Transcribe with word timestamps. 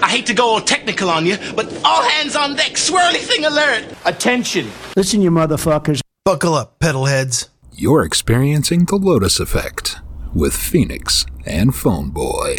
I 0.00 0.08
hate 0.10 0.26
to 0.26 0.34
go 0.34 0.46
all 0.50 0.60
technical 0.60 1.10
on 1.10 1.26
you, 1.26 1.36
but 1.56 1.66
all 1.84 2.02
hands 2.08 2.36
on 2.36 2.54
deck, 2.54 2.72
swirly 2.74 3.16
thing 3.16 3.44
alert. 3.44 3.84
Attention. 4.04 4.70
Listen, 4.96 5.20
you 5.20 5.30
motherfuckers. 5.32 6.00
Buckle 6.24 6.54
up, 6.54 6.78
pedal 6.78 7.06
heads. 7.06 7.48
You're 7.72 8.04
experiencing 8.04 8.84
the 8.84 8.94
Lotus 8.94 9.40
Effect 9.40 9.96
with 10.32 10.54
Phoenix 10.54 11.26
and 11.44 11.74
Phone 11.74 12.10
Boy. 12.10 12.58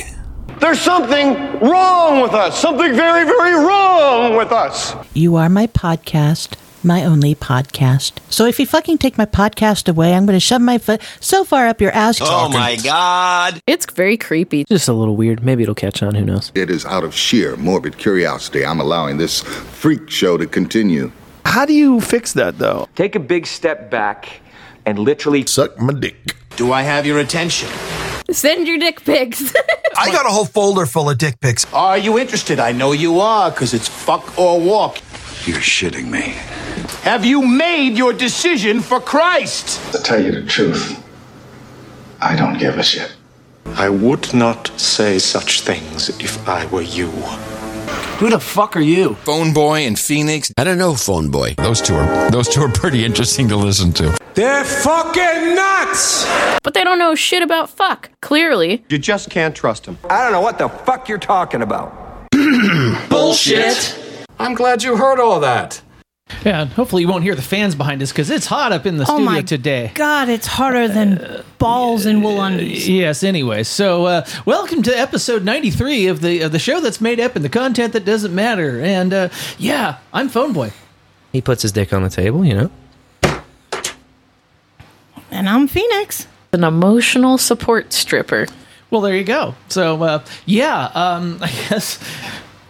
There's 0.59 0.81
something 0.81 1.35
wrong 1.61 2.21
with 2.21 2.33
us. 2.33 2.59
Something 2.59 2.93
very, 2.93 3.23
very 3.23 3.53
wrong 3.53 4.35
with 4.35 4.51
us. 4.51 4.93
You 5.13 5.37
are 5.37 5.47
my 5.47 5.67
podcast, 5.67 6.57
my 6.83 7.03
only 7.03 7.35
podcast. 7.35 8.13
So 8.29 8.45
if 8.45 8.59
you 8.59 8.65
fucking 8.65 8.97
take 8.97 9.17
my 9.17 9.25
podcast 9.25 9.89
away, 9.89 10.13
I'm 10.13 10.25
going 10.25 10.35
to 10.35 10.39
shove 10.39 10.61
my 10.61 10.77
foot 10.77 11.01
so 11.19 11.43
far 11.43 11.67
up 11.67 11.81
your 11.81 11.91
ass. 11.91 12.19
Oh 12.21 12.49
my 12.49 12.75
god. 12.77 13.61
It's 13.67 13.85
very 13.91 14.17
creepy. 14.17 14.65
Just 14.65 14.87
a 14.87 14.93
little 14.93 15.15
weird. 15.15 15.43
Maybe 15.43 15.63
it'll 15.63 15.75
catch 15.75 16.01
on. 16.03 16.15
Who 16.15 16.25
knows? 16.25 16.51
It 16.55 16.69
is 16.69 16.85
out 16.85 17.03
of 17.03 17.13
sheer 17.13 17.55
morbid 17.55 17.97
curiosity 17.97 18.65
I'm 18.65 18.79
allowing 18.79 19.17
this 19.17 19.41
freak 19.41 20.09
show 20.09 20.37
to 20.37 20.47
continue. 20.47 21.11
How 21.45 21.65
do 21.65 21.73
you 21.73 21.99
fix 22.01 22.33
that, 22.33 22.57
though? 22.59 22.87
Take 22.95 23.15
a 23.15 23.19
big 23.19 23.47
step 23.47 23.89
back 23.89 24.41
and 24.85 24.99
literally 24.99 25.45
Suck 25.45 25.79
my 25.79 25.93
dick. 25.93 26.35
Do 26.55 26.71
I 26.73 26.81
have 26.83 27.05
your 27.05 27.19
attention? 27.19 27.69
Send 28.31 28.67
your 28.67 28.77
dick 28.77 29.03
pics. 29.03 29.53
I 29.97 30.11
got 30.11 30.25
a 30.25 30.29
whole 30.29 30.45
folder 30.45 30.85
full 30.85 31.09
of 31.09 31.17
dick 31.17 31.39
pics. 31.39 31.65
Are 31.73 31.97
you 31.97 32.19
interested? 32.19 32.59
I 32.59 32.71
know 32.71 32.91
you 32.91 33.19
are, 33.19 33.49
because 33.49 33.73
it's 33.73 33.87
fuck 33.87 34.37
or 34.37 34.59
walk. 34.59 34.99
You're 35.45 35.57
shitting 35.59 36.09
me. 36.09 36.33
Have 37.03 37.25
you 37.25 37.41
made 37.41 37.97
your 37.97 38.13
decision 38.13 38.81
for 38.81 38.99
Christ? 38.99 39.79
To 39.93 39.99
tell 39.99 40.21
you 40.23 40.31
the 40.31 40.45
truth, 40.45 41.01
I 42.21 42.35
don't 42.35 42.57
give 42.57 42.77
a 42.77 42.83
shit. 42.83 43.13
I 43.65 43.89
would 43.89 44.33
not 44.33 44.67
say 44.79 45.17
such 45.19 45.61
things 45.61 46.09
if 46.19 46.47
I 46.47 46.65
were 46.67 46.81
you. 46.81 47.07
Who 48.19 48.29
the 48.29 48.39
fuck 48.39 48.75
are 48.75 48.81
you? 48.81 49.15
Phone 49.23 49.53
Boy 49.53 49.85
and 49.85 49.97
Phoenix. 49.97 50.51
I 50.57 50.65
don't 50.65 50.77
know, 50.77 50.93
Phone 50.95 51.31
Boy. 51.31 51.55
Those 51.57 51.81
two 51.81 51.95
are 51.95 52.29
those 52.31 52.49
two 52.49 52.61
are 52.61 52.69
pretty 52.71 53.05
interesting 53.05 53.47
to 53.47 53.55
listen 53.55 53.93
to. 53.93 54.17
They're 54.33 54.65
fucking 54.65 55.55
nuts! 55.55 56.25
but 56.63 56.73
they 56.73 56.83
don't 56.83 56.99
know 56.99 57.15
shit 57.15 57.41
about 57.41 57.69
fuck, 57.69 58.09
clearly. 58.21 58.83
You 58.89 58.97
just 58.97 59.29
can't 59.29 59.55
trust 59.55 59.85
them. 59.85 59.97
I 60.09 60.21
don't 60.23 60.33
know 60.33 60.41
what 60.41 60.57
the 60.57 60.67
fuck 60.67 61.07
you're 61.07 61.17
talking 61.17 61.61
about. 61.61 62.27
Bullshit. 63.09 63.97
I'm 64.39 64.53
glad 64.53 64.83
you 64.83 64.95
heard 64.95 65.19
all 65.19 65.39
that. 65.41 65.81
Yeah, 66.45 66.61
and 66.61 66.69
hopefully 66.71 67.01
you 67.01 67.07
won't 67.07 67.23
hear 67.23 67.35
the 67.35 67.41
fans 67.41 67.73
behind 67.75 68.01
us 68.03 68.11
because 68.11 68.29
it's 68.29 68.45
hot 68.45 68.71
up 68.71 68.85
in 68.85 68.97
the 68.97 69.03
Oh 69.03 69.15
studio 69.15 69.25
my 69.25 69.41
today. 69.41 69.91
God, 69.95 70.29
it's 70.29 70.45
hotter 70.47 70.87
than 70.87 71.43
balls 71.57 72.05
in 72.05 72.21
wool 72.21 72.39
undies. 72.41 72.87
Yes. 72.87 73.23
Anyway, 73.23 73.63
so 73.63 74.05
uh, 74.05 74.25
welcome 74.45 74.83
to 74.83 74.97
episode 74.97 75.43
ninety 75.43 75.71
three 75.71 76.05
of 76.07 76.21
the 76.21 76.41
of 76.41 76.51
the 76.51 76.59
show 76.59 76.79
that's 76.79 77.01
made 77.01 77.19
up 77.19 77.35
and 77.35 77.43
the 77.43 77.49
content 77.49 77.93
that 77.93 78.05
doesn't 78.05 78.33
matter. 78.33 78.79
And 78.79 79.11
uh, 79.11 79.29
yeah, 79.57 79.97
I'm 80.13 80.29
Phone 80.29 80.53
Boy. 80.53 80.71
He 81.31 81.41
puts 81.41 81.63
his 81.63 81.71
dick 81.71 81.91
on 81.93 82.03
the 82.03 82.09
table, 82.09 82.45
you 82.45 82.53
know. 82.53 82.71
And 85.31 85.49
I'm 85.49 85.67
Phoenix. 85.67 86.27
An 86.53 86.63
emotional 86.63 87.37
support 87.37 87.91
stripper. 87.91 88.47
Well, 88.91 89.01
there 89.01 89.15
you 89.15 89.23
go. 89.23 89.55
So 89.67 90.01
uh, 90.03 90.23
yeah, 90.45 90.85
um, 90.93 91.39
I 91.41 91.47
guess. 91.69 91.99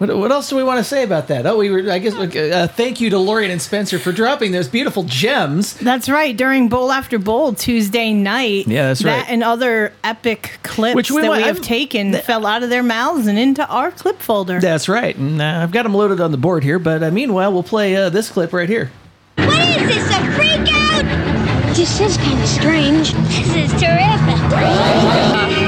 What, 0.00 0.16
what 0.16 0.32
else 0.32 0.48
do 0.48 0.56
we 0.56 0.62
want 0.64 0.78
to 0.78 0.84
say 0.84 1.02
about 1.02 1.28
that? 1.28 1.44
Oh, 1.46 1.58
we 1.58 1.68
were. 1.70 1.90
I 1.90 1.98
guess. 1.98 2.14
Uh, 2.14 2.66
thank 2.74 3.02
you 3.02 3.10
to 3.10 3.18
Lorian 3.18 3.50
and 3.50 3.60
Spencer 3.60 3.98
for 3.98 4.12
dropping 4.12 4.50
those 4.52 4.66
beautiful 4.66 5.02
gems. 5.02 5.74
That's 5.74 6.08
right. 6.08 6.34
During 6.34 6.70
Bowl 6.70 6.90
After 6.90 7.18
Bowl 7.18 7.52
Tuesday 7.52 8.14
night. 8.14 8.66
Yeah, 8.66 8.88
that's 8.88 9.00
that 9.02 9.18
right. 9.18 9.28
and 9.28 9.42
other 9.44 9.92
epic 10.02 10.58
clips 10.62 10.94
Which 10.96 11.10
we 11.10 11.20
that 11.20 11.28
want- 11.28 11.40
we 11.42 11.46
have 11.46 11.56
I'm- 11.56 11.62
taken 11.64 12.14
fell 12.14 12.46
out 12.46 12.62
of 12.62 12.70
their 12.70 12.82
mouths 12.82 13.26
and 13.26 13.38
into 13.38 13.66
our 13.68 13.90
clip 13.90 14.20
folder. 14.20 14.58
That's 14.58 14.88
right. 14.88 15.14
And 15.14 15.42
uh, 15.42 15.60
I've 15.62 15.70
got 15.70 15.82
them 15.82 15.92
loaded 15.92 16.18
on 16.22 16.30
the 16.30 16.38
board 16.38 16.64
here. 16.64 16.78
But 16.78 17.02
uh, 17.02 17.10
meanwhile, 17.10 17.52
we'll 17.52 17.62
play 17.62 17.94
uh, 17.94 18.08
this 18.08 18.30
clip 18.30 18.54
right 18.54 18.70
here. 18.70 18.90
What 19.36 19.68
is 19.68 19.86
this, 19.86 20.08
a 20.16 20.32
freak 20.32 20.66
out? 20.72 21.76
This 21.76 22.00
is 22.00 22.16
kind 22.16 22.40
of 22.40 22.48
strange. 22.48 23.12
This 23.12 23.54
is 23.54 23.70
terrific. 23.72 25.59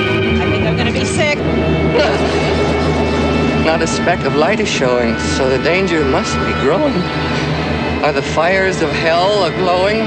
Not 3.73 3.81
a 3.81 3.87
speck 3.87 4.27
of 4.27 4.37
light 4.37 4.61
is 4.61 4.69
showing, 4.69 5.19
so 5.19 5.49
the 5.49 5.57
danger 5.65 6.05
must 6.05 6.37
be 6.45 6.53
growing. 6.61 6.93
Are 8.05 8.13
the 8.13 8.21
fires 8.21 8.83
of 8.83 8.91
hell 8.91 9.45
a-glowing? 9.45 10.05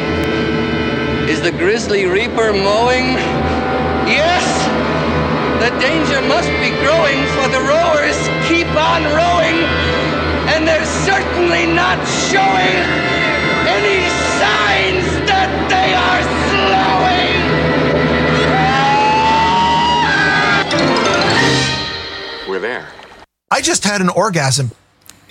Is 1.27 1.41
the 1.41 1.49
grisly 1.49 2.05
reaper 2.05 2.53
mowing? 2.53 3.17
Yes! 4.05 4.45
The 5.57 5.71
danger 5.81 6.21
must 6.29 6.51
be 6.61 6.69
growing, 6.85 7.25
for 7.33 7.47
the 7.49 7.59
rowers 7.65 8.15
keep 8.47 8.69
on 8.77 9.01
rowing, 9.17 9.65
and 10.53 10.67
they're 10.67 10.85
certainly 11.01 11.65
not 11.65 11.97
showing 12.29 12.77
any 13.65 14.05
signs 14.37 15.09
that 15.25 15.49
they 15.73 15.89
are 16.05 16.21
slowing! 22.45 22.47
We're 22.47 22.59
there. 22.59 23.04
I 23.51 23.61
just 23.61 23.83
had 23.83 24.01
an 24.01 24.09
orgasm. 24.09 24.71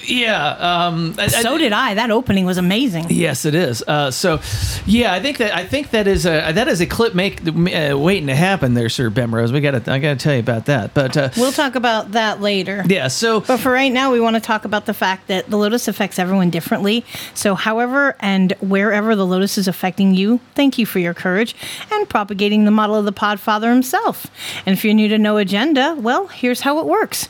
Yeah. 0.06 0.48
Um, 0.86 1.14
I- 1.18 1.28
so 1.28 1.58
did 1.58 1.72
I. 1.72 1.94
That 1.94 2.10
opening 2.10 2.44
was 2.44 2.58
amazing. 2.58 3.06
Yes, 3.10 3.44
it 3.44 3.54
is. 3.54 3.82
Uh, 3.86 4.10
so, 4.10 4.40
yeah, 4.86 5.12
I 5.12 5.20
think 5.20 5.38
that 5.38 5.54
I 5.54 5.64
think 5.64 5.90
that 5.90 6.06
is 6.06 6.26
a 6.26 6.52
that 6.52 6.68
is 6.68 6.80
a 6.80 6.86
clip 6.86 7.14
make 7.14 7.40
uh, 7.46 7.96
waiting 7.98 8.26
to 8.28 8.34
happen 8.34 8.74
there, 8.74 8.88
Sir 8.88 9.10
Bemrose. 9.10 9.52
We 9.52 9.60
got 9.60 9.84
to 9.84 9.92
I 9.92 9.98
got 9.98 10.18
to 10.18 10.22
tell 10.22 10.34
you 10.34 10.40
about 10.40 10.66
that. 10.66 10.94
But 10.94 11.16
uh, 11.16 11.30
We'll 11.36 11.52
talk 11.52 11.74
about 11.74 12.12
that 12.12 12.40
later. 12.40 12.84
yeah, 12.86 13.08
so 13.08 13.40
But 13.40 13.58
for 13.58 13.70
right 13.72 13.92
now, 13.92 14.12
we 14.12 14.20
want 14.20 14.34
to 14.36 14.40
talk 14.40 14.64
about 14.64 14.86
the 14.86 14.94
fact 14.94 15.28
that 15.28 15.48
the 15.50 15.56
lotus 15.56 15.88
affects 15.88 16.18
everyone 16.18 16.50
differently. 16.50 17.04
So, 17.34 17.54
however 17.54 18.16
and 18.20 18.52
wherever 18.60 19.14
the 19.16 19.26
lotus 19.26 19.58
is 19.58 19.68
affecting 19.68 20.14
you, 20.14 20.40
thank 20.54 20.78
you 20.78 20.86
for 20.86 20.98
your 20.98 21.14
courage 21.14 21.54
and 21.90 22.08
propagating 22.08 22.64
the 22.64 22.70
model 22.70 22.96
of 22.96 23.04
the 23.04 23.12
Podfather 23.12 23.70
himself. 23.72 24.26
And 24.66 24.74
if 24.76 24.84
you're 24.84 24.94
new 24.94 25.08
to 25.08 25.18
No 25.18 25.36
Agenda, 25.36 25.94
well, 25.98 26.26
here's 26.28 26.60
how 26.60 26.78
it 26.80 26.86
works 26.86 27.28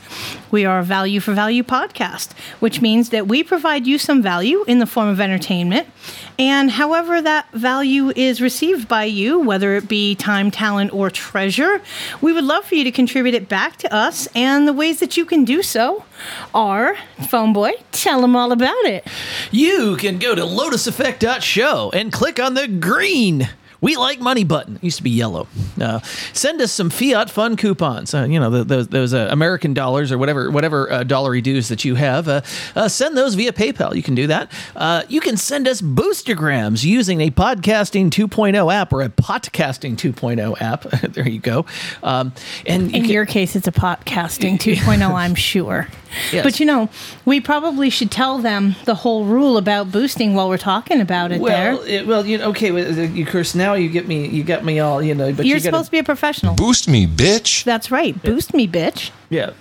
we 0.51 0.65
are 0.65 0.79
a 0.79 0.83
value 0.83 1.19
for 1.19 1.33
value 1.33 1.63
podcast, 1.63 2.29
which 2.65 2.81
means 2.81 3.09
that 3.09 3.27
we 3.27 3.43
provide 3.43 3.85
you 3.85 3.99
some 3.99 4.23
value 4.23 4.63
in 4.63 4.79
the 4.79 4.87
form 4.87 5.07
of 5.07 5.21
entertainment. 5.21 5.87
And 6.39 6.71
however 6.71 7.21
that 7.21 7.51
value 7.51 8.11
is 8.15 8.41
received 8.41 8.87
by 8.87 9.03
you, 9.03 9.39
whether 9.39 9.75
it 9.75 9.87
be 9.87 10.15
time, 10.15 10.49
talent, 10.49 10.91
or 10.91 11.11
treasure, 11.11 11.79
we 12.21 12.33
would 12.33 12.43
love 12.43 12.65
for 12.65 12.73
you 12.73 12.83
to 12.83 12.91
contribute 12.91 13.35
it 13.35 13.47
back 13.47 13.77
to 13.77 13.93
us. 13.93 14.27
And 14.33 14.67
the 14.67 14.73
ways 14.73 14.99
that 14.99 15.15
you 15.15 15.25
can 15.25 15.45
do 15.45 15.61
so 15.61 16.05
are 16.55 16.97
Phone 17.29 17.53
Boy, 17.53 17.73
tell 17.91 18.21
them 18.21 18.35
all 18.35 18.51
about 18.51 18.83
it. 18.85 19.07
you 19.51 19.95
can 19.97 20.17
go 20.17 20.33
to 20.33 20.41
lotuseffect.show 20.41 21.91
and 21.93 22.11
click 22.11 22.39
on 22.39 22.55
the 22.55 22.67
green 22.67 23.47
we 23.85 23.95
like 23.97 24.19
money 24.19 24.43
button. 24.43 24.77
It 24.77 24.83
used 24.83 24.97
to 24.97 25.03
be 25.03 25.11
yellow. 25.11 25.47
Uh, 25.79 25.99
send 26.33 26.59
us 26.59 26.71
some 26.71 26.89
fiat 26.89 27.29
fun 27.29 27.55
coupons. 27.55 28.15
Uh, 28.15 28.23
you 28.23 28.39
know, 28.39 28.49
the, 28.49 28.63
those, 28.63 28.87
those 28.87 29.13
uh, 29.13 29.27
American 29.29 29.75
dollars 29.75 30.11
or 30.11 30.17
whatever 30.17 30.49
whatever 30.49 30.91
uh, 30.91 31.03
dollary 31.03 31.39
dues 31.39 31.67
that 31.67 31.85
you 31.85 31.93
have. 31.93 32.27
Uh, 32.27 32.41
uh, 32.75 32.87
send 32.87 33.15
those 33.15 33.35
via 33.35 33.53
PayPal. 33.53 33.95
You 33.95 34.01
can 34.01 34.15
do 34.15 34.25
that. 34.25 34.51
Uh, 34.75 35.03
you 35.07 35.21
can 35.21 35.37
send 35.37 35.67
us 35.67 35.81
boostergrams 35.81 36.83
using 36.83 37.21
a 37.21 37.29
podcasting 37.29 38.09
2.0 38.09 38.73
app 38.73 38.91
or 38.91 39.03
a 39.03 39.09
podcasting 39.09 39.95
2.0 39.95 40.59
app. 40.59 40.81
there 41.13 41.29
you 41.29 41.39
go. 41.39 41.67
Um, 42.01 42.33
and 42.65 42.89
you 42.89 42.97
In 42.97 43.03
can- 43.03 43.11
your 43.11 43.27
case, 43.27 43.55
it's 43.55 43.67
a 43.67 43.71
podcasting 43.71 44.57
2.0, 44.57 45.13
I'm 45.13 45.35
sure. 45.35 45.89
Yes. 46.31 46.43
But 46.43 46.59
you 46.59 46.65
know, 46.65 46.89
we 47.25 47.41
probably 47.41 47.89
should 47.89 48.11
tell 48.11 48.37
them 48.39 48.75
the 48.85 48.95
whole 48.95 49.25
rule 49.25 49.57
about 49.57 49.91
boosting 49.91 50.33
while 50.33 50.49
we're 50.49 50.57
talking 50.57 51.01
about 51.01 51.31
it 51.31 51.41
well, 51.41 51.77
there. 51.77 51.87
it, 51.87 52.07
well, 52.07 52.25
you 52.25 52.37
know, 52.37 52.49
okay, 52.49 53.05
you 53.07 53.25
Chris. 53.25 53.53
Now 53.55 53.74
you 53.75 53.89
get 53.89 54.07
me, 54.07 54.27
you 54.27 54.43
got 54.43 54.63
me 54.63 54.79
all, 54.79 55.01
you 55.01 55.13
know. 55.15 55.33
But 55.33 55.45
You're 55.45 55.57
you 55.57 55.63
gotta, 55.63 55.75
supposed 55.77 55.85
to 55.87 55.91
be 55.91 55.99
a 55.99 56.03
professional. 56.03 56.55
Boost 56.55 56.87
me, 56.87 57.05
bitch. 57.07 57.63
That's 57.63 57.91
right. 57.91 58.21
Boost 58.23 58.53
me, 58.53 58.67
bitch. 58.67 59.11
yeah. 59.29 59.51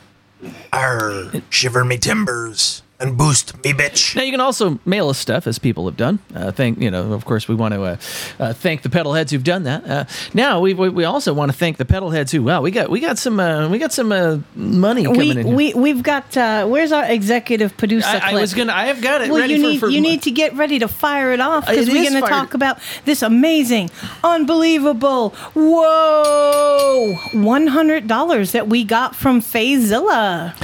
Arr, 0.72 1.32
shiver 1.50 1.84
me 1.84 1.96
timbers 1.96 2.82
and 3.04 3.16
boost 3.18 3.62
me 3.62 3.72
bitch. 3.72 4.16
Now 4.16 4.22
you 4.22 4.30
can 4.30 4.40
also 4.40 4.78
mail 4.84 5.08
us 5.08 5.18
stuff, 5.18 5.46
as 5.46 5.58
people 5.58 5.84
have 5.86 5.96
done. 5.96 6.18
Uh, 6.34 6.50
thank 6.50 6.80
you 6.80 6.90
know, 6.90 7.12
of 7.12 7.24
course, 7.24 7.46
we 7.46 7.54
want 7.54 7.74
to 7.74 7.82
uh, 7.82 7.96
uh, 8.38 8.52
thank 8.54 8.82
the 8.82 8.90
pedal 8.90 9.12
heads 9.12 9.30
who've 9.30 9.44
done 9.44 9.64
that. 9.64 9.86
Uh, 9.88 10.04
now 10.32 10.60
we, 10.60 10.74
we 10.74 10.88
we 10.88 11.04
also 11.04 11.32
want 11.34 11.52
to 11.52 11.56
thank 11.56 11.76
the 11.76 11.84
pedal 11.84 12.10
heads 12.10 12.32
who 12.32 12.42
wow 12.42 12.62
we 12.62 12.70
got 12.70 12.90
we 12.90 13.00
got 13.00 13.18
some 13.18 13.38
uh, 13.38 13.68
we 13.68 13.78
got 13.78 13.92
some 13.92 14.10
uh, 14.10 14.38
money 14.54 15.04
coming 15.04 15.18
We, 15.18 15.30
in. 15.30 15.46
here. 15.46 15.56
we 15.56 15.74
we've 15.74 16.02
got 16.02 16.36
uh, 16.36 16.66
where's 16.66 16.92
our 16.92 17.04
executive 17.04 17.76
producer 17.76 18.08
I, 18.08 18.32
I, 18.32 18.40
was 18.40 18.54
gonna 18.54 18.72
I 18.72 18.86
have 18.86 19.02
got 19.02 19.20
it 19.22 19.30
well, 19.30 19.40
ready 19.40 19.54
you 19.54 19.62
need 19.62 19.80
for 19.80 19.88
you 19.88 20.00
need 20.00 20.22
to 20.22 20.30
get 20.30 20.54
ready 20.54 20.78
to 20.78 20.88
fire 20.88 21.32
it 21.32 21.40
off 21.40 21.66
because 21.66 21.88
we're 21.88 22.02
going 22.02 22.14
to 22.14 22.20
fired. 22.20 22.30
talk 22.30 22.54
about 22.54 22.78
this 23.04 23.22
amazing, 23.22 23.90
unbelievable, 24.22 25.30
whoa, 25.54 27.14
one 27.32 27.66
hundred 27.68 28.08
dollars 28.08 28.52
that 28.52 28.68
we 28.68 28.84
got 28.84 29.14
from 29.14 29.40
Fazilla. 29.40 30.54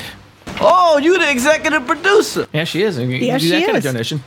Oh, 0.60 0.98
you 0.98 1.18
the 1.18 1.30
executive 1.30 1.86
producer. 1.86 2.46
yeah 2.52 2.64
she 2.64 2.82
is. 2.82 2.98
You, 2.98 3.06
you 3.06 3.26
Yeah, 3.26 3.38
do 3.38 3.44
she 3.44 3.50
that 3.50 3.64
kind 3.66 3.76
of 3.78 3.82
donation. 3.82 4.22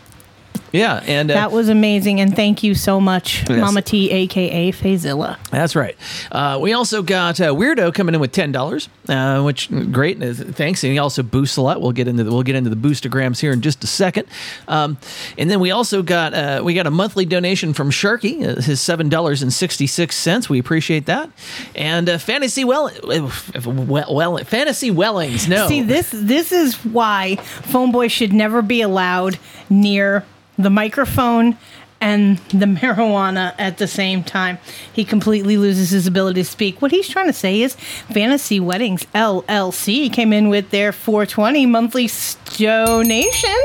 Yeah, 0.74 1.04
and 1.06 1.30
uh, 1.30 1.36
that 1.36 1.52
was 1.52 1.70
amazing, 1.70 2.20
and 2.20 2.36
thank 2.36 2.64
you 2.64 2.74
so 2.74 3.00
much, 3.00 3.48
Yes. 3.48 3.60
Mama 3.60 3.82
T, 3.84 4.10
aka 4.10 4.72
Fazilla. 4.72 5.38
That's 5.52 5.76
right. 5.76 5.96
Uh, 6.32 6.58
we 6.60 6.74
also 6.74 7.04
got 7.04 7.40
uh, 7.40 7.54
Weirdo 7.54 7.94
coming 7.94 8.16
in 8.16 8.20
with 8.20 8.32
ten 8.32 8.52
dollars, 8.52 8.90
uh, 9.08 9.42
which 9.44 9.70
great. 9.92 10.22
uh, 10.22 10.34
Thanks, 10.34 10.84
and 10.84 10.92
he 10.92 10.98
also 10.98 11.22
boosts 11.22 11.58
a 11.58 11.62
lot. 11.62 11.80
We'll 11.80 11.92
get 11.92 12.08
into 12.08 12.24
the, 12.24 12.32
we'll 12.32 12.42
get 12.42 12.56
into 12.56 12.72
the 12.72 12.76
boostograms 12.76 13.40
here 13.40 13.52
in 13.54 13.62
just 13.62 13.84
a 13.84 13.88
second. 13.88 14.26
Um, 14.68 14.98
and 15.38 15.50
then 15.50 15.60
we 15.60 15.70
also 15.70 16.02
got 16.02 16.34
uh, 16.34 16.62
we 16.64 16.74
got 16.74 16.88
a 16.88 16.92
monthly 16.92 17.26
donation 17.26 17.74
from 17.74 17.92
Sharky, 17.92 18.44
uh, 18.44 18.60
his 18.60 18.82
seven 18.82 19.10
dollars 19.10 19.44
and 19.44 19.54
sixty 19.54 19.86
six 19.86 20.16
cents. 20.16 20.50
We 20.50 20.58
appreciate 20.58 21.06
that. 21.06 21.30
And 21.76 22.10
uh, 22.10 22.18
Fantasy 22.18 22.64
well, 22.64 22.90
well, 23.06 24.12
well, 24.12 24.38
Fantasy 24.40 24.90
Wellings. 24.90 25.48
No, 25.48 25.68
See, 25.68 25.84
this 25.84 26.10
this 26.12 26.52
is 26.52 26.76
why 26.84 27.36
Phone 27.36 27.92
Boy 27.92 28.08
should 28.08 28.34
never 28.34 28.64
be 28.64 28.82
allowed 28.82 29.38
near 29.70 30.26
the 30.64 30.70
microphone 30.70 31.58
and 32.02 32.38
the 32.50 32.66
marijuana 32.82 33.56
at 33.58 33.78
the 33.78 33.88
same 33.88 34.24
time. 34.24 34.58
He 34.92 35.06
completely 35.06 35.58
loses 35.58 35.92
his 35.92 36.06
ability 36.06 36.42
to 36.44 36.50
speak. 36.50 36.82
What 36.82 36.92
he's 36.92 37.08
trying 37.08 37.28
to 37.28 37.34
say 37.34 37.62
is 37.62 37.76
Fantasy 37.76 38.60
Weddings 38.60 39.06
LLC 39.16 40.12
came 40.12 40.34
in 40.34 40.50
with 40.50 40.70
their 40.70 40.92
420 40.92 41.66
monthly 41.66 42.10
donation. 42.58 43.56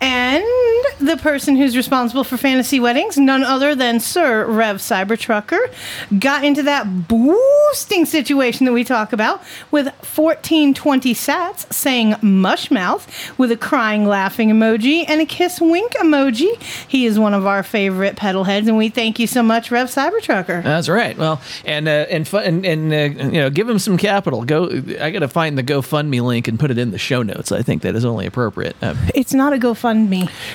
And 0.00 0.44
the 1.00 1.16
person 1.16 1.56
who's 1.56 1.76
responsible 1.76 2.22
for 2.22 2.36
fantasy 2.36 2.78
weddings, 2.80 3.16
none 3.16 3.42
other 3.42 3.74
than 3.74 3.98
Sir 3.98 4.44
Rev 4.46 4.76
Cybertrucker, 4.76 5.58
got 6.18 6.44
into 6.44 6.62
that 6.64 7.08
boosting 7.08 8.04
situation 8.04 8.66
that 8.66 8.72
we 8.72 8.84
talk 8.84 9.12
about 9.12 9.42
with 9.70 9.86
1420 9.86 11.14
sats 11.14 11.72
saying 11.72 12.12
mushmouth 12.14 13.06
with 13.38 13.50
a 13.50 13.56
crying 13.56 14.06
laughing 14.06 14.50
emoji 14.50 15.04
and 15.08 15.20
a 15.20 15.26
kiss 15.26 15.60
wink 15.60 15.92
emoji. 15.94 16.60
He 16.86 17.06
is 17.06 17.18
one 17.18 17.32
of 17.34 17.46
our 17.46 17.62
favorite 17.62 18.16
pedal 18.16 18.44
heads, 18.44 18.68
and 18.68 18.76
we 18.76 18.90
thank 18.90 19.18
you 19.18 19.26
so 19.26 19.42
much, 19.42 19.70
Rev 19.70 19.88
Cybertrucker. 19.88 20.62
That's 20.62 20.88
right. 20.88 21.16
Well, 21.16 21.40
and 21.64 21.88
uh, 21.88 22.06
and 22.10 22.28
fu- 22.28 22.36
and, 22.38 22.66
and 22.66 22.92
uh, 22.92 23.24
you 23.24 23.40
know, 23.40 23.50
give 23.50 23.68
him 23.68 23.78
some 23.78 23.96
capital. 23.96 24.44
Go. 24.44 24.66
I 25.00 25.10
got 25.10 25.20
to 25.20 25.28
find 25.28 25.56
the 25.56 25.62
GoFundMe 25.64 26.22
link 26.22 26.48
and 26.48 26.58
put 26.60 26.70
it 26.70 26.76
in 26.78 26.90
the 26.90 26.98
show 26.98 27.22
notes. 27.22 27.50
I 27.50 27.62
think 27.62 27.82
that 27.82 27.94
is 27.96 28.04
only 28.04 28.26
appropriate. 28.26 28.76
Uh, 28.82 28.94
It's 29.14 29.32
not 29.34 29.52
a 29.52 29.56
GoFundMe. 29.56 29.85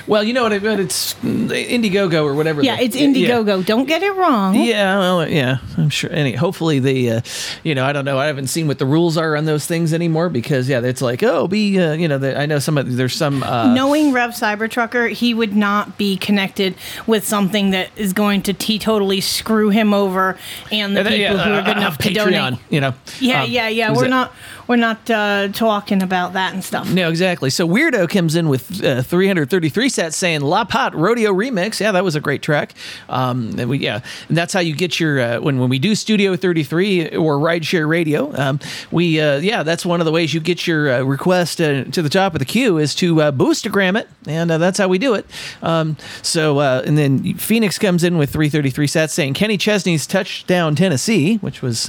Well, 0.06 0.22
you 0.22 0.32
know 0.32 0.42
what? 0.42 0.52
I 0.52 0.58
mean, 0.58 0.80
it's 0.80 1.14
Indiegogo 1.14 2.24
or 2.24 2.34
whatever. 2.34 2.62
Yeah, 2.62 2.76
the- 2.76 2.84
it's 2.84 2.96
Indiegogo. 2.96 3.64
Don't 3.64 3.86
get 3.86 4.02
it 4.02 4.14
wrong. 4.14 4.54
Yeah, 4.54 4.98
well, 4.98 5.28
yeah, 5.28 5.58
I'm 5.76 5.88
sure. 5.88 6.10
Any, 6.12 6.34
hopefully 6.34 6.78
the, 6.78 7.10
uh, 7.10 7.20
you 7.62 7.74
know, 7.74 7.84
I 7.84 7.92
don't 7.92 8.04
know. 8.04 8.18
I 8.18 8.26
haven't 8.26 8.48
seen 8.48 8.66
what 8.66 8.78
the 8.78 8.86
rules 8.86 9.16
are 9.16 9.36
on 9.36 9.44
those 9.44 9.66
things 9.66 9.92
anymore 9.92 10.28
because 10.28 10.68
yeah, 10.68 10.80
it's 10.80 11.02
like 11.02 11.22
oh, 11.22 11.48
be, 11.48 11.78
uh, 11.80 11.92
you 11.92 12.08
know, 12.08 12.18
the, 12.18 12.38
I 12.38 12.46
know 12.46 12.58
some 12.58 12.78
of 12.78 12.96
there's 12.96 13.14
some. 13.14 13.42
Uh, 13.42 13.72
Knowing 13.74 14.12
Rev 14.12 14.30
Cybertrucker, 14.30 15.10
he 15.10 15.34
would 15.34 15.56
not 15.56 15.98
be 15.98 16.16
connected 16.16 16.74
with 17.06 17.26
something 17.26 17.70
that 17.70 17.90
is 17.96 18.12
going 18.12 18.42
to 18.42 18.54
teetotally 18.54 19.22
screw 19.22 19.70
him 19.70 19.94
over 19.94 20.36
and 20.70 20.96
the 20.96 21.00
uh, 21.00 21.04
people 21.04 21.18
yeah, 21.18 21.36
who 21.44 21.52
are 21.52 21.62
good 21.62 21.76
uh, 21.76 21.80
enough 21.80 21.98
to 21.98 22.08
Patreon, 22.08 22.30
donate. 22.32 22.58
You 22.70 22.80
know. 22.80 22.94
Yeah, 23.20 23.42
Um, 23.42 23.50
yeah, 23.50 23.68
yeah. 23.68 23.92
We're 23.92 24.06
it? 24.06 24.10
not 24.10 24.32
we're 24.66 24.76
not 24.76 25.10
uh, 25.10 25.48
talking 25.52 26.02
about 26.02 26.32
that 26.34 26.54
and 26.54 26.62
stuff. 26.62 26.90
No, 26.90 27.08
exactly. 27.08 27.50
So 27.50 27.66
Weirdo 27.66 28.08
comes 28.08 28.34
in 28.34 28.48
with 28.48 28.84
uh, 28.84 29.02
333 29.02 29.88
sets 29.88 30.16
saying 30.16 30.40
La 30.40 30.64
Pot 30.64 30.94
Rodeo 30.94 31.32
Remix. 31.32 31.80
Yeah, 31.80 31.92
that 31.92 32.04
was 32.04 32.14
a 32.14 32.20
great 32.20 32.42
track. 32.42 32.74
Um, 33.08 33.58
and 33.58 33.68
we, 33.68 33.78
yeah, 33.78 34.00
and 34.28 34.36
that's 34.36 34.52
how 34.52 34.60
you 34.60 34.74
get 34.74 35.00
your, 35.00 35.20
uh, 35.20 35.40
when, 35.40 35.58
when 35.58 35.68
we 35.68 35.78
do 35.78 35.94
Studio 35.94 36.36
33 36.36 37.16
or 37.16 37.38
Rideshare 37.38 37.88
Radio, 37.88 38.34
um, 38.36 38.60
we, 38.90 39.20
uh, 39.20 39.38
yeah, 39.38 39.62
that's 39.62 39.84
one 39.84 40.00
of 40.00 40.04
the 40.04 40.12
ways 40.12 40.32
you 40.32 40.40
get 40.40 40.66
your 40.66 40.92
uh, 40.92 41.02
request 41.02 41.60
uh, 41.60 41.84
to 41.84 42.02
the 42.02 42.08
top 42.08 42.34
of 42.34 42.38
the 42.38 42.44
queue 42.44 42.78
is 42.78 42.94
to 42.96 43.16
boostagram 43.16 43.98
it. 43.98 44.08
And 44.26 44.50
that's 44.50 44.78
how 44.78 44.88
we 44.88 44.98
do 44.98 45.14
it. 45.14 45.26
Um, 45.62 45.96
so, 46.22 46.60
and 46.60 46.96
then 46.96 47.34
Phoenix 47.34 47.78
comes 47.78 48.04
in 48.04 48.18
with 48.18 48.30
333 48.30 48.86
sets 48.86 49.12
saying 49.12 49.34
Kenny 49.34 49.58
Chesney's 49.58 50.06
touchdown 50.06 50.76
Tennessee, 50.76 51.36
which 51.36 51.62
was, 51.62 51.88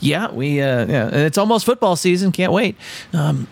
yeah, 0.00 0.30
we, 0.30 0.58
yeah, 0.58 1.08
and 1.08 1.16
it's 1.16 1.36
almost 1.38 1.66
football 1.66 1.96
season. 1.98 2.32
Can't 2.32 2.52
wait. 2.52 2.76
Um, 3.12 3.48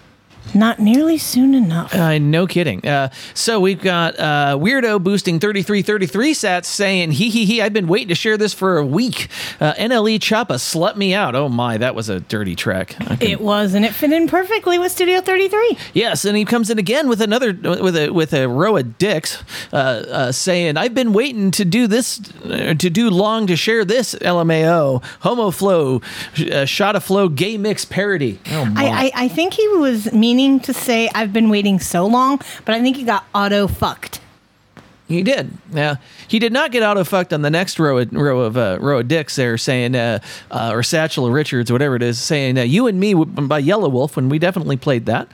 Not 0.55 0.79
nearly 0.79 1.19
soon 1.19 1.55
enough. 1.55 1.95
uh, 1.95 2.19
no 2.19 2.47
kidding. 2.47 2.87
Uh, 2.87 3.11
so 3.35 3.61
we've 3.61 3.81
got 3.81 4.19
uh, 4.19 4.57
Weirdo 4.59 5.03
boosting 5.03 5.39
3333 5.41 6.33
sats 6.35 6.65
saying, 6.67 7.13
hee 7.13 7.31
hee 7.31 7.45
hee, 7.45 7.61
I've 7.63 7.73
been 7.73 7.89
waiting 7.89 8.09
to 8.09 8.15
share 8.15 8.37
this 8.37 8.55
for 8.55 8.79
a 8.79 8.87
week. 8.87 9.29
Uh, 9.61 9.75
NLE 9.75 10.19
Choppa 10.19 10.55
slut 10.57 10.97
me 10.97 11.15
out. 11.15 11.35
Oh 11.35 11.49
my, 11.49 11.77
that 11.79 11.95
was 11.95 12.09
a 12.09 12.21
dirty 12.21 12.55
track. 12.57 12.89
Can- 12.89 13.19
It 13.23 13.41
was, 13.41 13.75
and 13.75 13.85
it 13.85 13.93
fit 13.95 14.13
in 14.13 14.29
perfectly 14.29 14.79
with 14.79 14.93
Studio 14.93 15.21
33. 15.21 15.77
Yes, 15.95 16.25
and 16.25 16.37
he 16.37 16.45
comes 16.45 16.71
in 16.71 16.79
again 16.79 17.09
with 17.09 17.21
another 17.21 17.53
with 17.83 17.97
a 17.97 18.11
with 18.11 18.33
a 18.33 18.49
row 18.49 18.77
of 18.77 18.99
dicks, 18.99 19.43
uh, 19.73 19.77
uh, 19.77 20.33
saying, 20.33 20.77
"I've 20.77 20.95
been 20.95 21.13
waiting 21.13 21.51
to 21.53 21.65
do 21.65 21.87
this, 21.87 22.21
uh, 22.45 22.75
to 22.75 22.91
do 22.91 23.11
long 23.11 23.47
to 23.49 23.57
share 23.57 23.85
this 23.85 24.15
LMAO 24.17 25.03
homo 25.21 25.51
flow, 25.51 26.01
uh, 26.53 26.65
shot 26.65 26.97
of 26.97 27.05
flow 27.05 27.29
gay 27.29 27.57
mix 27.59 27.85
parody." 27.85 28.39
Oh 28.53 28.65
my! 28.67 28.85
I, 28.85 28.87
I, 28.87 29.13
I 29.25 29.29
think 29.29 29.55
he 29.55 29.67
was 29.69 30.13
meaning 30.37 30.61
to 30.61 30.75
say, 30.75 31.09
I've 31.15 31.33
been 31.33 31.49
waiting 31.49 31.81
so 31.81 32.07
long, 32.07 32.41
but 32.67 32.75
I 32.75 32.83
think 32.83 32.97
he 32.97 33.05
got 33.05 33.25
auto 33.35 33.67
fucked. 33.67 34.21
He 35.09 35.23
did. 35.23 35.51
Yeah, 35.73 35.97
he 36.29 36.39
did 36.39 36.53
not 36.53 36.73
get 36.73 36.83
auto 36.83 37.05
fucked 37.05 37.33
on 37.33 37.41
the 37.43 37.51
next 37.51 37.79
row 37.79 37.99
of, 37.99 38.13
row 38.13 38.41
of 38.41 38.57
uh, 38.57 38.79
row 38.81 38.99
of 38.99 39.09
dicks 39.09 39.37
there, 39.37 39.57
saying 39.57 39.95
uh, 39.95 40.19
uh, 40.51 40.71
or 40.73 40.83
Satchel 40.83 41.29
or 41.29 41.31
Richards, 41.31 41.71
whatever 41.71 41.95
it 41.95 42.03
is, 42.03 42.19
saying 42.19 42.59
uh, 42.59 42.63
"You 42.63 42.89
and 42.89 42.99
Me" 42.99 43.15
by 43.15 43.63
Yelawolf 43.63 44.17
when 44.17 44.29
we 44.29 44.39
definitely 44.41 44.77
played 44.77 45.07
that. 45.07 45.29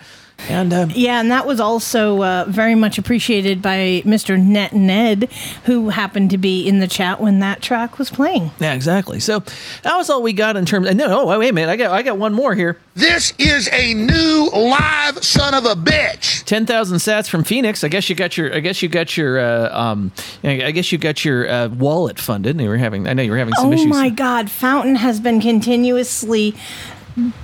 And 0.49 0.73
um, 0.73 0.91
Yeah, 0.95 1.21
and 1.21 1.31
that 1.31 1.47
was 1.47 1.61
also 1.61 2.23
uh, 2.23 2.45
very 2.49 2.75
much 2.75 2.99
appreciated 2.99 3.63
by 3.63 4.03
Mr. 4.05 4.41
Net 4.43 4.73
Ned, 4.73 5.31
who 5.65 5.91
happened 5.91 6.31
to 6.31 6.39
be 6.39 6.67
in 6.67 6.81
the 6.81 6.89
chat 6.89 7.21
when 7.21 7.39
that 7.41 7.63
track 7.63 7.99
was 7.99 8.11
playing. 8.11 8.51
yeah, 8.59 8.75
exactly. 8.75 9.21
So 9.21 9.41
that 9.83 9.97
was 9.97 10.11
all 10.11 10.23
we 10.23 10.33
got 10.33 10.57
in 10.57 10.67
terms. 10.67 10.93
No, 10.95 11.07
no, 11.07 11.39
wait 11.39 11.49
a 11.49 11.53
minute. 11.53 11.71
I 11.71 11.77
got 11.77 11.93
I 11.93 12.03
got 12.03 12.19
one 12.19 12.35
more 12.35 12.55
here. 12.55 12.79
This 12.95 13.33
is 13.39 13.69
a 13.73 13.95
new 13.95 14.51
live 14.53 15.23
son 15.25 15.55
of 15.55 15.65
a 15.65 15.75
bitch. 15.75 16.45
Ten 16.45 16.67
thousand 16.67 16.99
sats 16.99 17.29
from 17.29 17.45
Phoenix. 17.45 17.85
I 17.85 17.89
guess 17.89 18.11
you 18.11 18.17
got 18.17 18.37
your. 18.37 18.55
I 18.55 18.61
guess 18.61 18.83
you 18.83 18.89
got 18.89 19.17
your. 19.17 19.39
Uh, 19.39 19.79
um. 19.79 20.13
I 20.43 20.73
guess 20.73 20.93
you 20.93 20.99
got 20.99 21.25
your 21.25 21.49
uh, 21.49 21.69
wallet 21.69 22.19
funded. 22.19 22.61
You 22.61 22.69
were 22.69 22.77
having. 22.77 23.07
I 23.07 23.13
know 23.13 23.23
you 23.23 23.31
were 23.31 23.39
having 23.39 23.55
some 23.55 23.69
oh 23.69 23.73
issues. 23.73 23.87
Oh 23.87 23.89
my 23.89 24.11
God, 24.11 24.51
Fountain 24.51 24.97
has 24.97 25.21
been 25.21 25.41
continuously 25.41 26.55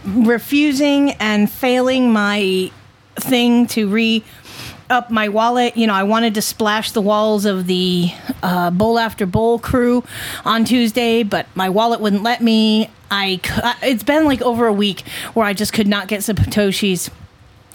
refusing 0.05 1.13
and 1.13 1.51
failing 1.51 2.13
my 2.13 2.71
thing 3.23 3.67
to 3.69 3.89
re 3.89 4.25
up 4.91 5.11
my 5.11 5.29
wallet. 5.29 5.77
You 5.77 5.87
know, 5.87 5.95
I 5.95 6.03
wanted 6.03 6.35
to 6.35 6.43
splash 6.43 6.93
the 6.93 7.01
walls 7.01 7.45
of 7.45 7.67
the 7.67 8.11
uh, 8.43 8.71
Bowl 8.71 8.99
After 8.99 9.27
Bowl 9.27 9.59
crew 9.59 10.05
on 10.45 10.65
Tuesday, 10.65 11.23
but 11.23 11.47
my 11.55 11.69
wallet 11.69 12.01
wouldn't 12.01 12.23
let 12.23 12.43
me. 12.43 12.91
I 13.11 13.41
it's 13.83 14.03
been 14.03 14.27
like 14.27 14.43
over 14.43 14.67
a 14.67 14.73
week 14.73 15.07
where 15.35 15.47
I 15.47 15.55
just 15.55 15.73
could 15.73 15.89
not 15.89 16.09
get 16.09 16.23
some 16.23 16.37
Satoshis 16.37 17.11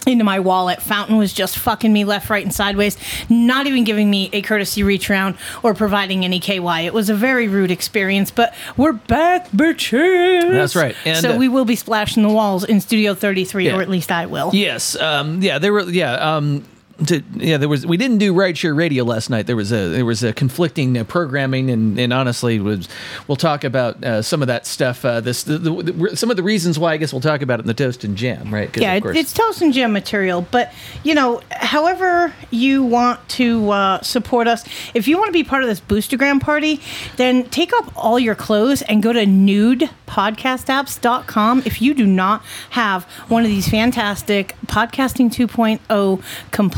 into 0.06 0.24
my 0.24 0.40
wallet. 0.40 0.80
Fountain 0.82 1.16
was 1.16 1.32
just 1.32 1.58
fucking 1.58 1.92
me 1.92 2.04
left, 2.04 2.30
right, 2.30 2.44
and 2.44 2.52
sideways, 2.54 2.96
not 3.28 3.66
even 3.66 3.84
giving 3.84 4.10
me 4.10 4.30
a 4.32 4.42
courtesy 4.42 4.82
reach 4.82 5.08
round 5.08 5.36
or 5.62 5.74
providing 5.74 6.24
any 6.24 6.40
KY. 6.40 6.86
It 6.86 6.94
was 6.94 7.08
a 7.10 7.14
very 7.14 7.48
rude 7.48 7.70
experience, 7.70 8.30
but 8.30 8.54
we're 8.76 8.92
back, 8.92 9.48
bitches. 9.50 10.50
That's 10.52 10.76
right. 10.76 10.96
And, 11.04 11.18
so 11.18 11.32
uh, 11.34 11.36
we 11.38 11.48
will 11.48 11.64
be 11.64 11.76
splashing 11.76 12.22
the 12.22 12.28
walls 12.30 12.64
in 12.64 12.80
Studio 12.80 13.14
33, 13.14 13.66
Yeah. 13.66 13.76
or 13.76 13.82
at 13.82 13.88
least 13.88 14.10
I 14.12 14.26
will. 14.26 14.50
Yes. 14.52 14.96
Um, 14.96 15.42
yeah. 15.42 15.58
There 15.58 15.72
were. 15.72 15.82
Yeah. 15.82 16.12
Um, 16.14 16.64
to, 17.06 17.22
yeah, 17.34 17.56
there 17.56 17.68
was. 17.68 17.86
We 17.86 17.96
didn't 17.96 18.18
do 18.18 18.32
rideshare 18.32 18.76
radio 18.76 19.04
last 19.04 19.30
night. 19.30 19.46
There 19.46 19.56
was 19.56 19.72
a 19.72 19.88
there 19.88 20.04
was 20.04 20.22
a 20.22 20.32
conflicting 20.32 20.96
uh, 20.96 21.04
programming, 21.04 21.70
and, 21.70 21.98
and 21.98 22.12
honestly, 22.12 22.60
was 22.60 22.88
we'll 23.26 23.36
talk 23.36 23.64
about 23.64 24.02
uh, 24.04 24.22
some 24.22 24.42
of 24.42 24.48
that 24.48 24.66
stuff. 24.66 25.04
Uh, 25.04 25.20
this 25.20 25.42
the, 25.42 25.58
the, 25.58 25.82
the, 25.82 26.16
some 26.16 26.30
of 26.30 26.36
the 26.36 26.42
reasons 26.42 26.78
why 26.78 26.92
I 26.92 26.96
guess 26.96 27.12
we'll 27.12 27.20
talk 27.20 27.42
about 27.42 27.58
it 27.58 27.62
in 27.62 27.66
the 27.66 27.74
toast 27.74 28.04
and 28.04 28.16
jam, 28.16 28.54
right? 28.54 28.74
Yeah, 28.76 28.94
of 28.94 29.02
course- 29.02 29.16
it's 29.16 29.32
toast 29.32 29.62
and 29.62 29.72
jam 29.72 29.92
material, 29.92 30.46
but 30.50 30.72
you 31.02 31.14
know, 31.14 31.40
however 31.50 32.32
you 32.50 32.84
want 32.84 33.26
to 33.30 33.70
uh, 33.70 34.00
support 34.02 34.46
us, 34.46 34.64
if 34.94 35.08
you 35.08 35.16
want 35.18 35.28
to 35.28 35.32
be 35.32 35.44
part 35.44 35.62
of 35.62 35.68
this 35.68 35.80
Boostergram 35.80 36.40
party, 36.40 36.80
then 37.16 37.44
take 37.50 37.72
up 37.72 37.92
all 37.96 38.18
your 38.18 38.34
clothes 38.34 38.82
and 38.82 39.02
go 39.02 39.12
to 39.12 39.24
nudepodcastapps.com. 39.24 41.62
If 41.64 41.80
you 41.82 41.94
do 41.94 42.06
not 42.06 42.42
have 42.70 43.04
one 43.28 43.42
of 43.42 43.48
these 43.48 43.68
fantastic 43.68 44.54
podcasting 44.66 45.30
2.0 45.30 46.22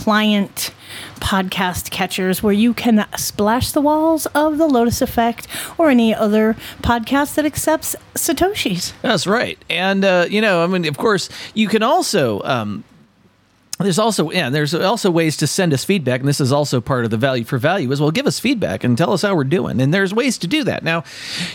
compliant 0.07 0.71
podcast 1.17 1.91
catchers 1.91 2.41
where 2.41 2.53
you 2.53 2.73
can 2.73 3.05
splash 3.17 3.73
the 3.73 3.81
walls 3.81 4.27
of 4.27 4.57
the 4.57 4.69
Lotus 4.69 5.03
Effect 5.03 5.49
or 5.79 5.91
any 5.91 6.15
other 6.15 6.55
podcast 6.81 7.35
that 7.35 7.45
accepts 7.45 7.97
Satoshis. 8.15 8.93
That's 9.03 9.27
right. 9.27 9.59
And, 9.69 10.05
uh, 10.05 10.27
you 10.31 10.41
know, 10.41 10.63
I 10.63 10.69
mean, 10.69 10.87
of 10.87 10.97
course, 10.97 11.29
you 11.55 11.67
can 11.67 11.83
also. 11.83 12.41
Um, 12.45 12.85
there's 13.79 13.99
also 13.99 14.31
yeah 14.31 14.49
there's 14.49 14.75
also 14.75 15.11
ways 15.11 15.37
to 15.37 15.47
send 15.47 15.73
us 15.75 15.85
feedback 15.85 16.21
and 16.21 16.29
this 16.29 16.41
is 16.41 16.53
also 16.53 16.81
part 16.81 17.05
of 17.05 17.11
the 17.11 17.17
value 17.17 17.45
for 17.45 17.59
value 17.59 17.93
as 17.93 18.01
well. 18.01 18.11
Give 18.11 18.27
us 18.27 18.39
feedback 18.39 18.85
and 18.85 18.97
tell 18.97 19.13
us 19.13 19.23
how 19.23 19.35
we're 19.35 19.45
doing. 19.45 19.81
And 19.81 19.93
there's 19.93 20.15
ways 20.15 20.39
to 20.39 20.47
do 20.47 20.65
that. 20.65 20.83
Now 20.83 21.05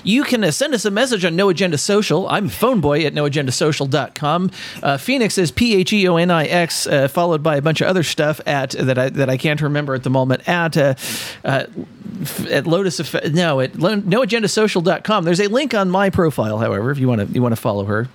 you 0.04 0.24
can 0.24 0.44
uh, 0.44 0.52
send 0.52 0.74
us 0.74 0.86
a 0.86 0.92
message 0.92 1.26
on 1.26 1.36
no 1.36 1.50
agenda 1.50 1.78
social. 1.78 2.28
I'm 2.30 2.50
phoneboy 2.50 3.06
at 3.06 3.14
noagendasocial.com 3.14 4.52
uh, 4.84 4.98
phoenix 4.98 5.38
is 5.38 5.52
p-h-e-o-n-i-x 5.52 6.88
uh, 6.88 7.08
followed 7.08 7.42
by 7.42 7.56
a 7.56 7.62
bunch 7.62 7.82
of 7.82 7.88
other 7.88 8.04
stuff 8.04 8.40
at 8.46 8.72
that 8.72 8.98
i 8.98 9.10
that 9.10 9.30
i 9.30 9.38
can't 9.38 9.62
remember 9.62 9.94
at 9.96 10.04
the 10.04 10.10
moment 10.10 10.48
at 10.48 10.78
uh, 10.78 10.94
at 11.44 12.68
lotus 12.68 13.00
Effect- 13.00 13.32
no 13.34 13.60
at 13.60 13.74
noagendasocial.com 13.74 15.24
there's 15.24 15.40
a 15.40 15.48
link 15.48 15.74
on 15.74 15.90
my 15.90 16.10
profile 16.10 16.58
however 16.60 16.92
if 16.92 17.00
you 17.00 17.08
want 17.08 17.22
to 17.22 17.28
you 17.34 17.42
want 17.42 17.54
to 17.54 17.62
follow 17.62 17.86
her. 17.86 18.08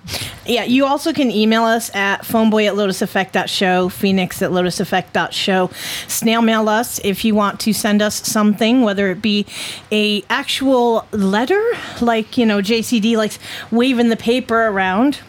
Yeah, 0.45 0.63
you 0.63 0.85
also 0.85 1.11
can 1.11 1.29
email 1.29 1.63
us 1.63 1.93
at 1.93 2.21
phoneboy 2.21 2.67
at 2.67 2.75
lotuseffect.show, 2.75 3.89
phoenix 3.97 4.41
at 4.41 4.51
lotuseffect.show. 4.51 5.69
Snail 6.07 6.41
mail 6.41 6.69
us 6.69 6.99
if 7.03 7.25
you 7.25 7.35
want 7.35 7.59
to 7.61 7.73
send 7.73 8.01
us 8.01 8.15
something, 8.27 8.81
whether 8.83 9.09
it 9.11 9.21
be 9.21 9.45
a 9.91 10.23
actual 10.29 11.05
letter, 11.11 11.61
like, 12.01 12.37
you 12.37 12.45
know, 12.45 12.61
JCD 12.61 13.17
likes 13.17 13.39
waving 13.71 14.09
the 14.09 14.17
paper 14.17 14.67
around. 14.67 15.19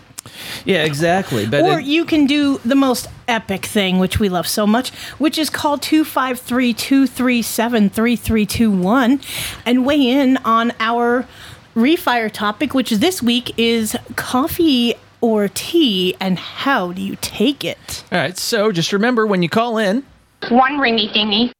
yeah 0.66 0.84
exactly 0.84 1.46
but 1.46 1.62
or 1.62 1.78
it- 1.80 1.86
you 1.86 2.04
can 2.04 2.26
do 2.26 2.58
the 2.64 2.74
most 2.74 3.06
epic 3.26 3.64
thing, 3.64 3.98
which 3.98 4.20
we 4.20 4.28
love 4.28 4.46
so 4.46 4.66
much, 4.66 4.90
which 5.18 5.38
is 5.38 5.48
called 5.48 5.80
253 5.82 6.74
237 6.74 7.88
3321 7.90 9.20
and 9.64 9.86
weigh 9.86 10.06
in 10.06 10.36
on 10.44 10.72
our 10.80 11.26
refire 11.74 12.30
topic, 12.30 12.74
which 12.74 12.90
this 12.90 13.22
week 13.22 13.52
is 13.56 13.96
coffee 14.16 14.94
or 15.20 15.48
tea 15.48 16.14
and 16.20 16.38
how 16.38 16.92
do 16.92 17.02
you 17.02 17.16
take 17.20 17.64
it? 17.64 18.04
all 18.12 18.18
right 18.18 18.38
so 18.38 18.72
just 18.72 18.92
remember 18.92 19.26
when 19.26 19.42
you 19.42 19.48
call 19.48 19.78
in 19.78 20.04
One 20.48 20.78
ringy 20.78 21.12
dingy. 21.12 21.52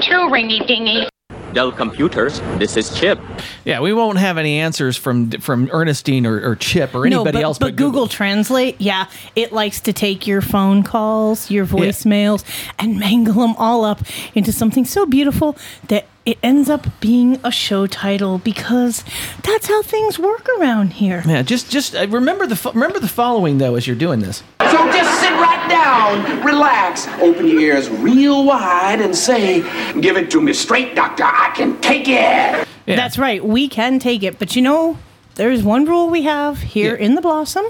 Two 0.00 0.28
ringy 0.30 0.66
dingy. 0.66 1.08
Dell 1.52 1.70
Computers, 1.70 2.40
this 2.56 2.78
is 2.78 2.98
Chip. 2.98 3.20
Yeah, 3.66 3.80
we 3.80 3.92
won't 3.92 4.16
have 4.16 4.38
any 4.38 4.58
answers 4.58 4.96
from 4.96 5.30
from 5.32 5.68
Ernestine 5.70 6.24
or, 6.26 6.40
or 6.40 6.56
Chip 6.56 6.94
or 6.94 7.04
anybody 7.06 7.10
no, 7.10 7.24
but, 7.24 7.34
else. 7.42 7.58
but, 7.58 7.76
Google. 7.76 8.08
Translate, 8.08 8.80
yeah, 8.80 9.06
it 9.36 9.52
likes 9.52 9.80
to 9.82 9.92
take 9.92 10.26
your 10.26 10.40
phone 10.40 10.82
calls, 10.82 11.50
your 11.50 11.66
voicemails, 11.66 12.42
and 12.78 12.98
mangle 12.98 13.34
them 13.34 13.54
all 13.58 13.84
up 13.84 14.00
into 14.34 14.50
something 14.50 14.86
so 14.86 15.04
beautiful 15.04 15.56
that 15.88 16.06
it 16.24 16.38
ends 16.42 16.70
up 16.70 16.86
being 17.00 17.40
a 17.42 17.50
show 17.50 17.86
title 17.86 18.38
because 18.38 19.04
that's 19.42 19.66
how 19.66 19.82
things 19.82 20.18
work 20.18 20.48
around 20.58 20.94
here. 20.94 21.22
Yeah, 21.26 21.42
just 21.42 21.70
just 21.70 21.94
uh, 21.94 22.06
remember 22.08 22.46
the 22.46 22.70
remember 22.72 23.00
the 23.00 23.08
following 23.08 23.58
though 23.58 23.74
as 23.74 23.86
you're 23.86 23.96
doing 23.96 24.20
this. 24.20 24.42
So 24.60 24.92
just 24.92 25.20
sit 25.20 25.32
right 25.32 25.68
down, 25.68 26.44
relax, 26.44 27.08
open 27.20 27.48
your 27.48 27.60
ears 27.60 27.90
real 27.90 28.44
wide, 28.44 29.00
and 29.00 29.14
say, 29.14 29.60
Give 30.00 30.16
it 30.16 30.30
to 30.30 30.40
me 30.40 30.52
straight, 30.52 30.94
doctor. 30.94 31.24
I 31.24 31.52
can 31.54 31.80
take 31.80 32.08
it. 32.08 32.66
That's 32.86 33.18
right, 33.18 33.44
we 33.44 33.68
can 33.68 33.98
take 33.98 34.22
it, 34.22 34.38
but 34.38 34.54
you 34.56 34.62
know, 34.62 34.98
there's 35.36 35.62
one 35.62 35.84
rule 35.84 36.10
we 36.10 36.22
have 36.22 36.58
here 36.58 36.94
in 36.94 37.14
the 37.14 37.20
Blossom. 37.20 37.64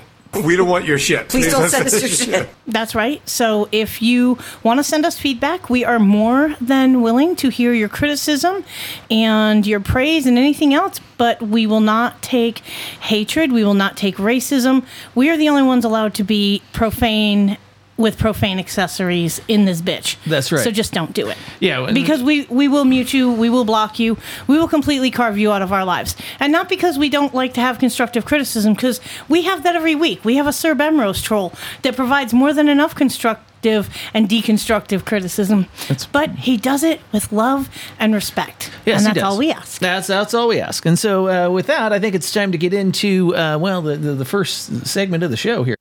We 0.45 0.57
don't 0.57 0.69
want 0.69 0.87
your 0.87 0.99
shit. 0.99 1.29
Please 1.29 1.51
don't 1.51 1.69
send 1.69 1.87
us 1.87 2.01
your 2.01 2.09
shit. 2.43 2.49
That's 2.67 2.95
right. 2.95 3.27
So 3.29 3.69
if 3.71 4.01
you 4.01 4.39
want 4.63 4.79
to 4.79 4.85
send 4.85 5.05
us 5.05 5.19
feedback, 5.19 5.69
we 5.69 5.85
are 5.85 5.99
more 5.99 6.57
than 6.61 7.03
willing 7.03 7.37
to 7.37 7.51
hear 7.51 7.73
your 7.75 7.89
criticism 7.89 8.65
and 9.11 9.67
your 9.67 9.81
praise 9.81 10.27
and 10.27 10.39
anything 10.39 10.73
else, 10.73 11.01
but 11.19 11.43
we 11.43 11.67
will 11.67 11.81
not 11.81 12.23
take 12.23 12.61
hatred. 13.01 13.53
We 13.53 13.63
will 13.63 13.75
not 13.75 13.97
take 13.97 14.17
racism. 14.17 14.87
We 15.15 15.29
are 15.29 15.37
the 15.37 15.49
only 15.51 15.63
ones 15.65 15.85
allowed 15.85 16.15
to 16.15 16.25
be 16.25 16.63
profane 16.73 17.59
with 17.97 18.19
profane 18.19 18.59
accessories 18.59 19.41
in 19.49 19.65
this 19.65 19.81
bitch. 19.81 20.17
That's 20.27 20.51
right. 20.51 20.65
So 20.65 20.71
just 20.71 20.93
don't 20.93 21.13
do 21.13 21.29
it. 21.29 21.37
Yeah, 21.61 21.91
Because 21.93 22.23
we, 22.23 22.47
we 22.47 22.67
will 22.69 22.85
mute 22.85 23.13
you, 23.13 23.31
we 23.33 23.51
will 23.51 23.65
block 23.65 23.99
you, 23.99 24.17
we 24.47 24.59
will 24.59 24.69
completely 24.69 25.11
carve 25.11 25.39
you 25.39 25.53
out 25.53 25.63
of 25.63 25.73
our 25.73 25.85
lives. 25.85 26.17
And 26.41 26.53
not 26.53 26.69
because 26.69 26.99
we 26.99 27.09
don't 27.09 27.35
like 27.35 27.55
to 27.55 27.61
have 27.61 27.79
constructive 27.79 28.25
criticism, 28.25 28.75
because 28.75 29.01
we 29.29 29.43
have 29.43 29.63
that 29.63 29.77
every 29.77 29.95
week. 29.95 30.25
We 30.25 30.37
have 30.37 30.47
a 30.47 30.53
Sir 30.53 30.75
Bemrose 30.75 31.23
troll 31.23 31.53
that 31.83 31.95
provides 31.95 32.33
more 32.33 32.53
than 32.53 32.69
enough 32.69 32.95
constructive 32.95 33.89
and 34.13 34.29
deconstructive 34.29 35.05
criticism. 35.05 35.67
but 36.11 36.31
he 36.31 36.57
does 36.57 36.83
it 36.83 37.01
with 37.13 37.31
love 37.31 37.69
and 37.99 38.15
respect. 38.15 38.71
Yes, 38.85 38.99
and 38.99 39.09
he 39.09 39.15
that's 39.15 39.15
does. 39.25 39.33
all 39.33 39.39
we 39.39 39.53
ask. 39.53 39.81
That's 39.81 40.07
that's 40.09 40.35
all 40.35 40.49
we 40.49 40.59
ask. 40.61 40.85
And 40.85 40.99
so 40.99 41.29
uh, 41.29 41.51
with 41.51 41.67
that, 41.69 41.93
I 41.93 42.01
think 42.01 42.15
it's 42.17 42.33
time 42.33 42.51
to 42.53 42.59
get 42.59 42.75
into 42.75 43.37
uh, 43.37 43.59
well 43.59 43.81
the, 43.83 43.97
the 43.97 44.15
the 44.15 44.25
first 44.25 44.85
segment 44.87 45.23
of 45.23 45.31
the 45.31 45.37
show 45.37 45.63
here. 45.63 45.77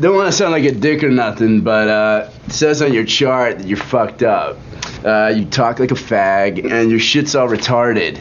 Don't 0.00 0.14
want 0.14 0.28
to 0.28 0.32
sound 0.32 0.52
like 0.52 0.62
a 0.62 0.70
dick 0.70 1.02
or 1.02 1.10
nothing, 1.10 1.62
but 1.62 1.88
uh, 1.88 2.30
it 2.46 2.52
says 2.52 2.82
on 2.82 2.92
your 2.92 3.04
chart 3.04 3.58
that 3.58 3.66
you're 3.66 3.76
fucked 3.76 4.22
up. 4.22 4.56
Uh, 5.04 5.32
you 5.34 5.44
talk 5.44 5.80
like 5.80 5.90
a 5.90 5.94
fag, 5.94 6.70
and 6.70 6.88
your 6.88 7.00
shit's 7.00 7.34
all 7.34 7.48
retarded. 7.48 8.20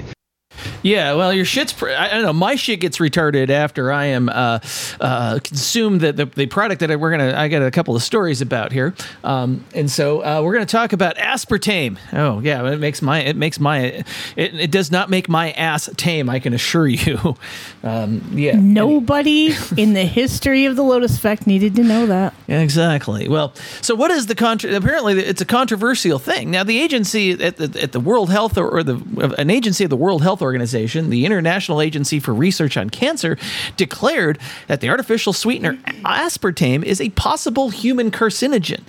Yeah, 0.84 1.14
well, 1.14 1.34
your 1.34 1.46
shit's. 1.46 1.74
Pr- 1.74 1.90
I, 1.90 2.08
I 2.08 2.10
don't 2.10 2.24
know. 2.24 2.34
My 2.34 2.56
shit 2.56 2.80
gets 2.80 2.98
retarded 2.98 3.50
after 3.50 3.92
I 3.92 4.06
am 4.06 4.30
uh, 4.30 4.60
uh, 5.00 5.40
consumed 5.44 6.02
the, 6.02 6.14
the 6.14 6.26
the 6.26 6.46
product 6.48 6.80
that 6.82 6.92
I, 6.92 6.96
we're 6.96 7.12
gonna. 7.12 7.34
I 7.36 7.48
got 7.48 7.62
a 7.62 7.72
couple 7.72 7.96
of 7.96 8.04
stories 8.04 8.42
about 8.42 8.72
here, 8.72 8.94
um, 9.24 9.64
and 9.74 9.90
so 9.90 10.24
uh, 10.24 10.42
we're 10.44 10.54
gonna 10.54 10.66
talk 10.66 10.94
about 10.94 11.16
aspartame. 11.18 11.98
Oh 12.14 12.40
yeah, 12.40 12.68
it 12.72 12.80
makes 12.80 13.02
my 13.02 13.20
it 13.20 13.36
makes 13.36 13.60
my 13.60 14.04
it, 14.36 14.56
it 14.56 14.72
does 14.72 14.92
not 14.92 15.10
make 15.10 15.30
my 15.30 15.52
ass 15.52 15.90
tame. 15.98 16.30
I 16.30 16.40
can 16.40 16.54
assure 16.54 16.88
you. 16.88 17.36
Um, 17.84 18.22
yeah. 18.34 18.60
Nobody 18.60 19.56
in 19.78 19.94
the 19.94 20.04
history 20.04 20.66
of 20.66 20.76
the 20.76 20.84
Lotus 20.84 21.16
Effect 21.16 21.48
needed 21.48 21.76
to 21.76 21.84
know 21.84 22.06
that. 22.08 22.34
Exactly. 22.48 23.30
Well, 23.30 23.54
so 23.82 23.96
what 23.96 24.12
is 24.12 24.26
the 24.26 24.36
contra- 24.36 24.76
apparently 24.76 25.20
it's 25.20 25.42
a 25.42 25.46
controversial 25.46 26.20
thing. 26.20 26.52
Now, 26.52 26.64
the 26.66 26.80
agency 26.80 27.32
at 27.32 27.58
the, 27.58 27.82
at 27.82 27.94
the 27.94 28.00
World 28.00 28.30
Health 28.30 28.58
or, 28.58 28.68
or 28.70 28.84
the 28.84 29.36
an 29.38 29.50
agency 29.50 29.84
of 29.86 29.90
the 29.90 29.96
World 29.96 30.22
Health 30.22 30.42
Organization, 30.42 30.57
the 30.62 31.26
International 31.26 31.82
Agency 31.82 32.20
for 32.20 32.34
Research 32.34 32.78
on 32.78 32.90
Cancer, 32.90 33.38
declared 33.76 34.40
that 34.68 34.82
the 34.82 34.90
artificial 34.90 35.34
sweetener 35.34 35.74
aspartame 36.04 36.84
is 36.84 37.02
a 37.02 37.10
possible 37.10 37.70
human 37.70 38.12
carcinogen. 38.12 38.82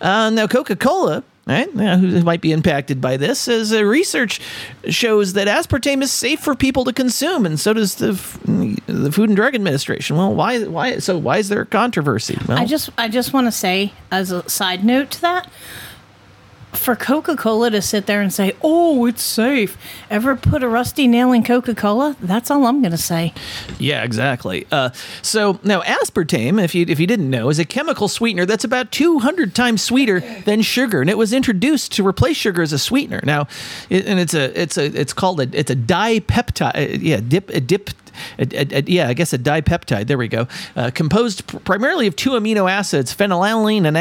Uh, 0.00 0.30
now, 0.30 0.46
Coca-Cola 0.46 1.24
right? 1.46 1.68
Yeah, 1.74 1.96
who 1.98 2.22
might 2.22 2.40
be 2.40 2.52
impacted 2.52 3.00
by 3.00 3.16
this? 3.16 3.48
As 3.48 3.72
uh, 3.72 3.84
research 3.84 4.40
shows 4.88 5.34
that 5.34 5.48
aspartame 5.48 6.02
is 6.02 6.12
safe 6.12 6.40
for 6.40 6.54
people 6.54 6.84
to 6.84 6.92
consume, 6.92 7.46
and 7.46 7.58
so 7.58 7.72
does 7.72 7.96
the 7.96 8.12
f- 8.12 8.38
the 8.44 9.12
Food 9.12 9.28
and 9.30 9.36
Drug 9.36 9.54
Administration. 9.54 10.16
Well, 10.16 10.34
why? 10.34 10.64
Why? 10.64 10.98
So 10.98 11.18
why 11.18 11.38
is 11.38 11.48
there 11.48 11.60
a 11.60 11.66
controversy? 11.66 12.38
Well, 12.48 12.58
I 12.58 12.64
just 12.64 12.90
I 12.98 13.08
just 13.08 13.32
want 13.32 13.46
to 13.46 13.52
say 13.52 13.92
as 14.10 14.30
a 14.30 14.48
side 14.48 14.84
note 14.84 15.10
to 15.12 15.20
that 15.22 15.50
for 16.76 16.96
Coca-Cola 16.96 17.70
to 17.70 17.80
sit 17.82 18.06
there 18.06 18.20
and 18.20 18.32
say, 18.32 18.54
"Oh, 18.62 19.06
it's 19.06 19.22
safe." 19.22 19.76
Ever 20.10 20.36
put 20.36 20.62
a 20.62 20.68
rusty 20.68 21.06
nail 21.06 21.32
in 21.32 21.42
Coca-Cola? 21.44 22.16
That's 22.20 22.50
all 22.50 22.66
I'm 22.66 22.80
going 22.80 22.92
to 22.92 22.96
say. 22.98 23.32
Yeah, 23.78 24.02
exactly. 24.02 24.66
Uh, 24.70 24.90
so 25.22 25.58
now 25.62 25.80
aspartame, 25.82 26.62
if 26.62 26.74
you 26.74 26.84
if 26.88 26.98
you 27.00 27.06
didn't 27.06 27.30
know, 27.30 27.48
is 27.48 27.58
a 27.58 27.64
chemical 27.64 28.08
sweetener 28.08 28.46
that's 28.46 28.64
about 28.64 28.90
200 28.92 29.54
times 29.54 29.82
sweeter 29.82 30.20
than 30.44 30.62
sugar, 30.62 31.00
and 31.00 31.08
it 31.10 31.18
was 31.18 31.32
introduced 31.32 31.92
to 31.92 32.06
replace 32.06 32.36
sugar 32.36 32.62
as 32.62 32.72
a 32.72 32.78
sweetener. 32.78 33.20
Now, 33.24 33.46
it, 33.90 34.06
and 34.06 34.18
it's 34.20 34.34
a 34.34 34.60
it's 34.60 34.76
a 34.76 34.84
it's 34.98 35.12
called 35.12 35.40
a 35.40 35.48
it's 35.52 35.70
a 35.70 35.76
dipeptide. 35.76 36.76
uh, 36.94 36.98
Yeah, 37.00 37.20
dip 37.26 37.50
a 37.50 37.60
dip. 37.60 37.90
A, 38.38 38.42
a- 38.52 38.78
a- 38.78 38.84
yeah, 38.86 39.08
I 39.08 39.14
guess 39.14 39.32
a 39.32 39.38
dipeptide. 39.38 40.06
There 40.06 40.16
we 40.18 40.28
go. 40.28 40.46
Uh, 40.76 40.90
composed 40.94 41.48
pr- 41.48 41.56
primarily 41.58 42.06
of 42.06 42.14
two 42.14 42.30
amino 42.30 42.70
acids, 42.70 43.12
phenylalanine 43.12 43.86
and 43.86 43.96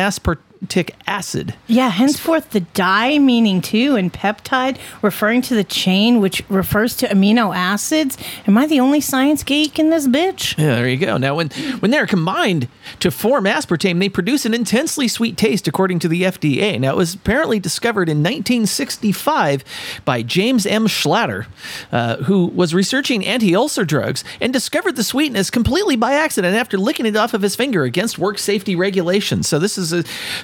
acid. 1.07 1.53
Yeah, 1.67 1.89
henceforth 1.89 2.51
the 2.51 2.61
di 2.61 3.19
meaning 3.19 3.61
two 3.61 3.95
and 3.95 4.11
peptide 4.11 4.77
referring 5.01 5.41
to 5.43 5.55
the 5.55 5.63
chain 5.63 6.19
which 6.19 6.43
refers 6.49 6.95
to 6.97 7.07
amino 7.07 7.55
acids. 7.55 8.17
Am 8.47 8.57
I 8.57 8.67
the 8.67 8.79
only 8.79 9.01
science 9.01 9.43
geek 9.43 9.79
in 9.79 9.89
this 9.89 10.07
bitch? 10.07 10.57
Yeah, 10.57 10.75
there 10.75 10.87
you 10.87 10.97
go. 10.97 11.17
Now, 11.17 11.35
when 11.35 11.49
when 11.79 11.91
they're 11.91 12.07
combined 12.07 12.67
to 12.99 13.11
form 13.11 13.45
aspartame, 13.45 13.99
they 13.99 14.09
produce 14.09 14.45
an 14.45 14.53
intensely 14.53 15.07
sweet 15.07 15.37
taste, 15.37 15.67
according 15.67 15.99
to 15.99 16.07
the 16.07 16.23
FDA. 16.23 16.79
Now, 16.79 16.91
it 16.91 16.97
was 16.97 17.13
apparently 17.13 17.59
discovered 17.59 18.09
in 18.09 18.17
1965 18.17 19.63
by 20.05 20.21
James 20.21 20.65
M. 20.65 20.87
Schlatter, 20.87 21.45
uh, 21.91 22.17
who 22.17 22.47
was 22.47 22.73
researching 22.73 23.25
anti-ulcer 23.25 23.85
drugs 23.85 24.23
and 24.41 24.51
discovered 24.53 24.95
the 24.95 25.03
sweetness 25.03 25.49
completely 25.49 25.95
by 25.95 26.13
accident 26.13 26.55
after 26.55 26.77
licking 26.77 27.05
it 27.05 27.15
off 27.15 27.33
of 27.33 27.41
his 27.41 27.55
finger 27.55 27.83
against 27.83 28.17
work 28.17 28.37
safety 28.37 28.75
regulations. 28.75 29.47
So 29.47 29.59
this 29.59 29.77
is 29.77 29.93
a 29.93 30.03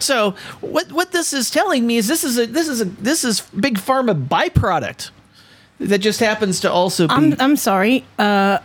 so 0.09 0.35
what 0.61 0.91
what 0.91 1.11
this 1.11 1.33
is 1.33 1.51
telling 1.51 1.85
me 1.85 1.97
is 1.97 2.07
this 2.07 2.23
is 2.23 2.37
a 2.39 2.45
this 2.47 2.67
is 2.67 2.81
a 2.81 2.85
this 2.85 3.23
is 3.23 3.41
big 3.65 3.77
pharma 3.77 4.13
byproduct 4.27 5.11
that 5.79 5.99
just 5.99 6.19
happens 6.19 6.59
to 6.61 6.71
also 6.71 7.07
be. 7.07 7.13
I'm 7.13 7.35
I'm 7.39 7.55
sorry. 7.55 8.05
Uh 8.17 8.57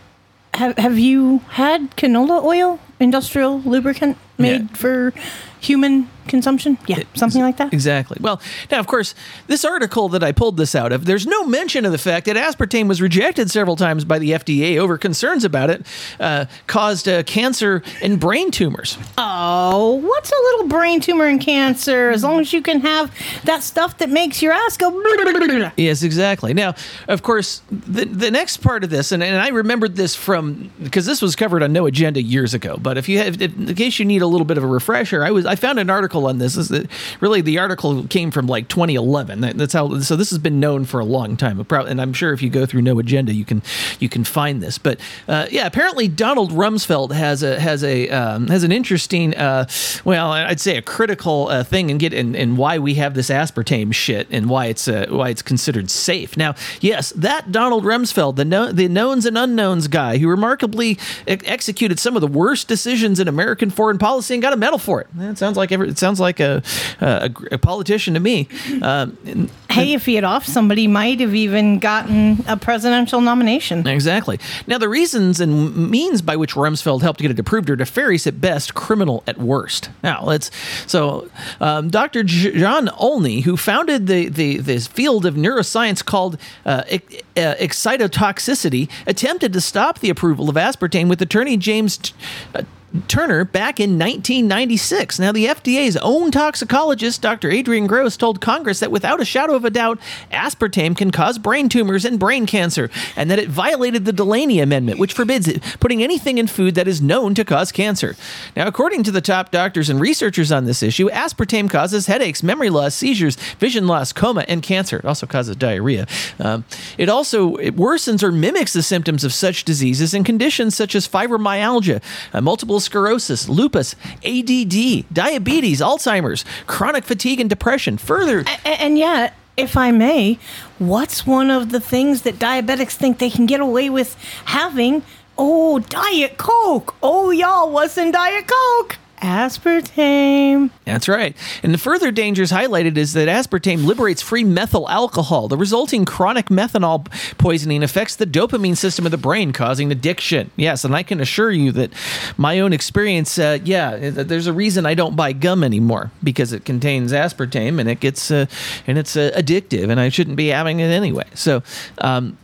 have 0.55 0.77
have 0.77 0.97
you 0.97 1.41
had 1.49 1.95
canola 1.97 2.43
oil, 2.43 2.79
industrial 2.99 3.61
lubricant 3.61 4.17
made 4.37 4.77
for 4.77 5.13
human 5.59 6.09
consumption? 6.27 6.77
Yeah, 6.87 7.03
something 7.13 7.41
like 7.41 7.57
that. 7.57 7.73
Exactly. 7.73 8.17
Well, 8.19 8.41
now, 8.71 8.79
of 8.79 8.87
course, 8.87 9.15
this 9.47 9.63
article 9.65 10.09
that 10.09 10.23
I 10.23 10.31
pulled 10.31 10.57
this 10.57 10.75
out 10.75 10.91
of, 10.91 11.05
there's 11.05 11.25
no 11.27 11.45
mention 11.45 11.85
of 11.85 11.91
the 11.91 11.97
fact 11.97 12.25
that 12.25 12.35
aspartame 12.35 12.87
was 12.87 13.01
rejected 13.01 13.49
several 13.51 13.75
times 13.75 14.05
by 14.05 14.19
the 14.19 14.31
FDA 14.31 14.77
over 14.77 14.97
concerns 14.97 15.43
about 15.43 15.69
it 15.69 15.85
uh, 16.19 16.45
caused 16.67 17.07
uh, 17.07 17.23
cancer 17.23 17.83
and 18.01 18.19
brain 18.19 18.51
tumors. 18.51 18.97
Oh, 19.17 19.95
what's 19.95 20.31
a 20.31 20.35
little 20.35 20.67
brain 20.67 20.99
tumor 20.99 21.25
and 21.25 21.39
cancer? 21.41 22.09
As 22.09 22.23
long 22.23 22.39
as 22.39 22.53
you 22.53 22.61
can 22.61 22.81
have 22.81 23.11
that 23.45 23.63
stuff 23.63 23.97
that 23.99 24.09
makes 24.09 24.41
your 24.41 24.53
ass 24.53 24.77
go. 24.77 24.91
Yes, 25.77 26.03
exactly. 26.03 26.53
Now, 26.53 26.75
of 27.07 27.21
course, 27.21 27.61
the 27.69 28.05
the 28.05 28.31
next 28.31 28.57
part 28.57 28.83
of 28.83 28.89
this, 28.89 29.11
and, 29.11 29.23
and 29.23 29.37
I 29.37 29.49
remembered 29.49 29.95
this 29.95 30.15
from 30.15 30.71
because 30.81 31.05
this 31.05 31.21
was 31.21 31.35
covered 31.35 31.63
on 31.63 31.73
No 31.73 31.85
Agenda 31.85 32.21
years 32.21 32.53
ago. 32.53 32.77
But 32.81 32.97
if 32.97 33.09
you 33.09 33.17
have, 33.19 33.41
if, 33.41 33.55
in 33.55 33.75
case 33.75 33.99
you 33.99 34.05
need 34.05 34.21
a 34.21 34.27
little 34.27 34.45
bit 34.45 34.57
of 34.57 34.63
a 34.63 34.67
refresher, 34.67 35.23
I 35.23 35.31
was 35.31 35.45
I 35.45 35.55
found 35.55 35.79
an 35.79 35.89
article 35.89 36.14
on 36.23 36.37
this. 36.37 36.55
Is 36.55 36.69
that 36.69 36.87
really 37.19 37.41
the 37.41 37.59
article 37.59 38.05
came 38.07 38.31
from 38.31 38.47
like 38.47 38.67
2011? 38.67 39.41
That's 39.57 39.73
how. 39.73 39.99
So 39.99 40.15
this 40.15 40.29
has 40.29 40.39
been 40.39 40.59
known 40.59 40.85
for 40.85 40.99
a 40.99 41.05
long 41.05 41.35
time, 41.35 41.65
and 41.69 42.01
I'm 42.01 42.13
sure 42.13 42.33
if 42.33 42.41
you 42.41 42.49
go 42.49 42.65
through 42.65 42.81
No 42.81 42.99
Agenda, 42.99 43.33
you 43.33 43.45
can 43.45 43.61
you 43.99 44.09
can 44.09 44.23
find 44.23 44.61
this. 44.61 44.77
But 44.77 44.99
uh, 45.27 45.47
yeah, 45.49 45.65
apparently 45.65 46.07
Donald 46.07 46.51
Rumsfeld 46.51 47.11
has 47.11 47.43
a 47.43 47.59
has 47.59 47.83
a 47.83 48.09
um, 48.09 48.47
has 48.47 48.63
an 48.63 48.71
interesting, 48.71 49.35
uh, 49.35 49.67
well, 50.03 50.31
I'd 50.31 50.59
say 50.59 50.77
a 50.77 50.81
critical 50.81 51.47
uh, 51.49 51.63
thing 51.63 51.91
and 51.91 51.99
get 51.99 52.13
and, 52.13 52.35
and 52.35 52.57
why 52.57 52.79
we 52.79 52.95
have 52.95 53.13
this 53.13 53.29
aspartame 53.29 53.93
shit 53.93 54.27
and 54.31 54.49
why 54.49 54.67
it's 54.67 54.87
uh, 54.87 55.07
why 55.09 55.29
it's 55.29 55.41
considered 55.41 55.89
safe. 55.89 56.37
Now, 56.37 56.55
yes, 56.81 57.11
that 57.13 57.51
Donald 57.51 57.83
Rumsfeld, 57.83 58.35
the 58.35 58.45
no, 58.45 58.71
the 58.71 58.87
knowns 58.87 59.25
and 59.25 59.37
unknowns 59.37 59.87
guy, 59.87 60.17
who 60.17 60.27
remarkably 60.27 60.97
ex- 61.27 61.43
executed 61.45 61.99
some 61.99 62.15
of 62.15 62.21
the 62.21 62.27
worst 62.27 62.67
decisions 62.67 63.19
in 63.19 63.27
American 63.27 63.69
foreign 63.69 63.97
policy 63.97 64.33
and 64.35 64.41
got 64.41 64.53
a 64.53 64.57
medal 64.57 64.77
for 64.77 65.01
it. 65.01 65.07
It 65.17 65.37
sounds 65.37 65.57
like 65.57 65.71
every, 65.71 65.89
it 65.89 65.97
sounds 66.05 66.19
like 66.19 66.39
a, 66.39 66.61
a, 67.01 67.31
a 67.53 67.57
politician 67.57 68.13
to 68.13 68.19
me. 68.19 68.47
Um, 68.81 69.17
and- 69.25 69.49
Hey, 69.75 69.91
if 69.91 70.05
he 70.05 70.15
had 70.15 70.23
off 70.23 70.45
somebody, 70.45 70.87
might 70.87 71.19
have 71.19 71.35
even 71.35 71.79
gotten 71.79 72.41
a 72.47 72.55
presidential 72.55 73.19
nomination. 73.19 73.85
Exactly. 73.85 74.39
Now, 74.67 74.77
the 74.77 74.87
reasons 74.87 75.41
and 75.41 75.75
means 75.91 76.21
by 76.21 76.37
which 76.37 76.53
Rumsfeld 76.53 77.01
helped 77.01 77.19
get 77.19 77.29
it 77.29 77.37
approved 77.39 77.69
are 77.69 77.75
nefarious 77.75 78.25
at 78.25 78.39
best, 78.39 78.73
criminal 78.73 79.21
at 79.27 79.37
worst. 79.37 79.89
Now, 80.01 80.23
let's. 80.23 80.49
So, 80.87 81.29
um, 81.59 81.89
Dr. 81.89 82.23
J- 82.23 82.57
John 82.57 82.87
Olney, 82.97 83.41
who 83.41 83.57
founded 83.57 84.07
the, 84.07 84.29
the 84.29 84.59
this 84.59 84.87
field 84.87 85.25
of 85.25 85.35
neuroscience 85.35 86.05
called 86.05 86.37
uh, 86.65 86.83
ex- 86.87 87.15
uh, 87.35 87.55
excitotoxicity, 87.59 88.89
attempted 89.07 89.51
to 89.51 89.59
stop 89.59 89.99
the 89.99 90.09
approval 90.09 90.49
of 90.49 90.55
aspartame 90.55 91.09
with 91.09 91.21
attorney 91.21 91.57
James. 91.57 91.97
T- 91.97 92.13
uh, 92.53 92.61
Turner 93.07 93.45
back 93.45 93.79
in 93.79 93.91
1996. 93.91 95.19
Now, 95.19 95.31
the 95.31 95.45
FDA's 95.45 95.97
own 95.97 96.31
toxicologist, 96.31 97.21
Dr. 97.21 97.51
Adrian 97.51 97.87
Gross, 97.87 98.17
told 98.17 98.41
Congress 98.41 98.79
that 98.79 98.91
without 98.91 99.21
a 99.21 99.25
shadow 99.25 99.55
of 99.55 99.65
a 99.65 99.69
doubt, 99.69 99.99
aspartame 100.31 100.95
can 100.95 101.11
cause 101.11 101.37
brain 101.37 101.69
tumors 101.69 102.05
and 102.05 102.19
brain 102.19 102.45
cancer, 102.45 102.89
and 103.15 103.29
that 103.29 103.39
it 103.39 103.49
violated 103.49 104.05
the 104.05 104.13
Delaney 104.13 104.59
Amendment, 104.59 104.99
which 104.99 105.13
forbids 105.13 105.47
it, 105.47 105.61
putting 105.79 106.03
anything 106.03 106.37
in 106.37 106.47
food 106.47 106.75
that 106.75 106.87
is 106.87 107.01
known 107.01 107.33
to 107.35 107.43
cause 107.43 107.71
cancer. 107.71 108.15
Now, 108.55 108.67
according 108.67 109.03
to 109.03 109.11
the 109.11 109.21
top 109.21 109.51
doctors 109.51 109.89
and 109.89 109.99
researchers 109.99 110.51
on 110.51 110.65
this 110.65 110.81
issue, 110.81 111.09
aspartame 111.09 111.69
causes 111.69 112.07
headaches, 112.07 112.43
memory 112.43 112.69
loss, 112.69 112.95
seizures, 112.95 113.35
vision 113.55 113.87
loss, 113.87 114.13
coma, 114.13 114.45
and 114.47 114.63
cancer. 114.63 114.97
It 114.97 115.05
also 115.05 115.27
causes 115.27 115.55
diarrhea. 115.55 116.07
Um, 116.39 116.65
it 116.97 117.09
also 117.09 117.55
it 117.55 117.75
worsens 117.75 118.23
or 118.23 118.31
mimics 118.31 118.73
the 118.73 118.83
symptoms 118.83 119.23
of 119.23 119.33
such 119.33 119.63
diseases 119.63 120.13
and 120.13 120.25
conditions 120.25 120.75
such 120.75 120.95
as 120.95 121.07
fibromyalgia, 121.07 122.01
uh, 122.33 122.41
multiple 122.41 122.79
sclerosis, 122.85 123.49
lupus, 123.49 123.95
ADD, 124.25 125.05
diabetes, 125.13 125.81
Alzheimer's, 125.81 126.45
chronic 126.67 127.03
fatigue, 127.03 127.39
and 127.39 127.49
depression. 127.49 127.97
Further, 127.97 128.39
A- 128.65 128.67
and 128.81 128.97
yet, 128.97 129.33
if 129.57 129.75
I 129.77 129.91
may, 129.91 130.39
what's 130.79 131.25
one 131.27 131.49
of 131.51 131.69
the 131.71 131.79
things 131.79 132.21
that 132.23 132.35
diabetics 132.35 132.91
think 132.93 133.19
they 133.19 133.29
can 133.29 133.45
get 133.45 133.59
away 133.59 133.89
with 133.89 134.15
having? 134.45 135.03
Oh, 135.37 135.79
Diet 135.79 136.37
Coke. 136.37 136.95
Oh, 137.03 137.29
y'all, 137.31 137.69
what's 137.71 137.97
in 137.97 138.11
Diet 138.11 138.47
Coke? 138.47 138.97
Aspartame. 139.21 140.69
That's 140.83 141.07
right. 141.07 141.35
And 141.63 141.73
the 141.73 141.77
further 141.77 142.11
dangers 142.11 142.51
highlighted 142.51 142.97
is 142.97 143.13
that 143.13 143.27
aspartame 143.27 143.85
liberates 143.85 144.21
free 144.21 144.43
methyl 144.43 144.89
alcohol. 144.89 145.47
The 145.47 145.57
resulting 145.57 146.05
chronic 146.05 146.47
methanol 146.47 147.07
poisoning 147.37 147.81
affects 147.83 148.15
the 148.15 148.25
dopamine 148.25 148.77
system 148.77 149.05
of 149.05 149.11
the 149.11 149.17
brain, 149.17 149.53
causing 149.53 149.91
addiction. 149.91 150.51
Yes, 150.55 150.83
and 150.83 150.95
I 150.95 151.03
can 151.03 151.21
assure 151.21 151.51
you 151.51 151.71
that 151.73 151.91
my 152.37 152.59
own 152.59 152.73
experience, 152.73 153.39
uh, 153.39 153.59
yeah, 153.63 154.09
there's 154.09 154.47
a 154.47 154.53
reason 154.53 154.85
I 154.85 154.93
don't 154.93 155.15
buy 155.15 155.33
gum 155.33 155.63
anymore 155.63 156.11
because 156.23 156.51
it 156.51 156.65
contains 156.65 157.11
aspartame 157.11 157.79
and 157.79 157.89
it 157.89 157.99
gets 157.99 158.31
uh, 158.31 158.45
and 158.85 158.97
it's 158.97 159.15
uh, 159.15 159.31
addictive, 159.35 159.89
and 159.89 159.99
I 159.99 160.09
shouldn't 160.09 160.37
be 160.37 160.47
having 160.47 160.79
it 160.79 160.89
anyway. 160.89 161.25
So. 161.33 161.63
Um, 161.99 162.37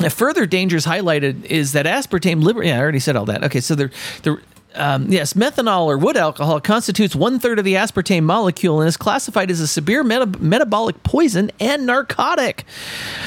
a 0.00 0.08
further 0.08 0.46
dangers 0.46 0.86
highlighted 0.86 1.44
is 1.44 1.72
that 1.72 1.84
aspartame 1.84 2.42
liber- 2.42 2.64
yeah 2.64 2.76
i 2.76 2.80
already 2.80 2.98
said 2.98 3.14
all 3.14 3.26
that 3.26 3.44
okay 3.44 3.60
so 3.60 3.74
there 3.74 3.90
there 4.22 4.40
um, 4.74 5.10
yes, 5.10 5.32
methanol 5.34 5.86
or 5.86 5.98
wood 5.98 6.16
alcohol 6.16 6.60
constitutes 6.60 7.14
one 7.14 7.38
third 7.38 7.58
of 7.58 7.64
the 7.64 7.74
aspartame 7.74 8.24
molecule 8.24 8.80
and 8.80 8.88
is 8.88 8.96
classified 8.96 9.50
as 9.50 9.60
a 9.60 9.66
severe 9.66 10.02
meta- 10.04 10.38
metabolic 10.38 11.02
poison 11.02 11.50
and 11.60 11.86
narcotic. 11.86 12.64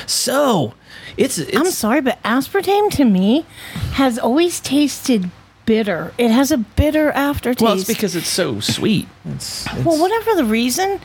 So, 0.05 0.73
it's, 1.17 1.38
it's 1.38 1.55
I'm 1.55 1.65
sorry, 1.71 2.01
but 2.01 2.21
aspartame 2.23 2.91
to 2.91 3.05
me 3.05 3.45
has 3.93 4.19
always 4.19 4.60
tasted 4.60 5.29
bitter. 5.65 6.13
It 6.17 6.29
has 6.29 6.51
a 6.51 6.58
bitter 6.58 7.12
aftertaste. 7.12 7.62
well, 7.62 7.73
it's 7.73 7.86
because 7.86 8.15
it's 8.15 8.27
so 8.27 8.60
sweet. 8.60 9.08
It's, 9.25 9.65
it's 9.65 9.86
Well, 9.86 9.99
whatever 9.99 10.36
the 10.36 10.45
reason, 10.45 10.99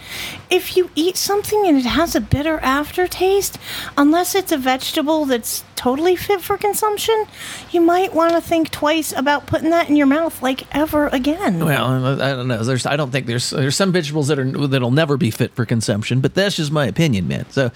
if 0.51 0.77
you 0.77 0.91
eat 0.95 1.17
something 1.17 1.67
and 1.67 1.79
it 1.79 1.87
has 1.87 2.15
a 2.15 2.21
bitter 2.21 2.59
aftertaste, 2.59 3.59
unless 3.97 4.35
it's 4.35 4.53
a 4.53 4.59
vegetable 4.59 5.25
that's 5.25 5.65
totally 5.81 6.15
fit 6.15 6.43
for 6.43 6.59
consumption, 6.59 7.25
you 7.71 7.81
might 7.81 8.13
want 8.13 8.35
to 8.35 8.41
think 8.43 8.71
twice 8.71 9.13
about 9.13 9.47
putting 9.47 9.71
that 9.71 9.89
in 9.89 9.97
your 9.97 10.07
mouth 10.07 10.43
like 10.43 10.65
ever 10.77 11.09
again. 11.09 11.65
Well, 11.65 12.21
I 12.21 12.33
don't 12.33 12.49
know. 12.49 12.63
There's, 12.63 12.85
I 12.85 12.97
don't 12.97 13.11
think 13.11 13.25
there's 13.25 13.49
there's 13.49 13.77
some 13.77 13.91
vegetables 13.91 14.29
that 14.29 14.39
are 14.39 14.45
that'll 14.45 14.91
never 14.91 15.17
be 15.17 15.31
fit 15.31 15.55
for 15.55 15.65
consumption, 15.65 16.21
but 16.21 16.35
that's 16.35 16.57
just 16.57 16.71
my 16.71 16.85
opinion, 16.85 17.29
man. 17.29 17.49
So, 17.49 17.71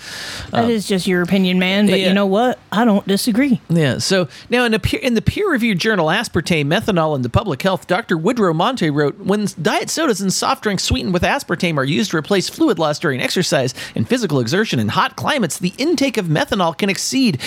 That 0.51 0.65
um, 0.65 0.71
is 0.71 0.87
just 0.87 1.07
your 1.07 1.23
opinion, 1.23 1.59
man. 1.59 1.87
But 1.87 2.01
yeah. 2.01 2.09
you 2.09 2.15
know 2.15 2.27
what? 2.27 2.59
I 2.71 2.85
don't 2.85 3.07
disagree. 3.09 3.63
Yeah. 3.71 3.97
So 3.97 4.29
now, 4.51 4.65
in, 4.65 4.75
a 4.75 4.79
peer, 4.79 5.01
in 5.01 5.15
the 5.15 5.23
peer-reviewed 5.23 5.79
journal 5.79 6.09
Aspartame, 6.09 6.67
Methanol, 6.67 7.15
and 7.15 7.25
the 7.25 7.31
Public 7.31 7.63
Health, 7.63 7.87
Dr. 7.87 8.19
Woodrow 8.19 8.53
Monte 8.53 8.91
wrote: 8.91 9.19
When 9.19 9.47
diet 9.63 9.89
sodas 9.89 10.21
and 10.21 10.31
soft 10.31 10.63
drinks 10.63 10.85
sweetened 10.85 11.15
with 11.15 11.23
aspartame 11.23 11.79
are 11.79 11.85
used 11.85 12.11
to 12.11 12.19
replace 12.19 12.51
fluid 12.51 12.79
loss 12.79 12.99
during 12.99 13.23
exercise 13.23 13.73
and 13.95 14.07
physical 14.07 14.41
exertion 14.41 14.79
in 14.79 14.89
hot 14.89 15.17
climates, 15.17 15.59
the 15.59 15.73
intake 15.79 16.19
of 16.19 16.27
methanol 16.27 16.77
can 16.77 16.91
exceed 16.91 17.41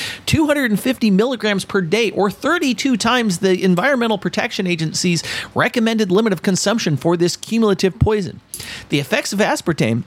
250 0.47 1.11
milligrams 1.11 1.65
per 1.65 1.81
day, 1.81 2.11
or 2.11 2.31
32 2.31 2.95
times 2.95 3.39
the 3.39 3.61
Environmental 3.63 4.17
Protection 4.17 4.65
Agency's 4.65 5.23
recommended 5.53 6.09
limit 6.09 6.31
of 6.31 6.41
consumption 6.41 6.95
for 6.95 7.17
this 7.17 7.35
cumulative 7.35 7.99
poison. 7.99 8.39
The 8.87 8.99
effects 8.99 9.33
of 9.33 9.39
aspartame 9.39 10.03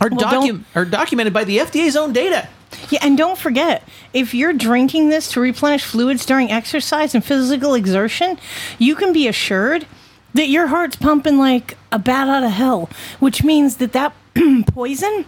are, 0.00 0.08
Well, 0.10 0.42
docu- 0.42 0.64
are 0.74 0.86
documented 0.86 1.34
by 1.34 1.44
the 1.44 1.58
FDA's 1.58 1.94
own 1.94 2.12
data. 2.14 2.48
Yeah, 2.88 3.00
and 3.02 3.18
don't 3.18 3.36
forget, 3.36 3.86
if 4.14 4.32
you're 4.32 4.54
drinking 4.54 5.10
this 5.10 5.30
to 5.32 5.40
replenish 5.40 5.84
fluids 5.84 6.24
during 6.24 6.50
exercise 6.50 7.14
and 7.14 7.22
physical 7.22 7.74
exertion, 7.74 8.38
you 8.78 8.94
can 8.94 9.12
be 9.12 9.28
assured 9.28 9.86
that 10.32 10.48
your 10.48 10.68
heart's 10.68 10.96
pumping 10.96 11.36
like 11.36 11.76
a 11.92 11.98
bat 11.98 12.28
out 12.28 12.44
of 12.44 12.52
hell, 12.52 12.88
which 13.18 13.42
means 13.44 13.76
that 13.76 13.92
that 13.92 14.14
poison 14.68 15.26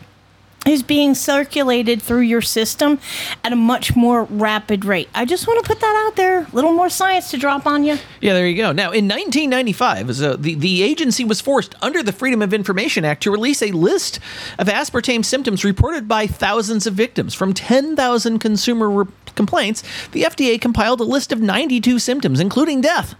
is 0.66 0.83
being 0.83 1.14
circulated 1.14 2.01
through 2.01 2.20
your 2.20 2.40
system 2.40 2.98
at 3.42 3.53
a 3.53 3.57
much 3.57 3.96
more 3.96 4.25
rapid 4.25 4.85
rate. 4.85 5.09
I 5.14 5.25
just 5.25 5.46
want 5.46 5.62
to 5.62 5.68
put 5.68 5.81
that 5.81 6.07
out 6.07 6.16
there. 6.16 6.42
A 6.42 6.51
little 6.53 6.72
more 6.72 6.88
science 6.88 7.31
to 7.33 7.37
drop 7.37 7.66
on 7.66 7.85
you. 7.85 7.98
Yeah, 8.20 8.35
there 8.35 8.46
you 8.46 8.57
go. 8.57 8.72
Now, 8.72 8.92
in 8.92 9.09
1995, 9.09 10.16
so 10.16 10.37
the, 10.37 10.55
the 10.55 10.83
agency 10.83 11.25
was 11.25 11.40
forced 11.40 11.75
under 11.83 12.03
the 12.03 12.12
Freedom 12.12 12.42
of 12.42 12.55
Information 12.55 13.05
Act 13.05 13.22
to 13.25 13.31
release 13.31 13.62
a 13.62 13.72
list 13.72 14.20
of 14.59 14.68
aspartame 14.68 15.25
symptoms 15.25 15.64
reported 15.64 16.07
by 16.07 16.27
thousands 16.27 16.87
of 16.87 16.94
victims. 16.94 17.35
From 17.35 17.53
10,000 17.53 18.38
consumer 18.38 18.90
re- 18.90 19.12
complaints, 19.35 19.83
the 20.12 20.22
FDA 20.22 20.61
compiled 20.61 21.01
a 21.01 21.05
list 21.05 21.33
of 21.33 21.40
92 21.40 21.98
symptoms, 21.98 22.38
including 22.40 22.81
death. 22.81 23.14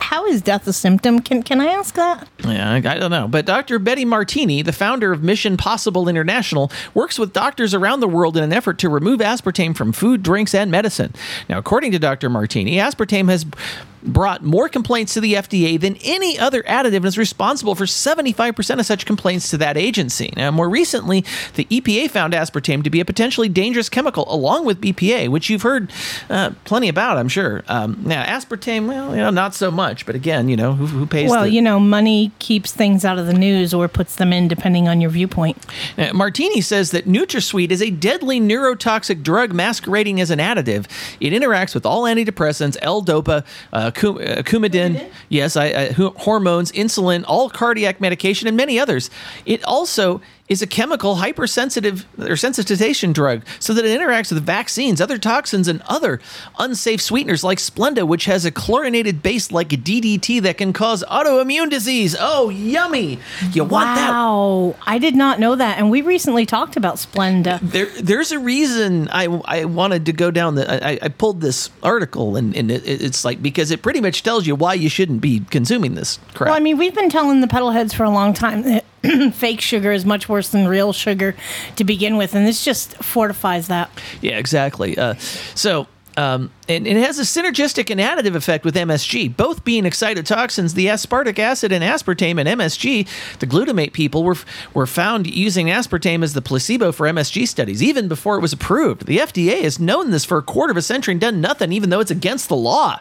How 0.00 0.26
is 0.26 0.42
death 0.42 0.66
a 0.66 0.72
symptom? 0.72 1.20
Can 1.20 1.42
can 1.42 1.60
I 1.60 1.66
ask 1.66 1.94
that? 1.94 2.28
Yeah, 2.44 2.74
I, 2.74 2.80
don't 2.80 3.10
know. 3.10 3.28
But 3.28 3.46
Dr. 3.46 3.78
Betty 3.78 4.04
Martini, 4.04 4.62
the 4.62 4.72
founder 4.72 5.12
of 5.12 5.22
Mission 5.22 5.56
Possible 5.56 6.08
International, 6.08 6.70
works 6.94 7.18
with 7.18 7.32
doctors 7.32 7.74
around 7.74 8.00
the 8.00 8.08
world 8.08 8.36
in 8.36 8.42
an 8.42 8.52
effort 8.52 8.78
to 8.78 8.88
remove 8.88 9.20
aspartame 9.20 9.76
from 9.76 9.92
food, 9.92 10.22
drinks, 10.22 10.54
and 10.54 10.70
medicine. 10.70 11.14
Now, 11.48 11.58
according 11.58 11.92
to 11.92 11.98
Dr. 11.98 12.30
Martini, 12.30 12.76
aspartame 12.76 13.28
has 13.28 13.44
brought 14.02 14.42
more 14.42 14.68
complaints 14.68 15.14
to 15.14 15.20
the 15.20 15.34
FDA 15.34 15.80
than 15.80 15.96
any 16.04 16.38
other 16.38 16.62
additive 16.62 16.96
and 16.96 17.06
is 17.06 17.18
responsible 17.18 17.74
for 17.74 17.84
75% 17.84 18.78
of 18.78 18.86
such 18.86 19.06
complaints 19.06 19.50
to 19.50 19.58
that 19.58 19.76
agency. 19.76 20.32
Now, 20.36 20.50
more 20.50 20.68
recently, 20.68 21.24
the 21.54 21.64
EPA 21.66 22.10
found 22.10 22.32
aspartame 22.32 22.84
to 22.84 22.90
be 22.90 23.00
a 23.00 23.04
potentially 23.04 23.48
dangerous 23.48 23.88
chemical 23.88 24.32
along 24.32 24.64
with 24.64 24.80
BPA, 24.80 25.28
which 25.28 25.50
you've 25.50 25.62
heard 25.62 25.90
uh, 26.30 26.50
plenty 26.64 26.88
about, 26.88 27.18
I'm 27.18 27.28
sure. 27.28 27.64
Um, 27.68 28.00
now, 28.04 28.24
aspartame, 28.24 28.86
well, 28.86 29.10
you 29.10 29.16
know, 29.16 29.30
not 29.30 29.54
so 29.54 29.70
much. 29.70 29.87
Much. 29.88 30.06
But 30.06 30.14
again, 30.14 30.48
you 30.48 30.56
know, 30.56 30.74
who, 30.74 30.86
who 30.86 31.06
pays? 31.06 31.30
Well, 31.30 31.44
the, 31.44 31.50
you 31.50 31.62
know, 31.62 31.80
money 31.80 32.32
keeps 32.38 32.72
things 32.72 33.04
out 33.04 33.18
of 33.18 33.26
the 33.26 33.32
news 33.32 33.72
or 33.72 33.88
puts 33.88 34.16
them 34.16 34.32
in, 34.32 34.48
depending 34.48 34.88
on 34.88 35.00
your 35.00 35.10
viewpoint. 35.10 35.56
Uh, 35.96 36.12
Martini 36.12 36.60
says 36.60 36.90
that 36.90 37.06
NutraSweet 37.06 37.70
is 37.70 37.82
a 37.82 37.90
deadly 37.90 38.40
neurotoxic 38.40 39.22
drug 39.22 39.52
masquerading 39.52 40.20
as 40.20 40.30
an 40.30 40.38
additive. 40.38 40.86
It 41.20 41.32
interacts 41.32 41.74
with 41.74 41.86
all 41.86 42.02
antidepressants, 42.04 42.76
L-Dopa, 42.82 43.44
uh, 43.72 43.90
cu- 43.90 44.20
uh, 44.20 44.42
Coumadin, 44.42 45.10
yes, 45.28 45.56
I, 45.56 45.66
I, 45.66 45.92
hormones, 45.92 46.72
insulin, 46.72 47.24
all 47.26 47.50
cardiac 47.50 48.00
medication, 48.00 48.48
and 48.48 48.56
many 48.56 48.78
others. 48.78 49.10
It 49.46 49.64
also 49.64 50.20
is 50.48 50.62
a 50.62 50.66
chemical 50.66 51.16
hypersensitive 51.16 52.06
or 52.18 52.34
sensitization 52.34 53.12
drug 53.12 53.44
so 53.58 53.74
that 53.74 53.84
it 53.84 54.00
interacts 54.00 54.32
with 54.32 54.42
vaccines, 54.44 55.00
other 55.00 55.18
toxins, 55.18 55.68
and 55.68 55.82
other 55.82 56.20
unsafe 56.58 57.00
sweeteners 57.00 57.44
like 57.44 57.58
Splenda, 57.58 58.06
which 58.06 58.24
has 58.24 58.44
a 58.44 58.50
chlorinated 58.50 59.22
base 59.22 59.52
like 59.52 59.68
DDT 59.68 60.40
that 60.42 60.58
can 60.58 60.72
cause 60.72 61.04
autoimmune 61.04 61.70
disease. 61.70 62.16
Oh, 62.18 62.48
yummy! 62.48 63.18
You 63.52 63.64
want 63.64 63.96
that? 63.96 64.10
Wow, 64.10 64.76
I 64.86 64.98
did 64.98 65.14
not 65.14 65.38
know 65.38 65.54
that, 65.54 65.78
and 65.78 65.90
we 65.90 66.02
recently 66.02 66.46
talked 66.46 66.76
about 66.76 66.96
Splenda. 66.96 67.60
There, 67.60 67.86
there's 68.00 68.32
a 68.32 68.38
reason 68.38 69.08
I, 69.10 69.24
I 69.44 69.64
wanted 69.64 70.06
to 70.06 70.12
go 70.12 70.30
down 70.30 70.54
the. 70.54 70.86
I, 70.86 70.98
I 71.02 71.08
pulled 71.08 71.40
this 71.40 71.70
article 71.82 72.36
and, 72.36 72.56
and 72.56 72.70
it, 72.70 72.86
it's 72.86 73.24
like 73.24 73.42
because 73.42 73.70
it 73.70 73.82
pretty 73.82 74.00
much 74.00 74.22
tells 74.22 74.46
you 74.46 74.54
why 74.54 74.74
you 74.74 74.88
shouldn't 74.88 75.20
be 75.20 75.40
consuming 75.50 75.94
this 75.94 76.18
crap. 76.34 76.48
Well, 76.48 76.56
I 76.56 76.60
mean, 76.60 76.78
we've 76.78 76.94
been 76.94 77.10
telling 77.10 77.40
the 77.40 77.46
pedal 77.46 77.70
heads 77.70 77.92
for 77.92 78.04
a 78.04 78.10
long 78.10 78.32
time 78.32 78.62
that 78.62 78.84
fake 79.32 79.60
sugar 79.60 79.92
is 79.92 80.04
much 80.04 80.28
worse 80.28 80.48
than 80.48 80.66
real 80.66 80.92
sugar 80.92 81.34
to 81.76 81.84
begin 81.84 82.16
with, 82.16 82.34
and 82.34 82.46
this 82.46 82.64
just 82.64 82.96
fortifies 82.96 83.68
that. 83.68 83.90
Yeah, 84.20 84.38
exactly. 84.38 84.96
Uh, 84.96 85.14
so. 85.54 85.86
Um, 86.16 86.50
and, 86.68 86.84
and 86.88 86.98
it 86.98 87.06
has 87.06 87.20
a 87.20 87.22
synergistic 87.22 87.90
and 87.90 88.00
additive 88.00 88.34
effect 88.34 88.64
with 88.64 88.74
MSG, 88.74 89.36
both 89.36 89.62
being 89.62 89.84
excitotoxins. 89.84 90.74
The 90.74 90.86
aspartic 90.86 91.38
acid 91.38 91.70
and 91.70 91.84
aspartame 91.84 92.40
and 92.40 92.60
MSG, 92.60 93.06
the 93.38 93.46
glutamate 93.46 93.92
people, 93.92 94.24
were, 94.24 94.34
were 94.74 94.88
found 94.88 95.28
using 95.28 95.68
aspartame 95.68 96.24
as 96.24 96.34
the 96.34 96.42
placebo 96.42 96.90
for 96.90 97.06
MSG 97.06 97.46
studies, 97.46 97.84
even 97.84 98.08
before 98.08 98.36
it 98.36 98.40
was 98.40 98.52
approved. 98.52 99.06
The 99.06 99.18
FDA 99.18 99.62
has 99.62 99.78
known 99.78 100.10
this 100.10 100.24
for 100.24 100.38
a 100.38 100.42
quarter 100.42 100.72
of 100.72 100.76
a 100.76 100.82
century 100.82 101.12
and 101.12 101.20
done 101.20 101.40
nothing, 101.40 101.72
even 101.72 101.90
though 101.90 102.00
it's 102.00 102.10
against 102.10 102.48
the 102.48 102.56
law. 102.56 102.98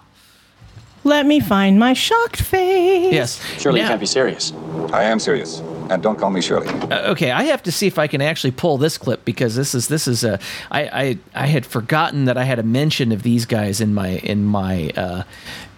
Let 1.03 1.25
me 1.25 1.39
find 1.39 1.79
my 1.79 1.93
shocked 1.93 2.41
face. 2.41 3.13
Yes. 3.13 3.41
Surely 3.59 3.81
you 3.81 3.87
can't 3.87 3.99
be 3.99 4.05
serious. 4.05 4.53
I 4.93 5.05
am 5.05 5.19
serious. 5.19 5.63
And 5.89 6.03
don't 6.03 6.19
call 6.19 6.29
me 6.29 6.41
Shirley. 6.41 6.67
Uh, 6.67 7.11
okay, 7.11 7.31
I 7.31 7.43
have 7.43 7.63
to 7.63 7.71
see 7.71 7.87
if 7.87 7.97
I 7.97 8.07
can 8.07 8.21
actually 8.21 8.51
pull 8.51 8.77
this 8.77 8.97
clip 8.97 9.23
because 9.25 9.55
this 9.55 9.73
is 9.73 9.87
this 9.87 10.07
is 10.07 10.23
a 10.23 10.39
I 10.71 10.81
I, 10.81 11.17
I 11.33 11.47
had 11.47 11.65
forgotten 11.65 12.25
that 12.25 12.37
I 12.37 12.43
had 12.43 12.59
a 12.59 12.63
mention 12.63 13.11
of 13.11 13.23
these 13.23 13.45
guys 13.45 13.81
in 13.81 13.93
my 13.93 14.17
in 14.17 14.45
my 14.45 14.89
uh, 14.95 15.23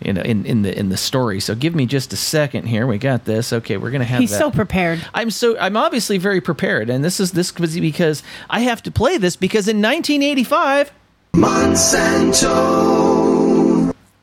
you 0.02 0.14
know 0.14 0.22
in, 0.22 0.46
in 0.46 0.64
the 0.64 0.78
in 0.78 0.90
the 0.90 0.98
story. 0.98 1.40
So 1.40 1.56
give 1.56 1.76
me 1.76 1.86
just 1.86 2.12
a 2.14 2.18
second 2.18 2.66
here. 2.66 2.88
We 2.88 2.98
got 2.98 3.26
this. 3.26 3.54
Okay, 3.54 3.78
we're 3.78 3.92
gonna 3.92 4.06
have. 4.06 4.20
He's 4.20 4.32
that. 4.32 4.40
so 4.40 4.52
prepared. 4.52 5.06
I'm 5.14 5.32
so 5.32 5.58
I'm 5.60 5.78
obviously 5.78 6.18
very 6.18 6.42
prepared, 6.42 6.90
and 6.90 7.04
this 7.04 7.20
is 7.20 7.32
this 7.34 7.56
was 7.56 7.80
because 7.80 8.24
I 8.50 8.62
have 8.62 8.82
to 8.84 8.92
play 8.92 9.18
this 9.18 9.36
because 9.36 9.68
in 9.68 9.82
1985. 9.82 10.92
Monsanto. 11.34 13.19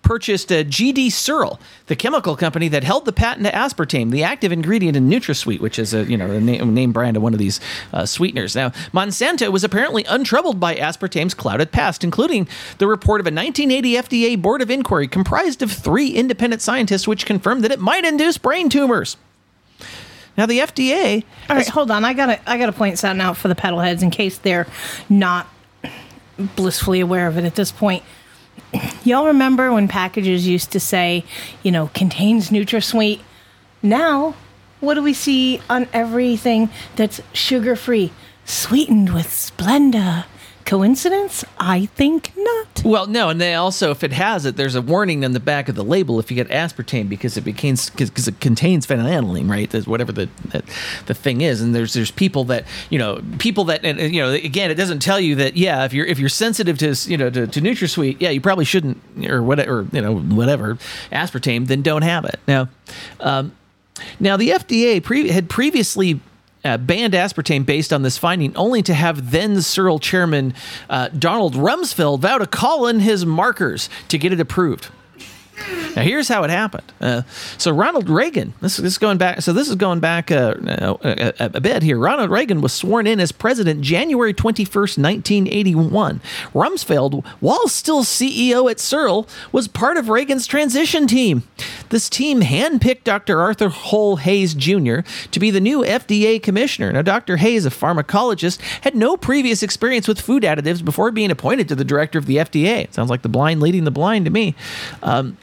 Purchased 0.07 0.53
a 0.53 0.65
GD 0.65 1.11
Searle, 1.11 1.59
the 1.87 1.97
chemical 1.97 2.37
company 2.37 2.69
that 2.69 2.85
held 2.85 3.07
the 3.07 3.13
patent 3.13 3.45
to 3.45 3.53
aspartame, 3.53 4.13
the 4.13 4.23
active 4.23 4.53
ingredient 4.53 4.97
in 4.97 5.11
NutraSweet, 5.11 5.59
which 5.59 5.81
is 5.81 5.93
a 5.93 6.05
you 6.05 6.17
know 6.17 6.31
a 6.31 6.41
name, 6.41 6.73
name 6.73 6.93
brand 6.93 7.17
of 7.17 7.25
one 7.25 7.33
of 7.33 7.41
these 7.41 7.59
uh, 7.93 8.07
sweeteners. 8.07 8.55
Now, 8.55 8.71
Monsanto 8.95 9.51
was 9.51 9.65
apparently 9.65 10.05
untroubled 10.05 10.61
by 10.61 10.77
aspartame's 10.77 11.35
clouded 11.35 11.73
past, 11.73 12.05
including 12.05 12.47
the 12.79 12.87
report 12.87 13.21
of 13.21 13.27
a 13.27 13.35
1980 13.35 13.95
FDA 13.95 14.41
board 14.41 14.63
of 14.63 14.71
inquiry 14.71 15.09
comprised 15.09 15.61
of 15.61 15.73
three 15.73 16.11
independent 16.11 16.63
scientists, 16.63 17.09
which 17.09 17.27
confirmed 17.27 17.65
that 17.65 17.73
it 17.73 17.81
might 17.81 18.05
induce 18.05 18.39
brain 18.39 18.69
tumors. 18.69 19.17
Now, 20.39 20.47
the 20.47 20.61
FDA. 20.61 21.25
All 21.51 21.57
right, 21.57 21.69
hold 21.69 21.91
on. 21.91 22.05
I 22.05 22.13
gotta 22.13 22.39
I 22.49 22.59
gotta 22.59 22.73
point 22.73 23.01
something 23.01 23.21
out 23.21 23.37
for 23.37 23.49
the 23.49 23.57
pedal 23.57 23.81
heads 23.81 24.05
in 24.05 24.13
case 24.13 24.39
they're 24.39 24.69
not 25.09 25.49
blissfully 26.55 27.01
aware 27.01 27.27
of 27.27 27.39
it 27.39 27.45
at 27.45 27.57
this 27.57 27.73
point. 27.73 28.05
Y'all 29.05 29.27
remember 29.27 29.73
when 29.73 29.89
packages 29.89 30.47
used 30.47 30.73
to 30.73 30.81
say, 30.81 31.25
you 31.63 31.71
know, 31.71 31.91
contains 31.95 32.51
NutraSweet? 32.51 33.21
Now, 33.83 34.35
what 34.81 34.95
do 34.95 35.03
we 35.03 35.15
see 35.15 35.61
on 35.71 35.89
everything 35.93 36.71
that's 36.97 37.21
sugar 37.33 37.77
free? 37.77 38.13
Sweetened 38.45 39.15
with 39.15 39.29
Splenda. 39.29 40.25
Coincidence? 40.67 41.45
I 41.59 41.87
think 41.87 42.33
not. 42.37 42.83
Well, 42.85 43.07
no, 43.07 43.29
and 43.29 43.41
they 43.41 43.55
also, 43.55 43.93
if 43.93 44.03
it 44.03 44.13
has 44.13 44.45
it, 44.45 44.57
there's 44.57 44.75
a 44.75 44.83
warning 44.83 45.25
on 45.25 45.31
the 45.31 45.39
back 45.39 45.69
of 45.69 45.77
the 45.77 45.85
label 45.85 46.19
if 46.19 46.29
you 46.29 46.35
get 46.35 46.49
aspartame 46.49 47.09
because 47.09 47.37
it 47.37 47.43
becomes 47.43 47.89
because 47.89 48.27
it 48.27 48.41
contains 48.41 48.85
phenylalanine, 48.85 49.49
right? 49.49 49.73
Whatever 49.87 50.11
the 50.11 50.29
that, 50.47 50.65
the 51.07 51.15
thing 51.15 51.41
is, 51.41 51.63
and 51.63 51.73
there's 51.73 51.95
there's 51.95 52.11
people 52.11 52.43
that 52.45 52.65
you 52.91 52.99
know 52.99 53.23
people 53.39 53.65
that 53.67 53.85
and, 53.85 54.01
and, 54.01 54.13
you 54.13 54.21
know 54.21 54.31
again, 54.33 54.73
it 54.73 54.75
doesn't 54.75 54.99
tell 54.99 55.21
you 55.21 55.37
that 55.37 55.57
yeah, 55.57 55.85
if 55.85 55.93
you're 55.93 56.05
if 56.05 56.19
you're 56.19 56.29
sensitive 56.29 56.79
to 56.79 56.97
you 57.09 57.17
know 57.17 57.31
to, 57.31 57.47
to 57.47 57.61
NutraSweet, 57.61 58.17
yeah, 58.19 58.31
you 58.31 58.41
probably 58.41 58.65
shouldn't 58.65 59.01
or 59.25 59.45
whatever 59.45 59.81
or, 59.81 59.87
you 59.93 60.01
know 60.01 60.19
whatever 60.19 60.79
aspartame, 61.13 61.69
then 61.69 61.83
don't 61.83 62.03
have 62.03 62.25
it. 62.25 62.41
Now, 62.49 62.69
um, 63.21 63.53
now 64.19 64.37
the 64.37 64.51
FDA 64.51 65.01
pre- 65.01 65.29
had 65.29 65.49
previously 65.49 66.21
uh, 66.67 66.77
banned 66.77 67.15
aspartame 67.15 67.65
based 67.65 67.93
on 67.93 68.03
this 68.03 68.19
finding, 68.19 68.55
only 68.57 68.83
to 68.83 68.95
have 68.95 69.31
then 69.31 69.63
Searle 69.63 69.99
chairman 69.99 70.55
uh, 70.91 71.09
Donald 71.09 71.55
Rumsfeld 71.55 72.21
vow 72.21 72.39
to 72.39 72.47
call 72.47 72.87
in 72.87 73.01
his 73.01 73.25
markers 73.25 73.89
to 74.09 74.19
get 74.19 74.33
it 74.33 74.41
approved. 74.41 74.89
Now 75.97 76.03
here's 76.03 76.29
how 76.29 76.45
it 76.45 76.51
happened. 76.51 76.93
Uh, 77.01 77.23
so 77.57 77.73
Ronald 77.73 78.09
Reagan, 78.09 78.55
this, 78.61 78.77
this 78.77 78.93
is 78.93 78.99
going 78.99 79.19
back. 79.19 79.41
So 79.43 79.53
this 79.53 79.69
is 79.69 79.77
going 79.77 80.01
back 80.01 80.31
uh, 80.31 80.55
a, 80.67 81.35
a, 81.39 81.51
a 81.55 81.61
bit 81.61 81.83
here. 81.83 81.99
Ronald 81.99 82.31
Reagan 82.31 82.61
was 82.61 82.73
sworn 82.73 83.07
in 83.07 83.21
as 83.21 83.33
president 83.33 83.81
January 83.81 84.35
21st, 84.35 84.99
1981. 85.03 86.21
Rumsfeld, 86.53 87.25
while 87.41 87.69
still 87.69 88.05
CEO 88.05 88.71
at 88.71 88.79
Searle, 88.79 89.27
was 89.53 89.69
part 89.69 89.97
of 89.97 90.09
Reagan's 90.09 90.47
transition 90.47 91.07
team. 91.07 91.45
This 91.89 92.11
team 92.11 92.43
handpicked 92.43 93.05
Dr. 93.05 93.41
Arthur 93.41 93.69
Hull 93.69 94.17
Hayes 94.17 94.55
Jr. 94.55 95.01
to 95.31 95.41
be 95.41 95.51
the 95.51 95.61
new 95.61 95.83
FDA 95.83 96.43
commissioner. 96.43 96.93
Now, 96.93 97.03
Dr. 97.03 97.37
Hayes, 97.39 97.65
a 97.65 97.71
pharmacologist, 97.71 98.61
had 98.83 98.95
no 98.95 99.17
previous 99.17 99.63
experience 99.63 100.09
with 100.09 100.21
food 100.21 100.43
additives 100.43 100.85
before 100.85 101.11
being 101.11 101.31
appointed 101.31 101.69
to 101.69 101.75
the 101.75 101.85
director 101.85 102.19
of 102.19 102.27
the 102.27 102.37
FDA. 102.37 102.93
Sounds 102.93 103.11
like 103.11 103.23
the 103.23 103.29
blind 103.29 103.61
leading 103.61 103.85
the 103.85 103.91
blind 103.91 104.25
to 104.27 104.31
me. 104.31 104.55
Um, 105.03 105.37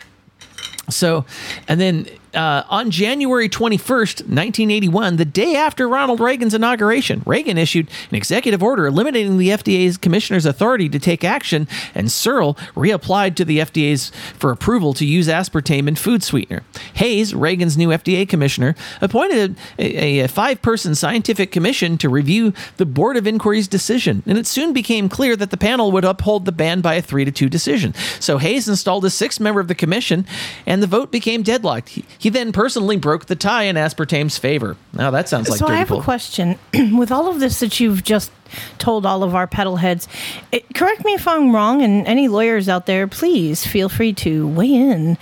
so, 0.90 1.26
and 1.68 1.80
then 1.80 2.08
uh, 2.34 2.64
on 2.70 2.92
January 2.92 3.48
21st, 3.50 4.22
1981, 4.28 5.18
the 5.18 5.26
day 5.26 5.56
after 5.56 5.88
Ronald 5.88 6.20
Reagan's 6.20 6.54
inauguration, 6.54 7.22
Reagan 7.26 7.58
issued 7.58 7.90
an 8.10 8.16
executive 8.16 8.64
order 8.64 8.86
eliminating 8.86 9.38
the 9.38 9.50
FDA's 9.50 9.98
commissioner's 9.98 10.46
authority 10.46 10.90
to 10.90 11.00
take 11.00 11.24
action, 11.24 11.68
and 11.94 12.12
Searle 12.12 12.56
reapplied 12.76 13.36
to 13.36 13.46
the 13.46 13.60
FDA's 13.60 14.12
for 14.38 14.52
approval 14.52 14.94
to 14.96 15.06
use 15.06 15.28
aspartame 15.28 15.88
in 15.88 15.96
food 15.96 16.24
sweetener. 16.24 16.64
Hayes, 16.96 17.36
Reagan's 17.36 17.78
new 17.78 17.90
FDA 17.90 18.28
commissioner, 18.28 18.76
appointed 19.02 19.56
a, 19.78 20.22
a 20.22 20.28
five 20.28 20.62
person 20.62 20.96
scientific 20.96 21.52
commission 21.52 21.98
to 22.00 22.10
review 22.10 22.54
the 22.78 22.86
Board 22.86 23.18
of 23.18 23.28
Inquiry's 23.28 23.68
decision, 23.68 24.24
and 24.26 24.38
it 24.38 24.48
soon 24.48 24.74
became 24.74 25.10
clear 25.10 25.36
that 25.36 25.52
the 25.52 25.58
panel 25.58 25.92
would 25.92 26.06
uphold 26.06 26.46
the 26.46 26.52
ban 26.52 26.82
by 26.82 26.96
a 26.96 27.02
3 27.02 27.26
to 27.26 27.32
2 27.32 27.50
decision. 27.50 27.94
So 28.20 28.38
Hayes 28.38 28.68
installed 28.68 29.06
a 29.06 29.10
sixth 29.10 29.40
member 29.40 29.60
of 29.60 29.68
the 29.68 29.76
commission, 29.76 30.26
and 30.66 30.82
the 30.82 30.88
vote 30.88 31.12
became 31.12 31.44
deadlocked. 31.44 31.90
He, 31.90 32.06
he 32.24 32.30
then 32.30 32.54
personally 32.54 32.96
broke 32.96 33.26
the 33.26 33.36
tie 33.36 33.64
in 33.64 33.76
aspartame's 33.76 34.38
favor. 34.38 34.78
Now 34.94 35.12
that 35.12 35.28
sounds 35.28 35.50
like 35.50 35.60
so 35.60 35.68
I 35.68 35.76
have 35.76 35.90
pull. 35.90 36.00
a 36.00 36.04
question. 36.04 36.58
With 36.98 37.12
all 37.12 37.28
of 37.28 37.42
this 37.42 37.60
that 37.60 37.82
you've 37.82 38.02
just 38.02 38.32
told 38.78 39.06
all 39.06 39.24
of 39.24 39.36
our 39.36 39.46
pedal 39.46 39.76
heads, 39.76 40.08
it, 40.50 40.64
eh, 40.64 40.74
correct 40.74 41.04
me 41.04 41.16
if 41.16 41.28
I'm 41.28 41.54
wrong, 41.54 41.82
and 41.82 42.08
any 42.08 42.30
lawyers 42.30 42.70
out 42.70 42.86
there, 42.86 43.10
please 43.10 43.68
feel 43.68 43.90
free 43.90 44.14
to 44.14 44.48
weigh 44.48 44.74
in. 44.74 45.18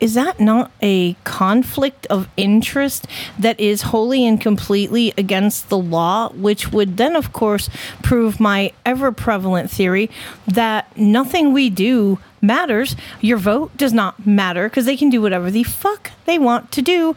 Is 0.00 0.14
that 0.14 0.40
not 0.40 0.72
a 0.82 1.12
conflict 1.22 2.06
of 2.06 2.26
interest 2.36 3.06
that 3.38 3.60
is 3.60 3.82
wholly 3.82 4.26
and 4.26 4.40
completely 4.40 5.14
against 5.16 5.68
the 5.68 5.78
law, 5.78 6.30
which 6.32 6.72
would 6.72 6.96
then, 6.96 7.14
of 7.14 7.32
course, 7.32 7.70
prove 8.02 8.40
my 8.40 8.72
ever 8.84 9.12
prevalent 9.12 9.70
theory 9.70 10.10
that 10.48 10.96
nothing 10.96 11.52
we 11.52 11.70
do 11.70 12.18
matters. 12.40 12.96
Your 13.20 13.38
vote 13.38 13.76
does 13.76 13.92
not 13.92 14.26
matter 14.26 14.68
because 14.68 14.86
they 14.86 14.96
can 14.96 15.10
do 15.10 15.22
whatever 15.22 15.50
the 15.50 15.64
fuck 15.64 16.10
they 16.24 16.38
want 16.38 16.72
to 16.72 16.82
do. 16.82 17.14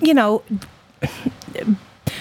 You 0.00 0.14
know, 0.14 0.42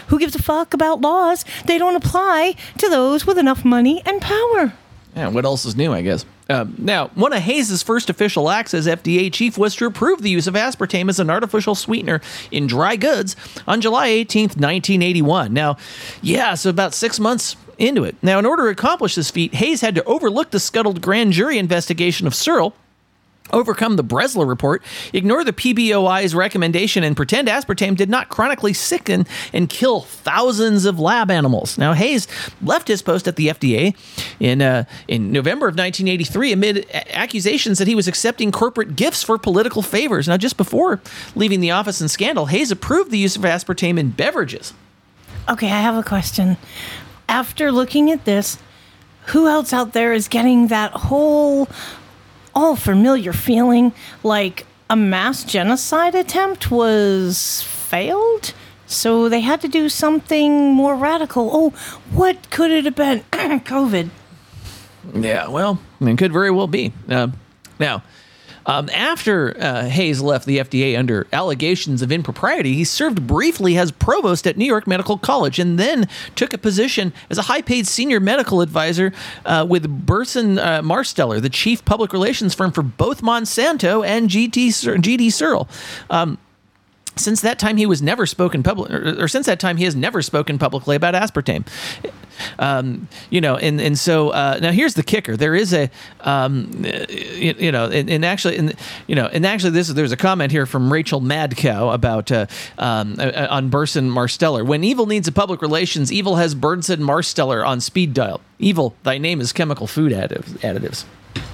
who 0.08 0.20
gives 0.20 0.36
a 0.36 0.42
fuck 0.42 0.74
about 0.74 1.02
laws? 1.02 1.46
They 1.66 1.78
don't 1.78 1.96
apply 1.96 2.56
to 2.78 2.90
those 2.90 3.26
with 3.26 3.38
enough 3.38 3.66
money 3.66 4.02
and 4.06 4.22
power. 4.22 4.74
Yeah, 5.18 5.30
what 5.30 5.46
else 5.46 5.66
is 5.66 5.76
new, 5.76 5.94
I 5.94 6.04
guess? 6.04 6.26
Um, 6.48 6.76
now, 6.78 7.08
one 7.16 7.34
of 7.34 7.42
Hayes' 7.42 7.82
first 7.82 8.10
official 8.10 8.50
acts 8.50 8.74
as 8.74 8.86
FDA 8.86 9.34
chief 9.34 9.58
was 9.58 9.76
to 9.78 9.86
approve 9.88 10.22
the 10.22 10.30
use 10.30 10.46
of 10.46 10.54
aspartame 10.54 11.10
as 11.10 11.20
an 11.20 11.30
artificial 11.30 11.74
sweetener 11.74 12.22
in 12.52 12.68
dry 12.68 12.96
goods 12.96 13.36
on 13.68 13.82
July 13.82 14.10
18th, 14.10 14.56
1981. 14.56 15.52
Now, 15.52 15.78
yeah, 16.22 16.54
so 16.54 16.70
about 16.70 16.94
six 16.94 17.20
months 17.20 17.56
into 17.80 18.04
it. 18.04 18.16
Now, 18.22 18.38
in 18.38 18.46
order 18.46 18.66
to 18.66 18.70
accomplish 18.70 19.16
this 19.16 19.32
feat, 19.32 19.56
Hayes 19.56 19.82
had 19.82 19.96
to 19.96 20.04
overlook 20.04 20.52
the 20.52 20.60
scuttled 20.60 21.02
grand 21.02 21.34
jury 21.34 21.58
investigation 21.58 22.28
of 22.28 22.36
Searle 22.36 22.76
overcome 23.52 23.96
the 23.96 24.04
Bressler 24.04 24.48
report, 24.48 24.84
ignore 25.14 25.44
the 25.44 25.54
PBOI's 25.54 26.36
recommendation, 26.36 27.04
and 27.04 27.16
pretend 27.16 27.48
aspartame 27.48 27.96
did 27.96 28.10
not 28.10 28.30
chronically 28.30 28.74
sicken 28.74 29.26
and 29.54 29.70
kill 29.70 30.02
thousands 30.02 30.86
of 30.86 31.00
lab 31.00 31.32
animals. 31.32 31.78
Now, 31.78 31.94
Hayes 31.94 32.28
left 32.62 32.88
his 32.88 33.02
post 33.02 33.28
at 33.28 33.36
the 33.36 33.48
FDA 33.48 33.96
in 34.40 34.62
uh, 34.62 34.86
in 35.08 35.32
November 35.32 35.68
of 35.68 35.76
1983 35.76 36.52
amid 36.52 36.88
accusations 37.12 37.78
that 37.80 37.88
he 37.88 37.96
was 37.96 38.08
accepting 38.08 38.52
corporate 38.52 38.96
gifts 38.96 39.24
for 39.24 39.38
political 39.38 39.82
favors. 39.82 40.28
Now, 40.28 40.38
just 40.38 40.58
before 40.58 41.02
leaving 41.36 41.60
the 41.60 41.72
office 41.72 42.02
in 42.02 42.08
scandal, 42.08 42.48
Hayes 42.48 42.72
approved 42.72 43.12
the 43.12 43.18
use 43.18 43.36
of 43.36 43.44
aspartame 43.44 44.00
in 44.00 44.12
beverages. 44.12 44.74
Okay, 45.50 45.68
I 45.68 45.82
have 45.82 45.96
a 45.96 46.04
question. 46.04 46.58
After 47.30 47.72
looking 47.72 48.12
at 48.12 48.26
this, 48.26 48.58
who 49.28 49.48
else 49.48 49.74
out 49.74 49.94
there 49.94 50.14
is 50.14 50.28
getting 50.28 50.68
that 50.68 50.92
whole 50.92 51.68
all 52.58 52.76
familiar 52.76 53.34
feeling 53.34 53.94
like 54.24 54.66
a 54.90 54.96
mass 54.96 55.44
genocide 55.44 56.16
attempt 56.16 56.72
was 56.72 57.62
failed? 57.62 58.54
So 58.88 59.30
they 59.30 59.42
had 59.42 59.62
to 59.62 59.68
do 59.68 59.90
something 59.90 60.74
more 60.74 60.96
radical. 60.96 61.50
Oh, 61.54 61.70
what 62.12 62.50
could 62.50 62.72
it 62.72 62.86
have 62.86 62.96
been? 62.96 63.20
COVID. 63.32 64.10
Yeah, 65.14 65.48
well, 65.50 65.80
I 66.02 66.04
mean, 66.04 66.18
could 66.18 66.34
very 66.34 66.50
well 66.50 66.68
be. 66.68 66.94
Uh, 67.08 67.28
now, 67.80 68.02
um, 68.68 68.90
after 68.90 69.56
uh, 69.60 69.86
Hayes 69.86 70.22
left 70.22 70.46
the 70.46 70.60
FDA 70.60 70.98
under 70.98 71.26
allegations 71.34 72.02
of 72.02 72.12
impropriety, 72.12 72.74
he 72.74 72.84
served 72.84 73.26
briefly 73.26 73.78
as 73.78 73.92
provost 73.92 74.46
at 74.46 74.58
New 74.58 74.66
York 74.66 74.86
Medical 74.86 75.18
College 75.18 75.58
and 75.58 75.80
then 75.80 76.08
took 76.36 76.54
a 76.54 76.58
position 76.58 77.14
as 77.30 77.38
a 77.38 77.44
high 77.44 77.62
paid 77.62 77.88
senior 77.88 78.20
medical 78.20 78.62
advisor 78.62 79.14
uh, 79.46 79.66
with 79.68 80.06
Burson 80.06 80.60
uh, 80.60 80.82
Marsteller, 80.82 81.42
the 81.42 81.50
chief 81.50 81.84
public 81.86 82.14
relations 82.14 82.54
firm 82.54 82.72
for 82.72 82.84
both 82.84 83.22
Monsanto 83.22 84.06
and 84.06 84.30
GT, 84.30 84.68
GD 84.68 85.32
Searle. 85.32 85.68
Um, 86.10 86.38
since 87.18 87.42
that 87.42 87.60
time, 87.60 87.78
he 87.78 87.86
was 87.86 88.02
never 88.02 88.26
spoken 88.26 88.64
public, 88.64 88.92
or, 88.92 89.24
or 89.24 89.28
since 89.28 89.46
that 89.46 89.60
time, 89.60 89.78
he 89.78 89.84
has 89.86 89.96
never 89.96 90.22
spoken 90.22 90.58
publicly 90.58 90.96
about 90.96 91.14
aspartame. 91.14 91.66
Um, 92.60 93.08
you 93.30 93.42
know, 93.42 93.58
and 93.58 93.82
and 93.82 93.98
so 93.98 94.30
uh, 94.30 94.60
now 94.62 94.72
here's 94.72 94.94
the 94.94 95.04
kicker: 95.04 95.36
there 95.36 95.56
is 95.56 95.74
a, 95.74 95.90
um, 96.22 96.86
you, 97.10 97.56
you 97.58 97.72
know, 97.72 97.86
and, 97.86 98.10
and 98.10 98.24
actually, 98.24 98.58
and 98.58 98.76
you 99.08 99.16
know, 99.16 99.26
and 99.28 99.46
actually, 99.46 99.72
this 99.72 99.88
there's 99.88 100.12
a 100.12 100.18
comment 100.18 100.52
here 100.52 100.66
from 100.66 100.92
Rachel 100.92 101.22
Madcow 101.22 101.94
about 101.94 102.32
uh, 102.32 102.46
um, 102.78 103.16
uh, 103.20 103.48
on 103.50 103.70
Burson 103.70 104.10
Marsteller. 104.10 104.66
When 104.66 104.84
evil 104.84 105.06
needs 105.06 105.28
a 105.28 105.32
public 105.32 105.62
relations, 105.62 106.12
evil 106.12 106.36
has 106.36 106.56
Burson 106.56 107.00
Marsteller 107.00 107.66
on 107.66 107.82
speed 107.82 108.14
dial. 108.14 108.42
Evil, 108.60 108.96
thy 109.04 109.18
name 109.18 109.42
is 109.42 109.54
chemical 109.54 109.88
food 109.88 110.12
additive, 110.12 110.46
additives. 110.60 111.06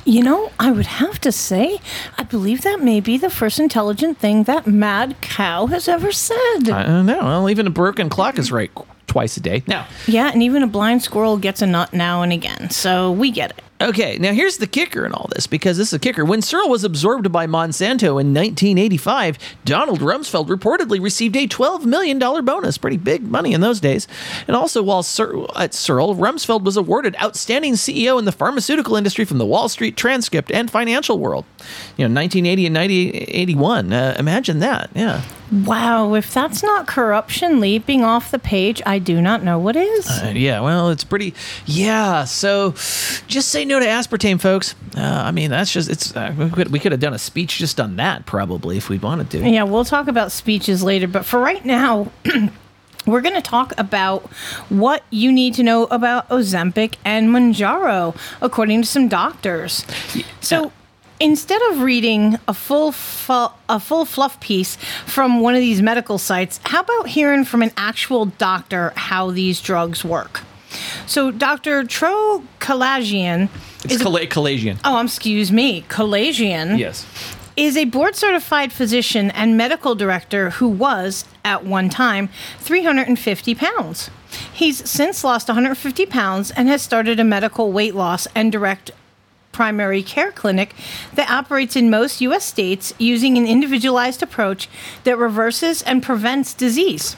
You 0.05 0.23
know, 0.23 0.51
I 0.59 0.71
would 0.71 0.85
have 0.85 1.19
to 1.21 1.31
say, 1.31 1.79
I 2.17 2.23
believe 2.23 2.61
that 2.61 2.81
may 2.81 2.99
be 2.99 3.17
the 3.17 3.29
first 3.29 3.59
intelligent 3.59 4.17
thing 4.17 4.43
that 4.43 4.67
Mad 4.67 5.15
Cow 5.21 5.67
has 5.67 5.87
ever 5.87 6.11
said. 6.11 6.69
I 6.69 6.83
don't 6.83 7.05
know. 7.05 7.19
Well, 7.19 7.49
even 7.49 7.67
a 7.67 7.71
broken 7.71 8.09
clock 8.09 8.37
is 8.37 8.51
right 8.51 8.71
twice 9.07 9.37
a 9.37 9.41
day. 9.41 9.63
Now, 9.67 9.87
yeah, 10.07 10.31
and 10.31 10.41
even 10.41 10.63
a 10.63 10.67
blind 10.67 11.03
squirrel 11.03 11.37
gets 11.37 11.61
a 11.61 11.67
nut 11.67 11.93
now 11.93 12.21
and 12.21 12.33
again, 12.33 12.69
so 12.69 13.11
we 13.11 13.31
get 13.31 13.51
it. 13.51 13.63
Okay, 13.83 14.17
now 14.17 14.31
here's 14.31 14.59
the 14.59 14.67
kicker 14.67 15.05
in 15.05 15.11
all 15.11 15.29
this, 15.35 15.45
because 15.45 15.77
this 15.77 15.89
is 15.89 15.93
a 15.93 15.99
kicker. 15.99 16.23
When 16.23 16.41
Searle 16.41 16.69
was 16.69 16.85
absorbed 16.85 17.29
by 17.33 17.47
Monsanto 17.47 18.11
in 18.11 18.33
1985, 18.33 19.37
Donald 19.65 19.99
Rumsfeld 19.99 20.47
reportedly 20.47 21.03
received 21.03 21.35
a 21.35 21.47
$12 21.47 21.83
million 21.83 22.17
bonus. 22.17 22.77
Pretty 22.77 22.95
big 22.95 23.23
money 23.23 23.51
in 23.51 23.59
those 23.59 23.81
days. 23.81 24.07
And 24.47 24.55
also, 24.55 24.81
while 24.81 25.03
Searle, 25.03 25.51
at 25.57 25.73
Searle, 25.73 26.15
Rumsfeld 26.15 26.63
was 26.63 26.77
awarded 26.77 27.17
Outstanding 27.21 27.73
CEO 27.73 28.17
in 28.17 28.23
the 28.23 28.31
pharmaceutical 28.31 28.95
industry 28.95 29.25
from 29.25 29.37
the 29.37 29.45
Wall 29.45 29.67
Street 29.67 29.97
Transcript 29.97 30.49
and 30.49 30.71
Financial 30.71 31.19
World. 31.19 31.43
You 31.97 32.07
know, 32.07 32.21
1980 32.21 32.67
and 32.67 32.75
1981. 32.75 33.91
Uh, 33.91 34.15
imagine 34.17 34.59
that, 34.59 34.91
yeah. 34.95 35.23
Wow, 35.53 36.15
if 36.15 36.33
that's 36.33 36.63
not 36.63 36.87
corruption 36.87 37.59
leaping 37.59 38.03
off 38.03 38.31
the 38.31 38.39
page, 38.39 38.81
I 38.87 38.97
do 38.97 39.21
not 39.21 39.43
know 39.43 39.59
what 39.59 39.75
is. 39.75 40.07
Uh, 40.07 40.31
yeah, 40.33 40.61
well, 40.61 40.89
it's 40.89 41.03
pretty. 41.03 41.35
Yeah, 41.67 42.23
so 42.23 42.71
just 43.27 43.49
say 43.49 43.63
no 43.63 43.72
to 43.79 43.85
aspartame, 43.85 44.39
folks. 44.39 44.75
Uh, 44.97 45.01
I 45.01 45.31
mean, 45.31 45.49
that's 45.49 45.71
just 45.71 45.89
it's. 45.89 46.15
Uh, 46.15 46.33
we 46.37 46.49
could 46.49 46.71
we 46.71 46.79
could 46.79 46.91
have 46.91 47.01
done 47.01 47.13
a 47.13 47.19
speech 47.19 47.57
just 47.57 47.79
on 47.79 47.95
that 47.97 48.25
probably 48.25 48.77
if 48.77 48.89
we 48.89 48.97
wanted 48.97 49.29
to. 49.31 49.49
Yeah, 49.49 49.63
we'll 49.63 49.85
talk 49.85 50.07
about 50.07 50.31
speeches 50.31 50.83
later, 50.83 51.07
but 51.07 51.25
for 51.25 51.39
right 51.39 51.63
now. 51.65 52.11
We're 53.05 53.19
going 53.19 53.35
to 53.35 53.41
talk 53.41 53.73
about 53.77 54.21
what 54.69 55.03
you 55.09 55.29
need 55.29 55.55
to 55.55 55.63
know 55.63 55.85
about 55.87 56.29
Ozempic 56.29 56.95
and 57.03 57.29
Mounjaro, 57.31 58.15
according 58.41 58.83
to 58.83 58.87
some 58.87 59.09
doctors. 59.09 59.85
So, 60.39 60.71
instead 61.19 61.61
of 61.71 61.81
reading 61.81 62.37
a 62.47 62.53
full 62.53 62.93
fu- 62.93 63.51
a 63.67 63.81
full 63.81 64.05
fluff 64.05 64.39
piece 64.39 64.77
from 65.05 65.41
one 65.41 65.53
of 65.53 65.59
these 65.59 65.81
medical 65.81 66.17
sites, 66.17 66.61
how 66.63 66.79
about 66.79 67.09
hearing 67.09 67.43
from 67.43 67.61
an 67.61 67.71
actual 67.75 68.27
doctor 68.27 68.93
how 68.95 69.31
these 69.31 69.59
drugs 69.59 70.05
work? 70.05 70.39
So, 71.05 71.29
Dr. 71.29 71.83
Tro 71.83 72.43
Kalayjian 72.59 73.49
It's 73.85 74.01
Cala- 74.01 74.25
Calagian. 74.27 74.77
Oh, 74.83 74.97
um, 74.97 75.05
excuse 75.07 75.51
me, 75.51 75.83
Kalayjian 75.89 76.77
Yes. 76.79 77.05
is 77.55 77.75
a 77.77 77.85
board 77.85 78.15
certified 78.15 78.71
physician 78.71 79.29
and 79.31 79.57
medical 79.57 79.95
director 79.95 80.51
who 80.51 80.67
was, 80.67 81.25
at 81.43 81.65
one 81.65 81.89
time, 81.89 82.29
350 82.59 83.55
pounds. 83.55 84.09
He's 84.51 84.89
since 84.89 85.23
lost 85.23 85.47
150 85.47 86.05
pounds 86.05 86.51
and 86.51 86.67
has 86.69 86.81
started 86.81 87.19
a 87.19 87.23
medical 87.23 87.71
weight 87.71 87.93
loss 87.95 88.27
and 88.33 88.51
direct 88.51 88.91
primary 89.51 90.01
care 90.01 90.31
clinic 90.31 90.73
that 91.13 91.29
operates 91.29 91.75
in 91.75 91.89
most 91.89 92.21
U.S. 92.21 92.43
states 92.43 92.91
using 92.97 93.37
an 93.37 93.45
individualized 93.45 94.23
approach 94.23 94.67
that 95.03 95.15
reverses 95.17 95.83
and 95.83 96.01
prevents 96.01 96.55
disease. 96.55 97.15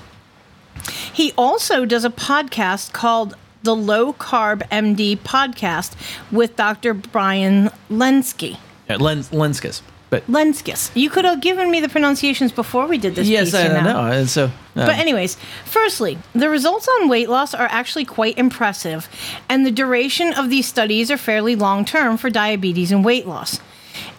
He 1.13 1.32
also 1.38 1.86
does 1.86 2.04
a 2.04 2.10
podcast 2.10 2.91
called 2.91 3.36
the 3.65 3.75
Low 3.75 4.13
Carb 4.13 4.62
MD 4.69 5.17
Podcast 5.17 5.95
with 6.32 6.56
Dr. 6.56 6.93
Brian 6.93 7.69
Lensky. 7.89 8.58
Uh, 8.89 8.97
Len- 8.97 9.23
Lenzkes. 9.23 9.82
But 10.12 10.25
Lenzkes. 10.28 10.91
You 10.93 11.10
could 11.10 11.25
have 11.25 11.41
given 11.41 11.71
me 11.71 11.82
the 11.82 11.89
pronunciations 11.89 12.51
before 12.51 12.86
we 12.86 12.99
did 12.99 13.15
this 13.15 13.28
yes, 13.28 13.47
piece. 13.47 13.56
I 13.56 13.67
you 13.67 13.84
know. 13.84 14.06
And 14.06 14.30
so, 14.30 14.45
uh, 14.45 14.49
But 14.75 14.97
anyways, 14.97 15.36
firstly, 15.65 16.19
the 16.34 16.47
results 16.47 16.88
on 16.88 17.10
weight 17.10 17.28
loss 17.28 17.56
are 17.56 17.67
actually 17.71 18.06
quite 18.06 18.38
impressive, 18.38 19.10
and 19.49 19.65
the 19.65 19.71
duration 19.71 20.32
of 20.32 20.49
these 20.49 20.67
studies 20.67 21.10
are 21.10 21.17
fairly 21.17 21.56
long 21.56 21.86
term 21.86 22.17
for 22.17 22.30
diabetes 22.30 22.91
and 22.91 23.04
weight 23.04 23.28
loss. 23.28 23.60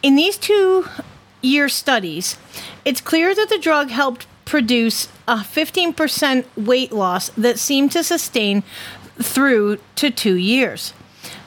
In 0.03 0.17
these 0.17 0.37
two 0.37 0.87
year 1.41 1.69
studies, 1.69 2.37
it's 2.85 3.01
clear 3.01 3.35
that 3.35 3.49
the 3.49 3.59
drug 3.59 3.91
helped 3.91 4.27
produce 4.45 5.09
a 5.29 5.37
15% 5.39 6.45
weight 6.57 6.93
loss 6.93 7.31
that 7.31 7.59
seemed 7.59 7.93
to 7.93 8.03
sustain 8.03 8.63
through 9.21 9.79
to 9.97 10.11
2 10.11 10.35
years. 10.35 10.93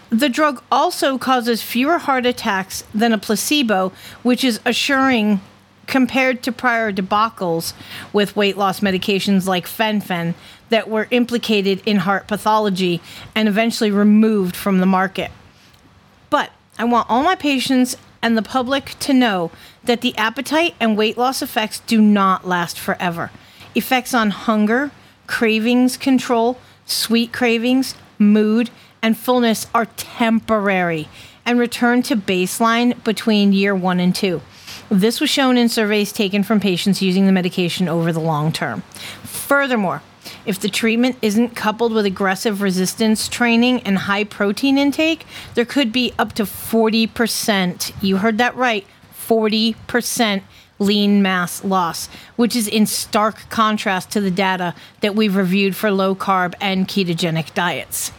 The 0.10 0.29
drug 0.29 0.63
also 0.71 1.17
causes 1.17 1.62
fewer 1.62 1.99
heart 1.99 2.25
attacks 2.25 2.84
than 2.93 3.13
a 3.13 3.17
placebo, 3.17 3.91
which 4.23 4.43
is 4.43 4.60
assuring 4.65 5.39
compared 5.86 6.43
to 6.43 6.51
prior 6.51 6.91
debacles 6.91 7.73
with 8.13 8.36
weight 8.36 8.58
loss 8.58 8.79
medications 8.79 9.47
like 9.47 9.67
fen-phen 9.67 10.34
that 10.69 10.89
were 10.89 11.08
implicated 11.12 11.82
in 11.86 11.97
heart 11.97 12.27
pathology 12.27 13.01
and 13.34 13.47
eventually 13.47 13.91
removed 13.91 14.55
from 14.55 14.79
the 14.79 14.86
market. 14.86 15.32
But 16.29 16.51
I 16.77 16.84
want 16.84 17.10
all 17.10 17.23
my 17.23 17.36
patients 17.36 17.95
and 18.21 18.38
the 18.38 18.43
public 18.43 18.95
to 18.99 19.13
know 19.13 19.49
that 19.84 20.01
the 20.01 20.15
appetite 20.17 20.75
and 20.79 20.97
weight 20.97 21.17
loss 21.17 21.41
effects 21.41 21.79
do 21.82 22.01
not 22.01 22.47
last 22.47 22.79
forever. 22.79 23.32
Effects 23.75 24.13
on 24.13 24.29
hunger, 24.29 24.91
cravings 25.25 25.97
control, 25.97 26.58
sweet 26.89 27.32
cravings, 27.32 27.95
mood, 28.17 28.69
and 29.02 29.17
fullness 29.17 29.67
are 29.73 29.86
temporary 29.86 31.08
and 31.45 31.60
return 31.60 32.02
to 32.04 32.15
baseline 32.15 33.02
between 33.04 33.54
year 33.54 33.73
one 33.73 33.99
and 33.99 34.13
two. 34.13 34.41
This 34.89 35.21
was 35.21 35.30
shown 35.30 35.58
in 35.58 35.69
surveys 35.69 36.12
taken 36.12 36.43
from 36.43 36.60
patients 36.60 37.02
using 37.02 37.25
the 37.25 37.32
medication 37.32 37.88
over 37.88 38.12
the 38.12 38.19
long 38.19 38.52
term. 38.52 38.82
Furthermore, 39.23 40.02
if 40.45 40.60
the 40.60 40.69
treatment 40.69 41.17
isn't 41.21 41.56
coupled 41.56 41.93
with 41.93 42.06
aggressive 42.06 42.62
resistance 42.62 43.28
training 43.28 43.82
and 43.82 43.99
high 43.99 44.23
protein 44.23 44.78
intake, 44.78 45.25
there 45.54 45.65
could 45.65 45.91
be 45.91 46.13
up 46.17 46.34
to 46.34 46.43
40%. 46.43 47.93
You 48.02 48.17
heard 48.17 48.38
that 48.39 48.56
right 48.56 48.86
40% 49.13 50.41
lean 50.79 51.21
mass 51.21 51.63
loss, 51.63 52.07
which 52.35 52.55
is 52.55 52.67
in 52.67 52.85
stark 52.85 53.49
contrast 53.49 54.09
to 54.11 54.21
the 54.21 54.31
data 54.31 54.73
that 55.01 55.15
we've 55.15 55.35
reviewed 55.35 55.75
for 55.75 55.91
low 55.91 56.15
carb 56.15 56.53
and 56.59 56.87
ketogenic 56.87 57.53
diets. 57.53 58.11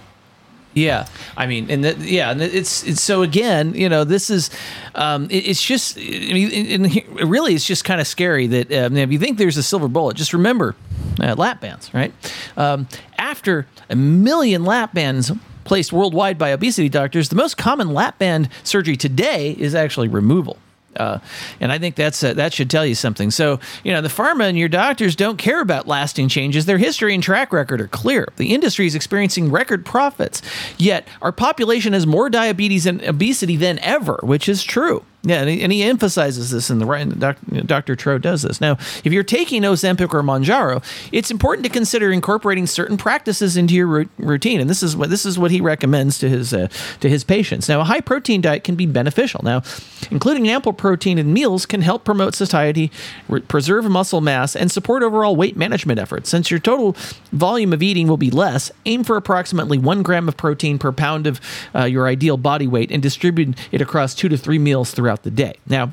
Yeah, 0.73 1.09
I 1.37 1.47
mean, 1.47 1.69
and 1.69 1.83
that, 1.85 1.99
yeah, 1.99 2.31
and 2.31 2.41
it's 2.41 2.87
it's 2.87 3.03
so 3.03 3.23
again, 3.23 3.75
you 3.75 3.89
know, 3.89 4.05
this 4.05 4.31
is, 4.31 4.51
um, 4.95 5.25
it, 5.25 5.49
it's 5.49 5.63
just, 5.63 5.99
I 5.99 6.01
mean, 6.01 6.53
and 6.53 6.87
he- 6.87 7.05
really, 7.25 7.55
it's 7.55 7.67
just 7.67 7.85
kind 7.85 8.01
of 8.01 8.07
scary 8.07 8.47
that 8.47 8.73
um, 8.73 8.97
if 8.97 9.11
you 9.11 9.19
think 9.19 9.37
there's 9.37 9.57
a 9.57 9.65
silver 9.65 9.89
bullet, 9.89 10.17
just 10.17 10.33
remember, 10.33 10.77
uh, 11.21 11.35
lap 11.35 11.61
bands, 11.61 11.93
right? 11.93 12.13
Um, 12.57 12.87
after 13.19 13.67
a 13.89 13.97
million 13.97 14.65
lap 14.65 14.95
bands 14.95 15.33
placed 15.65 15.93
worldwide 15.93 16.39
by 16.39 16.51
obesity 16.51 16.89
doctors, 16.89 17.31
the 17.31 17.37
most 17.37 17.57
common 17.57 17.93
lap 17.93 18.19
band 18.19 18.49
surgery 18.63 18.97
today 18.97 19.57
is 19.59 19.75
actually 19.75 20.07
removal. 20.07 20.57
Uh, 20.97 21.19
and 21.61 21.71
I 21.71 21.79
think 21.79 21.95
that's 21.95 22.21
that 22.21 22.53
should 22.53 22.69
tell 22.69 22.85
you 22.85 22.95
something. 22.95 23.31
So, 23.31 23.61
you 23.85 23.93
know, 23.93 24.01
the 24.01 24.09
pharma 24.09 24.49
and 24.49 24.59
your 24.59 24.69
doctors 24.69 25.15
don't 25.15 25.37
care 25.37 25.61
about 25.61 25.87
lasting 25.87 26.29
changes. 26.29 26.67
Their 26.67 26.79
history 26.79 27.15
and 27.15 27.23
track 27.23 27.53
record 27.53 27.81
are 27.81 27.89
clear. 27.89 28.29
The 28.37 28.53
industry 28.53 28.87
is 28.87 28.95
experiencing 28.95 29.51
record 29.51 29.85
profits. 29.85 30.43
Yet, 30.79 31.07
our 31.23 31.33
population 31.33 31.93
has 31.93 32.07
more 32.07 32.29
diabetes 32.29 32.87
and 32.87 33.03
obesity 33.03 33.57
than 33.57 33.79
ever, 33.81 34.19
which 34.23 34.49
is 34.49 34.65
true. 34.65 35.05
Yeah, 35.23 35.41
and 35.41 35.51
he, 35.51 35.61
and 35.61 35.71
he 35.71 35.83
emphasizes 35.83 36.51
this 36.51 36.71
in 36.71 36.79
the 36.79 36.87
right. 36.87 37.07
Doc, 37.19 37.37
Dr. 37.67 37.95
Tro 37.95 38.17
does 38.17 38.41
this. 38.41 38.59
Now, 38.59 38.73
if 39.05 39.13
you're 39.13 39.23
taking 39.23 39.63
Ozempic 39.63 40.15
or 40.15 40.23
Mounjaro, 40.23 40.83
it's 41.13 41.31
important 41.31 41.65
to 41.67 41.71
consider 41.71 42.11
incorporating 42.11 42.67
certain 42.67 42.97
practices 42.97 43.55
into 43.55 43.75
your 43.75 44.07
routine, 44.17 44.61
and 44.61 44.71
this 44.71 44.83
is 44.83 44.97
what 44.97 45.11
this 45.11 45.27
is 45.27 45.39
what 45.39 45.51
he 45.51 45.61
recommends 45.61 46.19
to 46.21 46.29
his 46.29 46.55
uh, 46.55 46.69
to 47.01 47.09
his 47.09 47.23
patients. 47.23 47.69
Now, 47.69 47.81
a 47.81 47.85
high 47.85 48.01
protein 48.01 48.41
diet 48.41 48.65
can 48.65 48.77
be 48.77 48.87
beneficial. 48.87 49.43
Now, 49.45 49.63
including 50.11 50.49
ample 50.49 50.73
protein 50.73 51.19
in 51.19 51.35
meals 51.35 51.67
can 51.67 51.83
help 51.83 52.05
promote 52.05 52.35
satiety, 52.35 52.91
re- 53.29 53.43
preserve 53.43 53.85
muscle 53.91 54.23
mass, 54.23 54.57
and 54.57 54.73
support 54.73 55.03
overall 55.03 55.37
weight 55.37 55.57
management 55.57 56.01
efforts. 56.01 56.31
Since 56.31 56.51
your 56.51 56.61
total 56.61 56.97
volume 57.31 57.75
of 57.75 57.83
eating 57.83 58.09
will 58.09 58.17
be 58.17 58.31
less, 58.31 58.73
aim 58.87 59.05
for 59.05 59.19
approximately 59.19 59.77
one 59.77 60.03
gram 60.03 60.29
of 60.29 60.39
protein 60.39 60.79
per 60.79 60.93
pound 60.93 61.27
of 61.27 61.43
uh, 61.75 61.85
your 61.85 62.07
ideal 62.07 62.39
body 62.39 62.67
weight, 62.67 62.91
and 62.91 63.03
distribute 63.03 63.59
it 63.71 63.83
across 63.83 64.15
two 64.15 64.31
to 64.31 64.39
three 64.39 64.59
meals 64.59 64.93
throughout 64.93 65.10
the 65.23 65.31
day. 65.31 65.55
Now, 65.67 65.93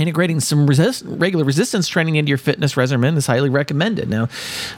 integrating 0.00 0.40
some 0.40 0.66
resist- 0.66 1.04
regular 1.06 1.44
resistance 1.44 1.88
training 1.88 2.16
into 2.16 2.28
your 2.28 2.38
fitness 2.38 2.76
regimen 2.76 3.16
is 3.16 3.26
highly 3.26 3.50
recommended. 3.50 4.08
Now, 4.08 4.28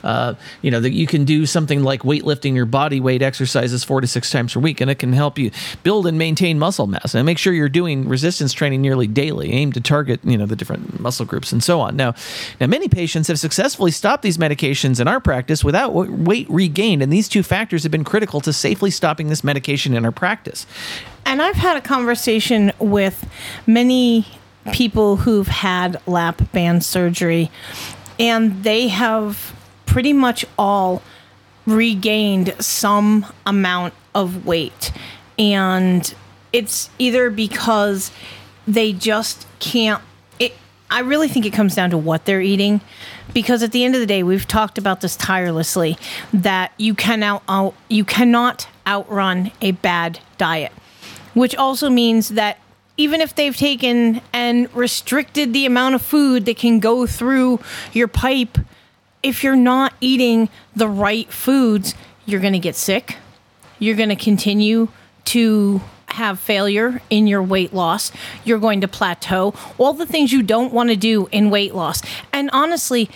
uh, 0.02 0.34
you 0.62 0.70
know 0.70 0.80
that 0.80 0.92
you 0.92 1.06
can 1.06 1.24
do 1.24 1.46
something 1.46 1.82
like 1.82 2.02
weightlifting 2.02 2.54
your 2.54 2.66
body 2.66 3.00
weight 3.00 3.22
exercises 3.22 3.84
four 3.84 4.00
to 4.00 4.06
six 4.06 4.30
times 4.30 4.54
per 4.54 4.60
week, 4.60 4.80
and 4.80 4.90
it 4.90 4.98
can 4.98 5.12
help 5.12 5.38
you 5.38 5.50
build 5.82 6.06
and 6.06 6.18
maintain 6.18 6.58
muscle 6.58 6.86
mass. 6.86 7.14
And 7.14 7.24
make 7.26 7.38
sure 7.38 7.52
you're 7.52 7.68
doing 7.68 8.08
resistance 8.08 8.52
training 8.52 8.82
nearly 8.82 9.06
daily. 9.06 9.52
Aim 9.52 9.72
to 9.72 9.80
target 9.80 10.20
you 10.24 10.36
know 10.36 10.46
the 10.46 10.56
different 10.56 11.00
muscle 11.00 11.26
groups 11.26 11.52
and 11.52 11.62
so 11.62 11.80
on. 11.80 11.96
Now, 11.96 12.14
now 12.60 12.66
many 12.66 12.88
patients 12.88 13.28
have 13.28 13.38
successfully 13.38 13.90
stopped 13.90 14.22
these 14.22 14.38
medications 14.38 15.00
in 15.00 15.08
our 15.08 15.20
practice 15.20 15.64
without 15.64 15.92
weight 15.92 16.48
regained, 16.48 17.02
and 17.02 17.12
these 17.12 17.28
two 17.28 17.42
factors 17.42 17.82
have 17.82 17.92
been 17.92 18.04
critical 18.04 18.40
to 18.40 18.52
safely 18.52 18.90
stopping 18.90 19.28
this 19.28 19.44
medication 19.44 19.94
in 19.94 20.04
our 20.04 20.12
practice. 20.12 20.66
And 21.24 21.40
I've 21.40 21.56
had 21.56 21.76
a 21.76 21.80
conversation 21.80 22.72
with 22.78 23.28
many 23.66 24.26
people 24.70 25.16
who've 25.16 25.48
had 25.48 26.00
lap 26.06 26.52
band 26.52 26.84
surgery, 26.84 27.50
and 28.18 28.62
they 28.62 28.88
have 28.88 29.56
pretty 29.86 30.12
much 30.12 30.44
all 30.58 31.02
regained 31.66 32.54
some 32.60 33.26
amount 33.46 33.94
of 34.14 34.46
weight. 34.46 34.92
And 35.38 36.14
it's 36.52 36.90
either 36.98 37.30
because 37.30 38.10
they 38.66 38.92
just 38.92 39.46
can't. 39.58 40.02
It, 40.38 40.54
I 40.90 41.00
really 41.00 41.28
think 41.28 41.46
it 41.46 41.52
comes 41.52 41.74
down 41.74 41.90
to 41.90 41.98
what 41.98 42.24
they're 42.24 42.42
eating. 42.42 42.80
Because 43.32 43.62
at 43.62 43.72
the 43.72 43.82
end 43.82 43.94
of 43.94 44.00
the 44.00 44.06
day, 44.06 44.22
we've 44.22 44.46
talked 44.46 44.76
about 44.76 45.00
this 45.00 45.16
tirelessly 45.16 45.96
that 46.34 46.72
you 46.76 46.94
can 46.94 47.22
out, 47.22 47.42
out 47.48 47.74
you 47.88 48.04
cannot 48.04 48.68
outrun 48.86 49.50
a 49.62 49.70
bad 49.70 50.18
diet 50.36 50.72
which 51.34 51.56
also 51.56 51.88
means 51.88 52.30
that 52.30 52.58
even 52.96 53.20
if 53.20 53.34
they've 53.34 53.56
taken 53.56 54.20
and 54.32 54.74
restricted 54.74 55.52
the 55.52 55.66
amount 55.66 55.94
of 55.94 56.02
food 56.02 56.44
that 56.46 56.56
can 56.56 56.78
go 56.78 57.06
through 57.06 57.60
your 57.92 58.08
pipe, 58.08 58.58
if 59.22 59.42
you're 59.42 59.56
not 59.56 59.94
eating 60.00 60.48
the 60.76 60.88
right 60.88 61.30
foods, 61.32 61.94
you're 62.26 62.40
going 62.40 62.52
to 62.52 62.58
get 62.58 62.76
sick. 62.76 63.16
You're 63.78 63.96
going 63.96 64.10
to 64.10 64.16
continue 64.16 64.88
to 65.26 65.80
have 66.06 66.38
failure 66.38 67.00
in 67.08 67.26
your 67.26 67.42
weight 67.42 67.72
loss. 67.72 68.12
You're 68.44 68.58
going 68.58 68.82
to 68.82 68.88
plateau. 68.88 69.54
All 69.78 69.94
the 69.94 70.06
things 70.06 70.32
you 70.32 70.42
don't 70.42 70.72
want 70.72 70.90
to 70.90 70.96
do 70.96 71.28
in 71.32 71.50
weight 71.50 71.74
loss. 71.74 72.02
And 72.32 72.50
honestly, 72.52 73.08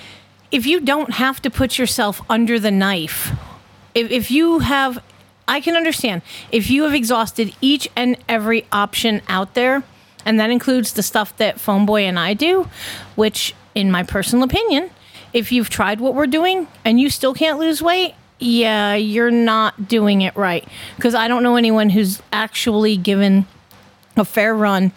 if 0.50 0.66
you 0.66 0.80
don't 0.80 1.14
have 1.14 1.42
to 1.42 1.50
put 1.50 1.78
yourself 1.78 2.22
under 2.30 2.58
the 2.58 2.70
knife, 2.70 3.32
if, 3.94 4.10
if 4.10 4.30
you 4.30 4.60
have 4.60 5.02
I 5.48 5.61
can 5.61 5.76
understand 5.76 6.22
if 6.50 6.70
you 6.70 6.85
have 6.85 6.94
exhausted 6.94 7.54
each 7.61 7.88
and 7.94 8.16
every 8.28 8.66
option 8.72 9.22
out 9.28 9.54
there, 9.54 9.82
and 10.24 10.40
that 10.40 10.50
includes 10.50 10.92
the 10.92 11.02
stuff 11.02 11.37
that 11.37 11.56
Phoneboy 11.56 12.02
and 12.02 12.18
I 12.18 12.35
do, 12.35 12.68
which, 13.14 13.54
in 13.74 13.90
my 13.90 14.02
personal 14.02 14.44
opinion, 14.44 14.90
if 15.32 15.52
you've 15.52 15.70
tried 15.70 16.00
what 16.00 16.14
we're 16.14 16.26
doing 16.26 16.66
and 16.85 16.98
you 16.98 17.11
still 17.11 17.35
can't 17.35 17.59
lose 17.59 17.80
weight, 17.80 18.14
yeah, 18.38 18.94
you're 18.94 19.30
not 19.30 19.88
doing 19.88 20.22
it 20.22 20.35
right. 20.37 20.66
Because 20.96 21.14
I 21.14 21.28
don't 21.28 21.42
know 21.42 21.56
anyone 21.56 21.90
who's 21.90 22.20
actually 22.32 22.96
given 22.96 23.46
a 24.16 24.24
fair 24.24 24.54
run 24.54 24.92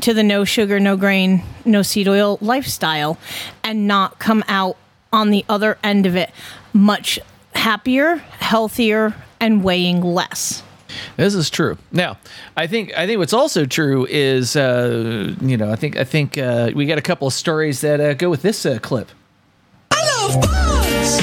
to 0.00 0.12
the 0.12 0.22
no 0.22 0.44
sugar, 0.44 0.78
no 0.80 0.96
grain, 0.96 1.42
no 1.64 1.82
seed 1.82 2.08
oil 2.08 2.38
lifestyle 2.40 3.18
and 3.62 3.86
not 3.86 4.18
come 4.18 4.44
out 4.48 4.76
on 5.12 5.30
the 5.30 5.44
other 5.48 5.78
end 5.82 6.06
of 6.06 6.16
it 6.16 6.30
much 6.72 7.18
happier, 7.54 8.16
healthier, 8.16 9.14
and 9.40 9.62
weighing 9.62 10.00
less. 10.00 10.62
This 11.16 11.34
is 11.34 11.50
true. 11.50 11.76
Now, 11.92 12.18
I 12.56 12.66
think 12.66 12.96
I 12.96 13.06
think 13.06 13.18
what's 13.18 13.32
also 13.32 13.64
true 13.66 14.06
is 14.08 14.56
uh, 14.56 15.34
you 15.40 15.56
know 15.56 15.70
I 15.70 15.76
think 15.76 15.96
I 15.96 16.04
think 16.04 16.38
uh, 16.38 16.70
we 16.74 16.86
got 16.86 16.98
a 16.98 17.02
couple 17.02 17.26
of 17.26 17.32
stories 17.32 17.80
that 17.80 18.00
uh, 18.00 18.14
go 18.14 18.30
with 18.30 18.42
this 18.42 18.64
uh, 18.66 18.78
clip. 18.80 19.10
I 19.90 20.04
love 20.06 20.40
bugs! 20.40 21.20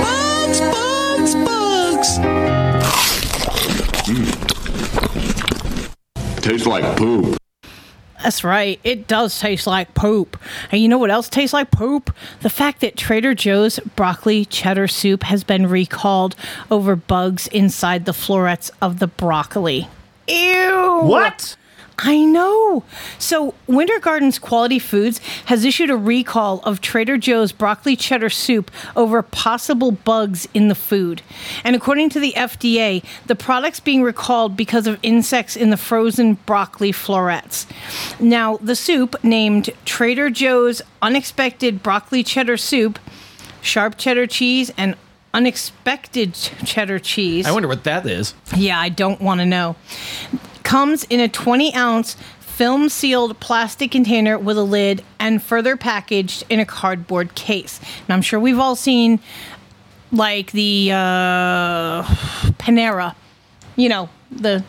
Bugs, 0.00 0.60
bugs, 0.60 1.34
bugs, 1.44 2.18
Tastes 6.42 6.66
like 6.66 6.96
poop. 6.96 7.39
That's 8.22 8.44
right. 8.44 8.78
It 8.84 9.06
does 9.06 9.38
taste 9.38 9.66
like 9.66 9.94
poop. 9.94 10.38
And 10.70 10.80
you 10.80 10.88
know 10.88 10.98
what 10.98 11.10
else 11.10 11.28
tastes 11.28 11.54
like 11.54 11.70
poop? 11.70 12.14
The 12.42 12.50
fact 12.50 12.80
that 12.80 12.96
Trader 12.96 13.34
Joe's 13.34 13.78
broccoli 13.96 14.44
cheddar 14.44 14.88
soup 14.88 15.22
has 15.22 15.42
been 15.42 15.66
recalled 15.66 16.36
over 16.70 16.96
bugs 16.96 17.46
inside 17.48 18.04
the 18.04 18.12
florets 18.12 18.70
of 18.82 18.98
the 18.98 19.06
broccoli. 19.06 19.88
Ew. 20.28 21.00
What? 21.02 21.56
I 22.02 22.24
know. 22.24 22.82
So, 23.18 23.54
Winter 23.66 23.98
Gardens 23.98 24.38
Quality 24.38 24.78
Foods 24.78 25.18
has 25.46 25.64
issued 25.66 25.90
a 25.90 25.96
recall 25.96 26.60
of 26.60 26.80
Trader 26.80 27.18
Joe's 27.18 27.52
broccoli 27.52 27.94
cheddar 27.94 28.30
soup 28.30 28.70
over 28.96 29.22
possible 29.22 29.92
bugs 29.92 30.48
in 30.54 30.68
the 30.68 30.74
food. 30.74 31.20
And 31.62 31.76
according 31.76 32.08
to 32.10 32.20
the 32.20 32.32
FDA, 32.32 33.04
the 33.26 33.34
product's 33.34 33.80
being 33.80 34.02
recalled 34.02 34.56
because 34.56 34.86
of 34.86 34.98
insects 35.02 35.56
in 35.56 35.68
the 35.68 35.76
frozen 35.76 36.34
broccoli 36.46 36.90
florets. 36.90 37.66
Now, 38.18 38.56
the 38.58 38.76
soup, 38.76 39.22
named 39.22 39.70
Trader 39.84 40.30
Joe's 40.30 40.80
Unexpected 41.02 41.82
Broccoli 41.82 42.24
Cheddar 42.24 42.56
Soup, 42.56 42.98
sharp 43.60 43.98
cheddar 43.98 44.26
cheese, 44.26 44.70
and 44.78 44.96
unexpected 45.34 46.34
cheddar 46.34 46.98
cheese. 46.98 47.46
I 47.46 47.52
wonder 47.52 47.68
what 47.68 47.84
that 47.84 48.06
is. 48.06 48.34
Yeah, 48.56 48.80
I 48.80 48.88
don't 48.88 49.20
want 49.20 49.40
to 49.40 49.46
know. 49.46 49.76
Comes 50.62 51.04
in 51.04 51.20
a 51.20 51.28
20 51.28 51.74
ounce 51.74 52.16
film 52.40 52.88
sealed 52.88 53.40
plastic 53.40 53.90
container 53.90 54.38
with 54.38 54.58
a 54.58 54.62
lid 54.62 55.02
and 55.18 55.42
further 55.42 55.76
packaged 55.76 56.44
in 56.50 56.60
a 56.60 56.66
cardboard 56.66 57.34
case. 57.34 57.80
And 58.06 58.12
I'm 58.12 58.22
sure 58.22 58.38
we've 58.38 58.58
all 58.58 58.76
seen 58.76 59.18
like 60.12 60.52
the 60.52 60.90
uh, 60.92 62.02
Panera, 62.58 63.14
you 63.76 63.88
know, 63.88 64.10
the 64.30 64.62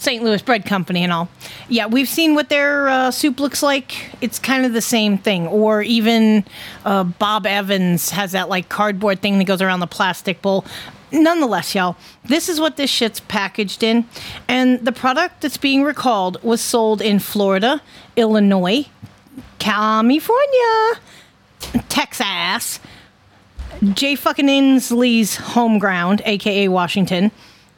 St. 0.00 0.24
Louis 0.24 0.40
Bread 0.40 0.64
Company 0.64 1.04
and 1.04 1.12
all. 1.12 1.28
Yeah, 1.68 1.86
we've 1.86 2.08
seen 2.08 2.34
what 2.34 2.48
their 2.48 2.88
uh, 2.88 3.10
soup 3.10 3.38
looks 3.38 3.62
like. 3.62 4.10
It's 4.22 4.38
kind 4.38 4.64
of 4.64 4.72
the 4.72 4.80
same 4.80 5.18
thing. 5.18 5.46
Or 5.46 5.82
even 5.82 6.44
uh, 6.86 7.04
Bob 7.04 7.46
Evans 7.46 8.08
has 8.10 8.32
that 8.32 8.48
like 8.48 8.70
cardboard 8.70 9.20
thing 9.20 9.38
that 9.38 9.44
goes 9.44 9.60
around 9.60 9.80
the 9.80 9.86
plastic 9.86 10.40
bowl. 10.40 10.64
Nonetheless, 11.12 11.74
y'all, 11.74 11.96
this 12.24 12.48
is 12.48 12.60
what 12.60 12.76
this 12.76 12.90
shit's 12.90 13.20
packaged 13.20 13.82
in. 13.82 14.06
And 14.48 14.84
the 14.84 14.92
product 14.92 15.40
that's 15.40 15.56
being 15.56 15.82
recalled 15.82 16.42
was 16.42 16.60
sold 16.60 17.02
in 17.02 17.18
Florida, 17.18 17.82
Illinois, 18.16 18.86
California, 19.58 21.00
Texas, 21.88 22.80
Jay 23.94 24.14
fucking 24.14 24.46
Inslee's 24.46 25.36
home 25.36 25.78
ground, 25.78 26.22
aka 26.24 26.68
Washington, 26.68 27.30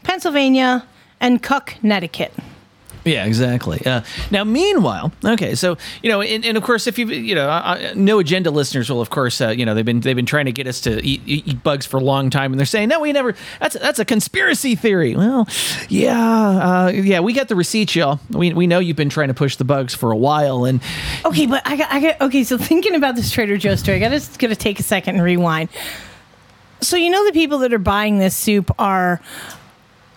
Pennsylvania, 0.02 0.84
and 1.20 1.42
Cook, 1.42 1.76
Connecticut. 1.80 2.32
Yeah, 3.04 3.24
exactly. 3.24 3.84
Uh, 3.84 4.02
now, 4.30 4.44
meanwhile, 4.44 5.12
okay, 5.24 5.54
so 5.54 5.76
you 6.02 6.10
know, 6.10 6.22
and, 6.22 6.44
and 6.44 6.56
of 6.56 6.62
course, 6.62 6.86
if 6.86 6.98
you 6.98 7.06
you 7.06 7.34
know, 7.34 7.92
no 7.94 8.18
agenda 8.18 8.50
listeners 8.50 8.90
will, 8.90 9.00
of 9.00 9.10
course, 9.10 9.40
uh, 9.40 9.48
you 9.48 9.66
know, 9.66 9.74
they've 9.74 9.84
been 9.84 10.00
they've 10.00 10.16
been 10.16 10.26
trying 10.26 10.46
to 10.46 10.52
get 10.52 10.66
us 10.66 10.80
to 10.82 11.04
eat, 11.04 11.22
eat, 11.26 11.62
bugs 11.62 11.84
for 11.84 11.96
a 11.96 12.04
long 12.04 12.30
time, 12.30 12.52
and 12.52 12.58
they're 12.58 12.66
saying, 12.66 12.88
no, 12.88 13.00
we 13.00 13.12
never. 13.12 13.34
That's 13.60 13.76
that's 13.76 13.98
a 13.98 14.04
conspiracy 14.04 14.76
theory. 14.76 15.16
Well, 15.16 15.48
yeah, 15.88 16.86
uh, 16.86 16.92
yeah, 16.94 17.20
we 17.20 17.32
got 17.32 17.48
the 17.48 17.56
receipts, 17.56 17.96
y'all. 17.96 18.20
We 18.30 18.52
we 18.52 18.66
know 18.66 18.78
you've 18.78 18.96
been 18.96 19.10
trying 19.10 19.28
to 19.28 19.34
push 19.34 19.56
the 19.56 19.64
bugs 19.64 19.94
for 19.94 20.12
a 20.12 20.16
while, 20.16 20.64
and 20.64 20.80
Okay, 21.24 21.46
but 21.46 21.62
I 21.64 21.76
got, 21.76 21.92
I 21.92 22.00
got 22.00 22.20
okay. 22.20 22.44
So 22.44 22.58
thinking 22.58 22.94
about 22.94 23.16
this 23.16 23.30
Trader 23.30 23.56
Joe 23.56 23.76
story, 23.76 23.96
I 23.96 24.00
gotta 24.00 24.16
just 24.16 24.38
gotta 24.38 24.56
take 24.56 24.80
a 24.80 24.82
second 24.82 25.16
and 25.16 25.24
rewind. 25.24 25.68
So 26.80 26.96
you 26.96 27.10
know 27.10 27.24
the 27.24 27.32
people 27.32 27.58
that 27.58 27.72
are 27.72 27.78
buying 27.78 28.18
this 28.18 28.36
soup 28.36 28.70
are 28.78 29.20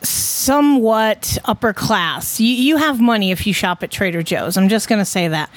somewhat 0.05 1.37
upper 1.45 1.73
class. 1.73 2.39
You, 2.39 2.47
you 2.47 2.77
have 2.77 3.01
money 3.01 3.31
if 3.31 3.45
you 3.45 3.53
shop 3.53 3.83
at 3.83 3.91
Trader 3.91 4.23
Joe's. 4.23 4.57
I'm 4.57 4.69
just 4.69 4.87
going 4.87 4.99
to 4.99 5.05
say 5.05 5.27
that. 5.27 5.49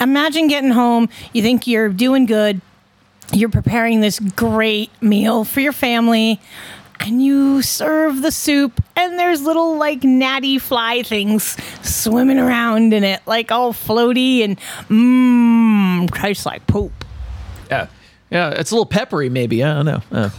Imagine 0.00 0.48
getting 0.48 0.70
home, 0.70 1.08
you 1.32 1.42
think 1.42 1.66
you're 1.66 1.88
doing 1.88 2.26
good, 2.26 2.60
you're 3.32 3.48
preparing 3.48 4.00
this 4.00 4.20
great 4.20 4.90
meal 5.02 5.44
for 5.44 5.60
your 5.60 5.72
family, 5.72 6.40
and 7.00 7.22
you 7.22 7.60
serve 7.62 8.22
the 8.22 8.32
soup, 8.32 8.82
and 8.96 9.18
there's 9.18 9.42
little 9.42 9.76
like 9.76 10.02
natty 10.02 10.58
fly 10.58 11.02
things 11.02 11.56
swimming 11.82 12.38
around 12.38 12.94
in 12.94 13.04
it, 13.04 13.20
like 13.26 13.52
all 13.52 13.72
floaty 13.72 14.42
and 14.42 14.58
mmm, 14.88 16.10
tastes 16.14 16.46
like 16.46 16.66
poop. 16.66 17.04
Yeah, 17.70 17.88
yeah, 18.30 18.50
it's 18.50 18.70
a 18.70 18.74
little 18.74 18.86
peppery, 18.86 19.28
maybe. 19.28 19.62
I 19.62 19.74
don't 19.74 19.86
know. 19.86 20.02
Uh, 20.10 20.30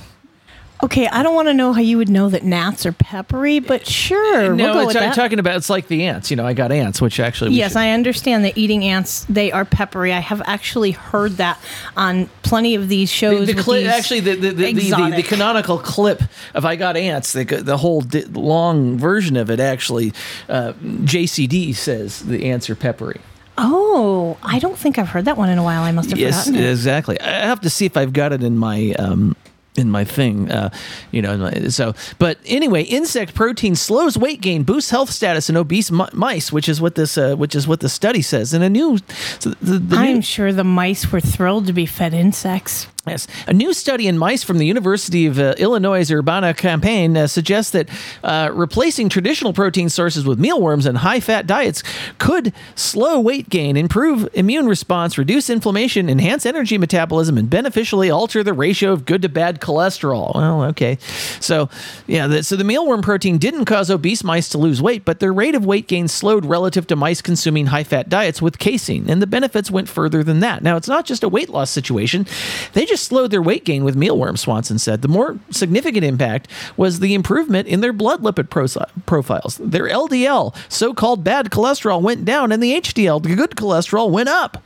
Okay, 0.84 1.08
I 1.08 1.24
don't 1.24 1.34
want 1.34 1.48
to 1.48 1.56
know 1.56 1.74
how 1.74 1.82
you 1.82 1.98
would 1.98 2.08
know 2.10 2.30
that 2.30 2.44
gnats 2.44 2.86
are 2.86 2.92
peppery, 2.92 3.60
but 3.60 3.88
sure, 3.88 4.54
no, 4.54 4.66
we'll 4.66 4.74
go 4.74 4.80
it's, 4.82 4.88
with 4.90 4.98
I'm 4.98 5.04
that. 5.10 5.16
talking 5.16 5.40
about 5.40 5.56
it's 5.56 5.72
like 5.72 5.88
the 5.88 6.06
ants. 6.06 6.30
You 6.30 6.38
know, 6.38 6.46
I 6.46 6.54
got 6.54 6.72
ants, 6.72 7.02
which 7.02 7.20
actually 7.20 7.54
Yes, 7.54 7.72
should- 7.72 7.80
I 7.80 7.92
understand 7.92 8.46
that 8.46 8.56
eating 8.58 8.84
ants 8.84 9.26
they 9.28 9.52
are 9.52 9.66
peppery. 9.66 10.14
I 10.14 10.20
have 10.20 10.42
actually 10.46 10.92
heard 10.92 11.38
that 11.38 11.60
on 11.96 12.30
plenty 12.44 12.76
of 12.76 12.90
these 12.90 13.12
shows. 13.12 13.48
the, 13.48 13.54
the 13.54 13.64
cli- 13.64 13.80
these 13.80 13.88
actually 13.88 14.20
the 14.20 14.36
the, 14.36 14.52
the, 14.52 14.74
the, 15.16 15.24
canonical 15.24 15.80
clip 15.80 16.22
of 16.54 16.64
I 16.64 16.76
got 16.76 16.96
ants 16.96 17.34
the 17.34 17.44
the 17.44 17.78
whole 17.78 18.02
di- 18.02 18.26
long 18.26 19.00
version 19.00 19.36
of 19.36 19.50
it 19.50 19.60
actually 19.60 20.14
uh, 20.48 20.74
JCD 20.74 21.74
says 21.76 22.20
the 22.22 22.52
ants 22.52 22.70
are 22.70 22.76
peppery. 22.76 23.20
Oh, 23.58 24.38
I 24.44 24.60
don't 24.60 24.78
think 24.78 25.00
I've 25.00 25.10
heard 25.10 25.26
that 25.26 25.38
one 25.38 25.50
in 25.50 25.58
a 25.58 25.64
while. 25.64 25.82
I 25.82 25.92
must 25.92 26.12
have 26.12 26.20
Yes, 26.20 26.46
forgotten 26.46 26.64
it. 26.64 26.70
exactly. 26.70 27.20
I 27.20 27.48
have 27.48 27.62
to 27.62 27.70
see 27.72 27.88
if 27.88 27.98
I've 27.98 28.14
got 28.14 28.32
it 28.32 28.44
in 28.44 28.56
my 28.56 28.92
um, 29.00 29.36
in 29.78 29.90
my 29.92 30.04
thing. 30.04 30.52
Uh, 30.52 30.70
you 31.12 31.22
know, 31.22 31.38
my- 31.38 31.68
so 31.70 31.94
but 32.20 32.38
anyway, 32.46 32.84
insect 32.84 33.34
protein 33.36 33.76
slows 33.76 34.18
weight 34.18 34.42
gain, 34.42 34.64
boosts 34.64 34.90
health 34.92 35.12
status 35.12 35.50
in 35.50 35.56
obese 35.56 35.92
mi- 35.92 36.06
mice, 36.14 36.52
which 36.52 36.68
is 36.68 36.82
what 36.82 36.96
this 36.96 37.18
uh, 37.18 37.36
which 37.36 37.56
is 37.56 37.68
what 37.68 37.80
the 37.80 37.90
study 37.90 38.22
says. 38.22 38.54
And 38.54 38.64
a 38.64 38.70
new, 38.70 38.98
so 39.40 39.52
the, 39.62 39.80
the 39.80 39.96
I'm 39.96 40.16
new, 40.16 40.22
sure 40.22 40.52
the 40.52 40.64
mice 40.64 41.12
were 41.12 41.22
thrilled 41.22 41.68
to 41.68 41.74
be 41.74 41.86
fed 41.86 42.14
insects. 42.14 42.88
Yes. 43.08 43.28
A 43.48 43.54
new 43.54 43.74
study 43.74 44.08
in 44.08 44.18
mice 44.18 44.44
from 44.44 44.58
the 44.58 44.66
University 44.66 45.26
of 45.26 45.40
uh, 45.40 45.56
Illinois 45.58 46.10
Urbana-Champaign 46.12 47.18
uh, 47.18 47.28
suggests 47.28 47.72
that 47.72 47.90
uh, 48.24 48.50
replacing 48.54 49.10
traditional 49.10 49.54
protein 49.54 49.90
sources 49.90 50.26
with 50.26 50.40
mealworms 50.40 50.86
and 50.86 50.98
high 51.00 51.20
fat 51.20 51.48
diets 51.48 51.84
could 52.18 52.54
slow 52.76 53.20
weight 53.20 53.50
gain, 53.50 53.78
improve 53.78 54.28
immune 54.34 54.68
response, 54.68 55.18
reduce 55.18 55.50
inflammation, 55.50 56.10
enhance 56.10 56.46
energy 56.46 56.78
metabolism, 56.78 57.38
and 57.38 57.50
beneficially 57.50 58.10
alter 58.10 58.44
the 58.44 58.54
ratio 58.54 58.92
of 58.92 59.06
good 59.06 59.22
to 59.22 59.30
bad 59.30 59.60
cholesterol. 59.60 60.34
Well, 60.36 60.64
okay. 60.66 60.98
So, 61.40 61.70
yeah, 62.08 62.28
the, 62.28 62.44
so 62.44 62.56
the 62.56 62.64
mealworm 62.64 63.02
protein 63.02 63.38
didn't 63.38 63.66
cause 63.66 63.90
obese 63.90 64.24
mice 64.24 64.50
to 64.50 64.58
lose 64.58 64.82
weight, 64.82 65.06
but 65.06 65.20
their 65.20 65.34
rate 65.34 65.56
of 65.56 65.66
weight 65.66 65.88
gain 65.88 66.08
slowed 66.08 66.46
relative 66.46 66.88
to 66.88 66.96
mice 66.96 67.22
consuming 67.22 67.68
high 67.68 67.84
fat 67.84 68.10
diets 68.10 68.42
with 68.42 68.60
casein, 68.60 69.10
and 69.10 69.22
the 69.22 69.28
benefits 69.28 69.72
went 69.72 69.90
further 69.90 70.24
than 70.24 70.40
that. 70.42 70.64
Now, 70.64 70.76
it's 70.76 70.88
not 70.88 71.06
just 71.06 71.24
a 71.24 71.30
weight 71.30 71.50
loss 71.50 71.70
situation, 71.70 72.26
they 72.74 72.86
just 72.86 72.97
slowed 72.98 73.32
their 73.32 73.42
weight 73.42 73.66
gain 73.66 73.84
with 73.84 73.96
mealworms, 73.96 74.42
Swanson 74.42 74.80
said. 74.80 75.02
The 75.02 75.08
more 75.08 75.38
significant 75.52 76.04
impact 76.04 76.50
was 76.76 77.00
the 77.00 77.14
improvement 77.14 77.68
in 77.68 77.82
their 77.82 77.94
blood 77.94 78.22
lipid 78.22 78.50
prosi- 78.50 78.90
profiles. 79.06 79.58
Their 79.58 79.88
LDL, 79.88 80.56
so 80.70 80.94
called 80.94 81.24
bad 81.24 81.50
cholesterol, 81.50 82.02
went 82.02 82.26
down, 82.26 82.52
and 82.52 82.62
the 82.62 82.74
HDL, 82.74 83.24
the 83.24 83.36
good 83.36 83.52
cholesterol, 83.52 84.10
went 84.10 84.30
up. 84.30 84.64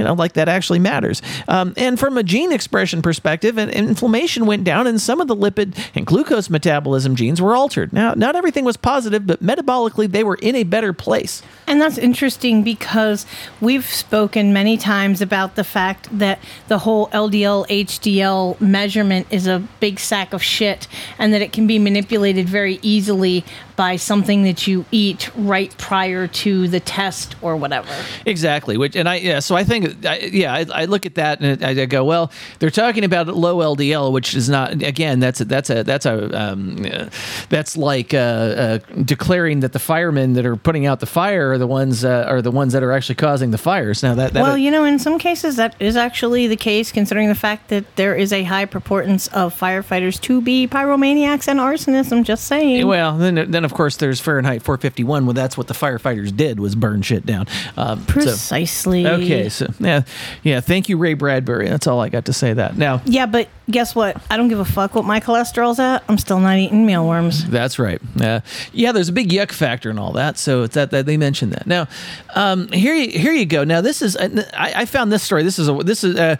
You 0.00 0.06
know, 0.06 0.14
like 0.14 0.32
that 0.32 0.48
actually 0.48 0.78
matters. 0.78 1.20
Um, 1.46 1.74
and 1.76 2.00
from 2.00 2.16
a 2.16 2.22
gene 2.22 2.52
expression 2.52 3.02
perspective, 3.02 3.58
and 3.58 3.70
inflammation 3.70 4.46
went 4.46 4.64
down, 4.64 4.86
and 4.86 4.98
some 4.98 5.20
of 5.20 5.28
the 5.28 5.36
lipid 5.36 5.78
and 5.94 6.06
glucose 6.06 6.48
metabolism 6.48 7.16
genes 7.16 7.38
were 7.42 7.54
altered. 7.54 7.92
Now, 7.92 8.14
not 8.14 8.34
everything 8.34 8.64
was 8.64 8.78
positive, 8.78 9.26
but 9.26 9.42
metabolically, 9.42 10.10
they 10.10 10.24
were 10.24 10.36
in 10.36 10.56
a 10.56 10.62
better 10.62 10.94
place. 10.94 11.42
And 11.66 11.82
that's 11.82 11.98
interesting 11.98 12.62
because 12.62 13.26
we've 13.60 13.84
spoken 13.84 14.54
many 14.54 14.78
times 14.78 15.20
about 15.20 15.56
the 15.56 15.64
fact 15.64 16.08
that 16.18 16.38
the 16.68 16.78
whole 16.78 17.08
LDL 17.08 17.68
HDL 17.68 18.58
measurement 18.58 19.26
is 19.30 19.46
a 19.46 19.58
big 19.80 20.00
sack 20.00 20.32
of 20.32 20.42
shit 20.42 20.88
and 21.18 21.34
that 21.34 21.42
it 21.42 21.52
can 21.52 21.66
be 21.66 21.78
manipulated 21.78 22.48
very 22.48 22.78
easily 22.80 23.44
by 23.80 23.96
something 23.96 24.42
that 24.42 24.66
you 24.66 24.84
eat 24.92 25.30
right 25.34 25.74
prior 25.78 26.26
to 26.26 26.68
the 26.68 26.80
test 26.80 27.34
or 27.40 27.56
whatever. 27.56 27.88
Exactly. 28.26 28.76
Which 28.76 28.94
and 28.94 29.08
I 29.08 29.14
yeah. 29.14 29.40
So 29.40 29.56
I 29.56 29.64
think 29.64 30.04
I, 30.04 30.18
yeah. 30.18 30.52
I, 30.52 30.82
I 30.82 30.84
look 30.84 31.06
at 31.06 31.14
that 31.14 31.40
and 31.40 31.64
I, 31.64 31.70
I 31.70 31.86
go, 31.86 32.04
well, 32.04 32.30
they're 32.58 32.68
talking 32.68 33.04
about 33.04 33.28
low 33.28 33.56
LDL, 33.74 34.12
which 34.12 34.34
is 34.34 34.50
not 34.50 34.82
again. 34.82 35.18
That's 35.18 35.40
a, 35.40 35.46
that's 35.46 35.70
a 35.70 35.82
that's 35.82 36.04
a 36.04 36.38
um, 36.38 36.84
uh, 36.84 37.08
that's 37.48 37.74
like 37.74 38.12
uh, 38.12 38.18
uh, 38.18 38.78
declaring 39.02 39.60
that 39.60 39.72
the 39.72 39.78
firemen 39.78 40.34
that 40.34 40.44
are 40.44 40.56
putting 40.56 40.84
out 40.84 41.00
the 41.00 41.06
fire 41.06 41.52
are 41.52 41.56
the 41.56 41.66
ones 41.66 42.04
uh, 42.04 42.26
are 42.28 42.42
the 42.42 42.50
ones 42.50 42.74
that 42.74 42.82
are 42.82 42.92
actually 42.92 43.14
causing 43.14 43.50
the 43.50 43.56
fires. 43.56 44.02
Now 44.02 44.14
that, 44.14 44.34
that 44.34 44.42
well, 44.42 44.58
you 44.58 44.70
know, 44.70 44.84
in 44.84 44.98
some 44.98 45.18
cases 45.18 45.56
that 45.56 45.74
is 45.80 45.96
actually 45.96 46.46
the 46.48 46.56
case, 46.56 46.92
considering 46.92 47.28
the 47.28 47.34
fact 47.34 47.70
that 47.70 47.96
there 47.96 48.14
is 48.14 48.30
a 48.30 48.42
high 48.42 48.66
proportance 48.66 49.26
of 49.28 49.58
firefighters 49.58 50.20
to 50.20 50.42
be 50.42 50.68
pyromaniacs 50.68 51.48
and 51.48 51.58
arsonists. 51.58 52.12
I'm 52.12 52.24
just 52.24 52.44
saying. 52.44 52.86
Well, 52.86 53.16
then, 53.16 53.50
then 53.50 53.69
of 53.70 53.76
course 53.76 53.96
there's 53.96 54.20
Fahrenheit 54.20 54.62
451. 54.62 55.26
Well, 55.26 55.32
that's 55.34 55.56
what 55.56 55.68
the 55.68 55.74
firefighters 55.74 56.36
did 56.36 56.58
was 56.58 56.74
burn 56.74 57.02
shit 57.02 57.24
down. 57.24 57.46
So- 57.76 57.96
Precisely. 58.06 59.06
okay, 59.06 59.48
so 59.48 59.72
yeah, 59.78 60.02
yeah. 60.42 60.60
Thank 60.60 60.88
you, 60.88 60.96
Ray 60.96 61.14
Bradbury. 61.14 61.68
That's 61.68 61.86
all 61.86 62.00
I 62.00 62.08
got 62.08 62.24
to 62.24 62.32
say. 62.32 62.52
That 62.52 62.76
now. 62.76 63.00
Yeah, 63.04 63.26
but 63.26 63.48
guess 63.70 63.94
what? 63.94 64.20
I 64.30 64.36
don't 64.36 64.48
give 64.48 64.58
a 64.58 64.64
fuck 64.64 64.94
what 64.94 65.04
my 65.04 65.20
cholesterol's 65.20 65.78
at. 65.78 66.02
I'm 66.08 66.18
still 66.18 66.40
not 66.40 66.58
eating 66.58 66.84
mealworms. 66.84 67.48
That's 67.48 67.78
right. 67.78 68.00
Uh, 68.20 68.40
yeah, 68.72 68.90
there's 68.92 69.08
a 69.08 69.12
big 69.12 69.28
yuck 69.28 69.52
factor 69.52 69.88
and 69.90 69.98
all 70.00 70.12
that. 70.12 70.36
So 70.38 70.64
it's 70.64 70.74
that, 70.74 70.90
that 70.90 71.06
they 71.06 71.16
mentioned 71.16 71.52
that. 71.52 71.66
Now, 71.66 71.86
um, 72.34 72.68
here 72.72 72.94
you 72.94 73.10
here 73.18 73.32
you 73.32 73.46
go. 73.46 73.62
Now 73.64 73.80
this 73.80 74.02
is 74.02 74.16
I, 74.16 74.72
I 74.80 74.84
found 74.86 75.12
this 75.12 75.22
story. 75.22 75.42
This 75.44 75.58
is 75.58 75.68
a 75.68 75.74
this 75.74 76.02
is 76.02 76.16
uh 76.16 76.36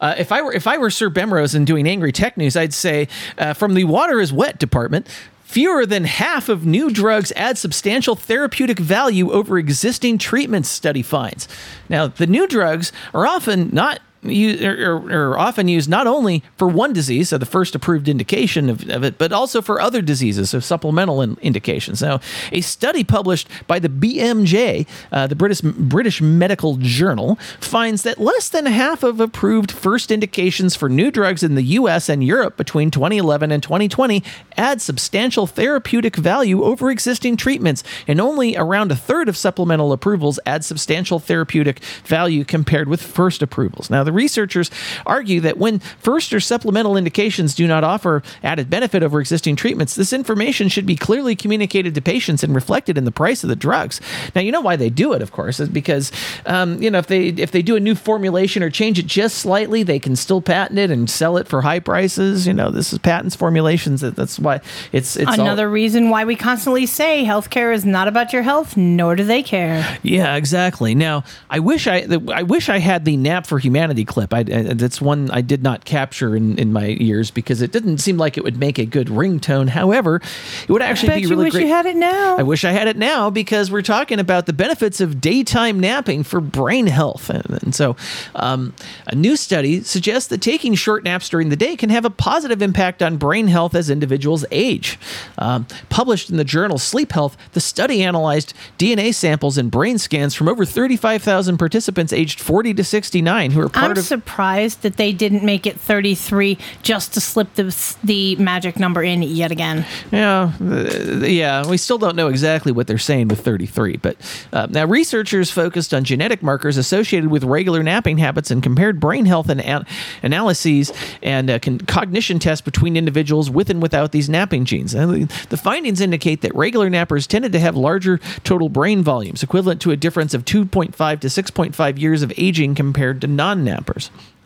uh, 0.00 0.14
if 0.16 0.32
I 0.32 0.40
were 0.40 0.52
if 0.54 0.66
I 0.66 0.78
were 0.78 0.90
Sir 0.90 1.10
Bemrose 1.10 1.54
and 1.54 1.66
doing 1.66 1.86
angry 1.86 2.10
tech 2.12 2.38
news, 2.38 2.56
I'd 2.56 2.72
say 2.72 3.06
uh, 3.36 3.52
from 3.52 3.74
the 3.74 3.84
water 3.84 4.18
is 4.18 4.32
wet 4.32 4.58
department. 4.58 5.06
Fewer 5.50 5.84
than 5.84 6.04
half 6.04 6.48
of 6.48 6.64
new 6.64 6.90
drugs 6.90 7.32
add 7.34 7.58
substantial 7.58 8.14
therapeutic 8.14 8.78
value 8.78 9.32
over 9.32 9.58
existing 9.58 10.16
treatments, 10.16 10.68
study 10.68 11.02
finds. 11.02 11.48
Now, 11.88 12.06
the 12.06 12.28
new 12.28 12.46
drugs 12.46 12.92
are 13.12 13.26
often 13.26 13.68
not 13.72 14.00
are 14.22 15.38
often 15.38 15.68
used 15.68 15.88
not 15.88 16.06
only 16.06 16.42
for 16.56 16.68
one 16.68 16.92
disease, 16.92 17.30
so 17.30 17.38
the 17.38 17.46
first 17.46 17.74
approved 17.74 18.08
indication 18.08 18.68
of, 18.68 18.88
of 18.90 19.02
it, 19.02 19.16
but 19.16 19.32
also 19.32 19.62
for 19.62 19.80
other 19.80 20.02
diseases, 20.02 20.50
so 20.50 20.60
supplemental 20.60 21.22
in, 21.22 21.38
indications. 21.40 22.02
Now, 22.02 22.20
a 22.52 22.60
study 22.60 23.02
published 23.02 23.48
by 23.66 23.78
the 23.78 23.88
BMJ, 23.88 24.86
uh, 25.10 25.26
the 25.26 25.36
British 25.36 25.60
British 25.62 26.20
Medical 26.20 26.76
Journal, 26.76 27.36
finds 27.60 28.02
that 28.02 28.18
less 28.18 28.48
than 28.48 28.66
half 28.66 29.02
of 29.02 29.20
approved 29.20 29.70
first 29.70 30.10
indications 30.10 30.76
for 30.76 30.88
new 30.88 31.10
drugs 31.10 31.42
in 31.42 31.54
the 31.54 31.62
U.S. 31.62 32.08
and 32.08 32.22
Europe 32.22 32.56
between 32.56 32.90
2011 32.90 33.50
and 33.50 33.62
2020 33.62 34.22
add 34.56 34.82
substantial 34.82 35.46
therapeutic 35.46 36.16
value 36.16 36.62
over 36.62 36.90
existing 36.90 37.36
treatments, 37.36 37.82
and 38.06 38.20
only 38.20 38.56
around 38.56 38.92
a 38.92 38.96
third 38.96 39.28
of 39.28 39.36
supplemental 39.36 39.92
approvals 39.92 40.38
add 40.44 40.64
substantial 40.64 41.18
therapeutic 41.18 41.78
value 42.04 42.44
compared 42.44 42.88
with 42.88 43.02
first 43.02 43.42
approvals. 43.42 43.88
Now, 43.88 44.04
the 44.10 44.14
researchers 44.16 44.70
argue 45.06 45.40
that 45.40 45.56
when 45.58 45.78
first 45.78 46.32
or 46.32 46.40
supplemental 46.40 46.96
indications 46.96 47.54
do 47.54 47.66
not 47.66 47.84
offer 47.84 48.22
added 48.42 48.68
benefit 48.68 49.02
over 49.02 49.20
existing 49.20 49.54
treatments, 49.56 49.94
this 49.94 50.12
information 50.12 50.68
should 50.68 50.86
be 50.86 50.96
clearly 50.96 51.36
communicated 51.36 51.94
to 51.94 52.02
patients 52.02 52.42
and 52.42 52.54
reflected 52.54 52.98
in 52.98 53.04
the 53.04 53.12
price 53.12 53.44
of 53.44 53.48
the 53.48 53.56
drugs. 53.56 54.00
Now, 54.34 54.40
you 54.40 54.50
know 54.50 54.60
why 54.60 54.76
they 54.76 54.90
do 54.90 55.12
it, 55.12 55.22
of 55.22 55.30
course, 55.32 55.60
is 55.60 55.68
because 55.68 56.10
um, 56.46 56.82
you 56.82 56.90
know 56.90 56.98
if 56.98 57.06
they 57.06 57.28
if 57.28 57.50
they 57.52 57.62
do 57.62 57.76
a 57.76 57.80
new 57.80 57.94
formulation 57.94 58.62
or 58.62 58.70
change 58.70 58.98
it 58.98 59.06
just 59.06 59.38
slightly, 59.38 59.82
they 59.84 59.98
can 60.00 60.16
still 60.16 60.40
patent 60.42 60.78
it 60.78 60.90
and 60.90 61.08
sell 61.08 61.36
it 61.36 61.46
for 61.46 61.62
high 61.62 61.78
prices. 61.80 62.46
You 62.46 62.52
know, 62.54 62.70
this 62.70 62.92
is 62.92 62.98
patents 62.98 63.36
formulations. 63.36 64.00
That, 64.00 64.16
that's 64.16 64.38
why 64.38 64.60
it's 64.92 65.16
it's 65.16 65.28
all- 65.30 65.40
Another 65.40 65.70
reason 65.70 66.10
why 66.10 66.24
we 66.24 66.34
constantly 66.36 66.86
say 66.86 67.24
healthcare 67.24 67.72
is 67.74 67.84
not 67.84 68.08
about 68.08 68.32
your 68.32 68.42
health, 68.42 68.76
nor 68.76 69.14
do 69.16 69.24
they 69.24 69.42
care. 69.42 69.98
Yeah, 70.02 70.36
exactly. 70.36 70.94
Now, 70.94 71.24
I 71.48 71.58
wish 71.60 71.86
I 71.86 72.06
I 72.32 72.42
wish 72.42 72.68
I 72.68 72.78
had 72.78 73.04
the 73.04 73.16
nap 73.16 73.46
for 73.46 73.58
humanity 73.58 73.99
clip. 74.04 74.32
I, 74.34 74.40
I- 74.40 74.74
that's 74.74 75.00
one 75.00 75.30
I 75.30 75.40
did 75.40 75.62
not 75.62 75.84
capture 75.84 76.36
in, 76.36 76.58
in 76.58 76.72
my 76.72 76.96
ears 77.00 77.30
because 77.30 77.62
it 77.62 77.72
didn't 77.72 77.98
seem 77.98 78.16
like 78.16 78.36
it 78.36 78.44
would 78.44 78.58
make 78.58 78.78
a 78.78 78.86
good 78.86 79.08
ringtone. 79.08 79.68
However, 79.68 80.16
it 80.62 80.70
would 80.70 80.82
actually 80.82 81.20
be 81.20 81.26
really 81.26 81.44
wish 81.44 81.52
great. 81.54 81.62
you 81.64 81.68
had 81.68 81.86
it 81.86 81.96
now. 81.96 82.36
I 82.36 82.42
wish 82.42 82.64
I 82.64 82.72
had 82.72 82.88
it 82.88 82.96
now 82.96 83.30
because 83.30 83.70
we're 83.70 83.82
talking 83.82 84.18
about 84.18 84.46
the 84.46 84.52
benefits 84.52 85.00
of 85.00 85.20
daytime 85.20 85.78
napping 85.80 86.22
for 86.22 86.40
brain 86.40 86.86
health. 86.86 87.30
And, 87.30 87.62
and 87.62 87.74
so, 87.74 87.96
um, 88.34 88.74
a 89.06 89.14
new 89.14 89.36
study 89.36 89.82
suggests 89.82 90.28
that 90.28 90.40
taking 90.40 90.74
short 90.74 91.04
naps 91.04 91.28
during 91.28 91.48
the 91.48 91.56
day 91.56 91.76
can 91.76 91.90
have 91.90 92.04
a 92.04 92.10
positive 92.10 92.62
impact 92.62 93.02
on 93.02 93.16
brain 93.16 93.48
health 93.48 93.74
as 93.74 93.90
individuals 93.90 94.44
age. 94.50 94.98
Um, 95.38 95.66
published 95.88 96.30
in 96.30 96.36
the 96.36 96.44
journal 96.44 96.78
Sleep 96.78 97.12
Health, 97.12 97.36
the 97.52 97.60
study 97.60 98.02
analyzed 98.02 98.54
DNA 98.78 99.14
samples 99.14 99.58
and 99.58 99.70
brain 99.70 99.98
scans 99.98 100.34
from 100.34 100.48
over 100.48 100.64
35,000 100.64 101.58
participants 101.58 102.12
aged 102.12 102.40
40 102.40 102.74
to 102.74 102.84
69 102.84 103.50
who 103.52 103.60
are 103.60 103.68
part 103.68 103.89
I'm 103.90 103.98
of 103.98 104.04
surprised 104.04 104.82
that 104.82 104.96
they 104.96 105.12
didn't 105.12 105.44
make 105.44 105.66
it 105.66 105.78
33 105.78 106.58
just 106.82 107.14
to 107.14 107.20
slip 107.20 107.54
the 107.54 107.96
the 108.04 108.36
magic 108.36 108.78
number 108.78 109.02
in 109.02 109.22
yet 109.22 109.50
again. 109.50 109.84
Yeah, 110.10 110.52
uh, 110.60 111.24
yeah. 111.24 111.66
We 111.66 111.76
still 111.76 111.98
don't 111.98 112.16
know 112.16 112.28
exactly 112.28 112.72
what 112.72 112.86
they're 112.86 112.98
saying 112.98 113.28
with 113.28 113.40
33, 113.40 113.96
but 113.98 114.16
uh, 114.52 114.66
now 114.70 114.84
researchers 114.86 115.50
focused 115.50 115.92
on 115.94 116.04
genetic 116.04 116.42
markers 116.42 116.76
associated 116.76 117.30
with 117.30 117.44
regular 117.44 117.82
napping 117.82 118.18
habits 118.18 118.50
and 118.50 118.62
compared 118.62 119.00
brain 119.00 119.26
health 119.26 119.48
and 119.48 119.60
an- 119.60 119.86
analyses 120.22 120.92
and 121.22 121.50
uh, 121.50 121.58
con- 121.58 121.78
cognition 121.78 122.38
tests 122.38 122.62
between 122.62 122.96
individuals 122.96 123.50
with 123.50 123.70
and 123.70 123.82
without 123.82 124.12
these 124.12 124.28
napping 124.28 124.64
genes. 124.64 124.94
And 124.94 125.28
the, 125.28 125.46
the 125.48 125.56
findings 125.56 126.00
indicate 126.00 126.42
that 126.42 126.54
regular 126.54 126.90
nappers 126.90 127.26
tended 127.26 127.52
to 127.52 127.60
have 127.60 127.76
larger 127.76 128.18
total 128.44 128.68
brain 128.68 129.02
volumes, 129.02 129.42
equivalent 129.42 129.80
to 129.82 129.90
a 129.90 129.96
difference 129.96 130.34
of 130.34 130.44
2.5 130.44 131.20
to 131.20 131.26
6.5 131.28 131.98
years 131.98 132.22
of 132.22 132.32
aging 132.36 132.74
compared 132.74 133.20
to 133.20 133.26
non-nappers. 133.26 133.79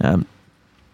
Um, 0.00 0.26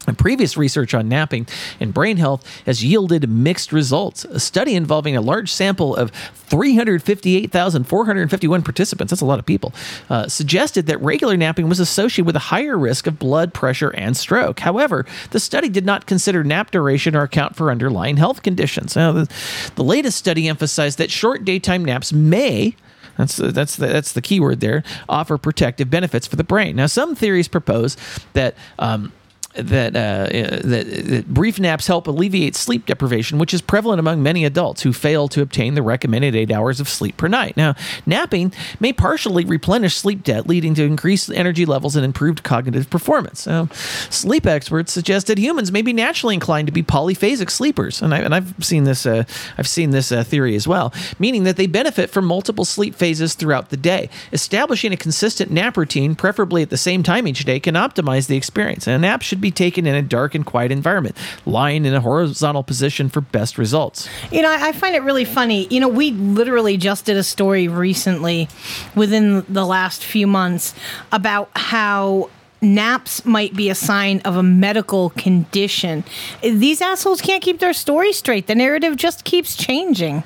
and 0.06 0.16
previous 0.16 0.56
research 0.56 0.94
on 0.94 1.08
napping 1.08 1.46
and 1.78 1.92
brain 1.92 2.16
health 2.16 2.42
has 2.64 2.82
yielded 2.82 3.28
mixed 3.28 3.70
results. 3.70 4.24
A 4.24 4.40
study 4.40 4.74
involving 4.74 5.14
a 5.14 5.20
large 5.20 5.52
sample 5.52 5.94
of 5.94 6.10
358,451 6.10 8.62
participants, 8.62 9.10
that's 9.10 9.20
a 9.20 9.26
lot 9.26 9.38
of 9.38 9.44
people, 9.44 9.74
uh, 10.08 10.26
suggested 10.26 10.86
that 10.86 10.98
regular 11.02 11.36
napping 11.36 11.68
was 11.68 11.80
associated 11.80 12.24
with 12.24 12.34
a 12.34 12.40
higher 12.40 12.78
risk 12.78 13.06
of 13.06 13.18
blood 13.18 13.52
pressure 13.52 13.90
and 13.90 14.16
stroke. 14.16 14.60
However, 14.60 15.04
the 15.32 15.40
study 15.40 15.68
did 15.68 15.84
not 15.84 16.06
consider 16.06 16.42
nap 16.42 16.70
duration 16.70 17.14
or 17.14 17.20
account 17.22 17.54
for 17.54 17.70
underlying 17.70 18.16
health 18.16 18.42
conditions. 18.42 18.96
Now, 18.96 19.12
the, 19.12 19.28
the 19.74 19.84
latest 19.84 20.16
study 20.16 20.48
emphasized 20.48 20.96
that 20.98 21.10
short 21.10 21.44
daytime 21.44 21.84
naps 21.84 22.10
may 22.10 22.74
that's 23.16 23.36
that's 23.36 23.76
the, 23.76 23.86
that's 23.86 24.12
the 24.12 24.22
key 24.22 24.40
word 24.40 24.60
there. 24.60 24.82
Offer 25.08 25.38
protective 25.38 25.90
benefits 25.90 26.26
for 26.26 26.36
the 26.36 26.44
brain. 26.44 26.76
Now, 26.76 26.86
some 26.86 27.14
theories 27.14 27.48
propose 27.48 27.96
that. 28.32 28.54
Um, 28.78 29.12
that, 29.54 29.96
uh, 29.96 30.28
that 30.66 30.86
that 31.10 31.28
brief 31.28 31.58
naps 31.58 31.86
help 31.86 32.06
alleviate 32.06 32.54
sleep 32.54 32.86
deprivation, 32.86 33.38
which 33.38 33.52
is 33.52 33.60
prevalent 33.60 33.98
among 33.98 34.22
many 34.22 34.44
adults 34.44 34.82
who 34.82 34.92
fail 34.92 35.28
to 35.28 35.42
obtain 35.42 35.74
the 35.74 35.82
recommended 35.82 36.36
eight 36.36 36.52
hours 36.52 36.80
of 36.80 36.88
sleep 36.88 37.16
per 37.16 37.26
night. 37.26 37.56
Now, 37.56 37.74
napping 38.06 38.52
may 38.78 38.92
partially 38.92 39.44
replenish 39.44 39.96
sleep 39.96 40.22
debt, 40.22 40.46
leading 40.46 40.74
to 40.74 40.84
increased 40.84 41.30
energy 41.30 41.66
levels 41.66 41.96
and 41.96 42.04
improved 42.04 42.42
cognitive 42.42 42.88
performance. 42.90 43.46
Now, 43.46 43.66
sleep 44.10 44.46
experts 44.46 44.92
suggest 44.92 45.26
that 45.26 45.38
humans 45.38 45.72
may 45.72 45.82
be 45.82 45.92
naturally 45.92 46.34
inclined 46.34 46.68
to 46.68 46.72
be 46.72 46.82
polyphasic 46.82 47.50
sleepers, 47.50 48.00
and, 48.02 48.14
I, 48.14 48.18
and 48.20 48.34
I've 48.34 48.54
seen 48.64 48.84
this 48.84 49.04
uh, 49.06 49.24
I've 49.58 49.68
seen 49.68 49.90
this 49.90 50.12
uh, 50.12 50.22
theory 50.22 50.54
as 50.54 50.68
well, 50.68 50.92
meaning 51.18 51.44
that 51.44 51.56
they 51.56 51.66
benefit 51.66 52.10
from 52.10 52.24
multiple 52.24 52.64
sleep 52.64 52.94
phases 52.94 53.34
throughout 53.34 53.70
the 53.70 53.76
day. 53.76 54.10
Establishing 54.32 54.92
a 54.92 54.96
consistent 54.96 55.50
nap 55.50 55.76
routine, 55.76 56.14
preferably 56.14 56.62
at 56.62 56.70
the 56.70 56.76
same 56.76 57.02
time 57.02 57.26
each 57.26 57.44
day, 57.44 57.58
can 57.58 57.74
optimize 57.74 58.28
the 58.28 58.36
experience. 58.36 58.86
And 58.86 58.96
a 58.96 58.98
nap 58.98 59.22
should 59.22 59.39
be 59.40 59.50
taken 59.50 59.86
in 59.86 59.94
a 59.94 60.02
dark 60.02 60.34
and 60.34 60.44
quiet 60.46 60.72
environment, 60.72 61.16
lying 61.44 61.84
in 61.84 61.94
a 61.94 62.00
horizontal 62.00 62.62
position 62.62 63.08
for 63.08 63.20
best 63.20 63.58
results. 63.58 64.08
You 64.30 64.42
know, 64.42 64.50
I 64.50 64.70
I 64.70 64.72
find 64.72 64.94
it 64.94 65.02
really 65.02 65.24
funny. 65.24 65.66
You 65.68 65.80
know, 65.80 65.88
we 65.88 66.12
literally 66.12 66.76
just 66.76 67.04
did 67.04 67.16
a 67.16 67.24
story 67.24 67.66
recently 67.66 68.48
within 68.94 69.44
the 69.48 69.66
last 69.66 70.04
few 70.04 70.28
months 70.28 70.74
about 71.10 71.50
how 71.56 72.30
naps 72.62 73.24
might 73.24 73.56
be 73.56 73.68
a 73.68 73.74
sign 73.74 74.20
of 74.24 74.36
a 74.36 74.44
medical 74.44 75.10
condition. 75.10 76.04
These 76.42 76.80
assholes 76.80 77.20
can't 77.20 77.42
keep 77.42 77.58
their 77.58 77.72
story 77.72 78.12
straight. 78.12 78.46
The 78.46 78.54
narrative 78.54 78.96
just 78.96 79.24
keeps 79.24 79.56
changing. 79.56 80.22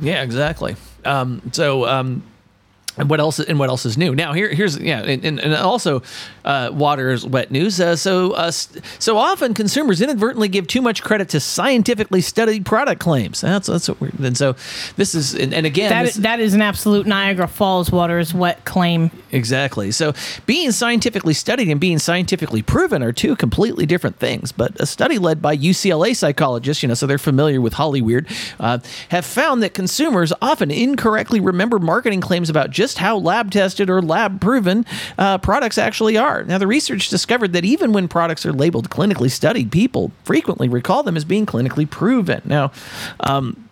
Yeah, 0.00 0.22
exactly. 0.22 0.76
Um, 1.04 1.42
so, 1.52 1.86
um, 1.86 2.22
and 2.98 3.10
what 3.10 3.20
else? 3.20 3.38
And 3.38 3.58
what 3.58 3.68
else 3.68 3.84
is 3.86 3.98
new? 3.98 4.14
Now, 4.14 4.32
here, 4.32 4.48
here's 4.48 4.78
yeah, 4.78 5.02
and, 5.02 5.38
and, 5.38 5.54
also, 5.54 6.02
uh, 6.44 6.70
is 6.98 7.26
wet 7.26 7.50
news. 7.50 7.80
Uh, 7.80 7.96
so, 7.96 8.32
uh, 8.32 8.50
so 8.50 9.16
often 9.18 9.54
consumers 9.54 10.00
inadvertently 10.00 10.48
give 10.48 10.66
too 10.66 10.80
much 10.80 11.02
credit 11.02 11.28
to 11.30 11.40
scientifically 11.40 12.20
studied 12.20 12.64
product 12.64 13.00
claims. 13.00 13.40
That's 13.40 13.66
that's 13.66 13.88
what 13.88 14.00
we're. 14.00 14.10
And 14.22 14.36
so, 14.36 14.54
this 14.96 15.14
is 15.14 15.34
and, 15.34 15.52
and 15.52 15.66
again, 15.66 15.90
That 15.90 16.04
this- 16.04 16.14
that 16.16 16.40
is 16.40 16.54
an 16.54 16.62
absolute 16.62 17.06
Niagara 17.06 17.48
Falls 17.48 17.90
water 17.90 18.18
is 18.18 18.32
wet 18.32 18.64
claim. 18.64 19.10
Exactly. 19.32 19.90
So, 19.90 20.14
being 20.46 20.72
scientifically 20.72 21.34
studied 21.34 21.68
and 21.68 21.80
being 21.80 21.98
scientifically 21.98 22.62
proven 22.62 23.02
are 23.02 23.12
two 23.12 23.36
completely 23.36 23.84
different 23.86 24.18
things. 24.18 24.52
But 24.52 24.80
a 24.80 24.86
study 24.86 25.18
led 25.18 25.42
by 25.42 25.56
UCLA 25.56 26.14
psychologists, 26.14 26.82
you 26.82 26.88
know, 26.88 26.94
so 26.94 27.06
they're 27.06 27.18
familiar 27.18 27.60
with 27.60 27.74
Hollyweird, 27.74 28.30
uh, 28.60 28.78
have 29.10 29.26
found 29.26 29.62
that 29.62 29.74
consumers 29.74 30.32
often 30.40 30.70
incorrectly 30.70 31.40
remember 31.40 31.78
marketing 31.78 32.20
claims 32.20 32.48
about 32.48 32.70
just 32.70 32.85
how 32.94 33.16
lab 33.18 33.50
tested 33.50 33.90
or 33.90 34.02
lab 34.02 34.40
proven 34.40 34.84
uh, 35.18 35.38
products 35.38 35.78
actually 35.78 36.16
are. 36.16 36.44
Now, 36.44 36.58
the 36.58 36.66
research 36.66 37.08
discovered 37.08 37.52
that 37.52 37.64
even 37.64 37.92
when 37.92 38.08
products 38.08 38.46
are 38.46 38.52
labeled 38.52 38.90
clinically 38.90 39.30
studied, 39.30 39.70
people 39.70 40.12
frequently 40.24 40.68
recall 40.68 41.02
them 41.02 41.16
as 41.16 41.24
being 41.24 41.46
clinically 41.46 41.88
proven. 41.88 42.42
Now, 42.44 42.72
um, 43.20 43.65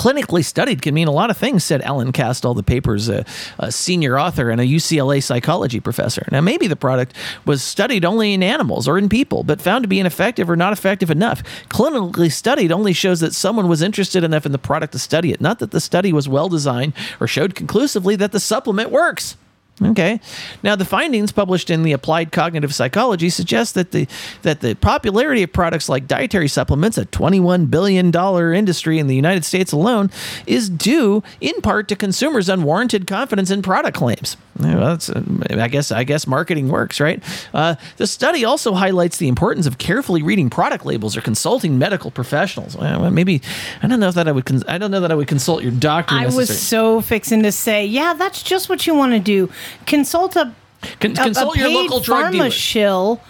clinically 0.00 0.42
studied 0.42 0.80
can 0.80 0.94
mean 0.94 1.08
a 1.08 1.12
lot 1.12 1.28
of 1.28 1.36
things, 1.36 1.62
said 1.62 1.82
Alan 1.82 2.10
Castel, 2.10 2.54
the 2.54 2.62
paper's 2.62 3.10
uh, 3.10 3.22
a 3.58 3.70
senior 3.70 4.18
author 4.18 4.48
and 4.48 4.58
a 4.58 4.64
UCLA 4.64 5.22
psychology 5.22 5.78
professor. 5.78 6.26
Now, 6.32 6.40
maybe 6.40 6.66
the 6.66 6.74
product 6.74 7.14
was 7.44 7.62
studied 7.62 8.02
only 8.02 8.32
in 8.32 8.42
animals 8.42 8.88
or 8.88 8.96
in 8.96 9.10
people, 9.10 9.42
but 9.42 9.60
found 9.60 9.84
to 9.84 9.88
be 9.88 10.00
ineffective 10.00 10.48
or 10.48 10.56
not 10.56 10.72
effective 10.72 11.10
enough. 11.10 11.42
Clinically 11.68 12.32
studied 12.32 12.72
only 12.72 12.94
shows 12.94 13.20
that 13.20 13.34
someone 13.34 13.68
was 13.68 13.82
interested 13.82 14.24
enough 14.24 14.46
in 14.46 14.52
the 14.52 14.58
product 14.58 14.94
to 14.94 14.98
study 14.98 15.32
it, 15.32 15.40
not 15.42 15.58
that 15.58 15.70
the 15.70 15.82
study 15.82 16.14
was 16.14 16.26
well 16.26 16.48
designed 16.48 16.94
or 17.20 17.26
showed 17.26 17.54
conclusively 17.54 18.16
that 18.16 18.32
the 18.32 18.40
supplement 18.40 18.90
works. 18.90 19.36
Okay. 19.82 20.20
Now, 20.62 20.76
the 20.76 20.84
findings 20.84 21.32
published 21.32 21.70
in 21.70 21.82
the 21.82 21.92
Applied 21.92 22.32
Cognitive 22.32 22.74
Psychology 22.74 23.30
suggest 23.30 23.74
that 23.74 23.92
the 23.92 24.06
that 24.42 24.60
the 24.60 24.74
popularity 24.74 25.42
of 25.42 25.52
products 25.52 25.88
like 25.88 26.06
dietary 26.06 26.48
supplements, 26.48 26.98
a 26.98 27.06
21 27.06 27.66
billion 27.66 28.10
dollar 28.10 28.52
industry 28.52 28.98
in 28.98 29.06
the 29.06 29.16
United 29.16 29.44
States 29.44 29.72
alone, 29.72 30.10
is 30.46 30.68
due 30.68 31.22
in 31.40 31.60
part 31.62 31.88
to 31.88 31.96
consumers' 31.96 32.48
unwarranted 32.48 33.06
confidence 33.06 33.50
in 33.50 33.62
product 33.62 33.96
claims. 33.96 34.36
Well, 34.58 34.80
that's, 34.80 35.08
uh, 35.08 35.22
I 35.50 35.68
guess 35.68 35.90
I 35.90 36.04
guess 36.04 36.26
marketing 36.26 36.68
works, 36.68 37.00
right? 37.00 37.22
Uh, 37.54 37.76
the 37.96 38.06
study 38.06 38.44
also 38.44 38.74
highlights 38.74 39.16
the 39.16 39.28
importance 39.28 39.66
of 39.66 39.78
carefully 39.78 40.22
reading 40.22 40.50
product 40.50 40.84
labels 40.84 41.16
or 41.16 41.22
consulting 41.22 41.78
medical 41.78 42.10
professionals. 42.10 42.76
Well, 42.76 43.10
maybe 43.10 43.40
I 43.82 43.86
don't 43.86 44.00
know 44.00 44.08
if 44.08 44.14
that 44.16 44.28
I 44.28 44.32
would 44.32 44.44
cons- 44.44 44.64
I 44.68 44.76
don't 44.76 44.90
know 44.90 45.00
that 45.00 45.10
I 45.10 45.14
would 45.14 45.28
consult 45.28 45.62
your 45.62 45.72
doctor. 45.72 46.14
I 46.14 46.26
was 46.26 46.60
so 46.60 47.00
fixing 47.00 47.42
to 47.44 47.52
say, 47.52 47.86
yeah, 47.86 48.12
that's 48.14 48.42
just 48.42 48.68
what 48.68 48.86
you 48.86 48.94
want 48.94 49.12
to 49.12 49.18
do. 49.18 49.50
Consult 49.86 50.36
a, 50.36 50.52
Con- 51.00 51.10
a- 51.16 51.20
a 51.20 51.24
consult 51.24 51.56
your 51.56 51.68
local 51.70 52.00
drug 52.00 52.32
dealer. 52.32 52.50
shill. 52.50 53.20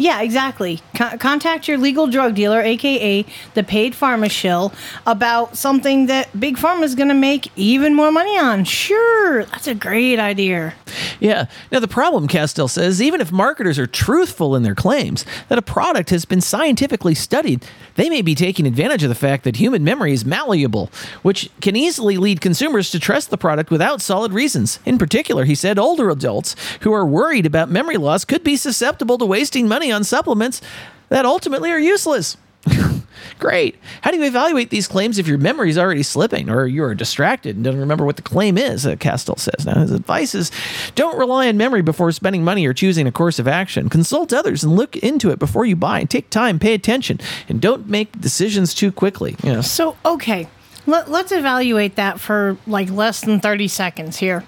Yeah, 0.00 0.22
exactly. 0.22 0.80
Con- 0.94 1.18
contact 1.18 1.66
your 1.66 1.76
legal 1.76 2.06
drug 2.06 2.36
dealer, 2.36 2.60
aka 2.60 3.26
the 3.54 3.64
paid 3.64 3.94
pharma 3.94 4.30
shill, 4.30 4.72
about 5.06 5.56
something 5.56 6.06
that 6.06 6.38
Big 6.38 6.56
Pharma 6.56 6.84
is 6.84 6.94
going 6.94 7.08
to 7.08 7.14
make 7.14 7.50
even 7.56 7.94
more 7.94 8.12
money 8.12 8.38
on. 8.38 8.64
Sure, 8.64 9.44
that's 9.44 9.66
a 9.66 9.74
great 9.74 10.20
idea. 10.20 10.74
Yeah. 11.18 11.46
Now, 11.72 11.80
the 11.80 11.88
problem, 11.88 12.28
Castel 12.28 12.68
says, 12.68 13.02
even 13.02 13.20
if 13.20 13.32
marketers 13.32 13.76
are 13.78 13.88
truthful 13.88 14.54
in 14.54 14.62
their 14.62 14.76
claims 14.76 15.26
that 15.48 15.58
a 15.58 15.62
product 15.62 16.10
has 16.10 16.24
been 16.24 16.40
scientifically 16.40 17.14
studied, 17.16 17.64
they 17.96 18.08
may 18.08 18.22
be 18.22 18.36
taking 18.36 18.66
advantage 18.66 19.02
of 19.02 19.08
the 19.08 19.16
fact 19.16 19.42
that 19.42 19.56
human 19.56 19.82
memory 19.82 20.12
is 20.12 20.24
malleable, 20.24 20.90
which 21.22 21.50
can 21.60 21.74
easily 21.74 22.16
lead 22.16 22.40
consumers 22.40 22.90
to 22.92 23.00
trust 23.00 23.30
the 23.30 23.36
product 23.36 23.70
without 23.72 24.00
solid 24.00 24.32
reasons. 24.32 24.78
In 24.84 24.96
particular, 24.96 25.44
he 25.44 25.56
said 25.56 25.76
older 25.76 26.08
adults 26.08 26.54
who 26.82 26.92
are 26.92 27.04
worried 27.04 27.46
about 27.46 27.68
memory 27.68 27.96
loss 27.96 28.24
could 28.24 28.44
be 28.44 28.56
susceptible 28.56 29.18
to 29.18 29.26
wasting 29.26 29.66
money 29.66 29.87
on 29.92 30.04
supplements 30.04 30.60
that 31.08 31.24
ultimately 31.24 31.70
are 31.70 31.78
useless. 31.78 32.36
Great. 33.38 33.76
How 34.02 34.10
do 34.10 34.18
you 34.18 34.24
evaluate 34.24 34.70
these 34.70 34.88
claims 34.88 35.18
if 35.18 35.26
your 35.26 35.38
memory 35.38 35.70
is 35.70 35.78
already 35.78 36.02
slipping 36.02 36.50
or 36.50 36.66
you 36.66 36.82
are 36.82 36.94
distracted 36.94 37.56
and 37.56 37.64
don't 37.64 37.78
remember 37.78 38.04
what 38.04 38.16
the 38.16 38.22
claim 38.22 38.58
is? 38.58 38.86
Uh, 38.86 38.96
Castel 38.96 39.36
says. 39.36 39.64
Now, 39.64 39.80
his 39.80 39.92
advice 39.92 40.34
is 40.34 40.50
don't 40.94 41.16
rely 41.18 41.48
on 41.48 41.56
memory 41.56 41.82
before 41.82 42.10
spending 42.12 42.42
money 42.42 42.66
or 42.66 42.74
choosing 42.74 43.06
a 43.06 43.12
course 43.12 43.38
of 43.38 43.46
action. 43.46 43.88
Consult 43.88 44.32
others 44.32 44.64
and 44.64 44.74
look 44.74 44.96
into 44.96 45.30
it 45.30 45.38
before 45.38 45.64
you 45.64 45.76
buy. 45.76 46.04
Take 46.04 46.30
time, 46.30 46.58
pay 46.58 46.74
attention, 46.74 47.20
and 47.48 47.60
don't 47.60 47.88
make 47.88 48.20
decisions 48.20 48.74
too 48.74 48.90
quickly. 48.90 49.36
You 49.42 49.52
know. 49.52 49.60
So, 49.60 49.96
okay, 50.04 50.48
let, 50.86 51.10
let's 51.10 51.32
evaluate 51.32 51.96
that 51.96 52.18
for 52.18 52.56
like 52.66 52.90
less 52.90 53.20
than 53.20 53.40
30 53.40 53.68
seconds 53.68 54.18
here. 54.18 54.44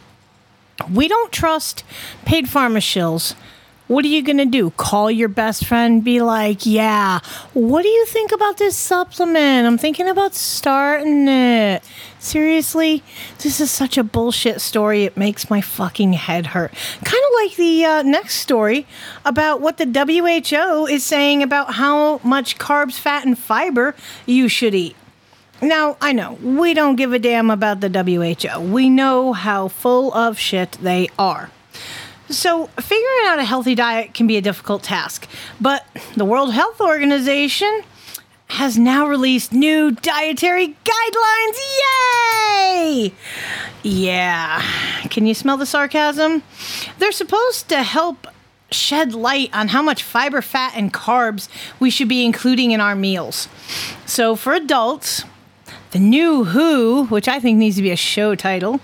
We 0.90 1.08
don't 1.08 1.30
trust 1.30 1.84
paid 2.24 2.46
pharma 2.46 2.78
shills. 2.78 3.34
What 3.90 4.04
are 4.04 4.08
you 4.08 4.22
going 4.22 4.36
to 4.36 4.44
do? 4.44 4.70
Call 4.76 5.10
your 5.10 5.28
best 5.28 5.66
friend, 5.66 6.04
be 6.04 6.22
like, 6.22 6.64
yeah, 6.64 7.18
what 7.54 7.82
do 7.82 7.88
you 7.88 8.06
think 8.06 8.30
about 8.30 8.56
this 8.56 8.76
supplement? 8.76 9.66
I'm 9.66 9.78
thinking 9.78 10.08
about 10.08 10.32
starting 10.32 11.26
it. 11.26 11.82
Seriously? 12.20 13.02
This 13.38 13.60
is 13.60 13.68
such 13.68 13.98
a 13.98 14.04
bullshit 14.04 14.60
story. 14.60 15.06
It 15.06 15.16
makes 15.16 15.50
my 15.50 15.60
fucking 15.60 16.12
head 16.12 16.46
hurt. 16.46 16.72
Kind 17.02 17.24
of 17.26 17.32
like 17.42 17.56
the 17.56 17.84
uh, 17.84 18.02
next 18.02 18.36
story 18.36 18.86
about 19.24 19.60
what 19.60 19.78
the 19.78 19.86
WHO 19.86 20.86
is 20.86 21.04
saying 21.04 21.42
about 21.42 21.74
how 21.74 22.20
much 22.22 22.58
carbs, 22.58 22.96
fat, 22.96 23.26
and 23.26 23.36
fiber 23.36 23.96
you 24.24 24.46
should 24.46 24.76
eat. 24.76 24.94
Now, 25.60 25.96
I 26.00 26.12
know, 26.12 26.34
we 26.34 26.74
don't 26.74 26.94
give 26.94 27.12
a 27.12 27.18
damn 27.18 27.50
about 27.50 27.80
the 27.80 27.88
WHO. 27.88 28.60
We 28.60 28.88
know 28.88 29.32
how 29.32 29.66
full 29.66 30.14
of 30.14 30.38
shit 30.38 30.78
they 30.80 31.08
are. 31.18 31.50
So, 32.30 32.68
figuring 32.80 33.26
out 33.26 33.40
a 33.40 33.44
healthy 33.44 33.74
diet 33.74 34.14
can 34.14 34.28
be 34.28 34.36
a 34.36 34.40
difficult 34.40 34.84
task, 34.84 35.28
but 35.60 35.84
the 36.16 36.24
World 36.24 36.52
Health 36.52 36.80
Organization 36.80 37.82
has 38.46 38.78
now 38.78 39.08
released 39.08 39.52
new 39.52 39.90
dietary 39.90 40.76
guidelines. 40.84 41.58
Yay! 41.82 43.12
Yeah. 43.82 44.62
Can 45.10 45.26
you 45.26 45.34
smell 45.34 45.56
the 45.56 45.66
sarcasm? 45.66 46.44
They're 46.98 47.10
supposed 47.10 47.68
to 47.68 47.82
help 47.82 48.28
shed 48.70 49.12
light 49.12 49.50
on 49.52 49.68
how 49.68 49.82
much 49.82 50.04
fiber, 50.04 50.40
fat, 50.40 50.74
and 50.76 50.94
carbs 50.94 51.48
we 51.80 51.90
should 51.90 52.08
be 52.08 52.24
including 52.24 52.70
in 52.70 52.80
our 52.80 52.94
meals. 52.94 53.48
So, 54.06 54.36
for 54.36 54.52
adults, 54.52 55.24
the 55.90 55.98
new 55.98 56.44
WHO, 56.44 57.06
which 57.06 57.26
I 57.26 57.40
think 57.40 57.58
needs 57.58 57.74
to 57.76 57.82
be 57.82 57.90
a 57.90 57.96
show 57.96 58.36
title, 58.36 58.80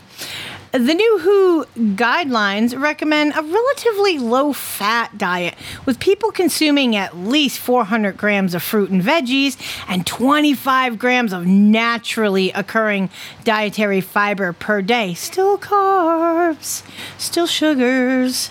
the 0.78 0.94
new 0.94 1.18
WHO 1.18 1.64
guidelines 1.94 2.78
recommend 2.78 3.32
a 3.36 3.42
relatively 3.42 4.18
low 4.18 4.52
fat 4.52 5.16
diet, 5.16 5.54
with 5.84 5.98
people 5.98 6.30
consuming 6.30 6.96
at 6.96 7.16
least 7.16 7.58
400 7.58 8.16
grams 8.16 8.54
of 8.54 8.62
fruit 8.62 8.90
and 8.90 9.02
veggies 9.02 9.56
and 9.88 10.06
25 10.06 10.98
grams 10.98 11.32
of 11.32 11.46
naturally 11.46 12.50
occurring 12.52 13.10
dietary 13.44 14.00
fiber 14.00 14.52
per 14.52 14.82
day. 14.82 15.14
Still 15.14 15.58
carbs, 15.58 16.82
still 17.16 17.46
sugars. 17.46 18.50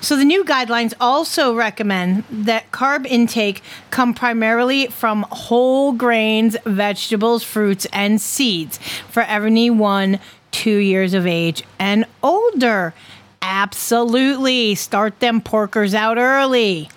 So, 0.00 0.16
the 0.16 0.24
new 0.24 0.44
guidelines 0.44 0.94
also 1.00 1.54
recommend 1.54 2.22
that 2.30 2.70
carb 2.70 3.06
intake 3.06 3.60
come 3.90 4.14
primarily 4.14 4.86
from 4.86 5.26
whole 5.30 5.92
grains, 5.92 6.56
vegetables, 6.64 7.42
fruits, 7.42 7.84
and 7.92 8.20
seeds 8.20 8.78
for 9.10 9.22
anyone 9.22 10.20
two 10.54 10.76
years 10.76 11.14
of 11.14 11.26
age 11.26 11.64
and 11.80 12.06
older. 12.22 12.94
Absolutely. 13.42 14.76
Start 14.76 15.18
them 15.18 15.42
porkers 15.42 15.94
out 15.94 16.16
early. 16.16 16.88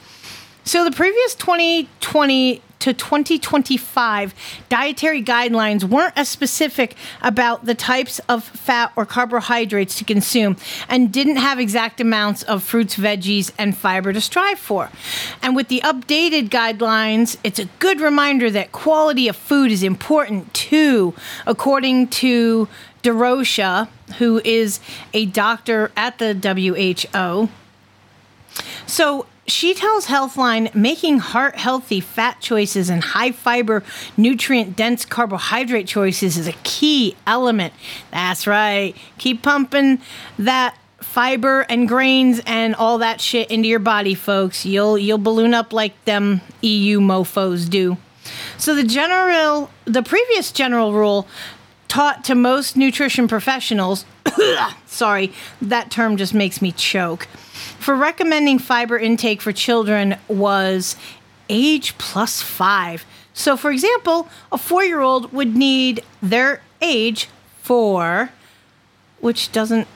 So, 0.64 0.84
the 0.84 0.92
previous 0.92 1.34
2020 1.36 2.62
to 2.80 2.94
2025 2.94 4.36
dietary 4.70 5.24
guidelines 5.24 5.84
weren't 5.84 6.14
as 6.16 6.30
specific 6.30 6.96
about 7.22 7.66
the 7.66 7.74
types 7.74 8.20
of 8.30 8.44
fat 8.44 8.92
or 8.96 9.06
carbohydrates 9.06 9.98
to 9.98 10.04
consume 10.04 10.56
and 10.88 11.12
didn't 11.12 11.38
have 11.38 11.60
exact 11.60 12.00
amounts 12.00 12.44
of 12.44 12.64
fruits, 12.64 12.96
veggies, 12.96 13.52
and 13.58 13.76
fiber 13.76 14.14
to 14.14 14.22
strive 14.22 14.60
for. 14.60 14.92
And 15.42 15.56
with 15.56 15.70
the 15.70 15.82
updated 15.82 16.50
guidelines, 16.50 17.38
it's 17.44 17.60
a 17.60 17.66
good 17.80 18.00
reminder 18.00 18.52
that 18.52 18.72
quality 18.72 19.28
of 19.28 19.36
food 19.36 19.72
is 19.72 19.82
important 19.82 20.54
too, 20.54 21.16
according 21.48 22.10
to 22.10 22.68
DeRocha, 23.08 23.88
who 24.18 24.42
is 24.44 24.80
a 25.14 25.26
doctor 25.26 25.92
at 25.96 26.20
the 26.20 26.34
WHO. 26.34 27.50
So, 28.86 29.26
she 29.48 29.74
tells 29.74 30.08
Healthline 30.08 30.76
making 30.76 31.20
heart 31.20 31.56
healthy 31.56 32.02
fat 32.02 32.42
choices 32.42 32.90
and 32.90 33.02
high 33.02 33.32
fiber, 33.32 33.82
nutrient 34.18 34.76
dense 34.76 35.06
carbohydrate 35.06 35.88
choices 35.88 36.38
is 36.38 36.48
a 36.48 36.54
key 36.64 37.16
element. 37.26 37.74
That's 38.12 38.46
right. 38.46 38.94
Keep 39.18 39.44
pumping 39.44 40.00
that 40.38 40.78
fiber 41.00 41.62
and 41.70 41.88
grains 41.88 42.42
and 42.46 42.76
all 42.76 42.98
that 42.98 43.22
shit 43.22 43.50
into 43.50 43.70
your 43.70 43.80
body, 43.80 44.16
folks. 44.16 44.66
You'll 44.66 44.98
you'll 44.98 45.18
balloon 45.18 45.54
up 45.54 45.72
like 45.72 46.04
them 46.04 46.42
EU 46.62 47.00
mofos 47.00 47.70
do. 47.70 47.98
So 48.58 48.76
the 48.76 48.84
general 48.84 49.72
the 49.86 50.04
previous 50.04 50.52
general 50.52 50.92
rule 50.92 51.28
taught 51.88 52.24
to 52.26 52.36
most 52.36 52.76
nutrition 52.78 53.28
professionals 53.28 54.06
sorry, 54.86 55.32
that 55.62 55.92
term 55.92 56.18
just 56.18 56.34
makes 56.34 56.62
me 56.62 56.72
choke 56.72 57.28
for 57.80 57.96
recommending 57.96 58.60
fiber 58.60 58.98
intake 58.98 59.42
for 59.42 59.52
children 59.52 60.18
was 60.28 60.96
age 61.50 61.98
plus 61.98 62.42
five. 62.42 63.06
So, 63.34 63.56
for 63.56 63.72
example, 63.72 64.28
a 64.52 64.58
four 64.58 64.84
year 64.84 65.00
old 65.00 65.32
would 65.32 65.56
need 65.56 66.04
their 66.22 66.62
age 66.82 67.30
four, 67.62 68.30
which 69.20 69.52
doesn't. 69.52 69.88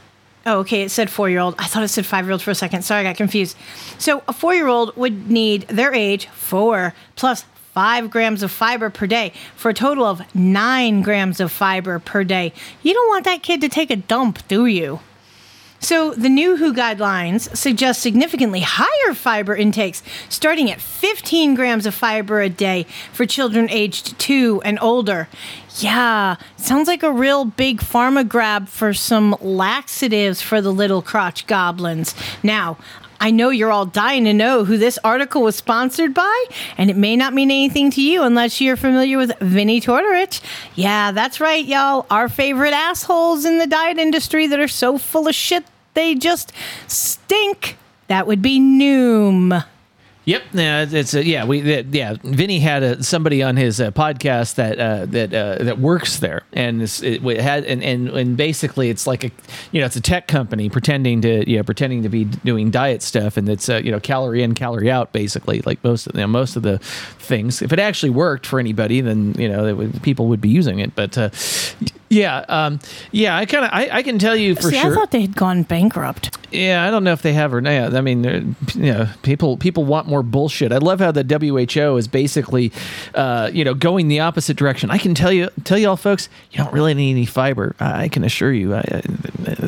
Oh, 0.44 0.60
okay, 0.60 0.82
it 0.84 0.90
said 0.90 1.10
four 1.10 1.30
year 1.30 1.40
old. 1.40 1.56
I 1.60 1.66
thought 1.66 1.84
it 1.84 1.90
said 1.90 2.06
five 2.06 2.26
year 2.26 2.32
old 2.32 2.42
for 2.42 2.52
a 2.52 2.56
second. 2.56 2.84
Sorry, 2.84 3.02
I 3.02 3.04
got 3.04 3.18
confused. 3.18 3.58
So, 3.98 4.24
a 4.28 4.34
four 4.34 4.54
year 4.54 4.68
old 4.68 4.96
would 4.96 5.30
need 5.30 5.64
their 5.64 5.94
age 5.94 6.28
four 6.28 6.94
plus 7.16 7.46
five 7.74 8.10
grams 8.10 8.44
of 8.44 8.52
fiber 8.52 8.90
per 8.90 9.08
day 9.08 9.34
for 9.56 9.70
a 9.70 9.74
total 9.74 10.06
of 10.06 10.22
nine 10.36 11.02
grams 11.02 11.40
of 11.40 11.52
fiber 11.52 12.00
per 12.00 12.24
day. 12.24 12.54
You 12.84 12.94
don't 12.94 13.10
want 13.10 13.26
that 13.26 13.44
kid 13.44 13.62
to 13.62 13.70
take 13.70 13.90
a 13.90 13.96
dump, 13.96 14.46
do 14.48 14.66
you? 14.66 15.00
So, 15.84 16.14
the 16.14 16.30
new 16.30 16.58
WHO 16.58 16.76
guidelines 16.76 17.56
suggest 17.58 18.02
significantly 18.02 18.60
higher 18.64 19.16
fiber 19.16 19.56
intakes, 19.56 20.04
starting 20.30 20.70
at 20.70 20.80
15 20.80 21.56
grams 21.56 21.88
of 21.88 21.96
fiber 21.96 22.40
a 22.40 22.50
day 22.50 22.86
for 23.12 23.26
children 23.26 23.68
aged 23.72 24.20
two 24.20 24.62
and 24.64 24.78
older. 24.80 25.28
Yeah, 25.80 26.36
sounds 26.56 26.88
like 26.88 27.02
a 27.02 27.12
real 27.12 27.46
big 27.46 27.82
pharma 27.82 28.28
grab 28.28 28.68
for 28.68 28.94
some 28.94 29.36
laxatives 29.42 30.40
for 30.40 30.62
the 30.62 30.72
little 30.72 31.02
crotch 31.02 31.48
goblins. 31.48 32.14
Now, 32.44 32.78
I 33.22 33.30
know 33.30 33.52
you're 33.52 33.72
all 33.72 33.86
dying 33.86 34.26
to 34.26 34.34
know 34.34 34.66
who 34.66 34.78
this 34.78 34.98
article 35.04 35.44
was 35.44 35.56
sponsored 35.56 36.12
by, 36.14 36.46
and 36.76 36.90
it 36.90 36.98
may 36.98 37.16
not 37.16 37.34
mean 37.34 37.52
anything 37.52 37.92
to 37.92 38.02
you 38.02 38.24
unless 38.24 38.60
you're 38.60 38.76
familiar 38.76 39.18
with 39.20 39.38
Vinny 39.40 39.80
Tortorich. 39.80 40.42
Yeah, 40.74 41.12
that's 41.12 41.40
right, 41.40 41.64
y'all. 41.64 42.08
Our 42.10 42.28
favorite 42.28 42.74
assholes 42.74 43.46
in 43.46 43.60
the 43.60 43.68
diet 43.68 44.00
industry 44.00 44.48
that 44.48 44.60
are 44.60 44.68
so 44.68 44.98
full 44.98 45.28
of 45.28 45.36
shit 45.36 45.64
they 45.94 46.16
just 46.16 46.52
stink. 46.88 47.78
That 48.08 48.26
would 48.26 48.42
be 48.42 48.60
Noom. 48.60 49.64
Yep, 50.26 50.44
yeah, 50.54 50.86
it's 50.88 51.16
a, 51.16 51.26
yeah. 51.26 51.46
We 51.46 51.62
that, 51.62 51.88
yeah. 51.88 52.16
Vinny 52.24 52.60
had 52.60 52.84
a, 52.84 53.04
somebody 53.04 53.42
on 53.42 53.58
his 53.58 53.82
uh, 53.82 53.90
podcast 53.90 54.54
that 54.56 54.80
uh, 54.80 55.08
that 55.08 55.34
uh, 55.34 55.64
that 55.64 55.80
works 55.80 56.20
there, 56.20 56.44
and 56.54 56.84
it, 56.84 57.24
had 57.42 57.66
and, 57.66 57.84
and 57.84 58.08
and 58.10 58.38
basically 58.38 58.92
it's 58.92 59.08
like 59.08 59.24
a 59.24 59.32
you 59.72 59.80
know 59.80 59.88
it's 59.88 59.96
a 59.96 60.02
tech 60.02 60.28
company 60.28 60.70
pretending 60.70 61.22
to 61.22 61.50
you 61.50 61.58
know 61.58 61.64
pretending 61.64 62.04
to 62.04 62.10
be 62.10 62.26
doing 62.26 62.70
diet 62.70 63.02
stuff, 63.02 63.36
and 63.36 63.50
it's 63.50 63.68
uh, 63.68 63.82
you 63.84 63.92
know 63.92 64.00
calorie 64.00 64.44
in 64.44 64.54
calorie 64.54 64.92
out 64.92 65.12
basically 65.12 65.64
like 65.66 65.84
most 65.84 66.06
of 66.06 66.14
you 66.14 66.22
know, 66.22 66.28
most 66.28 66.56
of 66.56 66.62
the 66.62 66.78
things. 66.78 67.64
If 67.64 67.74
it 67.74 67.80
actually 67.80 68.12
worked 68.12 68.46
for 68.46 68.60
anybody, 68.60 69.02
then 69.02 69.34
you 69.40 69.50
know 69.50 69.74
would, 69.74 70.04
people 70.04 70.28
would 70.28 70.42
be 70.42 70.50
using 70.50 70.78
it. 70.78 70.94
But 70.94 71.18
uh, 71.18 71.32
yeah, 72.12 72.44
um, 72.50 72.80
yeah, 73.12 73.38
I 73.38 73.46
kind 73.46 73.64
of 73.64 73.72
I, 73.72 73.90
I 73.90 74.04
can 74.04 74.20
tell 74.20 74.36
you 74.36 74.56
for 74.56 74.70
See, 74.70 74.76
sure. 74.78 74.92
I 74.92 74.94
thought 74.94 75.12
they 75.12 75.22
had 75.22 75.36
gone 75.36 75.64
bankrupt. 75.64 76.38
Yeah, 76.52 76.86
I 76.86 76.92
don't 76.92 77.06
know 77.06 77.14
if 77.14 77.22
they 77.22 77.32
have 77.32 77.54
or 77.54 77.62
not. 77.62 77.96
I 77.96 78.02
mean, 78.02 78.26
you 78.76 78.94
know, 78.94 79.08
people 79.24 79.56
people 79.56 79.86
want 79.86 80.08
more 80.08 80.22
bullshit. 80.22 80.74
I 80.74 80.78
love 80.78 81.00
how 81.00 81.14
the 81.14 81.24
WHO 81.24 81.96
is 81.96 82.10
basically, 82.10 82.74
uh, 83.16 83.50
you 83.54 83.64
know, 83.64 83.74
going 83.74 84.10
the 84.10 84.20
opposite 84.20 84.58
direction. 84.58 84.92
I 84.92 84.98
can 84.98 85.16
tell 85.16 85.32
you, 85.32 85.50
tell 85.64 85.78
you 85.78 85.88
all, 85.88 85.96
folks, 85.96 86.28
you 86.52 86.58
don't 86.58 86.74
really 86.74 86.94
need 86.94 87.12
any 87.12 87.26
fiber. 87.26 87.76
I 87.80 88.02
I 88.02 88.08
can 88.10 88.26
assure 88.26 88.52
you, 88.52 88.76
I, 88.76 88.80
I, 88.80 89.02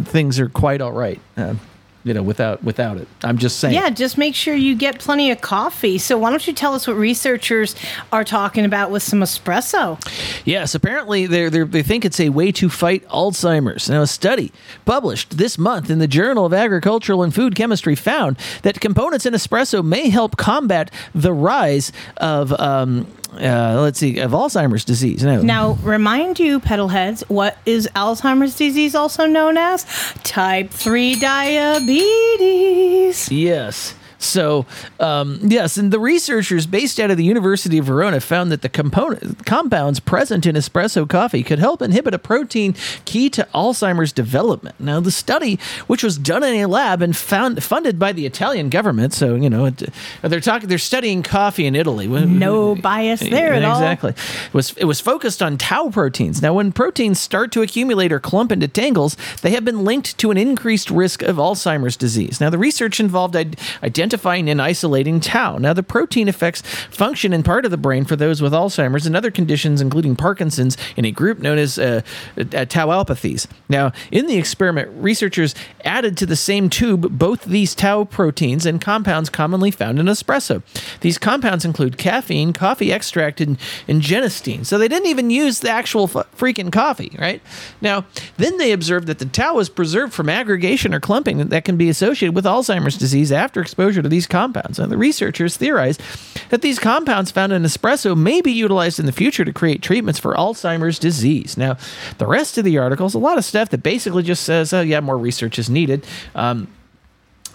things 0.02 0.38
are 0.40 0.50
quite 0.50 0.82
all 0.82 0.92
right. 0.92 1.22
Uh, 1.38 1.56
you 2.04 2.14
know, 2.14 2.24
without 2.24 2.64
without 2.64 2.98
it. 2.98 3.08
I'm 3.24 3.38
just 3.38 3.60
saying. 3.60 3.74
Yeah, 3.74 3.90
just 3.90 4.18
make 4.18 4.36
sure 4.36 4.54
you 4.54 4.76
get 4.76 5.00
plenty 5.00 5.32
of 5.32 5.42
coffee. 5.42 5.98
So, 5.98 6.18
why 6.18 6.30
don't 6.30 6.46
you 6.46 6.54
tell 6.54 6.74
us 6.74 6.88
what 6.88 6.96
researchers 6.98 7.76
are 8.12 8.24
talking 8.24 8.66
about 8.66 8.92
with 8.92 9.04
some 9.04 9.20
espresso? 9.20 10.00
Yes, 10.46 10.76
apparently 10.76 11.26
they 11.26 11.50
they 11.50 11.84
think 11.84 12.06
it's 12.06 12.20
a 12.20 12.30
way 12.30 12.52
to 12.54 12.70
fight 12.70 13.08
Alzheimer's. 13.08 13.90
Now, 13.90 14.02
a 14.02 14.08
study 14.08 14.52
published 14.86 15.38
this 15.38 15.58
month 15.58 15.90
in 15.90 16.00
the 16.00 16.08
Journal 16.08 16.46
of 16.46 16.54
Agricultural 16.54 17.24
and 17.24 17.34
Food 17.34 17.56
Chemistry 17.56 17.96
found 17.96 18.38
that 18.64 18.80
components 18.80 19.26
in 19.26 19.34
espresso 19.34 19.84
may 19.84 20.10
help 20.10 20.38
combat 20.38 20.92
the 21.16 21.34
rise 21.34 21.92
of, 22.18 22.52
um, 22.60 23.08
uh, 23.40 23.82
let's 23.82 24.00
see, 24.00 24.20
of 24.20 24.32
Alzheimer's 24.32 24.86
disease. 24.86 25.24
Now, 25.24 25.42
Now, 25.42 25.74
remind 25.84 26.40
you, 26.40 26.60
pedal 26.60 26.88
heads, 26.88 27.24
what 27.28 27.58
is 27.66 27.88
Alzheimer's 27.96 28.56
disease 28.56 28.96
also 28.96 29.26
known 29.26 29.58
as? 29.58 29.86
Type 30.24 30.70
3 30.72 31.16
diabetes. 31.16 33.32
Yes. 33.32 33.96
So, 34.24 34.66
um, 35.00 35.40
yes, 35.44 35.78
and 35.78 35.92
the 35.92 36.00
researchers 36.00 36.66
based 36.66 37.00
out 37.00 37.12
of 37.12 37.18
the 37.18 37.24
University 37.24 37.78
of 37.78 37.86
Verona 37.86 38.20
found 38.22 38.52
that 38.52 38.62
the 38.62 38.70
component 38.70 39.46
compounds 39.46 40.00
present 40.00 40.46
in 40.46 40.56
espresso 40.56 41.08
coffee 41.08 41.44
could 41.44 41.60
help 41.60 41.82
inhibit 41.82 42.14
a 42.14 42.20
protein 42.20 42.74
key 43.06 43.30
to 43.32 43.48
Alzheimer's 43.54 44.12
development. 44.12 44.80
Now, 44.80 45.00
the 45.00 45.12
study, 45.12 45.60
which 45.88 46.04
was 46.04 46.18
done 46.18 46.44
in 46.44 46.56
a 46.56 46.68
lab 46.68 47.02
and 47.02 47.16
found 47.16 47.62
funded 47.64 48.00
by 48.00 48.12
the 48.14 48.26
Italian 48.26 48.70
government, 48.70 49.14
so 49.14 49.36
you 49.36 49.50
know 49.50 49.66
it, 49.66 49.84
they're 50.22 50.40
talking, 50.40 50.70
they're 50.70 50.78
studying 50.78 51.22
coffee 51.22 51.66
in 51.66 51.76
Italy. 51.76 52.08
No 52.08 52.76
bias 52.76 53.20
there 53.20 53.54
at 53.54 53.64
all. 53.64 53.76
exactly. 53.78 54.12
It 54.12 54.54
was 54.54 54.74
it 54.78 54.86
was 54.86 55.00
focused 55.00 55.44
on 55.44 55.58
tau 55.58 55.90
proteins. 55.90 56.42
Now, 56.42 56.54
when 56.54 56.72
proteins 56.72 57.20
start 57.20 57.52
to 57.52 57.62
accumulate 57.62 58.12
or 58.12 58.20
clump 58.20 58.52
into 58.52 58.68
tangles, 58.68 59.18
they 59.42 59.52
have 59.52 59.66
been 59.66 59.84
linked 59.84 60.18
to 60.20 60.32
an 60.32 60.38
increased 60.38 60.90
risk 60.90 61.22
of 61.22 61.36
Alzheimer's 61.36 61.98
disease. 61.98 62.40
Now, 62.40 62.50
the 62.50 62.58
research 62.58 63.00
involved 63.00 63.36
id- 63.36 63.58
identifying 63.82 64.13
identifying 64.14 64.48
and 64.48 64.62
isolating 64.62 65.20
tau. 65.20 65.58
Now, 65.58 65.74
the 65.74 65.82
protein 65.82 66.28
affects 66.28 66.62
function 66.62 67.34
in 67.34 67.42
part 67.42 67.66
of 67.66 67.72
the 67.72 67.78
brain 67.78 68.06
for 68.06 68.16
those 68.16 68.42
with 68.44 68.54
Alzheimer's 68.54 69.08
and 69.08 69.16
other 69.16 69.32
conditions, 69.32 69.82
including 69.82 70.16
Parkinson's, 70.16 70.78
in 70.96 71.04
a 71.04 71.12
group 71.12 71.40
known 71.40 71.58
as 71.58 71.80
uh, 71.80 72.02
uh, 72.38 72.44
tauopathies. 72.44 73.48
Now, 73.70 73.92
in 74.12 74.28
the 74.28 74.38
experiment, 74.38 74.92
researchers 74.94 75.56
added 75.84 76.16
to 76.18 76.28
the 76.28 76.36
same 76.36 76.70
tube 76.70 77.18
both 77.18 77.46
these 77.46 77.74
tau 77.74 78.04
proteins 78.04 78.68
and 78.68 78.80
compounds 78.80 79.32
commonly 79.32 79.72
found 79.72 80.00
in 80.00 80.06
espresso. 80.06 80.62
These 81.02 81.18
compounds 81.18 81.66
include 81.66 81.98
caffeine, 81.98 82.54
coffee 82.54 82.92
extract, 82.92 83.42
and, 83.42 83.58
and 83.88 84.02
genistein. 84.02 84.64
So 84.64 84.78
they 84.78 84.88
didn't 84.88 85.10
even 85.10 85.32
use 85.32 85.62
the 85.62 85.72
actual 85.72 86.04
f- 86.04 86.28
freaking 86.38 86.72
coffee, 86.72 87.16
right? 87.18 87.42
Now, 87.82 88.06
then 88.38 88.58
they 88.58 88.72
observed 88.72 89.08
that 89.08 89.18
the 89.18 89.26
tau 89.26 89.58
is 89.58 89.70
preserved 89.70 90.14
from 90.14 90.30
aggregation 90.30 90.94
or 90.94 91.00
clumping 91.00 91.48
that 91.48 91.66
can 91.66 91.78
be 91.78 91.90
associated 91.90 92.36
with 92.36 92.46
Alzheimer's 92.46 92.98
disease 92.98 93.32
after 93.32 93.60
exposure 93.60 94.03
to 94.04 94.10
these 94.10 94.28
compounds. 94.28 94.78
And 94.80 94.92
the 94.92 94.98
researchers 94.98 95.58
theorized 95.58 96.02
that 96.50 96.62
these 96.62 96.78
compounds 96.80 97.32
found 97.32 97.52
in 97.52 97.64
espresso 97.64 98.16
may 98.16 98.42
be 98.42 98.52
utilized 98.52 99.00
in 99.00 99.06
the 99.06 99.12
future 99.12 99.44
to 99.44 99.52
create 99.54 99.82
treatments 99.82 100.20
for 100.20 100.36
Alzheimer's 100.36 101.00
disease. 101.00 101.58
Now, 101.58 101.78
the 102.20 102.28
rest 102.28 102.58
of 102.58 102.66
the 102.66 102.78
article 102.78 103.06
is 103.08 103.14
a 103.14 103.20
lot 103.20 103.38
of 103.38 103.46
stuff 103.46 103.70
that 103.70 103.82
basically 103.84 104.24
just 104.24 104.44
says, 104.44 104.74
oh, 104.74 104.82
yeah, 104.82 105.00
more 105.00 105.18
research 105.18 105.58
is 105.58 105.70
needed. 105.70 106.06
Um, 106.36 106.68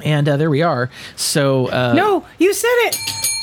and 0.05 0.29
uh, 0.29 0.37
there 0.37 0.51
we 0.51 0.63
are. 0.63 0.91
So, 1.17 1.69
uh, 1.69 1.93
no, 1.95 2.25
you 2.39 2.53
said 2.55 2.69
it. 2.87 2.99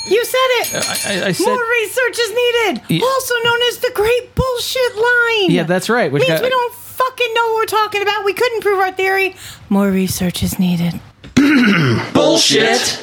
You 0.07 0.23
said 0.23 0.37
it. 0.37 0.75
I, 0.75 1.27
I 1.27 1.31
said, 1.31 1.45
More 1.45 1.69
research 1.69 2.19
is 2.19 2.29
needed. 2.29 2.83
Yeah. 2.89 3.05
Also 3.05 3.33
known 3.43 3.59
as 3.69 3.79
the 3.79 3.91
great 3.95 4.35
bullshit 4.35 4.95
line. 4.95 5.51
Yeah, 5.51 5.63
that's 5.63 5.89
right, 5.89 6.11
which 6.11 6.21
Means 6.21 6.39
got- 6.39 6.43
we 6.43 6.49
don't 6.49 6.73
fucking 6.75 7.33
know 7.33 7.43
what 7.49 7.55
we're 7.55 7.65
talking 7.65 8.01
about. 8.01 8.23
We 8.23 8.33
couldn't 8.33 8.61
prove 8.61 8.79
our 8.79 8.91
theory. 8.91 9.35
More 9.67 9.89
research 9.89 10.43
is 10.43 10.59
needed. 10.59 10.99
Bullshit. 12.13 13.01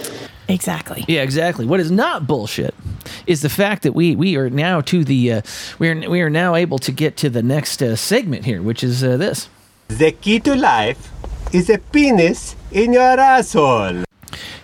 Exactly. 0.48 1.04
Yeah, 1.08 1.22
exactly. 1.22 1.64
What 1.64 1.80
is 1.80 1.90
not 1.90 2.26
bullshit 2.26 2.74
is 3.26 3.42
the 3.42 3.48
fact 3.48 3.82
that 3.84 3.94
we 3.94 4.16
we 4.16 4.36
are 4.36 4.50
now 4.50 4.80
to 4.82 5.04
the 5.04 5.32
uh, 5.32 5.42
we 5.78 5.88
are 5.88 6.10
we 6.10 6.20
are 6.20 6.30
now 6.30 6.54
able 6.54 6.78
to 6.80 6.92
get 6.92 7.16
to 7.18 7.30
the 7.30 7.42
next 7.42 7.82
uh, 7.82 7.96
segment 7.96 8.44
here, 8.44 8.60
which 8.60 8.84
is 8.84 9.02
uh, 9.02 9.16
this. 9.16 9.48
The 9.88 10.12
key 10.12 10.40
to 10.40 10.54
life 10.54 11.10
is 11.52 11.70
a 11.70 11.78
penis 11.78 12.56
in 12.70 12.92
your 12.92 13.18
asshole. 13.20 14.04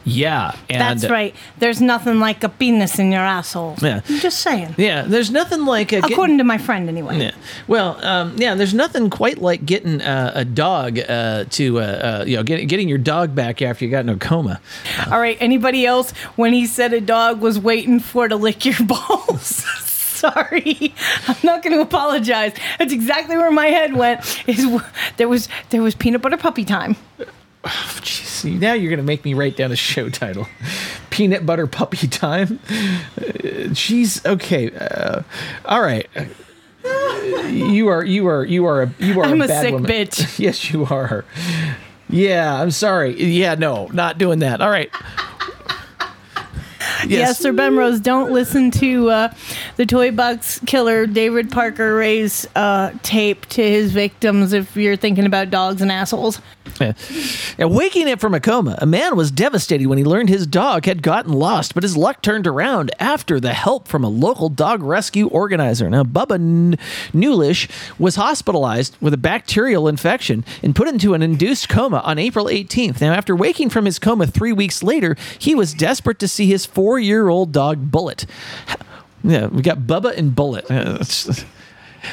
Yeah, 0.08 0.56
and 0.68 0.80
That's 0.80 1.10
right. 1.10 1.34
There's 1.58 1.80
nothing 1.80 2.18
like 2.20 2.42
a 2.44 2.48
penis 2.48 2.98
in 2.98 3.12
your 3.12 3.20
asshole. 3.20 3.76
Yeah. 3.82 4.00
I'm 4.08 4.18
just 4.18 4.40
saying. 4.40 4.74
Yeah, 4.78 5.02
there's 5.02 5.30
nothing 5.30 5.64
like 5.64 5.92
uh, 5.92 6.00
According 6.04 6.38
to 6.38 6.44
my 6.44 6.58
friend, 6.58 6.88
anyway. 6.88 7.18
Yeah. 7.18 7.30
Well, 7.66 8.04
um, 8.04 8.34
yeah, 8.36 8.54
there's 8.54 8.74
nothing 8.74 9.10
quite 9.10 9.38
like 9.38 9.64
getting 9.66 10.00
uh, 10.00 10.32
a 10.34 10.44
dog 10.44 10.98
uh, 10.98 11.44
to, 11.50 11.80
uh, 11.80 11.82
uh, 11.82 12.24
you 12.26 12.36
know, 12.36 12.42
get, 12.42 12.66
getting 12.68 12.88
your 12.88 12.98
dog 12.98 13.34
back 13.34 13.62
after 13.62 13.84
you 13.84 13.90
got 13.90 14.00
in 14.00 14.08
a 14.08 14.16
coma. 14.16 14.60
All 15.10 15.20
right. 15.20 15.36
Anybody 15.40 15.86
else, 15.86 16.12
when 16.36 16.52
he 16.52 16.66
said 16.66 16.92
a 16.92 17.00
dog 17.00 17.40
was 17.40 17.58
waiting 17.58 18.00
for 18.00 18.28
to 18.28 18.36
lick 18.36 18.64
your 18.64 18.76
balls? 18.86 19.64
Sorry, 20.18 20.92
I'm 21.28 21.36
not 21.44 21.62
going 21.62 21.76
to 21.76 21.80
apologize. 21.80 22.52
That's 22.80 22.92
exactly 22.92 23.36
where 23.36 23.52
my 23.52 23.66
head 23.66 23.94
went. 23.94 24.20
Is 24.48 24.66
there 25.16 25.28
was 25.28 25.48
there 25.70 25.80
was 25.80 25.94
peanut 25.94 26.22
butter 26.22 26.36
puppy 26.36 26.64
time. 26.64 26.96
See, 28.04 28.54
now 28.54 28.72
you're 28.72 28.88
going 28.90 28.98
to 28.98 29.02
make 29.04 29.24
me 29.24 29.34
write 29.34 29.56
down 29.56 29.72
a 29.72 29.76
show 29.76 30.08
title 30.08 30.46
Peanut 31.10 31.44
Butter 31.44 31.66
Puppy 31.66 32.06
Time. 32.08 32.60
Uh, 32.68 33.20
Jeez, 33.74 34.24
okay. 34.24 34.70
Uh, 34.74 35.22
all 35.64 35.82
right. 35.82 36.06
Uh, 36.16 36.24
You 37.48 37.88
are, 37.88 38.04
you 38.04 38.26
are, 38.28 38.44
you 38.44 38.64
are 38.66 38.82
a, 38.84 38.94
you 38.98 39.20
are 39.20 39.24
I'm 39.26 39.40
a 39.42 39.48
bad 39.48 39.62
sick 39.62 39.72
woman. 39.72 39.90
bitch. 39.90 40.38
yes, 40.38 40.70
you 40.70 40.84
are. 40.86 41.24
Yeah, 42.08 42.60
I'm 42.60 42.70
sorry. 42.70 43.20
Yeah, 43.22 43.54
no, 43.54 43.86
not 43.88 44.18
doing 44.18 44.38
that. 44.40 44.60
All 44.60 44.70
right. 44.70 44.90
Yes, 47.06 47.38
Sir 47.38 47.52
Bemrose, 47.52 48.00
don't 48.00 48.32
listen 48.32 48.70
to 48.72 49.10
uh, 49.10 49.34
the 49.76 49.86
toy 49.86 50.10
box 50.10 50.60
killer 50.66 51.06
David 51.06 51.50
Parker 51.50 51.94
Ray's 51.96 52.46
uh, 52.56 52.92
tape 53.02 53.46
to 53.46 53.62
his 53.62 53.92
victims 53.92 54.52
if 54.52 54.76
you're 54.76 54.96
thinking 54.96 55.26
about 55.26 55.50
dogs 55.50 55.82
and 55.82 55.92
assholes. 55.92 56.40
Yeah. 56.80 56.92
Now, 57.58 57.68
waking 57.68 58.10
up 58.10 58.20
from 58.20 58.34
a 58.34 58.40
coma, 58.40 58.76
a 58.80 58.86
man 58.86 59.16
was 59.16 59.30
devastated 59.30 59.86
when 59.86 59.98
he 59.98 60.04
learned 60.04 60.28
his 60.28 60.46
dog 60.46 60.84
had 60.84 61.02
gotten 61.02 61.32
lost, 61.32 61.74
but 61.74 61.82
his 61.82 61.96
luck 61.96 62.20
turned 62.22 62.46
around 62.46 62.90
after 63.00 63.40
the 63.40 63.54
help 63.54 63.88
from 63.88 64.04
a 64.04 64.08
local 64.08 64.48
dog 64.48 64.82
rescue 64.82 65.28
organizer. 65.28 65.88
Now, 65.88 66.04
Bubba 66.04 66.34
N- 66.34 66.76
Newlish 67.12 67.68
was 67.98 68.16
hospitalized 68.16 68.96
with 69.00 69.14
a 69.14 69.18
bacterial 69.18 69.88
infection 69.88 70.44
and 70.62 70.76
put 70.76 70.88
into 70.88 71.14
an 71.14 71.22
induced 71.22 71.68
coma 71.68 71.98
on 71.98 72.18
April 72.18 72.46
18th. 72.46 73.00
Now, 73.00 73.14
after 73.14 73.34
waking 73.34 73.70
from 73.70 73.84
his 73.86 73.98
coma 73.98 74.26
three 74.26 74.52
weeks 74.52 74.82
later, 74.82 75.16
he 75.38 75.54
was 75.54 75.74
desperate 75.74 76.18
to 76.18 76.28
see 76.28 76.46
his 76.46 76.66
four 76.66 76.87
year 76.96 77.28
old 77.28 77.50
dog, 77.50 77.90
Bullet. 77.90 78.24
Yeah, 79.24 79.48
we 79.48 79.62
got 79.62 79.78
Bubba 79.78 80.16
and 80.16 80.32
Bullet. 80.34 80.64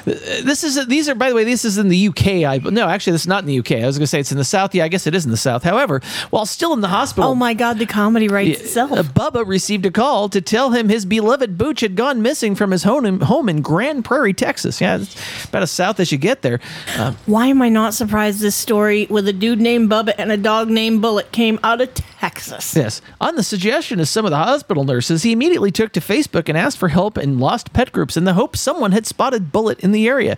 Uh, 0.01 0.11
this 0.43 0.63
is 0.63 0.85
these 0.87 1.07
are 1.09 1.15
by 1.15 1.29
the 1.29 1.35
way 1.35 1.43
this 1.43 1.65
is 1.65 1.77
in 1.77 1.87
the 1.89 2.07
UK. 2.07 2.27
I 2.45 2.59
no 2.63 2.87
actually 2.87 3.11
this 3.13 3.21
is 3.21 3.27
not 3.27 3.43
in 3.43 3.47
the 3.47 3.59
UK. 3.59 3.71
I 3.83 3.85
was 3.85 3.97
going 3.97 4.03
to 4.03 4.07
say 4.07 4.19
it's 4.19 4.31
in 4.31 4.37
the 4.37 4.43
South. 4.43 4.73
Yeah, 4.75 4.83
I 4.83 4.87
guess 4.87 5.07
it 5.07 5.15
is 5.15 5.25
in 5.25 5.31
the 5.31 5.37
South. 5.37 5.63
However, 5.63 6.01
while 6.29 6.45
still 6.45 6.73
in 6.73 6.81
the 6.81 6.87
hospital, 6.87 7.29
Oh 7.31 7.35
my 7.35 7.53
God, 7.53 7.77
the 7.79 7.85
comedy 7.85 8.27
writes 8.27 8.59
itself. 8.61 8.91
uh, 8.91 9.03
Bubba 9.03 9.45
received 9.45 9.85
a 9.85 9.91
call 9.91 10.29
to 10.29 10.41
tell 10.41 10.71
him 10.71 10.89
his 10.89 11.05
beloved 11.05 11.57
Booch 11.57 11.81
had 11.81 11.95
gone 11.95 12.21
missing 12.21 12.55
from 12.55 12.71
his 12.71 12.83
home 12.83 13.05
in, 13.05 13.19
home 13.21 13.49
in 13.49 13.61
Grand 13.61 14.05
Prairie, 14.05 14.33
Texas. 14.33 14.81
Yeah, 14.81 14.97
it's 14.97 15.45
about 15.45 15.63
as 15.63 15.71
south 15.71 15.99
as 15.99 16.11
you 16.11 16.17
get 16.17 16.41
there. 16.41 16.59
Um, 16.97 17.15
Why 17.25 17.47
am 17.47 17.61
I 17.61 17.69
not 17.69 17.93
surprised 17.93 18.39
this 18.39 18.55
story 18.55 19.07
with 19.09 19.27
a 19.27 19.33
dude 19.33 19.61
named 19.61 19.89
Bubba 19.89 20.13
and 20.17 20.31
a 20.31 20.37
dog 20.37 20.69
named 20.69 21.01
Bullet 21.01 21.31
came 21.31 21.59
out 21.63 21.81
of 21.81 21.93
Texas? 21.93 22.75
Yes. 22.75 23.01
On 23.21 23.35
the 23.35 23.43
suggestion 23.43 23.99
of 23.99 24.07
some 24.07 24.25
of 24.25 24.31
the 24.31 24.37
hospital 24.37 24.83
nurses, 24.83 25.23
he 25.23 25.31
immediately 25.31 25.71
took 25.71 25.91
to 25.93 25.99
Facebook 25.99 26.49
and 26.49 26.57
asked 26.57 26.77
for 26.77 26.89
help 26.89 27.17
in 27.17 27.39
lost 27.39 27.73
pet 27.73 27.91
groups 27.91 28.17
in 28.17 28.23
the 28.25 28.33
hope 28.33 28.55
someone 28.57 28.91
had 28.91 29.05
spotted 29.05 29.51
Bullet 29.51 29.74
in 29.79 29.91
the 29.91 30.07
area. 30.07 30.37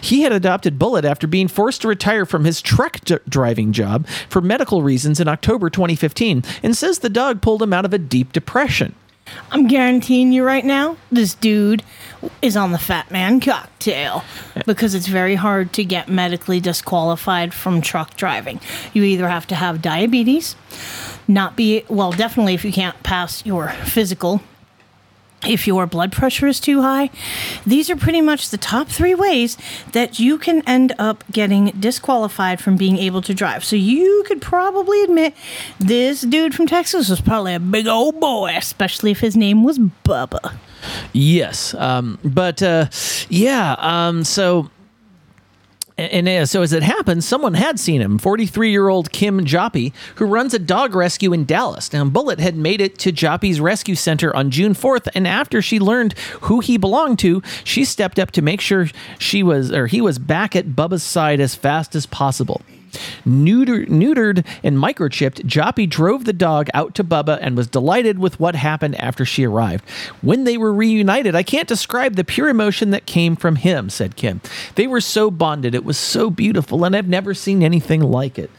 He 0.00 0.22
had 0.22 0.32
adopted 0.32 0.78
Bullet 0.78 1.04
after 1.04 1.26
being 1.26 1.48
forced 1.48 1.82
to 1.82 1.88
retire 1.88 2.26
from 2.26 2.44
his 2.44 2.60
truck 2.60 3.00
d- 3.04 3.18
driving 3.28 3.72
job 3.72 4.06
for 4.28 4.40
medical 4.40 4.82
reasons 4.82 5.20
in 5.20 5.28
October 5.28 5.70
2015 5.70 6.42
and 6.62 6.76
says 6.76 6.98
the 7.00 7.08
dog 7.08 7.40
pulled 7.42 7.62
him 7.62 7.72
out 7.72 7.84
of 7.84 7.92
a 7.92 7.98
deep 7.98 8.32
depression. 8.32 8.94
I'm 9.50 9.66
guaranteeing 9.66 10.32
you 10.32 10.44
right 10.44 10.64
now, 10.64 10.96
this 11.10 11.34
dude 11.34 11.82
is 12.42 12.56
on 12.56 12.72
the 12.72 12.78
Fat 12.78 13.10
Man 13.10 13.40
cocktail 13.40 14.22
because 14.66 14.94
it's 14.94 15.06
very 15.06 15.34
hard 15.34 15.72
to 15.74 15.84
get 15.84 16.08
medically 16.08 16.60
disqualified 16.60 17.54
from 17.54 17.80
truck 17.80 18.16
driving. 18.16 18.60
You 18.92 19.02
either 19.02 19.28
have 19.28 19.46
to 19.48 19.54
have 19.54 19.80
diabetes, 19.80 20.56
not 21.26 21.56
be, 21.56 21.84
well, 21.88 22.12
definitely 22.12 22.54
if 22.54 22.64
you 22.64 22.72
can't 22.72 23.02
pass 23.02 23.44
your 23.46 23.68
physical. 23.68 24.42
If 25.46 25.66
your 25.66 25.86
blood 25.86 26.12
pressure 26.12 26.46
is 26.46 26.60
too 26.60 26.82
high, 26.82 27.10
these 27.66 27.90
are 27.90 27.96
pretty 27.96 28.20
much 28.20 28.50
the 28.50 28.58
top 28.58 28.88
three 28.88 29.14
ways 29.14 29.56
that 29.92 30.18
you 30.18 30.38
can 30.38 30.62
end 30.66 30.92
up 30.98 31.24
getting 31.30 31.66
disqualified 31.78 32.60
from 32.60 32.76
being 32.76 32.98
able 32.98 33.22
to 33.22 33.34
drive. 33.34 33.64
So 33.64 33.76
you 33.76 34.24
could 34.26 34.40
probably 34.40 35.02
admit 35.02 35.34
this 35.78 36.22
dude 36.22 36.54
from 36.54 36.66
Texas 36.66 37.08
was 37.08 37.20
probably 37.20 37.54
a 37.54 37.60
big 37.60 37.86
old 37.86 38.20
boy, 38.20 38.54
especially 38.56 39.10
if 39.10 39.20
his 39.20 39.36
name 39.36 39.64
was 39.64 39.78
Bubba. 39.78 40.56
Yes. 41.12 41.74
Um, 41.74 42.18
but 42.24 42.62
uh, 42.62 42.86
yeah, 43.28 43.76
um, 43.78 44.24
so. 44.24 44.70
And, 45.96 46.28
uh, 46.28 46.44
so, 46.44 46.62
as 46.62 46.72
it 46.72 46.82
happened, 46.82 47.22
someone 47.22 47.54
had 47.54 47.78
seen 47.78 48.00
him 48.00 48.18
43 48.18 48.70
year 48.70 48.88
old 48.88 49.12
Kim 49.12 49.44
Joppy, 49.44 49.92
who 50.16 50.24
runs 50.24 50.52
a 50.52 50.58
dog 50.58 50.92
rescue 50.94 51.32
in 51.32 51.44
Dallas. 51.44 51.92
Now, 51.92 52.04
Bullet 52.04 52.40
had 52.40 52.56
made 52.56 52.80
it 52.80 52.98
to 52.98 53.12
Joppy's 53.12 53.60
rescue 53.60 53.94
center 53.94 54.34
on 54.34 54.50
June 54.50 54.74
4th, 54.74 55.06
and 55.14 55.28
after 55.28 55.62
she 55.62 55.78
learned 55.78 56.18
who 56.42 56.58
he 56.58 56.76
belonged 56.76 57.20
to, 57.20 57.42
she 57.62 57.84
stepped 57.84 58.18
up 58.18 58.32
to 58.32 58.42
make 58.42 58.60
sure 58.60 58.88
she 59.20 59.44
was 59.44 59.70
or 59.70 59.86
he 59.86 60.00
was 60.00 60.18
back 60.18 60.56
at 60.56 60.70
Bubba's 60.70 61.04
side 61.04 61.38
as 61.38 61.54
fast 61.54 61.94
as 61.94 62.06
possible. 62.06 62.62
Neuter, 63.24 63.86
neutered 63.86 64.44
and 64.62 64.76
microchipped, 64.76 65.44
Joppy 65.44 65.88
drove 65.88 66.24
the 66.24 66.32
dog 66.32 66.68
out 66.74 66.94
to 66.96 67.04
Bubba 67.04 67.38
and 67.40 67.56
was 67.56 67.66
delighted 67.66 68.18
with 68.18 68.38
what 68.40 68.54
happened 68.54 69.00
after 69.00 69.24
she 69.24 69.44
arrived. 69.44 69.88
When 70.22 70.44
they 70.44 70.56
were 70.56 70.72
reunited, 70.72 71.34
I 71.34 71.42
can't 71.42 71.68
describe 71.68 72.16
the 72.16 72.24
pure 72.24 72.48
emotion 72.48 72.90
that 72.90 73.06
came 73.06 73.36
from 73.36 73.56
him, 73.56 73.90
said 73.90 74.16
Kim. 74.16 74.40
They 74.74 74.86
were 74.86 75.00
so 75.00 75.30
bonded. 75.30 75.74
It 75.74 75.84
was 75.84 75.98
so 75.98 76.30
beautiful, 76.30 76.84
and 76.84 76.96
I've 76.96 77.08
never 77.08 77.34
seen 77.34 77.62
anything 77.62 78.00
like 78.00 78.38
it. 78.38 78.50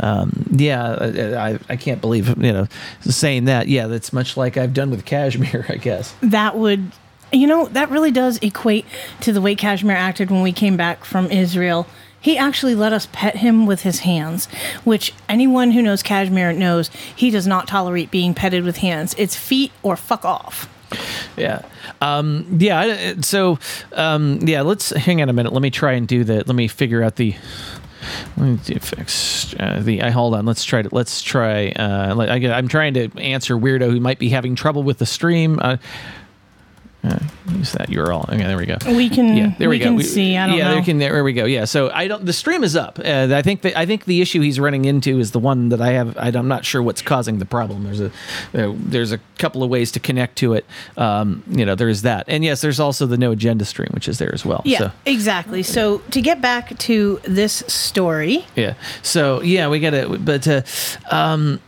Um, 0.00 0.46
yeah, 0.50 0.94
I, 0.98 1.50
I, 1.50 1.58
I 1.68 1.76
can't 1.76 2.00
believe, 2.00 2.28
you 2.28 2.52
know, 2.52 2.66
saying 3.00 3.44
that. 3.44 3.68
Yeah, 3.68 3.86
that's 3.86 4.12
much 4.12 4.36
like 4.36 4.56
I've 4.56 4.72
done 4.72 4.90
with 4.90 5.04
Kashmir, 5.04 5.66
I 5.68 5.76
guess. 5.76 6.14
that 6.22 6.56
would 6.56 6.90
you 7.32 7.46
know 7.46 7.66
that 7.68 7.90
really 7.90 8.10
does 8.10 8.38
equate 8.38 8.84
to 9.20 9.32
the 9.32 9.40
way 9.40 9.54
Kashmir 9.54 9.94
acted 9.96 10.30
when 10.30 10.42
we 10.42 10.52
came 10.52 10.76
back 10.76 11.04
from 11.04 11.30
Israel. 11.30 11.86
He 12.20 12.36
actually 12.36 12.74
let 12.74 12.92
us 12.92 13.08
pet 13.12 13.36
him 13.36 13.66
with 13.66 13.82
his 13.82 14.00
hands, 14.00 14.46
which 14.84 15.14
anyone 15.28 15.70
who 15.70 15.82
knows 15.82 16.02
Kashmir 16.02 16.52
knows 16.52 16.90
he 17.14 17.30
does 17.30 17.46
not 17.46 17.66
tolerate 17.66 18.10
being 18.10 18.34
petted 18.34 18.64
with 18.64 18.78
hands. 18.78 19.14
It's 19.16 19.36
feet 19.36 19.72
or 19.82 19.96
fuck 19.96 20.24
off. 20.24 20.68
Yeah. 21.36 21.62
Um, 22.00 22.46
yeah. 22.58 23.14
So, 23.20 23.58
um, 23.92 24.40
yeah, 24.42 24.62
let's 24.62 24.90
hang 24.90 25.22
on 25.22 25.28
a 25.28 25.32
minute. 25.32 25.52
Let 25.52 25.62
me 25.62 25.70
try 25.70 25.92
and 25.92 26.06
do 26.06 26.24
that. 26.24 26.46
Let 26.46 26.56
me 26.56 26.68
figure 26.68 27.02
out 27.02 27.16
the. 27.16 27.34
Let 28.36 28.46
me 28.46 28.58
do 28.64 28.78
fix 28.80 29.54
uh, 29.60 29.80
the. 29.82 30.02
I 30.02 30.10
hold 30.10 30.34
on. 30.34 30.46
Let's 30.46 30.64
try 30.64 30.82
to. 30.82 30.88
Let's 30.92 31.22
try. 31.22 31.68
Uh, 31.70 32.18
I, 32.18 32.36
I'm 32.52 32.68
trying 32.68 32.94
to 32.94 33.10
answer 33.18 33.56
weirdo 33.56 33.90
who 33.90 34.00
might 34.00 34.18
be 34.18 34.30
having 34.30 34.56
trouble 34.56 34.82
with 34.82 34.98
the 34.98 35.06
stream. 35.06 35.58
Uh, 35.60 35.76
uh, 37.02 37.18
use 37.52 37.72
that 37.72 37.88
URL. 37.88 38.24
Okay, 38.28 38.36
there 38.38 38.56
we 38.56 38.66
go. 38.66 38.76
We 38.86 39.08
can- 39.08 39.36
Yeah, 39.36 39.54
there 39.58 39.68
we, 39.68 39.78
we 39.78 39.84
go. 39.84 39.96
can 39.96 40.02
see, 40.02 40.36
I 40.36 40.46
don't 40.46 40.56
yeah, 40.58 40.68
know. 40.68 40.74
there 40.74 40.82
can. 40.82 40.98
There 40.98 41.24
we 41.24 41.32
go. 41.32 41.44
Yeah. 41.46 41.64
So 41.64 41.90
I 41.90 42.08
don't. 42.08 42.26
The 42.26 42.32
stream 42.32 42.62
is 42.62 42.76
up. 42.76 42.98
Uh, 42.98 43.28
I 43.32 43.42
think. 43.42 43.62
The, 43.62 43.78
I 43.78 43.86
think 43.86 44.04
the 44.04 44.20
issue 44.20 44.40
he's 44.40 44.60
running 44.60 44.84
into 44.84 45.18
is 45.18 45.30
the 45.30 45.38
one 45.38 45.70
that 45.70 45.80
I 45.80 45.92
have. 45.92 46.16
I, 46.18 46.28
am 46.28 46.48
not 46.48 46.64
sure 46.64 46.82
what's 46.82 47.02
causing 47.02 47.38
the 47.38 47.46
problem. 47.46 47.84
There's 47.84 48.00
a. 48.00 48.10
Uh, 48.52 48.74
there's 48.76 49.12
a 49.12 49.18
couple 49.38 49.62
of 49.62 49.70
ways 49.70 49.90
to 49.92 50.00
connect 50.00 50.36
to 50.38 50.52
it. 50.54 50.66
Um, 50.96 51.42
you 51.48 51.64
know, 51.64 51.74
there's 51.74 52.02
that, 52.02 52.26
and 52.28 52.44
yes, 52.44 52.60
there's 52.60 52.80
also 52.80 53.06
the 53.06 53.16
no 53.16 53.32
agenda 53.32 53.64
stream, 53.64 53.88
which 53.92 54.08
is 54.08 54.18
there 54.18 54.34
as 54.34 54.44
well. 54.44 54.60
Yeah, 54.64 54.78
So. 54.78 54.92
exactly. 55.06 55.62
So 55.62 55.98
to 56.10 56.20
get 56.20 56.40
back 56.42 56.76
to 56.80 57.20
this 57.24 57.64
story, 57.66 58.44
Yeah. 58.56 58.74
So 59.02 59.40
yeah, 59.42 59.68
we 59.68 59.80
got 59.80 59.90
to. 59.90 60.18
But 60.18 60.46
uh, 60.46 60.62
um, 61.10 61.60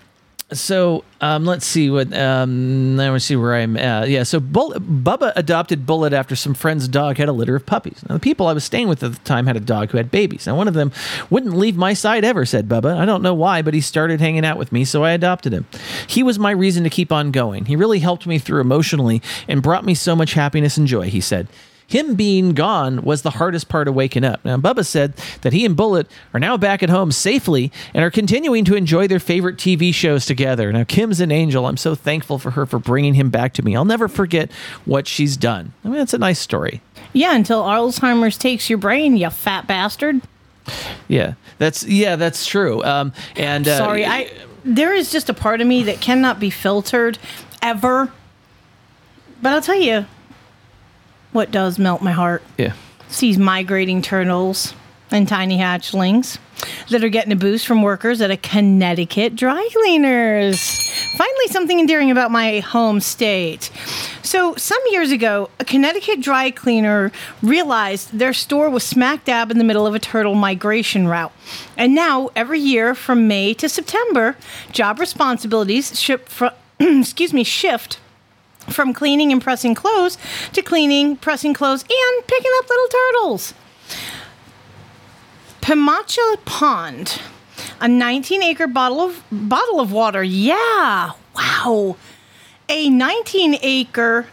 so 0.54 1.04
um, 1.20 1.44
let's 1.44 1.66
see 1.66 1.90
what. 1.90 2.12
Um, 2.12 2.96
let 2.96 3.12
me 3.12 3.18
see 3.18 3.36
where 3.36 3.54
I'm 3.54 3.76
at. 3.76 4.08
Yeah. 4.08 4.22
So 4.22 4.40
Bull- 4.40 4.74
Bubba 4.74 5.32
adopted 5.36 5.86
Bullet 5.86 6.12
after 6.12 6.34
some 6.36 6.54
friend's 6.54 6.88
dog 6.88 7.16
had 7.16 7.28
a 7.28 7.32
litter 7.32 7.56
of 7.56 7.64
puppies. 7.66 8.02
Now 8.08 8.14
the 8.14 8.20
people 8.20 8.46
I 8.46 8.52
was 8.52 8.64
staying 8.64 8.88
with 8.88 9.02
at 9.02 9.12
the 9.12 9.18
time 9.20 9.46
had 9.46 9.56
a 9.56 9.60
dog 9.60 9.90
who 9.90 9.98
had 9.98 10.10
babies. 10.10 10.46
Now 10.46 10.56
one 10.56 10.68
of 10.68 10.74
them 10.74 10.92
wouldn't 11.30 11.54
leave 11.56 11.76
my 11.76 11.94
side 11.94 12.24
ever. 12.24 12.44
Said 12.44 12.68
Bubba. 12.68 12.96
I 12.96 13.04
don't 13.04 13.22
know 13.22 13.34
why, 13.34 13.62
but 13.62 13.74
he 13.74 13.80
started 13.80 14.20
hanging 14.20 14.44
out 14.44 14.58
with 14.58 14.72
me, 14.72 14.84
so 14.84 15.04
I 15.04 15.12
adopted 15.12 15.52
him. 15.52 15.66
He 16.06 16.22
was 16.22 16.38
my 16.38 16.50
reason 16.50 16.84
to 16.84 16.90
keep 16.90 17.12
on 17.12 17.30
going. 17.30 17.66
He 17.66 17.76
really 17.76 17.98
helped 18.00 18.26
me 18.26 18.38
through 18.38 18.60
emotionally 18.60 19.22
and 19.48 19.62
brought 19.62 19.84
me 19.84 19.94
so 19.94 20.16
much 20.16 20.34
happiness 20.34 20.76
and 20.76 20.86
joy. 20.86 21.08
He 21.08 21.20
said. 21.20 21.48
Him 21.92 22.14
being 22.14 22.54
gone 22.54 23.02
was 23.02 23.20
the 23.20 23.32
hardest 23.32 23.68
part 23.68 23.86
of 23.86 23.94
waking 23.94 24.24
up. 24.24 24.42
Now, 24.46 24.56
Bubba 24.56 24.86
said 24.86 25.14
that 25.42 25.52
he 25.52 25.66
and 25.66 25.76
Bullet 25.76 26.10
are 26.32 26.40
now 26.40 26.56
back 26.56 26.82
at 26.82 26.88
home 26.88 27.12
safely 27.12 27.70
and 27.92 28.02
are 28.02 28.10
continuing 28.10 28.64
to 28.64 28.74
enjoy 28.74 29.06
their 29.06 29.20
favorite 29.20 29.58
TV 29.58 29.92
shows 29.92 30.24
together. 30.24 30.72
Now, 30.72 30.84
Kim's 30.84 31.20
an 31.20 31.30
angel. 31.30 31.66
I'm 31.66 31.76
so 31.76 31.94
thankful 31.94 32.38
for 32.38 32.52
her 32.52 32.64
for 32.64 32.78
bringing 32.78 33.12
him 33.12 33.28
back 33.28 33.52
to 33.52 33.62
me. 33.62 33.76
I'll 33.76 33.84
never 33.84 34.08
forget 34.08 34.50
what 34.86 35.06
she's 35.06 35.36
done. 35.36 35.74
I 35.84 35.88
mean, 35.88 36.00
it's 36.00 36.14
a 36.14 36.18
nice 36.18 36.38
story. 36.38 36.80
yeah, 37.12 37.36
until 37.36 37.62
Alzheimer's 37.62 38.38
takes 38.38 38.70
your 38.70 38.78
brain, 38.78 39.18
you 39.18 39.28
fat 39.28 39.66
bastard. 39.66 40.22
Yeah, 41.08 41.34
that's 41.58 41.84
yeah, 41.84 42.16
that's 42.16 42.46
true. 42.46 42.82
Um, 42.84 43.12
and 43.36 43.68
uh, 43.68 43.76
Sorry, 43.76 44.06
I 44.06 44.32
there 44.64 44.94
is 44.94 45.12
just 45.12 45.28
a 45.28 45.34
part 45.34 45.60
of 45.60 45.66
me 45.66 45.82
that 45.82 46.00
cannot 46.00 46.40
be 46.40 46.48
filtered 46.48 47.18
ever. 47.60 48.10
But 49.42 49.52
I'll 49.52 49.60
tell 49.60 49.78
you 49.78 50.06
what 51.32 51.50
does 51.50 51.78
melt 51.78 52.02
my 52.02 52.12
heart. 52.12 52.42
yeah. 52.58 52.72
These 53.20 53.36
migrating 53.38 54.00
turtles 54.00 54.72
and 55.10 55.28
tiny 55.28 55.58
hatchlings 55.58 56.38
that 56.88 57.04
are 57.04 57.10
getting 57.10 57.32
a 57.32 57.36
boost 57.36 57.66
from 57.66 57.82
workers 57.82 58.22
at 58.22 58.30
a 58.30 58.38
Connecticut 58.38 59.36
dry 59.36 59.68
cleaners. 59.72 60.58
Finally, 61.18 61.48
something 61.48 61.78
endearing 61.78 62.10
about 62.10 62.30
my 62.30 62.60
home 62.60 63.00
state. 63.00 63.70
So, 64.22 64.54
some 64.54 64.80
years 64.90 65.10
ago, 65.10 65.50
a 65.60 65.64
Connecticut 65.66 66.22
dry 66.22 66.50
cleaner 66.50 67.12
realized 67.42 68.18
their 68.18 68.32
store 68.32 68.70
was 68.70 68.82
smack 68.84 69.26
dab 69.26 69.50
in 69.50 69.58
the 69.58 69.64
middle 69.64 69.86
of 69.86 69.94
a 69.94 69.98
turtle 69.98 70.34
migration 70.34 71.06
route. 71.06 71.32
And 71.76 71.94
now, 71.94 72.30
every 72.34 72.60
year 72.60 72.94
from 72.94 73.28
May 73.28 73.52
to 73.54 73.68
September, 73.68 74.36
job 74.70 74.98
responsibilities 74.98 76.00
ship 76.00 76.30
fro- 76.30 76.54
excuse 76.80 77.34
me, 77.34 77.44
shift 77.44 77.98
from 78.64 78.92
cleaning 78.92 79.32
and 79.32 79.42
pressing 79.42 79.74
clothes 79.74 80.18
to 80.52 80.62
cleaning, 80.62 81.16
pressing 81.16 81.54
clothes, 81.54 81.82
and 81.82 82.26
picking 82.26 82.50
up 82.58 82.68
little 82.68 82.88
turtles. 82.88 83.54
Pameacha 85.60 86.44
Pond, 86.44 87.20
a 87.80 87.88
19 87.88 88.42
acre 88.42 88.66
bottle 88.66 89.00
of 89.00 89.22
bottle 89.30 89.80
of 89.80 89.92
water. 89.92 90.22
Yeah, 90.22 91.12
wow. 91.34 91.96
A 92.68 92.88
19 92.88 93.58
acre 93.62 94.26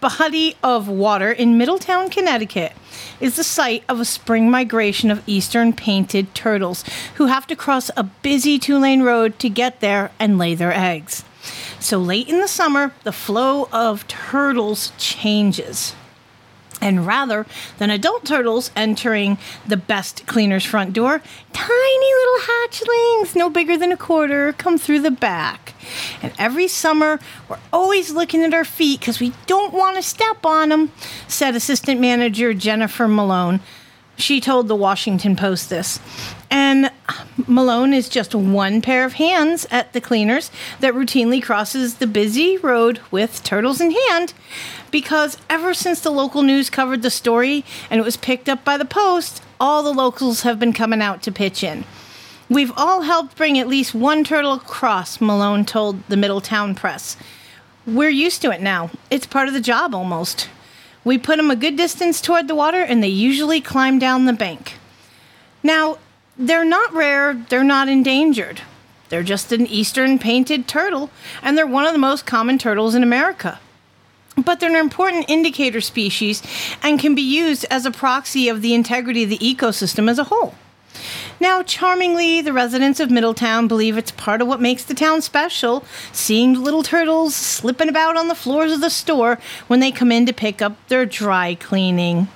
body 0.00 0.56
of 0.62 0.88
water 0.88 1.30
in 1.32 1.56
Middletown, 1.56 2.10
Connecticut 2.10 2.72
is 3.20 3.36
the 3.36 3.44
site 3.44 3.84
of 3.88 4.00
a 4.00 4.04
spring 4.04 4.50
migration 4.50 5.10
of 5.10 5.22
eastern 5.26 5.72
painted 5.72 6.34
turtles 6.34 6.84
who 7.14 7.26
have 7.26 7.46
to 7.46 7.56
cross 7.56 7.90
a 7.96 8.02
busy 8.02 8.58
two 8.58 8.78
lane 8.78 9.02
road 9.02 9.38
to 9.38 9.48
get 9.48 9.80
there 9.80 10.10
and 10.18 10.38
lay 10.38 10.54
their 10.54 10.72
eggs. 10.72 11.24
So 11.82 11.98
late 11.98 12.28
in 12.28 12.40
the 12.40 12.48
summer, 12.48 12.92
the 13.02 13.12
flow 13.12 13.68
of 13.72 14.06
turtles 14.06 14.92
changes. 14.98 15.94
And 16.80 17.06
rather 17.06 17.44
than 17.78 17.90
adult 17.90 18.24
turtles 18.24 18.70
entering 18.74 19.38
the 19.66 19.76
best 19.76 20.26
cleaner's 20.26 20.64
front 20.64 20.92
door, 20.92 21.20
tiny 21.52 22.14
little 22.14 22.40
hatchlings, 22.40 23.36
no 23.36 23.50
bigger 23.50 23.76
than 23.76 23.92
a 23.92 23.96
quarter, 23.96 24.52
come 24.52 24.78
through 24.78 25.00
the 25.00 25.10
back. 25.10 25.74
And 26.22 26.32
every 26.38 26.68
summer, 26.68 27.20
we're 27.48 27.58
always 27.72 28.12
looking 28.12 28.42
at 28.42 28.54
our 28.54 28.64
feet 28.64 29.00
because 29.00 29.20
we 29.20 29.32
don't 29.46 29.72
want 29.72 29.96
to 29.96 30.02
step 30.02 30.44
on 30.46 30.68
them, 30.70 30.92
said 31.28 31.54
assistant 31.54 32.00
manager 32.00 32.54
Jennifer 32.54 33.06
Malone. 33.06 33.60
She 34.16 34.40
told 34.40 34.68
the 34.68 34.76
Washington 34.76 35.36
Post 35.36 35.70
this. 35.70 35.98
And 36.52 36.90
Malone 37.46 37.94
is 37.94 38.10
just 38.10 38.34
one 38.34 38.82
pair 38.82 39.06
of 39.06 39.14
hands 39.14 39.66
at 39.70 39.94
the 39.94 40.02
cleaners 40.02 40.50
that 40.80 40.92
routinely 40.92 41.42
crosses 41.42 41.94
the 41.94 42.06
busy 42.06 42.58
road 42.58 43.00
with 43.10 43.42
turtles 43.42 43.80
in 43.80 43.90
hand 43.90 44.34
because 44.90 45.38
ever 45.48 45.72
since 45.72 46.02
the 46.02 46.10
local 46.10 46.42
news 46.42 46.68
covered 46.68 47.00
the 47.00 47.10
story 47.10 47.64
and 47.88 47.98
it 47.98 48.04
was 48.04 48.18
picked 48.18 48.50
up 48.50 48.66
by 48.66 48.76
the 48.76 48.84
Post, 48.84 49.42
all 49.58 49.82
the 49.82 49.94
locals 49.94 50.42
have 50.42 50.60
been 50.60 50.74
coming 50.74 51.00
out 51.00 51.22
to 51.22 51.32
pitch 51.32 51.64
in. 51.64 51.84
We've 52.50 52.72
all 52.76 53.00
helped 53.00 53.34
bring 53.34 53.58
at 53.58 53.66
least 53.66 53.94
one 53.94 54.22
turtle 54.22 54.52
across, 54.52 55.22
Malone 55.22 55.64
told 55.64 56.06
the 56.08 56.18
Middletown 56.18 56.74
Press. 56.74 57.16
We're 57.86 58.10
used 58.10 58.42
to 58.42 58.50
it 58.50 58.60
now. 58.60 58.90
It's 59.10 59.26
part 59.26 59.48
of 59.48 59.54
the 59.54 59.60
job 59.62 59.94
almost. 59.94 60.50
We 61.02 61.16
put 61.16 61.38
them 61.38 61.50
a 61.50 61.56
good 61.56 61.76
distance 61.76 62.20
toward 62.20 62.46
the 62.46 62.54
water 62.54 62.82
and 62.82 63.02
they 63.02 63.08
usually 63.08 63.62
climb 63.62 63.98
down 63.98 64.26
the 64.26 64.34
bank. 64.34 64.74
Now, 65.62 65.96
they're 66.38 66.64
not 66.64 66.92
rare, 66.92 67.34
they're 67.34 67.64
not 67.64 67.88
endangered. 67.88 68.62
They're 69.08 69.22
just 69.22 69.52
an 69.52 69.66
eastern 69.66 70.18
painted 70.18 70.66
turtle, 70.66 71.10
and 71.42 71.56
they're 71.56 71.66
one 71.66 71.86
of 71.86 71.92
the 71.92 71.98
most 71.98 72.24
common 72.24 72.58
turtles 72.58 72.94
in 72.94 73.02
America. 73.02 73.60
But 74.36 74.58
they're 74.58 74.70
an 74.70 74.76
important 74.76 75.26
indicator 75.28 75.82
species 75.82 76.42
and 76.82 76.98
can 76.98 77.14
be 77.14 77.22
used 77.22 77.66
as 77.70 77.84
a 77.84 77.90
proxy 77.90 78.48
of 78.48 78.62
the 78.62 78.72
integrity 78.72 79.24
of 79.24 79.30
the 79.30 79.38
ecosystem 79.38 80.08
as 80.08 80.18
a 80.18 80.24
whole. 80.24 80.54
Now, 81.40 81.62
charmingly, 81.62 82.40
the 82.40 82.52
residents 82.52 83.00
of 83.00 83.10
Middletown 83.10 83.66
believe 83.66 83.98
it's 83.98 84.12
part 84.12 84.40
of 84.40 84.48
what 84.48 84.60
makes 84.60 84.84
the 84.84 84.94
town 84.94 85.22
special, 85.22 85.84
seeing 86.12 86.54
little 86.54 86.82
turtles 86.82 87.34
slipping 87.34 87.88
about 87.88 88.16
on 88.16 88.28
the 88.28 88.34
floors 88.34 88.72
of 88.72 88.80
the 88.80 88.90
store 88.90 89.38
when 89.66 89.80
they 89.80 89.90
come 89.90 90.12
in 90.12 90.24
to 90.26 90.32
pick 90.32 90.62
up 90.62 90.76
their 90.88 91.04
dry 91.04 91.54
cleaning. 91.56 92.28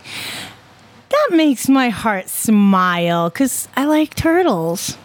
That 1.17 1.37
makes 1.37 1.69
my 1.69 1.89
heart 1.89 2.29
smile 2.29 3.31
because 3.31 3.69
I 3.75 3.87
like 3.87 4.15
turtles. 4.15 4.99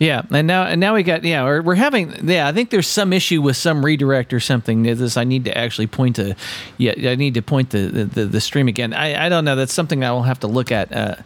Yeah, 0.00 0.22
and 0.30 0.46
now 0.46 0.64
and 0.64 0.80
now 0.80 0.94
we 0.94 1.02
got 1.02 1.24
yeah 1.24 1.44
we're, 1.44 1.60
we're 1.60 1.74
having 1.74 2.26
yeah 2.26 2.48
I 2.48 2.52
think 2.52 2.70
there's 2.70 2.88
some 2.88 3.12
issue 3.12 3.42
with 3.42 3.56
some 3.56 3.84
redirect 3.84 4.32
or 4.32 4.40
something. 4.40 4.82
This 4.82 5.18
I 5.18 5.24
need 5.24 5.44
to 5.44 5.56
actually 5.56 5.88
point 5.88 6.16
to 6.16 6.34
yeah 6.78 7.10
I 7.10 7.16
need 7.16 7.34
to 7.34 7.42
point 7.42 7.68
the 7.68 8.08
the, 8.12 8.24
the, 8.24 8.40
stream 8.40 8.66
again. 8.66 8.94
I, 8.94 9.26
I 9.26 9.28
don't 9.28 9.44
know 9.44 9.56
that's 9.56 9.74
something 9.74 10.02
I 10.02 10.10
will 10.10 10.22
have 10.22 10.40
to 10.40 10.46
look 10.46 10.72
at 10.72 10.90
uh, 10.90 11.16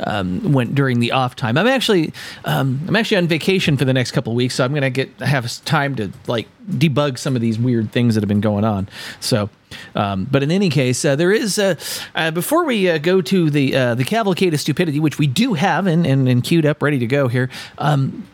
um, 0.00 0.52
when 0.52 0.72
during 0.72 1.00
the 1.00 1.12
off 1.12 1.36
time. 1.36 1.58
I'm 1.58 1.66
actually 1.66 2.14
um, 2.46 2.80
I'm 2.88 2.96
actually 2.96 3.18
on 3.18 3.26
vacation 3.26 3.76
for 3.76 3.84
the 3.84 3.92
next 3.92 4.12
couple 4.12 4.34
weeks, 4.34 4.54
so 4.54 4.64
I'm 4.64 4.72
gonna 4.72 4.88
get 4.88 5.10
have 5.20 5.46
time 5.66 5.94
to 5.96 6.10
like 6.26 6.48
debug 6.68 7.18
some 7.18 7.34
of 7.36 7.42
these 7.42 7.58
weird 7.58 7.92
things 7.92 8.14
that 8.14 8.22
have 8.22 8.28
been 8.28 8.40
going 8.40 8.64
on. 8.64 8.88
So. 9.20 9.50
Um, 9.94 10.26
but 10.30 10.42
in 10.42 10.50
any 10.50 10.68
case, 10.68 11.02
uh, 11.02 11.16
there 11.16 11.32
is 11.32 11.58
uh, 11.58 11.76
uh, 12.14 12.30
before 12.30 12.66
we 12.66 12.90
uh, 12.90 12.98
go 12.98 13.22
to 13.22 13.48
the 13.48 13.74
uh, 13.74 13.94
the 13.94 14.04
cavalcade 14.04 14.52
of 14.52 14.60
stupidity, 14.60 15.00
which 15.00 15.18
we 15.18 15.26
do 15.26 15.54
have 15.54 15.86
and, 15.86 16.06
and, 16.06 16.28
and 16.28 16.44
queued 16.44 16.66
up, 16.66 16.82
ready 16.82 16.98
to 16.98 17.06
go 17.06 17.26
here. 17.26 17.48
Um, 17.78 18.28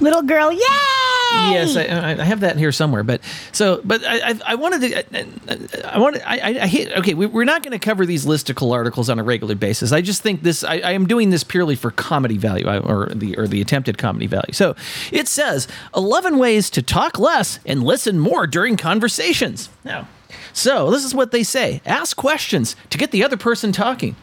Little 0.00 0.22
girl, 0.22 0.52
yay! 0.52 1.03
Yes, 1.32 1.76
I, 1.76 2.20
I 2.20 2.24
have 2.24 2.40
that 2.40 2.56
here 2.56 2.72
somewhere. 2.72 3.02
But 3.02 3.20
so, 3.52 3.80
but 3.84 4.04
I, 4.04 4.30
I, 4.30 4.40
I 4.46 4.54
wanted 4.54 4.80
to, 4.82 5.18
I, 5.18 5.94
I 5.94 5.98
wanted, 5.98 6.22
I, 6.22 6.38
I, 6.38 6.48
I 6.62 6.66
hate. 6.66 6.92
Okay, 6.92 7.14
we, 7.14 7.26
we're 7.26 7.44
not 7.44 7.62
going 7.62 7.72
to 7.72 7.78
cover 7.78 8.06
these 8.06 8.24
listicle 8.24 8.72
articles 8.72 9.10
on 9.10 9.18
a 9.18 9.22
regular 9.22 9.54
basis. 9.54 9.92
I 9.92 10.00
just 10.00 10.22
think 10.22 10.42
this. 10.42 10.64
I, 10.64 10.76
I 10.78 10.92
am 10.92 11.06
doing 11.06 11.30
this 11.30 11.44
purely 11.44 11.76
for 11.76 11.90
comedy 11.90 12.38
value, 12.38 12.66
or 12.66 13.08
the 13.14 13.36
or 13.36 13.46
the 13.46 13.60
attempted 13.60 13.98
comedy 13.98 14.26
value. 14.26 14.52
So 14.52 14.76
it 15.12 15.28
says 15.28 15.68
eleven 15.94 16.38
ways 16.38 16.70
to 16.70 16.82
talk 16.82 17.18
less 17.18 17.58
and 17.66 17.82
listen 17.82 18.18
more 18.18 18.46
during 18.46 18.76
conversations. 18.76 19.68
Now, 19.84 20.08
so 20.52 20.90
this 20.90 21.04
is 21.04 21.14
what 21.14 21.32
they 21.32 21.42
say: 21.42 21.80
ask 21.84 22.16
questions 22.16 22.76
to 22.90 22.98
get 22.98 23.10
the 23.10 23.24
other 23.24 23.36
person 23.36 23.72
talking. 23.72 24.16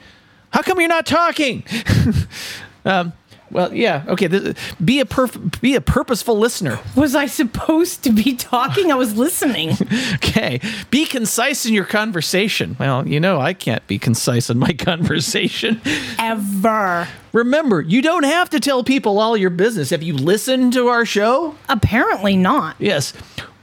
How 0.52 0.62
come 0.62 0.80
you're 0.80 0.90
not 0.90 1.06
talking? 1.06 1.64
um, 2.86 3.14
Well, 3.52 3.74
yeah. 3.74 4.04
Okay. 4.08 4.28
Th- 4.28 4.56
be 4.84 5.00
a 5.02 5.06
perf- 5.06 5.60
be 5.62 5.76
a 5.76 5.82
purposeful 5.82 6.38
listener. 6.38 6.80
Was 6.96 7.16
I 7.16 7.26
supposed 7.26 8.04
to 8.06 8.12
be 8.12 8.36
talking? 8.36 8.92
I 8.92 8.96
was 8.96 9.16
listening. 9.18 9.78
Okay. 10.16 10.62
Be 10.92 11.06
concise 11.06 11.66
in 11.66 11.74
your 11.74 11.84
conversation. 11.84 12.76
Well, 12.80 13.06
you 13.08 13.20
know 13.20 13.42
I 13.42 13.54
can't 13.54 13.86
be 13.88 14.00
concise 14.00 14.50
in 14.50 14.58
my 14.60 14.72
conversation. 14.78 15.82
Ever. 16.18 17.08
Remember, 17.34 17.82
you 17.82 18.02
don't 18.02 18.24
have 18.24 18.50
to 18.52 18.60
tell 18.60 18.84
people 18.84 19.20
all 19.20 19.36
your 19.36 19.50
business. 19.50 19.90
Have 19.90 20.04
you 20.04 20.14
listened 20.16 20.74
to 20.74 20.88
our 20.88 21.06
show? 21.06 21.56
Apparently 21.70 22.36
not. 22.38 22.76
Yes. 22.80 23.14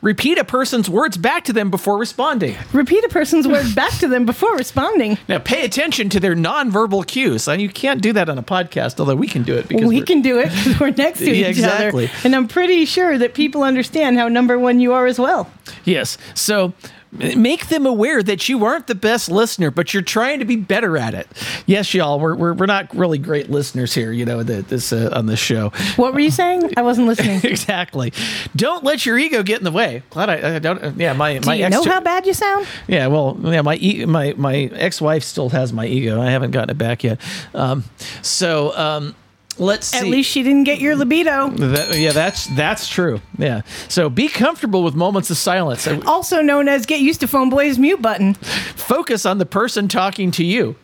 Repeat 0.01 0.39
a 0.39 0.45
person's 0.45 0.89
words 0.89 1.17
back 1.17 1.45
to 1.45 1.53
them 1.53 1.71
before 1.71 1.99
responding. 1.99 2.57
Repeat 2.73 3.03
a 3.05 3.09
person's 3.09 3.49
words 3.49 3.75
back 3.75 3.93
to 3.99 4.07
them 4.09 4.25
before 4.27 4.55
responding. 4.57 5.19
Now, 5.29 5.39
pay 5.39 5.65
attention 5.65 6.09
to 6.11 6.21
their 6.21 6.35
nonverbal 6.35 7.07
cues. 7.07 7.49
And 7.49 7.61
you 7.61 7.69
can't 7.69 8.01
do 8.01 8.13
that 8.15 8.29
on 8.29 8.39
a 8.39 8.43
podcast, 8.43 8.99
although 9.01 9.15
we 9.17 9.27
can 9.27 9.43
do 9.43 9.57
it 9.57 9.69
because 9.69 9.87
we 9.87 10.01
can 10.03 10.23
do 10.23 10.39
it 10.39 10.49
because 10.51 10.79
we're 10.81 10.91
next 10.91 11.19
to 11.19 11.27
Yeah, 11.35 11.49
each 11.49 11.59
exactly. 11.59 12.05
other. 12.07 12.15
And 12.25 12.35
I'm 12.37 12.49
pretty 12.49 12.85
sure 12.85 13.19
that 13.19 13.35
people 13.35 13.63
understand 13.63 14.17
how 14.17 14.29
number 14.29 14.59
one 14.59 14.81
you 14.81 14.93
are 14.95 15.07
as 15.07 15.19
well. 15.19 15.51
Yes. 15.85 16.17
So 16.35 16.73
make 17.13 17.69
them 17.69 17.87
aware 17.87 18.23
that 18.23 18.49
you 18.49 18.65
aren't 18.65 18.87
the 18.87 18.95
best 18.95 19.31
listener, 19.31 19.71
but 19.71 19.93
you're 19.95 20.03
trying 20.03 20.39
to 20.41 20.45
be 20.45 20.57
better 20.57 20.97
at 20.99 21.15
it. 21.15 21.27
Yes, 21.67 21.95
y'all, 21.95 22.21
we're, 22.21 22.35
we're, 22.35 22.53
we're 22.53 22.67
not 22.67 22.95
really 22.95 23.19
great 23.19 23.51
listeners 23.51 23.95
here, 23.95 24.13
you 24.13 24.25
know, 24.25 24.43
the, 24.43 24.63
this 24.63 24.93
uh, 24.93 25.11
on 25.13 25.27
this 25.27 25.39
show. 25.39 25.71
What 25.97 26.13
were 26.15 26.21
you 26.21 26.31
saying? 26.31 26.73
I 26.77 26.83
wasn't 26.83 27.07
listening. 27.07 27.41
exactly. 27.45 28.13
Don't 28.57 28.85
let 28.85 29.07
your 29.07 29.19
ego 29.19 29.43
get 29.43 29.59
in 29.59 29.65
the 29.65 29.71
way. 29.73 30.03
Glad 30.11 30.31
I, 30.31 30.57
I 30.57 30.59
don't. 30.59 30.83
uh, 30.83 30.93
Yeah, 30.97 31.13
my 31.15 31.39
Do 31.39 31.47
my 31.47 31.55
you 31.55 31.65
ex. 31.65 31.75
know 31.75 31.85
how 31.85 32.01
bad 32.01 32.27
you 32.27 32.35
sound? 32.35 32.67
yeah, 32.87 33.07
well, 33.07 33.39
yeah, 33.43 33.63
my 33.63 33.77
my 34.07 34.35
my 34.37 34.57
ex-wife 34.75 35.23
still 35.25 35.49
has 35.51 35.73
my 35.73 35.87
ego. 35.87 36.21
I 36.21 36.31
haven't 36.31 36.51
gotten 36.51 36.71
it 36.71 36.79
back 36.79 37.05
yet. 37.05 37.21
Um, 37.55 37.85
so 38.23 38.77
um, 38.77 39.15
let's 39.59 39.89
see. 39.89 39.99
At 39.99 40.07
least 40.07 40.31
she 40.31 40.43
didn't 40.43 40.65
get 40.65 40.81
your 40.81 40.97
libido. 40.97 41.51
That- 41.51 41.99
yeah, 41.99 42.13
that's 42.13 42.47
that's 42.49 42.89
true. 42.89 43.21
Yeah. 43.39 43.63
So 43.89 44.09
be 44.11 44.29
comfortable 44.29 44.83
with 44.83 44.95
moments 44.95 45.31
of 45.31 45.37
silence. 45.37 45.87
Uh, 45.87 46.01
Also 46.07 46.41
known 46.43 46.69
as 46.69 46.87
get 46.87 47.01
used 47.01 47.21
to 47.21 47.29
Phone 47.29 47.51
Boy's 47.51 47.79
mute 47.79 48.01
button. 48.03 48.35
Focus 48.35 49.25
on 49.27 49.39
the 49.39 49.47
person 49.47 49.89
talking 49.89 50.31
to 50.33 50.45
you. 50.45 50.77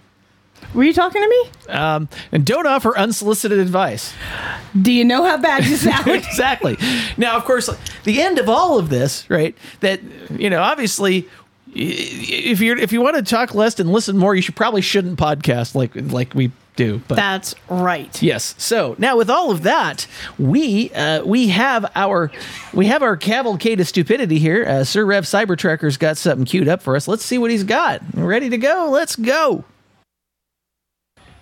Were 0.72 0.83
you 0.83 0.93
talking 0.95 1.22
to 1.22 1.29
me? 1.29 1.72
Um, 1.75 2.09
and 2.33 2.45
don't 2.45 2.66
offer 2.66 2.97
unsolicited 2.97 3.59
advice. 3.59 4.12
Do 4.81 4.91
you 4.91 5.05
know 5.05 5.22
how 5.25 5.37
bad 5.37 5.64
you 5.66 5.77
sound? 5.77 6.09
exactly. 6.09 6.77
Now, 7.16 7.37
of 7.37 7.45
course, 7.45 7.68
the 8.05 8.20
end 8.22 8.39
of 8.39 8.49
all 8.49 8.79
of 8.79 8.89
this, 8.89 9.29
right? 9.31 9.55
That 9.81 10.01
you 10.33 10.51
know, 10.51 10.61
obviously, 10.62 11.29
if 11.75 12.61
you're 12.61 12.79
if 12.79 12.93
you 12.93 13.01
want 13.01 13.16
to 13.16 13.22
talk 13.22 13.55
less 13.55 13.79
and 13.79 13.93
listen 13.93 14.16
more, 14.16 14.35
you 14.35 14.43
should 14.43 14.57
probably 14.57 14.81
shouldn't 14.81 15.18
podcast 15.18 15.75
like 15.75 15.91
like 16.12 16.35
we 16.35 16.51
do. 16.77 17.01
But 17.09 17.16
That's 17.16 17.55
right. 17.68 18.22
Yes. 18.22 18.55
So 18.59 18.95
now, 18.99 19.16
with 19.16 19.31
all 19.31 19.51
of 19.51 19.62
that, 19.62 20.07
we 20.39 20.91
uh, 20.93 21.25
we 21.25 21.49
have 21.49 21.91
our 21.95 22.31
we 22.72 22.87
have 22.87 23.03
our 23.03 23.16
cavalcade 23.16 23.81
of 23.81 23.89
stupidity 23.89 24.39
here. 24.39 24.64
Uh, 24.66 24.85
Sir 24.85 25.05
Rev 25.05 25.25
Cybertrekker's 25.25 25.97
got 25.97 26.16
something 26.16 26.45
queued 26.45 26.68
up 26.68 26.83
for 26.83 26.97
us. 26.97 27.09
Let's 27.09 27.25
see 27.25 27.39
what 27.39 27.51
he's 27.51 27.64
got. 27.64 28.03
Ready 28.14 28.51
to 28.51 28.59
go? 28.59 28.89
Let's 28.91 29.16
go. 29.16 29.64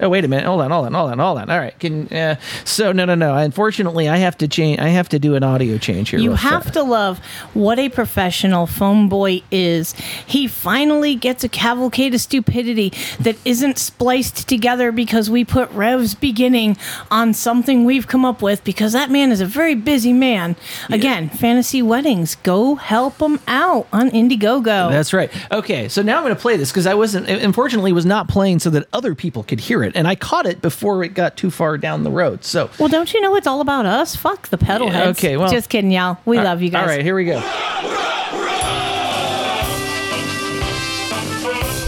Oh 0.02 0.08
wait 0.08 0.24
a 0.24 0.28
minute! 0.28 0.46
Hold 0.46 0.60
on, 0.60 0.70
hold 0.70 0.86
on, 0.86 0.92
hold 0.92 1.10
on, 1.12 1.18
hold 1.18 1.38
on. 1.38 1.48
All 1.48 1.58
right, 1.58 1.78
can 1.78 2.08
uh, 2.08 2.36
so 2.64 2.90
no, 2.92 3.04
no, 3.04 3.14
no. 3.14 3.36
Unfortunately, 3.36 4.08
I 4.08 4.16
have 4.16 4.36
to 4.38 4.48
change. 4.48 4.80
I 4.80 4.88
have 4.88 5.08
to 5.10 5.18
do 5.18 5.36
an 5.36 5.44
audio 5.44 5.78
change 5.78 6.10
here. 6.10 6.18
You 6.18 6.32
have 6.32 6.64
fast. 6.64 6.74
to 6.74 6.82
love 6.82 7.18
what 7.54 7.78
a 7.78 7.88
professional 7.88 8.66
foam 8.66 9.08
boy 9.08 9.42
is. 9.50 9.92
He 10.26 10.48
finally 10.48 11.14
gets 11.14 11.44
a 11.44 11.48
cavalcade 11.48 12.14
of 12.14 12.20
stupidity 12.20 12.92
that 13.20 13.36
isn't 13.44 13.78
spliced 13.78 14.48
together 14.48 14.90
because 14.90 15.30
we 15.30 15.44
put 15.44 15.70
Rev's 15.70 16.14
beginning 16.14 16.76
on 17.10 17.32
something 17.32 17.84
we've 17.84 18.08
come 18.08 18.24
up 18.24 18.42
with 18.42 18.64
because 18.64 18.92
that 18.92 19.10
man 19.10 19.30
is 19.30 19.40
a 19.40 19.46
very 19.46 19.74
busy 19.74 20.12
man. 20.12 20.56
Again, 20.90 21.28
fantasy 21.28 21.80
weddings. 21.80 22.34
Go 22.36 22.74
help 22.74 23.20
him 23.20 23.38
out 23.46 23.86
on 23.92 24.10
Indiegogo. 24.10 24.90
That's 24.90 25.12
right. 25.12 25.30
Okay, 25.52 25.88
so 25.88 26.02
now 26.02 26.16
I'm 26.16 26.24
going 26.24 26.34
to 26.34 26.40
play 26.40 26.56
this 26.56 26.70
because 26.70 26.86
I 26.86 26.94
wasn't, 26.94 27.28
unfortunately, 27.28 27.92
was 27.92 28.06
not 28.06 28.28
playing 28.28 28.58
so 28.58 28.70
that 28.70 28.88
other 28.92 29.14
people 29.14 29.42
could 29.42 29.60
hear 29.60 29.84
it, 29.84 29.91
and 29.94 30.06
I 30.08 30.14
caught 30.14 30.46
it 30.46 30.60
before 30.62 31.02
it 31.04 31.14
got 31.14 31.36
too 31.36 31.50
far 31.50 31.76
down 31.78 32.02
the 32.04 32.10
road. 32.10 32.44
So 32.44 32.70
well, 32.78 32.88
don't 32.88 33.12
you 33.12 33.20
know 33.20 33.34
it's 33.36 33.46
all 33.46 33.60
about 33.60 33.86
us? 33.86 34.16
Fuck 34.16 34.48
the 34.48 34.58
pedal 34.58 34.88
Yeah, 34.88 34.92
heads. 35.04 35.18
okay, 35.18 35.36
well- 35.36 35.50
just 35.50 35.68
kidding, 35.68 35.90
y'all. 35.90 36.18
We 36.24 36.38
All- 36.38 36.44
love 36.44 36.62
you 36.62 36.70
guys. 36.70 36.82
All 36.82 36.88
right, 36.88 37.02
here 37.02 37.14
we 37.16 37.24
go. 37.24 37.40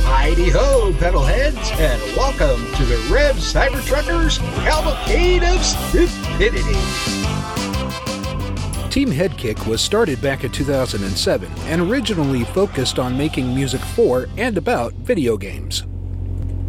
Heidi 0.07 0.48
ho, 0.50 0.92
pedalheads, 0.98 1.72
and 1.78 2.16
welcome 2.16 2.64
to 2.76 2.84
the 2.84 2.96
Rev 3.12 3.36
Cybertruckers 3.36 4.38
Cavalcade 4.64 5.42
of 5.44 5.62
Stupidity. 5.64 6.74
Team 8.90 9.09
Headkick 9.11 9.66
was 9.66 9.80
started 9.80 10.20
back 10.22 10.44
in 10.44 10.50
2007 10.52 11.50
and 11.66 11.82
originally 11.90 12.44
focused 12.44 12.98
on 12.98 13.16
making 13.18 13.55
music 13.55 13.80
for 13.80 14.26
and 14.36 14.57
about 14.57 14.92
video 14.94 15.36
games. 15.36 15.84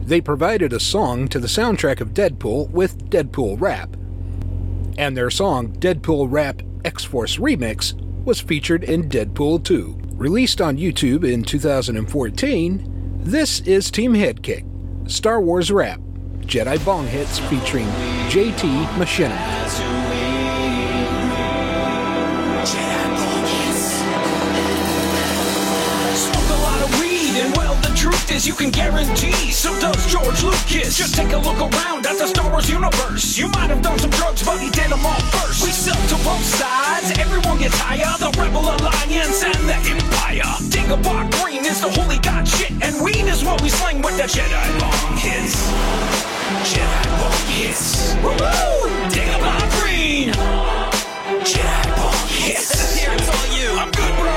They 0.05 0.21
provided 0.21 0.71
a 0.71 0.79
song 0.79 1.27
to 1.29 1.39
the 1.39 1.47
soundtrack 1.47 1.99
of 1.99 2.13
Deadpool 2.13 2.69
with 2.69 3.09
Deadpool 3.09 3.59
Rap. 3.59 3.97
And 4.97 5.17
their 5.17 5.31
song 5.31 5.73
Deadpool 5.73 6.27
Rap 6.29 6.61
X 6.85 7.03
Force 7.03 7.37
Remix 7.37 7.99
was 8.23 8.39
featured 8.39 8.83
in 8.83 9.09
Deadpool 9.09 9.63
2. 9.63 9.99
Released 10.13 10.61
on 10.61 10.77
YouTube 10.77 11.27
in 11.27 11.43
2014, 11.43 13.19
this 13.23 13.61
is 13.61 13.89
Team 13.89 14.13
Headkick 14.13 14.63
Star 15.09 15.41
Wars 15.41 15.71
Rap 15.71 15.99
Jedi 16.41 16.83
Bong 16.85 17.07
Hits 17.07 17.39
featuring 17.39 17.87
JT 18.29 18.85
Machinima. 18.97 19.65
Is 28.35 28.45
you 28.45 28.53
can 28.53 28.69
guarantee 28.69 29.31
so 29.55 29.71
does 29.79 30.11
George 30.11 30.43
Lucas. 30.43 30.97
Just 30.97 31.15
take 31.15 31.31
a 31.31 31.37
look 31.37 31.55
around 31.55 32.05
at 32.05 32.17
the 32.19 32.27
Star 32.27 32.51
Wars 32.51 32.69
universe. 32.69 33.37
You 33.37 33.47
might 33.47 33.69
have 33.69 33.81
done 33.81 33.97
some 33.97 34.09
drugs, 34.09 34.43
but 34.43 34.59
he 34.59 34.69
did 34.71 34.91
them 34.91 35.05
all 35.05 35.21
first. 35.31 35.63
We 35.63 35.71
sell 35.71 35.95
to 35.95 36.15
both 36.25 36.43
sides, 36.43 37.17
everyone 37.17 37.59
gets 37.59 37.79
higher. 37.79 38.11
The 38.19 38.35
Rebel 38.35 38.67
Alliance 38.67 39.39
and 39.41 39.55
the 39.63 39.79
Empire. 39.87 40.51
Dagobah 40.67 41.31
Green 41.39 41.63
is 41.63 41.79
the 41.79 41.87
holy 41.87 42.19
god 42.19 42.45
shit, 42.45 42.75
and 42.83 43.01
weed 43.01 43.23
is 43.23 43.45
what 43.45 43.61
we 43.61 43.69
sling 43.69 44.01
with 44.01 44.17
the 44.17 44.27
Jedi 44.27 44.67
bong 44.83 45.15
hits. 45.15 45.55
Jedi 46.67 47.03
bong 47.15 47.39
hits. 47.47 48.15
Woo! 48.19 48.35
Dagobah 49.15 49.63
Green! 49.79 50.35
Jedi 51.39 51.87
bong 51.95 52.27
hits. 52.27 52.99
Here 52.99 53.15
it's 53.15 53.31
all 53.31 53.47
you. 53.55 53.79
I'm 53.79 53.91
good, 53.95 54.13
bro. 54.19 54.35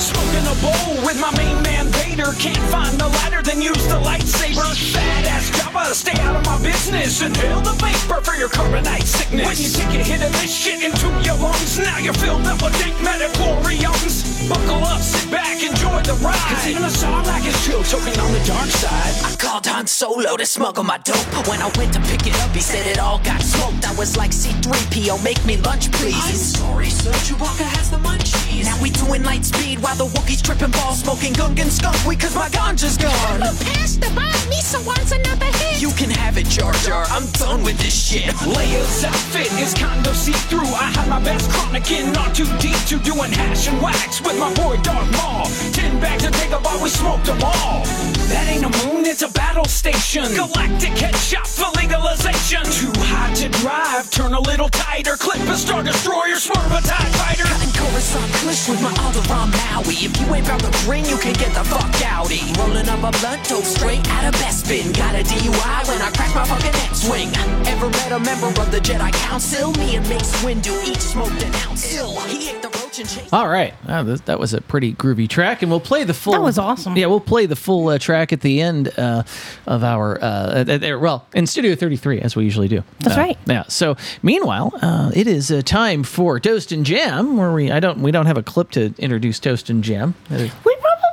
Smoking 0.00 0.46
a 0.48 0.56
bowl 0.64 1.04
with 1.04 1.20
my 1.20 1.36
main 1.36 1.60
man 1.60 1.92
Can't 2.16 2.56
find 2.72 2.98
the 2.98 3.08
ladder, 3.08 3.42
then 3.42 3.60
use 3.60 3.86
the 3.88 4.00
lightsaber. 4.00 4.64
Fat 4.92 5.26
ass 5.26 5.50
Jabba, 5.50 5.92
stay 5.92 6.18
out 6.22 6.36
of 6.36 6.44
my 6.46 6.56
business. 6.62 7.20
Inhale 7.20 7.60
the 7.60 7.72
vapor 7.72 8.22
for 8.22 8.34
your 8.34 8.48
carbonite 8.48 9.04
sickness. 9.04 9.44
When 9.44 9.56
you 9.56 9.68
take 9.68 10.00
a 10.00 10.02
hit 10.02 10.22
of 10.24 10.32
this 10.40 10.48
shit 10.48 10.82
into 10.82 11.08
your 11.20 11.36
lungs, 11.36 11.78
now 11.78 11.98
you're 11.98 12.14
filled 12.14 12.46
up 12.46 12.62
with 12.62 12.72
dank 12.80 12.96
midi-chlorians. 13.02 14.48
Buckle 14.48 14.84
up, 14.84 15.02
sit 15.02 15.30
back, 15.30 15.62
enjoy 15.62 16.00
the 16.02 16.14
ride. 16.24 16.38
Cause 16.48 16.66
even 16.66 16.84
a 16.84 16.90
song 16.90 17.24
like 17.24 17.42
his 17.42 17.56
chill 17.66 17.82
choking 17.82 18.18
on 18.18 18.32
the 18.32 18.42
dark 18.46 18.68
side. 18.68 19.14
I 19.24 19.36
called 19.36 19.66
Han 19.66 19.86
Solo 19.86 20.36
to 20.36 20.46
smuggle 20.46 20.84
my 20.84 20.98
dope. 20.98 21.48
When 21.48 21.60
I 21.60 21.70
went 21.76 21.92
to 21.94 22.00
pick 22.00 22.26
it 22.26 22.36
up, 22.40 22.50
he 22.52 22.60
said 22.60 22.86
it 22.86 22.98
all 22.98 23.18
got 23.18 23.42
smoked. 23.42 23.84
I 23.86 23.94
was 23.96 24.16
like 24.16 24.30
C3PO, 24.30 25.22
make 25.22 25.44
me 25.44 25.58
lunch, 25.58 25.92
please. 25.92 26.16
I'm 26.16 26.34
sorry, 26.34 26.88
sir. 26.90 27.12
Chewbacca 27.12 27.66
has 27.76 27.90
the 27.90 27.98
munchies. 27.98 28.64
Now 28.64 28.80
we 28.80 28.90
doing 28.90 29.22
light 29.22 29.44
speed 29.44 29.80
while 29.80 29.96
the 29.96 30.06
Wookiees 30.06 30.42
tripping 30.42 30.70
balls, 30.70 31.00
smoking 31.00 31.34
Gungan 31.34 31.68
skunk 31.68 31.96
weed 32.06 32.20
cause 32.20 32.34
my 32.34 32.48
ganja's 32.50 32.96
gone. 32.96 33.40
Pass 33.40 33.96
the 33.96 34.08
bar, 34.14 34.30
Misa 34.46 34.78
wants 34.86 35.10
another 35.12 35.50
hit. 35.58 35.82
You 35.82 35.90
can 35.90 36.10
have 36.10 36.38
it, 36.38 36.46
Jar 36.46 36.72
Jar. 36.86 37.04
I'm 37.10 37.26
done 37.32 37.62
with 37.62 37.78
this 37.78 37.94
shit. 37.94 38.32
Leia's 38.46 39.04
outfit 39.04 39.50
is 39.60 39.74
kind 39.74 40.06
of 40.06 40.16
see-through. 40.16 40.70
I 40.78 40.88
had 40.94 41.08
my 41.08 41.20
best 41.20 41.50
chronic 41.50 41.90
in 41.90 42.16
on 42.16 42.32
too 42.32 42.46
deep 42.58 42.78
to 42.88 42.98
doing 43.02 43.32
hash 43.32 43.68
and 43.68 43.80
wax 43.82 44.20
with 44.20 44.38
my 44.38 44.52
boy 44.54 44.76
Darth 44.82 45.10
Maul. 45.18 45.46
Ten 45.72 45.98
bags 46.00 46.24
of 46.24 46.32
Dagobah, 46.32 46.82
we 46.82 46.88
smoked 46.88 47.26
them 47.26 47.42
all. 47.42 47.82
That 48.30 48.46
ain't 48.48 48.64
a 48.64 48.72
moon, 48.78 48.85
it's 49.16 49.22
a 49.22 49.32
battle 49.32 49.64
station. 49.64 50.28
Galactic 50.34 50.92
headshot 50.92 51.48
for 51.48 51.72
legalization. 51.80 52.60
Too 52.68 52.92
hot 53.08 53.32
to 53.36 53.48
drive, 53.64 54.10
turn 54.10 54.34
a 54.34 54.40
little 54.40 54.68
tighter. 54.68 55.16
Clip 55.16 55.40
a 55.48 55.56
Star 55.56 55.82
Destroyer, 55.82 56.36
swerve 56.36 56.68
a 56.68 56.82
TIE 56.84 57.08
fighter. 57.16 57.48
Cutting 57.48 57.72
Coruscant 57.72 58.30
Kush 58.44 58.68
with 58.68 58.82
my 58.82 58.92
Alderaan 59.00 59.48
Maui. 59.56 59.96
If 60.04 60.12
you 60.20 60.34
ain't 60.34 60.46
found 60.46 60.60
the 60.60 60.72
green, 60.84 61.06
you 61.06 61.16
can 61.16 61.32
get 61.32 61.54
the 61.56 61.64
fuck 61.64 61.88
outy. 62.04 62.44
Rolling 62.60 62.90
up 62.92 63.00
a 63.08 63.12
blunt, 63.20 63.40
dope 63.48 63.64
straight 63.64 64.04
out 64.20 64.28
of 64.28 64.34
Bespin. 64.36 64.92
Got 64.92 65.14
a 65.14 65.24
DUI 65.24 65.88
when 65.88 66.02
I 66.02 66.10
crack 66.12 66.34
my 66.36 66.44
fucking 66.44 66.76
X-wing. 66.84 67.32
Ever 67.72 67.88
met 67.88 68.12
a 68.12 68.20
member 68.20 68.48
of 68.48 68.70
the 68.70 68.80
Jedi 68.84 69.10
Council? 69.24 69.72
Me 69.80 69.96
and 69.96 70.06
Mace 70.10 70.44
Windu 70.44 70.76
each 70.84 71.00
smoked 71.00 71.40
an 71.42 71.54
ounce. 71.64 71.96
Ill. 71.96 72.20
He 72.28 72.50
ate 72.50 72.60
the 72.60 72.85
All 73.32 73.48
right, 73.48 73.74
Wow, 73.86 74.02
that, 74.04 74.26
that 74.26 74.38
was 74.38 74.54
a 74.54 74.60
pretty 74.60 74.92
groovy 74.94 75.28
track, 75.28 75.62
and 75.62 75.70
we'll 75.70 75.80
play 75.80 76.04
the 76.04 76.14
full. 76.14 76.32
That 76.32 76.40
was 76.42 76.58
awesome. 76.58 76.96
Yeah, 76.96 77.06
we'll 77.06 77.20
play 77.20 77.46
the 77.46 77.56
full 77.56 77.88
uh, 77.88 77.98
track 77.98 78.32
at 78.32 78.40
the 78.40 78.60
end 78.60 78.88
uh, 78.98 79.22
of 79.66 79.84
our 79.84 80.18
uh, 80.22 80.64
well 81.00 81.26
in 81.34 81.46
Studio 81.46 81.74
33 81.74 82.20
as 82.20 82.36
we 82.36 82.44
usually 82.44 82.68
do. 82.68 82.82
That's 83.00 83.16
Uh, 83.16 83.20
right. 83.20 83.38
Yeah. 83.46 83.64
So 83.68 83.96
meanwhile, 84.22 84.72
uh, 84.80 85.10
it 85.14 85.26
is 85.26 85.50
uh, 85.50 85.62
time 85.62 86.02
for 86.02 86.38
Toast 86.40 86.72
and 86.72 86.84
Jam, 86.86 87.36
where 87.36 87.52
we 87.52 87.70
I 87.70 87.80
don't 87.80 87.98
we 88.00 88.10
don't 88.10 88.26
have 88.26 88.38
a 88.38 88.42
clip 88.42 88.70
to 88.72 88.94
introduce 88.98 89.38
Toast 89.40 89.70
and 89.70 89.82
Jam. 89.84 90.14
We 90.30 90.50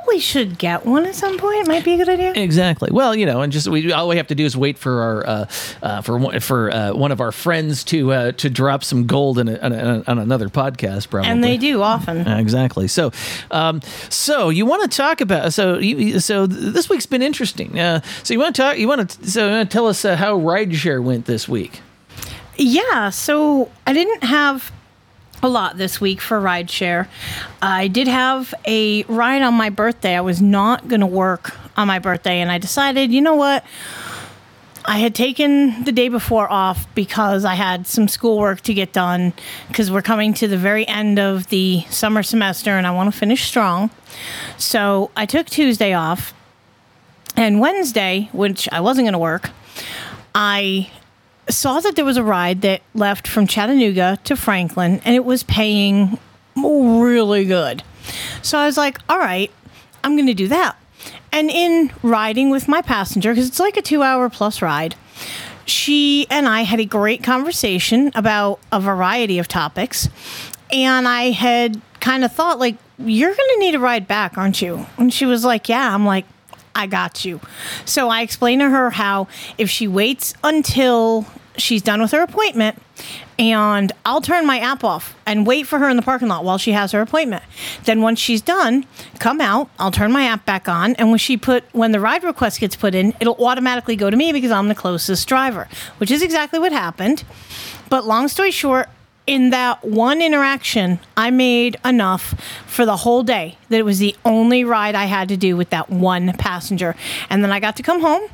probably 0.04 0.20
should 0.20 0.58
get 0.58 0.84
one 0.84 1.06
at 1.06 1.14
some 1.14 1.38
point. 1.38 1.60
It 1.60 1.68
might 1.68 1.84
be 1.84 1.94
a 1.94 1.96
good 1.96 2.08
idea. 2.08 2.32
Exactly. 2.34 2.90
Well, 2.92 3.14
you 3.14 3.26
know, 3.26 3.40
and 3.40 3.52
just 3.52 3.68
we 3.68 3.92
all 3.92 4.08
we 4.08 4.16
have 4.16 4.26
to 4.28 4.34
do 4.34 4.44
is 4.44 4.56
wait 4.56 4.78
for 4.78 5.02
our 5.02 5.26
uh, 5.26 5.46
uh, 5.82 6.02
for 6.02 6.18
one, 6.18 6.40
for 6.40 6.70
uh, 6.70 6.94
one 6.94 7.10
of 7.10 7.20
our 7.20 7.32
friends 7.32 7.84
to 7.84 8.12
uh, 8.12 8.32
to 8.32 8.50
drop 8.50 8.84
some 8.84 9.06
gold 9.06 9.38
in 9.38 9.48
a, 9.48 9.58
on, 9.58 9.72
a, 9.72 10.04
on 10.06 10.18
another 10.18 10.48
podcast, 10.48 11.08
probably. 11.10 11.30
And 11.30 11.42
they 11.42 11.56
do 11.56 11.82
often. 11.82 12.26
Uh, 12.26 12.38
exactly. 12.38 12.88
So, 12.88 13.12
um, 13.50 13.80
so 14.08 14.50
you 14.50 14.66
want 14.66 14.90
to 14.90 14.96
talk 14.96 15.20
about 15.20 15.52
so 15.52 15.78
you, 15.78 16.20
so 16.20 16.46
this 16.46 16.88
week's 16.88 17.06
been 17.06 17.22
interesting. 17.22 17.78
Uh, 17.78 18.00
so 18.22 18.34
you 18.34 18.40
want 18.40 18.54
to 18.54 18.62
talk? 18.62 18.78
You 18.78 18.88
want 18.88 19.10
to 19.10 19.30
so 19.30 19.46
you 19.46 19.50
wanna 19.50 19.66
tell 19.66 19.86
us 19.86 20.04
uh, 20.04 20.16
how 20.16 20.38
rideshare 20.38 21.02
went 21.02 21.24
this 21.26 21.48
week? 21.48 21.80
Yeah, 22.56 23.10
so 23.10 23.70
I 23.86 23.92
didn't 23.92 24.22
have 24.24 24.70
a 25.44 25.48
lot 25.48 25.76
this 25.76 26.00
week 26.00 26.20
for 26.20 26.40
rideshare. 26.40 27.06
I 27.60 27.88
did 27.88 28.08
have 28.08 28.54
a 28.66 29.04
ride 29.04 29.42
on 29.42 29.54
my 29.54 29.68
birthday. 29.68 30.16
I 30.16 30.22
was 30.22 30.40
not 30.40 30.88
going 30.88 31.02
to 31.02 31.06
work 31.06 31.54
on 31.76 31.86
my 31.86 31.98
birthday, 31.98 32.40
and 32.40 32.50
I 32.50 32.58
decided, 32.58 33.12
you 33.12 33.20
know 33.20 33.34
what? 33.34 33.64
I 34.86 34.98
had 34.98 35.14
taken 35.14 35.84
the 35.84 35.92
day 35.92 36.08
before 36.08 36.50
off 36.50 36.92
because 36.94 37.44
I 37.44 37.54
had 37.54 37.86
some 37.86 38.08
schoolwork 38.08 38.60
to 38.62 38.74
get 38.74 38.92
done 38.92 39.32
because 39.68 39.90
we're 39.90 40.02
coming 40.02 40.34
to 40.34 40.48
the 40.48 40.58
very 40.58 40.86
end 40.86 41.18
of 41.18 41.48
the 41.48 41.82
summer 41.88 42.22
semester 42.22 42.70
and 42.72 42.86
I 42.86 42.90
want 42.90 43.10
to 43.10 43.18
finish 43.18 43.44
strong. 43.44 43.88
So 44.58 45.10
I 45.16 45.24
took 45.24 45.46
Tuesday 45.46 45.94
off. 45.94 46.34
And 47.36 47.60
Wednesday, 47.60 48.28
which 48.32 48.68
I 48.70 48.80
wasn't 48.80 49.06
going 49.06 49.14
to 49.14 49.18
work, 49.18 49.50
I 50.34 50.90
saw 51.48 51.80
that 51.80 51.96
there 51.96 52.04
was 52.04 52.16
a 52.16 52.24
ride 52.24 52.62
that 52.62 52.82
left 52.94 53.28
from 53.28 53.46
Chattanooga 53.46 54.18
to 54.24 54.36
Franklin 54.36 55.00
and 55.04 55.14
it 55.14 55.24
was 55.24 55.42
paying 55.42 56.18
really 56.56 57.44
good. 57.44 57.82
So 58.42 58.58
I 58.58 58.66
was 58.66 58.76
like, 58.76 58.98
all 59.08 59.18
right, 59.18 59.50
I'm 60.02 60.16
going 60.16 60.26
to 60.26 60.34
do 60.34 60.48
that. 60.48 60.76
And 61.32 61.50
in 61.50 61.90
riding 62.02 62.50
with 62.50 62.68
my 62.68 62.80
passenger, 62.80 63.32
because 63.32 63.48
it's 63.48 63.60
like 63.60 63.76
a 63.76 63.82
two 63.82 64.02
hour 64.02 64.30
plus 64.30 64.62
ride, 64.62 64.94
she 65.66 66.26
and 66.30 66.46
I 66.46 66.62
had 66.62 66.80
a 66.80 66.84
great 66.84 67.22
conversation 67.22 68.12
about 68.14 68.60
a 68.70 68.80
variety 68.80 69.38
of 69.38 69.48
topics. 69.48 70.08
And 70.70 71.08
I 71.08 71.30
had 71.30 71.80
kind 72.00 72.24
of 72.24 72.32
thought, 72.32 72.58
like, 72.58 72.76
you're 72.98 73.34
going 73.34 73.48
to 73.54 73.58
need 73.58 73.74
a 73.74 73.78
ride 73.78 74.06
back, 74.06 74.38
aren't 74.38 74.62
you? 74.62 74.86
And 74.96 75.12
she 75.12 75.26
was 75.26 75.44
like, 75.44 75.68
yeah. 75.68 75.94
I'm 75.94 76.06
like, 76.06 76.26
I 76.74 76.86
got 76.86 77.24
you. 77.24 77.40
So 77.84 78.08
I 78.08 78.22
explained 78.22 78.60
to 78.60 78.70
her 78.70 78.90
how 78.90 79.28
if 79.58 79.70
she 79.70 79.86
waits 79.86 80.34
until 80.42 81.26
she's 81.56 81.82
done 81.82 82.00
with 82.02 82.10
her 82.10 82.22
appointment 82.22 82.80
and 83.38 83.92
I'll 84.04 84.20
turn 84.20 84.46
my 84.46 84.58
app 84.58 84.84
off 84.84 85.16
and 85.26 85.46
wait 85.46 85.66
for 85.66 85.78
her 85.78 85.88
in 85.88 85.96
the 85.96 86.02
parking 86.02 86.28
lot 86.28 86.44
while 86.44 86.58
she 86.58 86.72
has 86.72 86.92
her 86.92 87.00
appointment. 87.00 87.42
Then 87.84 88.00
once 88.02 88.18
she's 88.18 88.40
done, 88.40 88.86
come 89.18 89.40
out, 89.40 89.70
I'll 89.78 89.90
turn 89.90 90.12
my 90.12 90.24
app 90.24 90.44
back 90.44 90.68
on 90.68 90.94
and 90.96 91.10
when 91.10 91.18
she 91.18 91.36
put 91.36 91.64
when 91.72 91.92
the 91.92 92.00
ride 92.00 92.24
request 92.24 92.60
gets 92.60 92.76
put 92.76 92.94
in, 92.94 93.14
it'll 93.20 93.42
automatically 93.44 93.96
go 93.96 94.10
to 94.10 94.16
me 94.16 94.32
because 94.32 94.50
I'm 94.50 94.68
the 94.68 94.74
closest 94.74 95.26
driver, 95.28 95.68
which 95.98 96.10
is 96.10 96.22
exactly 96.22 96.58
what 96.58 96.72
happened. 96.72 97.24
But 97.88 98.04
long 98.04 98.28
story 98.28 98.50
short, 98.50 98.88
in 99.26 99.50
that 99.50 99.84
one 99.84 100.20
interaction, 100.20 100.98
I 101.16 101.30
made 101.30 101.76
enough 101.84 102.34
for 102.66 102.84
the 102.84 102.98
whole 102.98 103.22
day 103.22 103.56
that 103.68 103.78
it 103.78 103.84
was 103.84 103.98
the 103.98 104.14
only 104.24 104.64
ride 104.64 104.94
I 104.94 105.04
had 105.06 105.28
to 105.30 105.36
do 105.36 105.56
with 105.56 105.70
that 105.70 105.88
one 105.88 106.32
passenger. 106.34 106.94
And 107.30 107.42
then 107.42 107.50
I 107.50 107.60
got 107.60 107.76
to 107.76 107.82
come 107.82 108.00
home, 108.00 108.28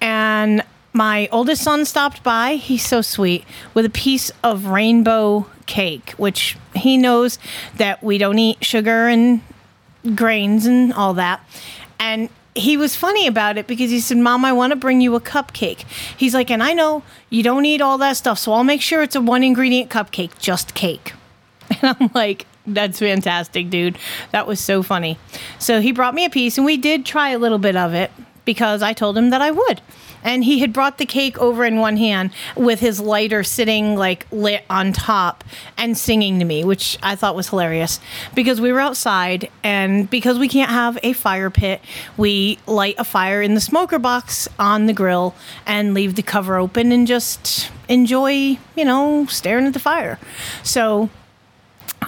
and 0.00 0.62
my 0.92 1.28
oldest 1.30 1.62
son 1.62 1.84
stopped 1.84 2.22
by. 2.22 2.54
He's 2.54 2.86
so 2.86 3.00
sweet 3.00 3.44
with 3.74 3.84
a 3.84 3.90
piece 3.90 4.30
of 4.42 4.66
rainbow 4.66 5.46
cake, 5.66 6.12
which 6.12 6.56
he 6.74 6.96
knows 6.96 7.38
that 7.76 8.02
we 8.02 8.18
don't 8.18 8.38
eat 8.38 8.64
sugar 8.64 9.08
and 9.08 9.40
grains 10.14 10.66
and 10.66 10.92
all 10.92 11.14
that. 11.14 11.44
And 11.98 12.28
he 12.54 12.76
was 12.76 12.96
funny 12.96 13.26
about 13.26 13.58
it 13.58 13.66
because 13.66 13.90
he 13.90 14.00
said, 14.00 14.18
Mom, 14.18 14.44
I 14.44 14.52
want 14.52 14.72
to 14.72 14.76
bring 14.76 15.00
you 15.00 15.14
a 15.14 15.20
cupcake. 15.20 15.84
He's 16.16 16.34
like, 16.34 16.50
and 16.50 16.62
I 16.62 16.72
know 16.72 17.02
you 17.28 17.42
don't 17.42 17.64
eat 17.64 17.80
all 17.80 17.98
that 17.98 18.16
stuff, 18.16 18.38
so 18.38 18.52
I'll 18.52 18.64
make 18.64 18.82
sure 18.82 19.02
it's 19.02 19.16
a 19.16 19.20
one 19.20 19.42
ingredient 19.42 19.90
cupcake, 19.90 20.38
just 20.38 20.74
cake. 20.74 21.12
And 21.82 21.96
I'm 22.00 22.10
like, 22.14 22.46
that's 22.66 22.98
fantastic, 22.98 23.70
dude. 23.70 23.96
That 24.32 24.48
was 24.48 24.58
so 24.58 24.82
funny. 24.82 25.18
So 25.60 25.80
he 25.80 25.92
brought 25.92 26.14
me 26.14 26.24
a 26.24 26.30
piece, 26.30 26.58
and 26.58 26.64
we 26.64 26.76
did 26.76 27.06
try 27.06 27.30
a 27.30 27.38
little 27.38 27.58
bit 27.58 27.76
of 27.76 27.94
it 27.94 28.10
because 28.44 28.82
I 28.82 28.92
told 28.92 29.16
him 29.16 29.30
that 29.30 29.40
I 29.40 29.52
would. 29.52 29.80
And 30.22 30.44
he 30.44 30.60
had 30.60 30.72
brought 30.72 30.98
the 30.98 31.06
cake 31.06 31.38
over 31.38 31.64
in 31.64 31.78
one 31.78 31.96
hand 31.96 32.30
with 32.56 32.80
his 32.80 33.00
lighter 33.00 33.42
sitting 33.42 33.96
like 33.96 34.26
lit 34.30 34.64
on 34.68 34.92
top 34.92 35.44
and 35.76 35.96
singing 35.96 36.38
to 36.38 36.44
me, 36.44 36.64
which 36.64 36.98
I 37.02 37.16
thought 37.16 37.34
was 37.34 37.48
hilarious 37.48 38.00
because 38.34 38.60
we 38.60 38.72
were 38.72 38.80
outside 38.80 39.50
and 39.62 40.08
because 40.08 40.38
we 40.38 40.48
can't 40.48 40.70
have 40.70 40.98
a 41.02 41.12
fire 41.12 41.50
pit, 41.50 41.80
we 42.16 42.58
light 42.66 42.94
a 42.98 43.04
fire 43.04 43.42
in 43.42 43.54
the 43.54 43.60
smoker 43.60 43.98
box 43.98 44.48
on 44.58 44.86
the 44.86 44.92
grill 44.92 45.34
and 45.66 45.94
leave 45.94 46.14
the 46.14 46.22
cover 46.22 46.56
open 46.56 46.92
and 46.92 47.06
just 47.06 47.70
enjoy, 47.88 48.58
you 48.76 48.84
know, 48.84 49.26
staring 49.26 49.66
at 49.66 49.72
the 49.72 49.78
fire. 49.78 50.18
So 50.62 51.10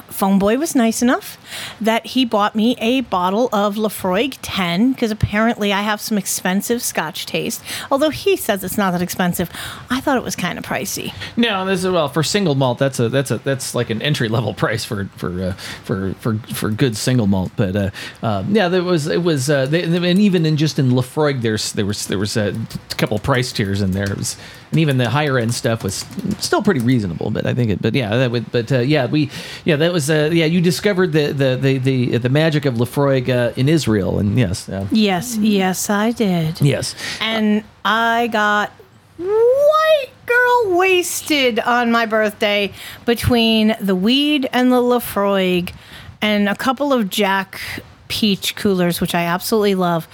Phone 0.08 0.38
Boy 0.38 0.56
was 0.58 0.74
nice 0.74 1.02
enough 1.02 1.38
that 1.80 2.06
he 2.06 2.24
bought 2.24 2.54
me 2.54 2.76
a 2.78 3.00
bottle 3.02 3.48
of 3.52 3.76
Laphroaig 3.76 4.38
10 4.42 4.92
because 4.92 5.10
apparently 5.10 5.72
I 5.72 5.82
have 5.82 6.00
some 6.00 6.16
expensive 6.16 6.82
scotch 6.82 7.26
taste. 7.26 7.62
Although 7.90 8.10
he 8.10 8.36
says 8.36 8.62
it's 8.62 8.78
not 8.78 8.92
that 8.92 9.02
expensive, 9.02 9.50
I 9.90 10.00
thought 10.00 10.16
it 10.16 10.22
was 10.22 10.36
kind 10.36 10.58
of 10.58 10.64
pricey. 10.64 11.12
No, 11.36 11.64
this 11.66 11.84
is 11.84 11.90
well 11.90 12.08
for 12.08 12.22
single 12.22 12.54
malt. 12.54 12.78
That's 12.78 13.00
a 13.00 13.08
that's 13.08 13.30
a 13.30 13.38
that's 13.38 13.74
like 13.74 13.90
an 13.90 14.00
entry 14.02 14.28
level 14.28 14.54
price 14.62 14.84
for 14.84 15.06
for 15.16 15.42
uh, 15.42 15.52
for 15.84 16.14
for 16.14 16.38
for 16.38 16.70
good 16.70 16.96
single 16.96 17.26
malt. 17.26 17.52
But 17.56 17.76
uh, 17.76 17.90
um, 18.22 18.54
yeah, 18.54 18.68
there 18.68 18.84
was 18.84 19.06
it 19.06 19.22
was 19.22 19.50
uh, 19.50 19.66
they, 19.66 19.82
and 19.82 20.18
even 20.18 20.46
in 20.46 20.56
just 20.56 20.78
in 20.78 20.90
Laphroaig, 20.90 21.42
there's 21.42 21.72
there 21.72 21.86
was 21.86 22.06
there 22.06 22.18
was 22.18 22.36
a 22.36 22.54
couple 22.96 23.18
price 23.18 23.52
tiers 23.52 23.80
in 23.82 23.92
there. 23.92 24.10
It 24.10 24.18
was, 24.18 24.36
and 24.72 24.80
even 24.80 24.96
the 24.96 25.08
higher 25.08 25.38
end 25.38 25.54
stuff 25.54 25.84
was 25.84 26.04
still 26.40 26.62
pretty 26.62 26.80
reasonable. 26.80 27.30
But 27.30 27.46
I 27.46 27.54
think 27.54 27.70
it. 27.70 27.80
But 27.80 27.94
yeah, 27.94 28.16
that 28.16 28.30
would. 28.32 28.50
But 28.50 28.72
uh, 28.72 28.78
yeah, 28.80 29.06
we 29.06 29.30
yeah 29.64 29.76
that 29.76 29.92
was 29.92 30.10
uh, 30.10 30.30
yeah 30.32 30.46
you 30.46 30.60
discovered 30.60 31.12
the 31.12 31.32
the 31.32 31.56
the 31.60 31.78
the, 31.78 32.18
the 32.18 32.28
magic 32.28 32.64
of 32.64 32.74
Laphroaig 32.74 33.28
uh, 33.28 33.52
in 33.56 33.68
Israel, 33.68 34.18
and 34.18 34.36
yes, 34.36 34.68
uh, 34.68 34.86
Yes, 34.90 35.36
yes, 35.36 35.88
I 35.88 36.10
did. 36.10 36.60
yes. 36.60 36.96
And 37.20 37.62
I 37.84 38.26
got 38.32 38.72
white 39.18 40.08
girl 40.26 40.76
wasted 40.78 41.58
on 41.60 41.92
my 41.92 42.06
birthday 42.06 42.72
between 43.04 43.76
the 43.80 43.94
weed 43.94 44.48
and 44.52 44.72
the 44.72 44.76
Laphroaig 44.80 45.72
and 46.20 46.48
a 46.48 46.54
couple 46.56 46.92
of 46.92 47.10
Jack 47.10 47.60
peach 48.08 48.54
coolers, 48.56 49.00
which 49.00 49.14
I 49.14 49.22
absolutely 49.24 49.74
love. 49.74 50.06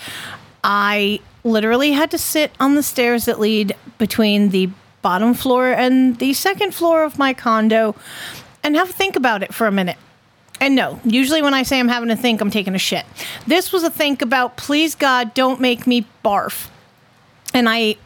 I 0.64 1.20
literally 1.48 1.92
had 1.92 2.10
to 2.12 2.18
sit 2.18 2.52
on 2.60 2.74
the 2.74 2.82
stairs 2.82 3.24
that 3.24 3.40
lead 3.40 3.74
between 3.98 4.50
the 4.50 4.70
bottom 5.02 5.34
floor 5.34 5.72
and 5.72 6.18
the 6.18 6.32
second 6.32 6.74
floor 6.74 7.04
of 7.04 7.18
my 7.18 7.32
condo 7.32 7.94
and 8.62 8.76
have 8.76 8.90
a 8.90 8.92
think 8.92 9.16
about 9.16 9.42
it 9.42 9.54
for 9.54 9.66
a 9.66 9.72
minute. 9.72 9.96
And 10.60 10.74
no, 10.74 11.00
usually 11.04 11.40
when 11.40 11.54
I 11.54 11.62
say 11.62 11.78
I'm 11.78 11.88
having 11.88 12.08
to 12.08 12.16
think, 12.16 12.40
I'm 12.40 12.50
taking 12.50 12.74
a 12.74 12.78
shit. 12.78 13.04
This 13.46 13.72
was 13.72 13.84
a 13.84 13.90
think 13.90 14.22
about, 14.22 14.56
please 14.56 14.94
God, 14.94 15.32
don't 15.34 15.60
make 15.60 15.86
me 15.86 16.04
barf. 16.24 16.68
And 17.54 17.68
I 17.68 17.96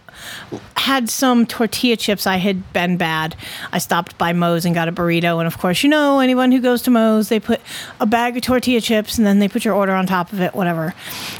had 0.76 1.08
some 1.08 1.46
tortilla 1.46 1.96
chips. 1.96 2.26
I 2.26 2.36
had 2.36 2.72
been 2.72 2.96
bad. 2.96 3.36
I 3.72 3.78
stopped 3.78 4.18
by 4.18 4.32
Moe's 4.32 4.64
and 4.64 4.74
got 4.74 4.88
a 4.88 4.92
burrito. 4.92 5.38
And 5.38 5.46
of 5.46 5.58
course, 5.58 5.82
you 5.82 5.88
know, 5.88 6.18
anyone 6.20 6.50
who 6.50 6.60
goes 6.60 6.82
to 6.82 6.90
Moe's, 6.90 7.28
they 7.28 7.38
put 7.38 7.60
a 8.00 8.06
bag 8.06 8.36
of 8.36 8.42
tortilla 8.42 8.80
chips 8.80 9.16
and 9.16 9.26
then 9.26 9.38
they 9.38 9.48
put 9.48 9.64
your 9.64 9.74
order 9.74 9.92
on 9.92 10.06
top 10.06 10.32
of 10.32 10.40
it, 10.40 10.54
whatever. 10.54 10.94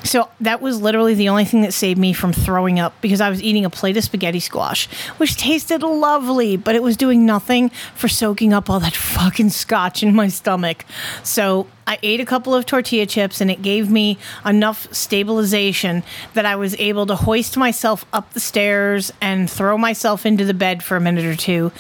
So 0.05 0.29
that 0.41 0.61
was 0.63 0.81
literally 0.81 1.15
the 1.15 1.29
only 1.29 1.45
thing 1.45 1.63
that 1.63 1.75
saved 1.75 1.99
me 1.99 2.13
from 2.13 2.33
throwing 2.33 2.79
up 2.79 2.95
because 3.01 3.21
I 3.21 3.31
was 3.31 3.43
eating 3.43 3.65
a 3.65 3.71
plate 3.71 3.97
of 3.97 4.05
spaghetti 4.05 4.41
squash, 4.41 4.87
which 5.17 5.37
tasted 5.37 5.83
lovely, 5.83 6.57
but 6.57 6.75
it 6.75 6.83
was 6.83 6.97
doing 6.97 7.27
nothing 7.27 7.71
for 7.95 8.09
soaking 8.09 8.53
up 8.53 8.71
all 8.71 8.81
that 8.81 8.95
fucking 9.13 9.51
scotch 9.51 10.03
in 10.03 10.15
my 10.15 10.29
stomach. 10.29 10.85
So 11.23 11.67
I 11.87 11.99
ate 12.03 12.21
a 12.21 12.25
couple 12.25 12.55
of 12.55 12.67
tortilla 12.67 13.07
chips 13.07 13.41
and 13.41 13.51
it 13.51 13.63
gave 13.63 13.91
me 13.91 14.19
enough 14.45 14.93
stabilization 14.93 16.03
that 16.35 16.47
I 16.47 16.57
was 16.57 16.75
able 16.79 17.07
to 17.07 17.17
hoist 17.17 17.57
myself 17.57 18.05
up 18.13 18.33
the 18.33 18.41
stairs 18.41 19.13
and 19.21 19.51
throw 19.51 19.77
myself 19.77 20.25
into 20.25 20.45
the 20.45 20.55
bed 20.55 20.83
for 20.83 20.97
a 20.97 21.01
minute 21.01 21.25
or 21.25 21.37
two. 21.37 21.73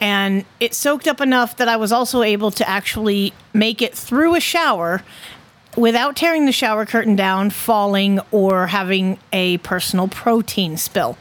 And 0.00 0.44
it 0.58 0.74
soaked 0.74 1.06
up 1.06 1.20
enough 1.20 1.56
that 1.58 1.68
I 1.68 1.76
was 1.76 1.92
also 1.92 2.22
able 2.22 2.50
to 2.52 2.68
actually 2.68 3.32
make 3.52 3.80
it 3.82 3.94
through 3.94 4.34
a 4.34 4.40
shower 4.40 5.02
without 5.76 6.16
tearing 6.16 6.44
the 6.44 6.52
shower 6.52 6.84
curtain 6.84 7.16
down, 7.16 7.50
falling, 7.50 8.20
or 8.30 8.66
having 8.66 9.18
a 9.32 9.56
personal 9.58 10.06
protein 10.08 10.76
spill. 10.76 11.16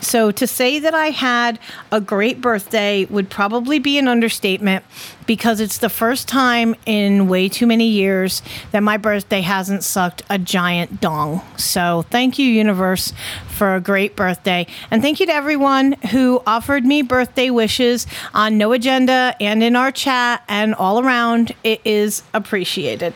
So 0.00 0.30
to 0.30 0.46
say 0.46 0.78
that 0.78 0.94
I 0.94 1.10
had 1.10 1.58
a 1.92 2.00
great 2.00 2.40
birthday 2.40 3.04
would 3.06 3.28
probably 3.28 3.78
be 3.78 3.98
an 3.98 4.08
understatement 4.08 4.84
because 5.26 5.60
it's 5.60 5.78
the 5.78 5.88
first 5.88 6.26
time 6.26 6.74
in 6.86 7.28
way 7.28 7.48
too 7.48 7.66
many 7.66 7.86
years 7.86 8.42
that 8.72 8.82
my 8.82 8.96
birthday 8.96 9.42
hasn't 9.42 9.84
sucked 9.84 10.22
a 10.30 10.38
giant 10.38 11.00
dong. 11.00 11.42
So 11.56 12.02
thank 12.10 12.38
you, 12.38 12.46
universe, 12.46 13.12
for 13.48 13.74
a 13.74 13.80
great 13.80 14.16
birthday. 14.16 14.66
And 14.90 15.02
thank 15.02 15.20
you 15.20 15.26
to 15.26 15.32
everyone 15.32 15.92
who 16.10 16.42
offered 16.46 16.84
me 16.84 17.02
birthday 17.02 17.50
wishes 17.50 18.06
on 18.32 18.56
No 18.56 18.72
Agenda 18.72 19.36
and 19.40 19.62
in 19.62 19.76
our 19.76 19.92
chat 19.92 20.42
and 20.48 20.74
all 20.74 21.00
around. 21.00 21.54
It 21.62 21.80
is 21.84 22.22
appreciated. 22.32 23.14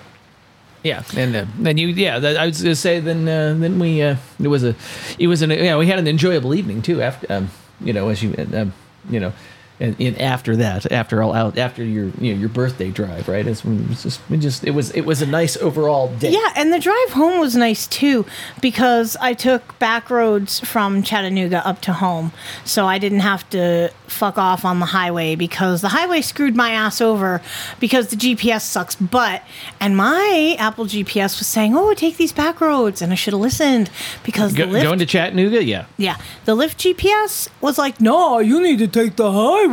Yeah, 0.85 1.03
and 1.17 1.35
uh, 1.35 1.47
then 1.59 1.79
you, 1.79 1.89
yeah, 1.89 2.19
that, 2.19 2.37
I 2.37 2.45
was 2.45 2.63
gonna 2.63 2.75
say, 2.77 3.01
then 3.01 3.27
uh, 3.27 3.55
then 3.59 3.79
we, 3.79 4.03
uh, 4.03 4.17
it 4.39 4.49
was 4.49 4.65
a, 4.65 4.77
it 5.19 5.29
was 5.29 5.41
an, 5.41 5.51
yeah, 5.51 5.79
we 5.79 5.87
had 5.87 5.99
an 5.99 6.07
enjoyable 6.07 6.55
evening 6.55 6.83
too. 6.83 7.01
After, 7.01 7.27
um, 7.33 7.51
you 7.81 7.95
know, 7.95 8.11
as 8.11 8.23
you, 8.23 8.35
um, 8.53 8.75
you 9.09 9.19
know, 9.19 9.33
and, 9.81 10.01
and 10.01 10.21
after 10.21 10.55
that, 10.57 10.91
after 10.93 11.23
all 11.23 11.35
out, 11.35 11.59
after 11.59 11.83
your, 11.83 12.07
you 12.21 12.33
know, 12.33 12.41
your 12.41 12.49
birthday 12.49 12.91
drive, 12.91 13.29
right? 13.29 13.45
It's, 13.45 13.65
it 13.65 13.89
was 13.89 14.03
just, 14.05 14.21
we 14.31 14.37
just, 14.37 14.65
it 14.65 14.71
was, 14.71 14.93
it 14.93 15.03
was 15.03 15.21
a 15.21 15.27
nice 15.27 15.57
overall 15.57 16.15
day. 16.15 16.31
Yeah, 16.31 16.53
and 16.57 16.73
the 16.73 16.79
drive 16.79 17.11
home 17.11 17.41
was 17.41 17.57
nice 17.57 17.89
too 17.89 18.25
because 18.61 19.17
I 19.21 19.35
took 19.35 19.77
back 19.81 20.11
roads 20.11 20.61
from 20.61 21.03
Chattanooga 21.03 21.67
up 21.67 21.81
to 21.83 21.93
home. 21.93 22.33
So 22.65 22.87
I 22.87 22.99
didn't 22.99 23.21
have 23.21 23.49
to 23.51 23.91
fuck 24.07 24.39
off 24.39 24.65
on 24.65 24.79
the 24.79 24.87
highway 24.87 25.35
because 25.35 25.81
the 25.81 25.89
highway 25.89 26.21
screwed 26.21 26.55
my 26.55 26.71
ass 26.71 27.01
over 27.01 27.43
because 27.81 28.09
the 28.09 28.17
GPS 28.17 28.61
sucks 28.61 28.95
butt. 28.95 29.43
And 29.81 29.97
my 29.97 30.57
Apple 30.59 30.85
GPS 30.85 31.39
was 31.41 31.49
saying, 31.49 31.77
oh, 31.77 31.95
take 31.95 32.17
these 32.17 32.33
back 32.33 32.61
roads. 32.61 33.03
And 33.03 33.11
I 33.11 33.17
should 33.17 33.33
have 33.33 33.41
listened 33.41 33.91
because 34.23 34.55
Go, 34.55 34.67
the 34.67 34.79
Lyft 34.79 34.83
going 34.85 34.99
to 35.01 35.07
Chattanooga, 35.07 35.65
yeah. 35.65 35.87
yeah, 35.97 36.17
the 36.45 36.55
Lyft 36.55 36.77
GPS 36.77 37.49
was 37.61 37.77
like, 37.77 38.01
no, 38.01 38.39
you 38.39 38.63
need 38.63 38.79
to 38.79 38.87
take 38.87 39.17
the 39.17 39.33
highway. 39.33 39.64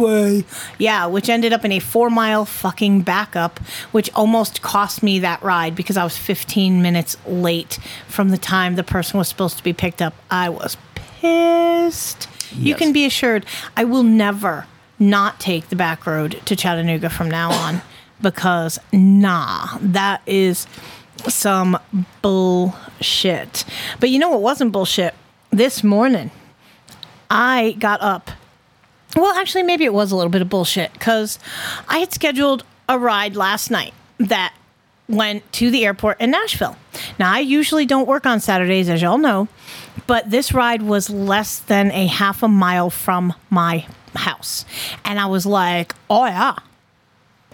Yeah, 0.77 1.05
which 1.05 1.29
ended 1.29 1.53
up 1.53 1.65
in 1.65 1.71
a 1.71 1.79
four 1.79 2.09
mile 2.09 2.45
fucking 2.45 3.01
backup, 3.01 3.59
which 3.91 4.09
almost 4.13 4.61
cost 4.61 5.03
me 5.03 5.19
that 5.19 5.41
ride 5.43 5.75
because 5.75 5.97
I 5.97 6.03
was 6.03 6.17
15 6.17 6.81
minutes 6.81 7.17
late 7.25 7.79
from 8.07 8.29
the 8.29 8.37
time 8.37 8.75
the 8.75 8.83
person 8.83 9.17
was 9.17 9.27
supposed 9.27 9.57
to 9.57 9.63
be 9.63 9.73
picked 9.73 10.01
up. 10.01 10.13
I 10.29 10.49
was 10.49 10.77
pissed. 10.95 12.27
You 12.53 12.75
can 12.75 12.91
be 12.91 13.05
assured 13.05 13.45
I 13.77 13.85
will 13.85 14.03
never 14.03 14.67
not 14.99 15.39
take 15.39 15.69
the 15.69 15.75
back 15.75 16.05
road 16.05 16.39
to 16.45 16.55
Chattanooga 16.55 17.09
from 17.09 17.29
now 17.29 17.51
on 17.51 17.81
because, 18.21 18.79
nah, 18.91 19.77
that 19.81 20.21
is 20.25 20.67
some 21.27 21.77
bullshit. 22.21 23.65
But 23.99 24.09
you 24.09 24.19
know 24.19 24.29
what 24.29 24.41
wasn't 24.41 24.71
bullshit? 24.71 25.13
This 25.49 25.83
morning, 25.83 26.31
I 27.29 27.75
got 27.79 28.01
up. 28.01 28.31
Well, 29.15 29.33
actually, 29.35 29.63
maybe 29.63 29.83
it 29.83 29.93
was 29.93 30.11
a 30.11 30.15
little 30.15 30.31
bit 30.31 30.41
of 30.41 30.49
bullshit 30.49 30.93
because 30.93 31.37
I 31.87 31.99
had 31.99 32.13
scheduled 32.13 32.63
a 32.87 32.97
ride 32.97 33.35
last 33.35 33.69
night 33.69 33.93
that 34.19 34.53
went 35.09 35.51
to 35.53 35.69
the 35.69 35.85
airport 35.85 36.19
in 36.21 36.31
Nashville. 36.31 36.77
Now, 37.19 37.33
I 37.33 37.39
usually 37.39 37.85
don't 37.85 38.07
work 38.07 38.25
on 38.25 38.39
Saturdays, 38.39 38.89
as 38.89 39.01
y'all 39.01 39.17
know, 39.17 39.47
but 40.07 40.29
this 40.29 40.53
ride 40.53 40.81
was 40.81 41.09
less 41.09 41.59
than 41.59 41.91
a 41.91 42.07
half 42.07 42.41
a 42.43 42.47
mile 42.47 42.89
from 42.89 43.33
my 43.49 43.85
house. 44.15 44.65
And 45.03 45.19
I 45.19 45.25
was 45.25 45.45
like, 45.45 45.93
oh, 46.09 46.25
yeah, 46.25 46.55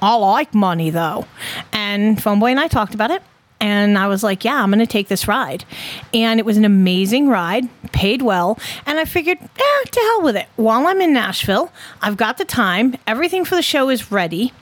I 0.02 0.16
like 0.16 0.54
money 0.54 0.90
though. 0.90 1.26
And 1.74 2.18
Phoneboy 2.18 2.52
and 2.52 2.60
I 2.60 2.68
talked 2.68 2.94
about 2.94 3.12
it. 3.12 3.24
And 3.60 3.98
I 3.98 4.08
was 4.08 4.24
like, 4.24 4.44
yeah, 4.46 4.62
I'm 4.62 4.70
going 4.70 4.80
to 4.80 4.86
take 4.86 5.08
this 5.08 5.28
ride. 5.28 5.66
And 6.14 6.40
it 6.40 6.46
was 6.46 6.58
an 6.58 6.66
amazing 6.66 7.28
ride, 7.28 7.68
paid 7.92 8.22
well. 8.22 8.60
And 8.86 9.00
I 9.00 9.06
figured, 9.06 9.40
eh, 9.42 9.84
to 9.90 10.00
hell 10.00 10.22
with 10.22 10.36
it. 10.36 10.48
While 10.58 10.88
I'm 10.88 11.02
in 11.02 11.14
Nashville, 11.14 11.72
I've 12.02 12.18
got 12.18 12.38
the 12.38 12.46
time, 12.46 12.96
everything 13.08 13.46
for 13.46 13.56
the 13.56 13.62
show 13.62 13.90
is 13.90 14.12
ready. 14.12 14.54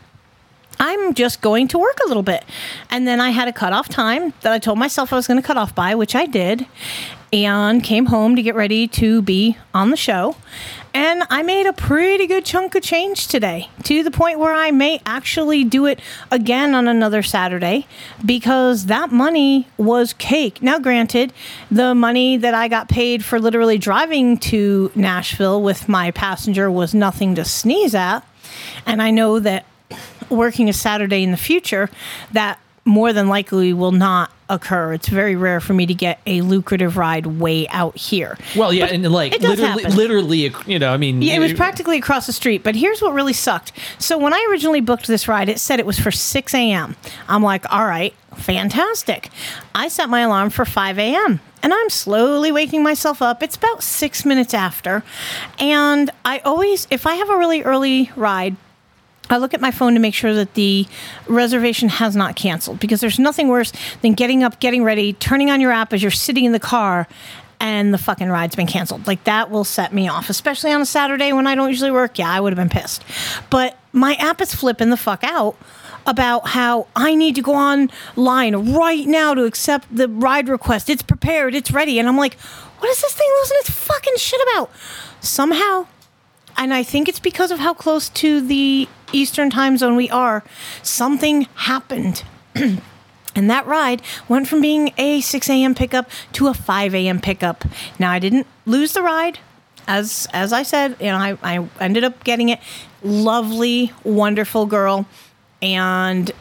I'm 0.80 1.14
just 1.14 1.42
going 1.42 1.68
to 1.70 1.78
work 1.78 2.00
a 2.06 2.08
little 2.08 2.24
bit. 2.24 2.44
And 2.90 3.08
then 3.08 3.22
I 3.22 3.30
had 3.30 3.48
a 3.48 3.54
cutoff 3.54 3.90
time 3.90 4.34
that 4.42 4.52
I 4.52 4.60
told 4.60 4.78
myself 4.78 5.14
I 5.14 5.16
was 5.16 5.28
going 5.28 5.42
to 5.42 5.46
cut 5.46 5.58
off 5.58 5.74
by, 5.74 5.96
which 5.96 6.16
I 6.16 6.26
did, 6.26 6.66
and 7.32 7.84
came 7.84 8.08
home 8.08 8.36
to 8.36 8.42
get 8.42 8.56
ready 8.56 8.88
to 8.90 9.22
be 9.22 9.58
on 9.74 9.90
the 9.90 9.98
show. 9.98 10.36
And 10.96 11.24
I 11.30 11.44
made 11.44 11.66
a 11.66 11.74
pretty 11.74 12.26
good 12.26 12.46
chunk 12.46 12.74
of 12.74 12.82
change 12.82 13.28
today 13.28 13.70
to 13.84 14.02
the 14.02 14.12
point 14.12 14.40
where 14.40 14.54
I 14.54 14.72
may 14.72 15.02
actually 15.06 15.66
do 15.66 15.86
it 15.88 16.00
again 16.32 16.74
on 16.74 16.88
another 16.88 17.22
Saturday 17.22 17.86
because 18.26 18.86
that 18.86 19.12
money 19.12 19.68
was 19.76 20.14
cake. 20.14 20.62
Now, 20.62 20.80
granted, 20.80 21.34
the 21.70 21.94
money 21.94 22.38
that 22.38 22.54
I 22.54 22.70
got 22.70 22.88
paid 22.88 23.26
for 23.26 23.42
literally 23.42 23.78
driving 23.78 24.38
to 24.38 24.90
Nashville 24.96 25.62
with 25.62 25.90
my 25.90 26.12
passenger 26.12 26.72
was 26.72 26.94
nothing 26.94 27.36
to 27.36 27.44
sneeze 27.44 27.94
at. 27.94 28.26
And 28.86 29.02
I 29.02 29.12
know 29.12 29.40
that 29.40 29.66
working 30.30 30.70
a 30.70 30.74
Saturday 30.74 31.24
in 31.24 31.32
the 31.32 31.38
future, 31.38 31.90
that 32.32 32.58
more 32.86 33.12
than 33.14 33.28
likely 33.28 33.74
will 33.74 33.92
not 33.92 34.32
occur. 34.48 34.94
It's 34.94 35.08
very 35.08 35.36
rare 35.36 35.60
for 35.60 35.74
me 35.74 35.88
to 35.88 35.94
get 35.96 36.20
a 36.28 36.42
lucrative 36.42 36.98
ride 36.98 37.26
way 37.26 37.68
out 37.70 37.98
here. 37.98 38.38
Well, 38.56 38.72
yeah, 38.72 38.86
But 38.86 38.94
and 38.94 39.12
like 39.12 39.32
literally, 39.42 39.84
happen. 39.84 39.96
literally, 39.98 40.54
you 40.68 40.78
know, 40.78 40.94
I 40.94 40.98
mean, 40.98 41.22
Yeah, 41.24 41.36
it 41.36 41.40
was 41.40 41.54
practically 41.54 41.98
across 41.98 42.28
the 42.28 42.34
street. 42.34 42.64
But 42.64 42.76
here's 42.76 43.02
what 43.02 43.14
really 43.14 43.34
sucked. 43.34 43.72
So 43.98 44.20
when 44.20 44.34
I 44.34 44.48
originally 44.52 44.82
booked 44.82 45.08
this 45.08 45.28
ride, 45.28 45.50
it 45.50 45.60
said 45.60 45.80
it 45.80 45.86
was 45.86 46.00
for 46.00 46.12
6 46.12 46.54
a.m. 46.54 46.96
I'm 47.28 47.42
like, 47.42 47.66
all 47.74 47.86
right, 47.88 48.14
fantastic. 48.36 49.30
I 49.74 49.88
set 49.88 50.08
my 50.10 50.22
alarm 50.22 50.52
for 50.52 50.64
5 50.64 51.00
a.m. 51.00 51.40
And 51.64 51.74
I'm 51.74 51.90
slowly 51.90 52.52
waking 52.52 52.84
myself 52.84 53.24
up. 53.24 53.42
It's 53.42 53.56
about 53.56 53.82
six 53.82 54.24
minutes 54.24 54.54
after. 54.54 55.04
And 55.58 56.12
I 56.24 56.38
always, 56.40 56.86
if 56.92 57.08
I 57.08 57.16
have 57.16 57.32
a 57.32 57.38
really 57.38 57.64
early 57.64 58.12
ride, 58.16 58.56
I 59.30 59.38
look 59.38 59.54
at 59.54 59.62
my 59.62 59.72
phone 59.72 59.94
to 59.94 60.00
make 60.00 60.14
sure 60.14 60.34
that 60.34 60.54
the 60.54 60.86
reservation 61.28 61.90
has 61.90 62.16
not 62.16 62.36
canceled 62.36 62.80
because 62.80 63.02
there's 63.02 63.20
nothing 63.20 63.48
worse 63.48 63.74
than 64.02 64.14
getting 64.14 64.44
up, 64.44 64.60
getting 64.60 64.84
ready, 64.84 65.14
turning 65.14 65.50
on 65.50 65.62
your 65.62 65.72
app 65.72 65.94
as 65.94 66.02
you're 66.02 66.12
sitting 66.12 66.46
in 66.46 66.52
the 66.52 66.60
car 66.60 67.08
and 67.60 67.94
the 67.94 67.98
fucking 67.98 68.30
ride's 68.30 68.56
been 68.56 68.68
canceled. 68.68 69.08
Like 69.08 69.24
that 69.24 69.50
will 69.50 69.64
set 69.64 69.94
me 69.94 70.08
off, 70.08 70.30
especially 70.30 70.72
on 70.72 70.82
a 70.82 70.86
Saturday 70.86 71.34
when 71.34 71.48
I 71.48 71.56
don't 71.56 71.70
usually 71.70 71.92
work. 71.92 72.20
Yeah, 72.20 72.30
I 72.30 72.40
would 72.40 72.56
have 72.56 72.58
been 72.58 72.82
pissed. 72.82 73.04
But 73.50 73.78
my 73.94 74.14
app 74.16 74.42
is 74.42 74.54
flipping 74.54 74.90
the 74.90 74.98
fuck 74.98 75.24
out 75.24 75.58
about 76.06 76.50
how 76.50 76.88
I 76.96 77.16
need 77.16 77.36
to 77.36 77.42
go 77.42 77.56
online 77.56 78.74
right 78.74 79.08
now 79.08 79.34
to 79.34 79.46
accept 79.46 79.88
the 79.96 80.08
ride 80.08 80.50
request. 80.50 80.90
It's 80.90 81.02
prepared, 81.02 81.56
it's 81.56 81.72
ready. 81.72 81.98
And 81.98 82.08
I'm 82.08 82.18
like, 82.18 82.36
what 82.80 82.90
is 82.90 83.02
this 83.02 83.14
thing 83.14 83.28
losing 83.42 83.58
its 83.62 83.70
fucking 83.72 84.18
shit 84.18 84.40
about? 84.50 84.70
Somehow, 85.22 85.88
and 86.58 86.74
I 86.74 86.84
think 86.84 87.08
it's 87.08 87.20
because 87.20 87.52
of 87.52 87.60
how 87.60 87.74
close 87.74 88.10
to 88.10 88.42
the 88.42 88.88
Eastern 89.12 89.50
time 89.50 89.78
zone 89.78 89.96
we 89.96 90.10
are, 90.10 90.44
something 90.82 91.44
happened. 91.56 92.24
And 93.36 93.50
that 93.50 93.68
ride 93.68 94.02
went 94.30 94.48
from 94.48 94.62
being 94.62 94.94
a 94.98 95.20
6 95.20 95.50
a.m. 95.50 95.76
pickup 95.76 96.10
to 96.34 96.48
a 96.48 96.54
5 96.54 96.96
a.m. 96.96 97.20
pickup. 97.20 97.66
Now 98.00 98.12
I 98.12 98.20
didn't 98.20 98.48
lose 98.66 98.94
the 98.94 99.02
ride, 99.02 99.40
as 99.88 100.28
as 100.32 100.54
I 100.54 100.64
said. 100.64 100.96
You 101.02 101.08
know, 101.08 101.18
I, 101.18 101.38
I 101.44 101.68
ended 101.82 102.06
up 102.06 102.24
getting 102.24 102.50
it. 102.50 102.60
Lovely, 103.04 103.92
wonderful 104.06 104.66
girl, 104.66 105.06
and 105.62 106.32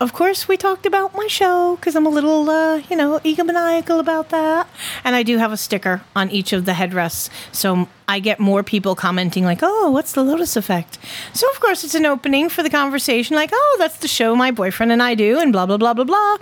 of 0.00 0.12
course 0.12 0.46
we 0.46 0.56
talked 0.56 0.86
about 0.86 1.14
my 1.16 1.26
show 1.26 1.76
because 1.76 1.96
I'm 1.96 2.06
a 2.06 2.10
little, 2.10 2.48
uh, 2.48 2.76
you 2.88 2.96
know, 2.96 3.18
egomaniacal 3.20 3.98
about 3.98 4.28
that. 4.30 4.68
And 5.04 5.16
I 5.16 5.22
do 5.22 5.38
have 5.38 5.52
a 5.52 5.56
sticker 5.56 6.02
on 6.14 6.30
each 6.30 6.52
of 6.52 6.64
the 6.64 6.72
headrests, 6.72 7.30
so 7.52 7.88
I 8.06 8.20
get 8.20 8.38
more 8.38 8.62
people 8.62 8.94
commenting 8.94 9.44
like, 9.44 9.58
"Oh, 9.62 9.90
what's 9.90 10.12
the 10.12 10.22
Lotus 10.22 10.56
Effect?" 10.56 10.98
So 11.32 11.50
of 11.50 11.60
course 11.60 11.82
it's 11.84 11.94
an 11.94 12.06
opening 12.06 12.48
for 12.48 12.62
the 12.62 12.70
conversation, 12.70 13.34
like, 13.36 13.50
"Oh, 13.52 13.76
that's 13.78 13.98
the 13.98 14.08
show 14.08 14.36
my 14.36 14.50
boyfriend 14.50 14.92
and 14.92 15.02
I 15.02 15.14
do," 15.14 15.38
and 15.38 15.52
blah 15.52 15.66
blah 15.66 15.78
blah 15.78 15.94
blah 15.94 16.04
blah, 16.04 16.36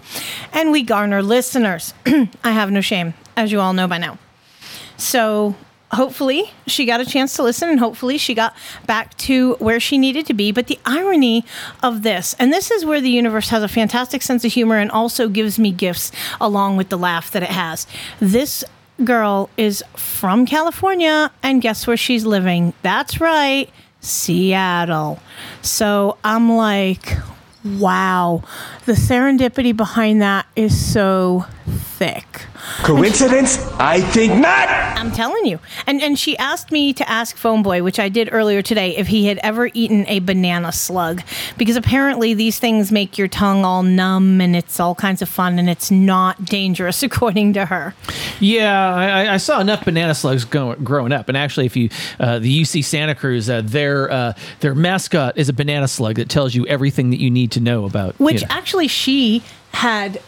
and 0.53 0.70
we 0.70 0.83
garner 0.83 1.23
listeners. 1.23 1.95
I 2.45 2.53
have 2.53 2.70
no 2.70 2.81
shame, 2.81 3.15
as 3.37 3.53
you 3.53 3.61
all 3.61 3.73
know 3.73 3.89
by 3.89 3.99
now. 3.99 4.19
So 4.99 5.55
hopefully 5.93 6.53
she 6.67 6.85
got 6.85 7.01
a 7.01 7.07
chance 7.07 7.35
to 7.37 7.43
listen 7.43 7.69
and 7.69 7.79
hopefully 7.79 8.19
she 8.19 8.35
got 8.35 8.55
back 8.87 9.17
to 9.17 9.55
where 9.55 9.81
she 9.81 9.99
needed 9.99 10.27
to 10.27 10.35
be. 10.35 10.53
But 10.53 10.67
the 10.67 10.79
irony 10.85 11.45
of 11.83 12.03
this, 12.03 12.35
and 12.39 12.53
this 12.53 12.71
is 12.71 12.85
where 12.85 13.01
the 13.01 13.11
universe 13.11 13.49
has 13.51 13.63
a 13.63 13.69
fantastic 13.69 14.23
sense 14.23 14.45
of 14.45 14.53
humor 14.53 14.77
and 14.77 14.91
also 14.91 15.29
gives 15.29 15.59
me 15.59 15.71
gifts 15.71 16.13
along 16.41 16.77
with 16.77 16.89
the 16.89 16.99
laugh 16.99 17.31
that 17.31 17.43
it 17.43 17.51
has. 17.51 17.87
This 18.21 18.65
girl 19.05 19.51
is 19.57 19.85
from 19.95 20.47
California, 20.47 21.31
and 21.43 21.61
guess 21.61 21.87
where 21.87 21.97
she's 21.97 22.25
living? 22.25 22.73
That's 22.83 23.21
right. 23.21 23.69
Seattle. 24.01 25.21
So 25.63 26.17
I'm 26.25 26.53
like, 26.53 27.19
wow. 27.65 28.43
The 28.87 28.93
serendipity 28.93 29.77
behind 29.77 30.23
that 30.23 30.47
is 30.57 30.93
so 30.93 31.45
thick. 31.67 32.47
Coincidence? 32.83 33.59
I 33.79 34.01
think 34.01 34.35
not. 34.35 34.69
I'm 34.69 35.11
telling 35.13 35.47
you. 35.47 35.59
And 35.87 36.03
and 36.03 36.19
she 36.19 36.37
asked 36.39 36.71
me 36.71 36.93
to 36.95 37.09
ask 37.09 37.37
Phone 37.37 37.63
Boy, 37.63 37.83
which 37.83 37.99
I 37.99 38.09
did 38.09 38.29
earlier 38.33 38.63
today, 38.63 38.97
if 38.97 39.07
he 39.07 39.27
had 39.27 39.39
ever 39.43 39.71
eaten 39.73 40.07
a 40.09 40.19
banana 40.21 40.73
slug. 40.73 41.23
Because 41.57 41.77
apparently 41.77 42.35
these 42.35 42.59
things 42.59 42.93
make 42.93 43.19
your 43.19 43.29
tongue 43.29 43.65
all 43.65 43.83
numb 43.83 44.41
and 44.41 44.55
it's 44.55 44.79
all 44.79 44.95
kinds 44.95 45.23
of 45.23 45.29
fun 45.29 45.59
and 45.59 45.69
it's 45.69 45.91
not 45.91 46.45
dangerous, 46.45 47.03
according 47.03 47.53
to 47.55 47.67
her. 47.67 47.95
Yeah, 48.41 48.95
I, 48.95 49.35
I 49.35 49.37
saw 49.39 49.61
enough 49.61 49.85
banana 49.85 50.15
slugs 50.15 50.45
go, 50.45 50.75
growing 50.77 51.13
up, 51.13 51.29
and 51.29 51.37
actually, 51.37 51.67
if 51.67 51.77
you 51.77 51.91
uh, 52.21 52.39
the 52.39 52.63
UC 52.63 52.85
Santa 52.85 53.15
Cruz, 53.15 53.49
uh, 53.49 53.63
their 53.63 54.11
uh, 54.11 54.33
their 54.61 54.75
mascot 54.75 55.37
is 55.37 55.49
a 55.49 55.53
banana 55.53 55.89
slug 55.89 56.17
that 56.17 56.29
tells 56.29 56.55
you 56.55 56.67
everything 56.67 57.11
that 57.11 57.21
you 57.21 57.31
need 57.31 57.53
to 57.53 57.61
know 57.61 57.85
about. 57.85 58.19
Which 58.19 58.43
you 58.43 58.49
know. 58.49 58.55
actually 58.55 58.89
she 58.89 59.43
had 59.73 60.21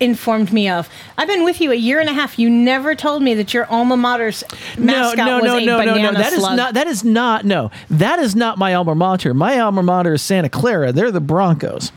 informed 0.00 0.52
me 0.52 0.68
of. 0.68 0.88
I've 1.16 1.28
been 1.28 1.44
with 1.44 1.60
you 1.60 1.70
a 1.70 1.76
year 1.76 2.00
and 2.00 2.08
a 2.08 2.12
half. 2.12 2.38
You 2.38 2.50
never 2.50 2.94
told 2.94 3.22
me 3.22 3.34
that 3.34 3.54
your 3.54 3.66
alma 3.66 3.96
mater's 3.96 4.42
mascot 4.78 5.16
no, 5.16 5.24
no, 5.26 5.34
was 5.36 5.44
no, 5.44 5.56
a 5.56 5.60
no, 5.60 5.78
no, 5.78 5.92
banana 5.92 6.12
no. 6.12 6.18
That 6.18 6.32
is 6.32 6.40
slug. 6.40 6.56
not. 6.56 6.74
That 6.74 6.86
is 6.86 7.04
not. 7.04 7.44
No, 7.44 7.70
that 7.90 8.18
is 8.18 8.34
not 8.34 8.58
my 8.58 8.74
alma 8.74 8.94
mater. 8.94 9.34
My 9.34 9.60
alma 9.60 9.82
mater 9.82 10.14
is 10.14 10.22
Santa 10.22 10.48
Clara. 10.48 10.92
They're 10.92 11.12
the 11.12 11.20
Broncos. 11.20 11.92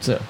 So 0.00 0.20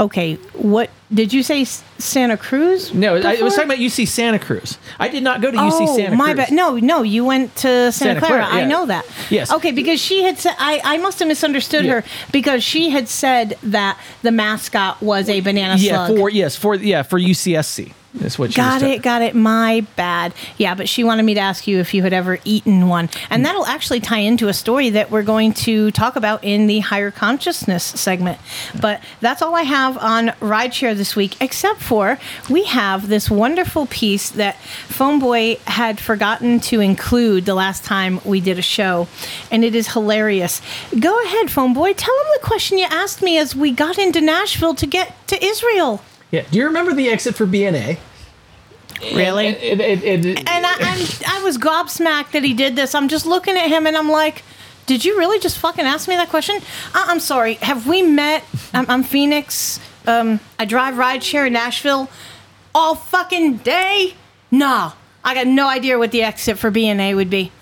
Okay, 0.00 0.34
what 0.54 0.90
did 1.12 1.32
you 1.32 1.44
say? 1.44 1.64
Santa 1.64 2.36
Cruz? 2.36 2.92
no, 2.92 3.14
I 3.14 3.40
was 3.40 3.54
talking 3.54 3.70
about 3.70 3.78
UC 3.78 4.08
Santa 4.08 4.40
Cruz. 4.40 4.76
I 4.98 5.08
did 5.08 5.22
not 5.22 5.40
go 5.40 5.52
to 5.52 5.56
UC 5.56 5.70
oh, 5.72 5.96
Santa 5.96 6.08
Cruz. 6.08 6.18
my 6.18 6.34
bad. 6.34 6.50
No, 6.50 6.76
no, 6.76 7.02
you 7.02 7.24
went 7.24 7.54
to 7.56 7.68
Santa, 7.68 7.92
Santa 7.92 8.20
Clara. 8.20 8.44
Clara, 8.44 8.62
I 8.64 8.66
know 8.66 8.86
that. 8.86 9.06
Yes. 9.30 9.52
Okay, 9.52 9.70
because 9.70 10.00
she 10.00 10.24
had 10.24 10.38
said 10.38 10.56
I, 10.58 10.80
I 10.82 10.98
must 10.98 11.20
have 11.20 11.28
misunderstood 11.28 11.84
Yeah. 11.84 12.00
her 12.00 12.04
because 12.32 12.64
she 12.64 12.90
had 12.90 13.08
said 13.08 13.56
that 13.62 13.98
the 14.22 14.32
mascot 14.32 15.00
was 15.00 15.28
a 15.28 15.40
banana 15.40 15.76
Yeah, 15.76 16.06
slug. 16.06 16.18
for 16.18 16.28
yes, 16.28 16.56
for 16.56 16.74
yeah, 16.74 17.02
for 17.04 17.20
UCSC. 17.20 17.92
That's 18.14 18.38
what 18.38 18.52
she 18.52 18.56
Got 18.56 18.82
it, 18.82 19.02
got 19.02 19.22
it. 19.22 19.34
My 19.34 19.84
bad. 19.96 20.34
Yeah, 20.56 20.76
but 20.76 20.88
she 20.88 21.02
wanted 21.02 21.24
me 21.24 21.34
to 21.34 21.40
ask 21.40 21.66
you 21.66 21.80
if 21.80 21.92
you 21.92 22.02
had 22.04 22.12
ever 22.12 22.38
eaten 22.44 22.88
one. 22.88 23.10
And 23.28 23.40
hmm. 23.40 23.44
that'll 23.44 23.66
actually 23.66 24.00
tie 24.00 24.18
into 24.18 24.48
a 24.48 24.52
story 24.52 24.90
that 24.90 25.10
we're 25.10 25.24
going 25.24 25.52
to 25.54 25.90
talk 25.90 26.14
about 26.14 26.44
in 26.44 26.68
the 26.68 26.78
higher 26.78 27.10
consciousness 27.10 27.82
segment. 27.82 28.38
But 28.80 29.02
that's 29.20 29.42
all 29.42 29.54
I 29.56 29.62
have 29.62 29.98
on 29.98 30.28
Rideshare 30.40 30.96
this 30.96 31.16
week, 31.16 31.36
except 31.42 31.80
for 31.80 32.18
we 32.48 32.64
have 32.64 33.08
this 33.08 33.28
wonderful 33.28 33.86
piece 33.86 34.30
that 34.30 34.60
Phone 34.60 35.18
Boy 35.18 35.56
had 35.66 35.98
forgotten 35.98 36.60
to 36.60 36.80
include 36.80 37.46
the 37.46 37.54
last 37.54 37.84
time 37.84 38.20
we 38.24 38.40
did 38.40 38.58
a 38.60 38.62
show. 38.62 39.08
And 39.50 39.64
it 39.64 39.74
is 39.74 39.88
hilarious. 39.92 40.62
Go 40.98 41.20
ahead, 41.24 41.50
Phone 41.50 41.74
Boy. 41.74 41.92
Tell 41.94 42.16
him 42.16 42.26
the 42.34 42.46
question 42.46 42.78
you 42.78 42.86
asked 42.88 43.22
me 43.22 43.38
as 43.38 43.56
we 43.56 43.72
got 43.72 43.98
into 43.98 44.20
Nashville 44.20 44.74
to 44.76 44.86
get 44.86 45.14
to 45.26 45.44
Israel. 45.44 46.00
Yeah. 46.34 46.44
Do 46.50 46.58
you 46.58 46.64
remember 46.66 46.92
the 46.92 47.08
exit 47.10 47.36
for 47.36 47.46
BNA? 47.46 47.96
Really? 49.14 49.46
It, 49.46 49.80
it, 49.80 50.24
it, 50.26 50.38
And 50.38 50.66
I, 50.66 50.74
I'm, 50.80 51.06
I 51.28 51.44
was 51.44 51.58
gobsmacked 51.58 52.32
that 52.32 52.42
he 52.42 52.54
did 52.54 52.74
this. 52.74 52.92
I'm 52.92 53.06
just 53.06 53.24
looking 53.24 53.56
at 53.56 53.68
him 53.68 53.86
and 53.86 53.96
I'm 53.96 54.08
like, 54.10 54.42
did 54.86 55.04
you 55.04 55.16
really 55.16 55.38
just 55.38 55.58
fucking 55.58 55.84
ask 55.84 56.08
me 56.08 56.16
that 56.16 56.30
question? 56.30 56.56
I, 56.92 57.06
I'm 57.08 57.20
sorry. 57.20 57.54
Have 57.54 57.86
we 57.86 58.02
met? 58.02 58.42
I'm, 58.72 58.84
I'm 58.88 59.02
Phoenix. 59.04 59.78
Um, 60.08 60.40
I 60.58 60.64
drive 60.64 60.94
rideshare 60.94 61.46
in 61.46 61.52
Nashville 61.52 62.10
all 62.74 62.96
fucking 62.96 63.58
day. 63.58 64.14
No, 64.50 64.92
I 65.22 65.34
got 65.34 65.46
no 65.46 65.68
idea 65.68 65.98
what 65.98 66.10
the 66.10 66.24
exit 66.24 66.58
for 66.58 66.72
BNA 66.72 67.14
would 67.14 67.30
be. 67.30 67.52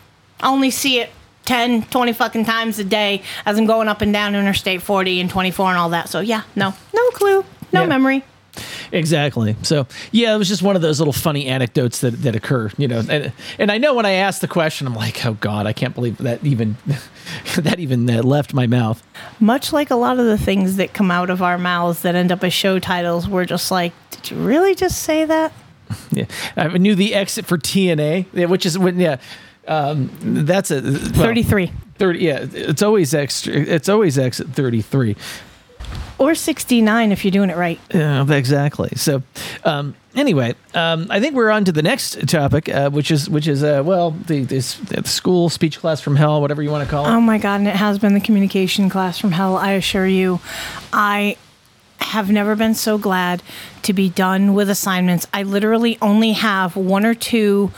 I 0.41 0.49
only 0.49 0.71
see 0.71 0.99
it 1.01 1.11
10, 1.45 1.83
20 1.83 2.13
fucking 2.15 2.47
times 2.47 2.79
a 2.79 2.85
day 2.85 3.23
as 3.45 3.59
I'm 3.59 3.67
going 3.67 3.89
up 3.89 4.01
and 4.01 4.15
down 4.15 4.35
Interstate 4.35 4.81
40 4.81 5.21
and 5.21 5.29
24 5.29 5.69
and 5.69 5.77
all 5.79 5.91
that. 5.91 6.09
So 6.09 6.21
yeah, 6.21 6.45
no, 6.57 6.73
no 6.95 7.11
clue, 7.11 7.45
no 7.71 7.83
Yeah. 7.83 7.87
memory. 7.87 8.25
Exactly. 8.91 9.57
So 9.63 9.87
yeah, 10.11 10.35
it 10.35 10.39
was 10.39 10.49
just 10.49 10.63
one 10.63 10.77
of 10.77 10.83
those 10.83 11.01
little 11.01 11.13
funny 11.13 11.47
anecdotes 11.47 12.01
that, 12.01 12.11
that 12.23 12.37
occur, 12.37 12.71
you 12.77 12.87
know. 12.87 13.03
And, 13.09 13.33
and 13.59 13.73
I 13.73 13.79
know 13.79 13.95
when 13.95 14.07
I 14.07 14.13
asked 14.13 14.41
the 14.41 14.49
question, 14.49 14.87
I'm 14.87 14.95
like, 14.95 15.25
oh 15.25 15.35
god, 15.35 15.67
I 15.67 15.73
can't 15.73 15.95
believe 15.95 16.19
that 16.19 16.45
even 16.45 16.77
that 17.57 17.79
even 17.79 18.09
uh, 18.09 18.23
left 18.23 18.53
my 18.53 18.67
mouth. 18.67 19.03
Much 19.41 19.73
like 19.73 19.91
a 19.91 19.97
lot 19.97 20.19
of 20.19 20.27
the 20.27 20.39
things 20.39 20.77
that 20.77 20.93
come 20.93 21.11
out 21.11 21.31
of 21.31 21.43
our 21.43 21.59
mouths 21.59 22.03
that 22.03 22.15
end 22.15 22.31
up 22.31 22.45
as 22.45 22.53
show 22.53 22.79
titles, 22.79 23.29
we're 23.29 23.47
just 23.47 23.71
like, 23.71 23.93
did 24.11 24.31
you 24.31 24.37
really 24.39 24.75
just 24.75 25.03
say 25.03 25.25
that? 25.25 25.53
Yeah, 26.11 26.25
I 26.57 26.69
knew 26.79 26.95
the 26.95 27.15
exit 27.15 27.45
for 27.45 27.59
TNA, 27.59 28.49
which 28.49 28.65
is 28.65 28.79
when 28.79 28.99
yeah, 28.99 29.19
um, 29.69 30.11
that's 30.23 30.71
a 30.71 30.81
well, 30.81 30.99
33. 31.11 31.71
Thirty. 31.97 32.19
Yeah, 32.21 32.47
it's 32.51 32.83
always 32.83 33.15
extra. 33.15 33.55
It's 33.55 33.89
always 33.89 34.19
exit 34.19 34.49
thirty 34.49 34.83
three. 34.83 35.17
Or 36.19 36.35
69 36.35 37.13
if 37.13 37.25
you're 37.25 37.33
doing 37.33 37.51
it 37.51 37.57
right. 37.57 37.81
Yeah, 37.93 38.25
exactly. 38.33 38.91
So, 38.95 39.23
um, 39.65 39.95
anyway, 40.15 40.55
um, 40.75 41.07
I 41.11 41.19
think 41.21 41.35
we're 41.35 41.51
on 41.51 41.65
to 41.65 41.73
the 41.73 41.83
next 41.83 42.29
topic, 42.29 42.69
uh, 42.69 42.91
which 42.91 43.11
is 43.11 43.29
which 43.29 43.49
is 43.49 43.65
uh, 43.65 43.83
well, 43.85 44.13
the 44.13 44.45
this 44.45 44.75
the 44.77 45.07
school 45.09 45.49
speech 45.49 45.81
class 45.81 46.01
from 46.01 46.17
hell, 46.17 46.41
whatever 46.41 46.63
you 46.63 46.71
want 46.71 46.85
to 46.85 46.91
call 46.91 47.07
it. 47.07 47.09
Oh 47.09 47.21
my 47.21 47.39
God, 47.39 47.61
and 47.61 47.69
it 47.69 47.77
has 47.77 47.99
been 47.99 48.15
the 48.15 48.21
communication 48.21 48.89
class 48.89 49.19
from 49.19 49.33
hell, 49.33 49.57
I 49.57 49.73
assure 49.73 50.07
you. 50.07 50.41
I 50.93 51.37
have 51.99 52.31
never 52.31 52.55
been 52.57 52.75
so 52.75 52.99
glad 52.99 53.43
to 53.83 53.93
be 53.93 54.09
done 54.09 54.55
with 54.55 54.69
assignments. 54.69 55.27
I 55.33 55.45
literally 55.45 55.99
only 56.03 56.33
have 56.33 56.77
one 56.77 57.07
or 57.07 57.15
two 57.15 57.73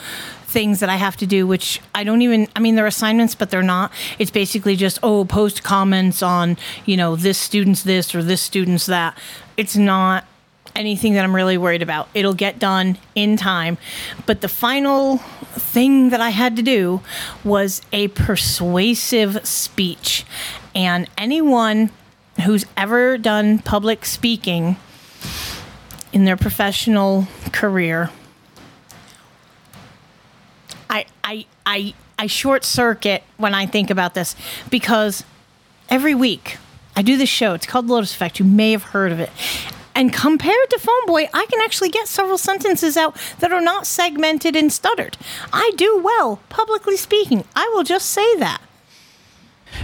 things 0.54 0.80
that 0.80 0.88
I 0.88 0.96
have 0.96 1.16
to 1.18 1.26
do, 1.26 1.46
which 1.46 1.80
I 1.94 2.04
don't 2.04 2.22
even, 2.22 2.48
I 2.54 2.60
mean, 2.60 2.76
they're 2.76 2.86
assignments, 2.86 3.34
but 3.34 3.50
they're 3.50 3.62
not. 3.62 3.92
It's 4.20 4.30
basically 4.30 4.76
just, 4.76 5.00
oh, 5.02 5.24
post 5.24 5.64
comments 5.64 6.22
on, 6.22 6.56
you 6.86 6.96
know, 6.96 7.16
this 7.16 7.36
student's 7.36 7.82
this 7.82 8.14
or 8.14 8.22
this 8.22 8.40
student's 8.40 8.86
that. 8.86 9.18
It's 9.56 9.76
not 9.76 10.24
anything 10.76 11.14
that 11.14 11.24
I'm 11.24 11.34
really 11.34 11.58
worried 11.58 11.82
about. 11.82 12.08
It'll 12.14 12.34
get 12.34 12.58
done 12.58 12.98
in 13.16 13.36
time. 13.36 13.78
But 14.26 14.40
the 14.40 14.48
final 14.48 15.18
thing 15.18 16.10
that 16.10 16.20
I 16.20 16.30
had 16.30 16.56
to 16.56 16.62
do 16.62 17.00
was 17.42 17.82
a 17.92 18.08
persuasive 18.08 19.44
speech. 19.46 20.24
And 20.72 21.08
anyone 21.18 21.90
who's 22.44 22.64
ever 22.76 23.18
done 23.18 23.58
public 23.58 24.04
speaking 24.04 24.76
in 26.12 26.24
their 26.24 26.36
professional 26.36 27.26
career, 27.52 28.10
I 30.94 31.06
I 31.24 31.46
I 31.66 31.94
I 32.18 32.26
short 32.28 32.64
circuit 32.64 33.24
when 33.36 33.52
I 33.52 33.66
think 33.66 33.90
about 33.90 34.14
this 34.14 34.36
because 34.70 35.24
every 35.90 36.14
week 36.14 36.58
I 36.94 37.02
do 37.02 37.16
this 37.16 37.28
show. 37.28 37.54
It's 37.54 37.66
called 37.66 37.88
Lotus 37.88 38.14
Effect. 38.14 38.38
You 38.38 38.44
may 38.44 38.70
have 38.70 38.84
heard 38.84 39.10
of 39.10 39.18
it. 39.18 39.30
And 39.96 40.12
compared 40.12 40.70
to 40.70 40.78
Phone 40.78 41.06
Boy, 41.06 41.28
I 41.32 41.46
can 41.46 41.60
actually 41.60 41.88
get 41.88 42.08
several 42.08 42.38
sentences 42.38 42.96
out 42.96 43.16
that 43.40 43.52
are 43.52 43.60
not 43.60 43.86
segmented 43.86 44.56
and 44.56 44.72
stuttered. 44.72 45.16
I 45.52 45.72
do 45.76 46.00
well 46.02 46.40
publicly 46.48 46.96
speaking. 46.96 47.44
I 47.54 47.70
will 47.74 47.84
just 47.84 48.10
say 48.10 48.36
that. 48.38 48.60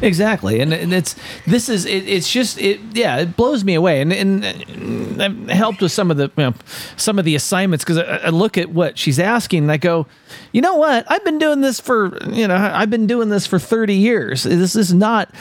Exactly, 0.02 0.60
and, 0.60 0.72
and 0.72 0.92
it's 0.92 1.14
this 1.46 1.68
is 1.68 1.84
it, 1.84 2.08
it's 2.08 2.30
just 2.30 2.58
it 2.60 2.80
yeah 2.92 3.16
it 3.18 3.36
blows 3.36 3.64
me 3.64 3.74
away, 3.74 4.00
and 4.00 4.12
and 4.12 4.44
uh, 4.44 5.24
I've 5.24 5.48
helped 5.50 5.80
with 5.82 5.92
some 5.92 6.10
of 6.10 6.16
the 6.16 6.30
you 6.36 6.44
know, 6.44 6.54
some 6.96 7.18
of 7.18 7.24
the 7.24 7.34
assignments 7.34 7.84
because 7.84 7.98
I, 7.98 8.16
I 8.16 8.28
look 8.30 8.56
at 8.56 8.70
what 8.70 8.98
she's 8.98 9.18
asking 9.18 9.64
and 9.64 9.72
I 9.72 9.76
go, 9.76 10.06
you 10.52 10.60
know 10.60 10.76
what 10.76 11.04
I've 11.10 11.24
been 11.24 11.38
doing 11.38 11.60
this 11.60 11.80
for 11.80 12.16
you 12.30 12.46
know 12.48 12.56
I've 12.56 12.90
been 12.90 13.06
doing 13.06 13.28
this 13.28 13.46
for 13.46 13.58
thirty 13.58 13.94
years. 13.96 14.44
This 14.44 14.74
is 14.76 14.92
not. 14.94 15.34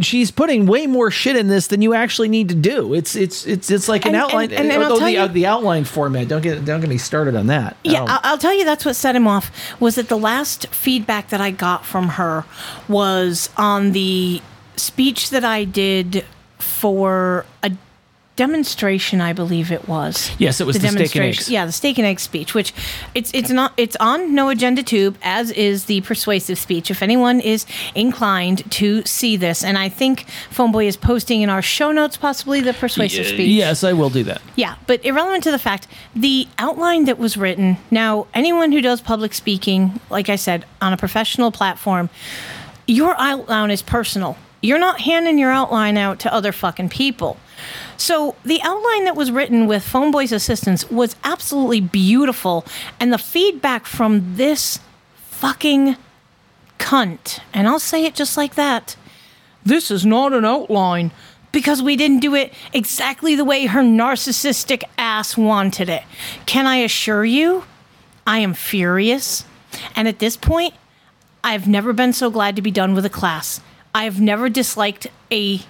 She's 0.00 0.30
putting 0.30 0.66
way 0.66 0.86
more 0.86 1.10
shit 1.10 1.36
in 1.36 1.48
this 1.48 1.66
than 1.68 1.82
you 1.82 1.94
actually 1.94 2.28
need 2.28 2.48
to 2.50 2.54
do. 2.54 2.94
It's 2.94 3.16
it's 3.16 3.46
it's 3.46 3.70
it's 3.70 3.88
like 3.88 4.04
an 4.04 4.14
And- 4.14 4.22
outline. 4.22 4.52
and- 4.52 4.70
and 4.70 4.82
oh, 4.82 4.88
tell 4.98 5.00
the, 5.00 5.12
you- 5.12 5.18
uh, 5.20 5.26
the 5.26 5.46
outline 5.46 5.84
format. 5.84 6.28
Don't 6.28 6.42
get 6.42 6.64
don't 6.64 6.80
get 6.80 6.88
me 6.88 6.98
started 6.98 7.34
on 7.34 7.46
that. 7.48 7.76
Yeah, 7.82 8.02
Um, 8.02 8.08
I'll, 8.08 8.20
I'll 8.22 8.38
tell 8.38 8.54
you 8.54 8.64
that's 8.64 8.84
what 8.84 8.94
set 8.96 9.16
him 9.16 9.26
off. 9.26 9.50
Was 9.80 9.94
that 9.96 10.08
the 10.08 10.18
last 10.18 10.66
feedback 10.68 11.28
that 11.30 11.40
I 11.40 11.50
got 11.50 11.84
from 11.84 12.10
her 12.10 12.44
was 12.88 13.48
on 13.70 13.92
the 13.92 14.40
speech 14.76 15.30
that 15.30 15.44
I 15.44 15.64
did 15.64 16.24
for 16.58 17.44
a 17.62 17.70
demonstration, 18.36 19.20
I 19.20 19.34
believe 19.34 19.70
it 19.70 19.86
was. 19.86 20.30
Yes, 20.38 20.62
it 20.62 20.66
was 20.66 20.76
the 20.76 20.80
steak 20.80 20.88
and 20.88 20.96
demonstration- 20.96 21.40
eggs. 21.42 21.50
Yeah, 21.50 21.66
the 21.66 21.72
steak 21.72 21.98
and 21.98 22.06
egg 22.06 22.18
speech, 22.20 22.54
which 22.54 22.72
it's 23.14 23.30
it's 23.34 23.50
not 23.50 23.74
it's 23.76 23.96
on 24.00 24.34
No 24.34 24.48
Agenda 24.48 24.82
Tube, 24.82 25.16
as 25.22 25.50
is 25.50 25.84
the 25.84 26.00
persuasive 26.00 26.58
speech. 26.58 26.90
If 26.90 27.02
anyone 27.02 27.38
is 27.40 27.66
inclined 27.94 28.58
to 28.80 29.02
see 29.04 29.36
this, 29.36 29.62
and 29.62 29.76
I 29.76 29.90
think 29.90 30.24
Phoneboy 30.50 30.86
is 30.86 30.96
posting 30.96 31.42
in 31.42 31.50
our 31.50 31.60
show 31.62 31.92
notes 31.92 32.16
possibly 32.16 32.60
the 32.62 32.72
persuasive 32.72 33.26
y- 33.26 33.32
speech. 33.32 33.50
Yes, 33.50 33.84
I 33.84 33.92
will 33.92 34.10
do 34.10 34.24
that. 34.24 34.40
Yeah, 34.56 34.76
but 34.86 35.04
irrelevant 35.04 35.44
to 35.44 35.50
the 35.50 35.58
fact, 35.58 35.86
the 36.16 36.48
outline 36.58 37.04
that 37.04 37.18
was 37.18 37.36
written. 37.36 37.76
Now, 37.90 38.26
anyone 38.32 38.72
who 38.72 38.80
does 38.80 39.02
public 39.02 39.34
speaking, 39.34 40.00
like 40.08 40.30
I 40.30 40.36
said, 40.36 40.64
on 40.80 40.94
a 40.94 40.96
professional 40.96 41.50
platform, 41.52 42.08
your 42.90 43.14
outline 43.18 43.70
is 43.70 43.82
personal. 43.82 44.36
You're 44.62 44.78
not 44.78 45.00
handing 45.00 45.38
your 45.38 45.50
outline 45.50 45.96
out 45.96 46.18
to 46.20 46.34
other 46.34 46.52
fucking 46.52 46.90
people. 46.90 47.38
So 47.96 48.34
the 48.44 48.60
outline 48.62 49.04
that 49.04 49.16
was 49.16 49.30
written 49.30 49.66
with 49.66 49.82
Phoneboy's 49.82 50.32
assistance 50.32 50.90
was 50.90 51.16
absolutely 51.24 51.80
beautiful, 51.80 52.64
and 52.98 53.12
the 53.12 53.18
feedback 53.18 53.86
from 53.86 54.36
this 54.36 54.80
fucking 55.14 55.96
cunt, 56.78 57.40
and 57.54 57.68
I'll 57.68 57.78
say 57.78 58.04
it 58.04 58.14
just 58.14 58.36
like 58.36 58.54
that. 58.54 58.96
This 59.64 59.90
is 59.90 60.04
not 60.04 60.32
an 60.32 60.44
outline. 60.44 61.12
because 61.52 61.82
we 61.82 61.96
didn't 61.96 62.20
do 62.20 62.34
it 62.34 62.52
exactly 62.72 63.34
the 63.34 63.44
way 63.44 63.66
her 63.66 63.82
narcissistic 63.82 64.82
ass 64.98 65.36
wanted 65.36 65.88
it. 65.88 66.02
Can 66.46 66.66
I 66.66 66.76
assure 66.76 67.24
you, 67.24 67.64
I 68.26 68.38
am 68.38 68.54
furious. 68.54 69.44
And 69.96 70.08
at 70.08 70.18
this 70.18 70.36
point, 70.36 70.74
I've 71.42 71.66
never 71.66 71.92
been 71.92 72.12
so 72.12 72.30
glad 72.30 72.56
to 72.56 72.62
be 72.62 72.70
done 72.70 72.94
with 72.94 73.04
a 73.04 73.10
class. 73.10 73.60
I've 73.94 74.20
never 74.20 74.48
disliked 74.48 75.06
a 75.32 75.60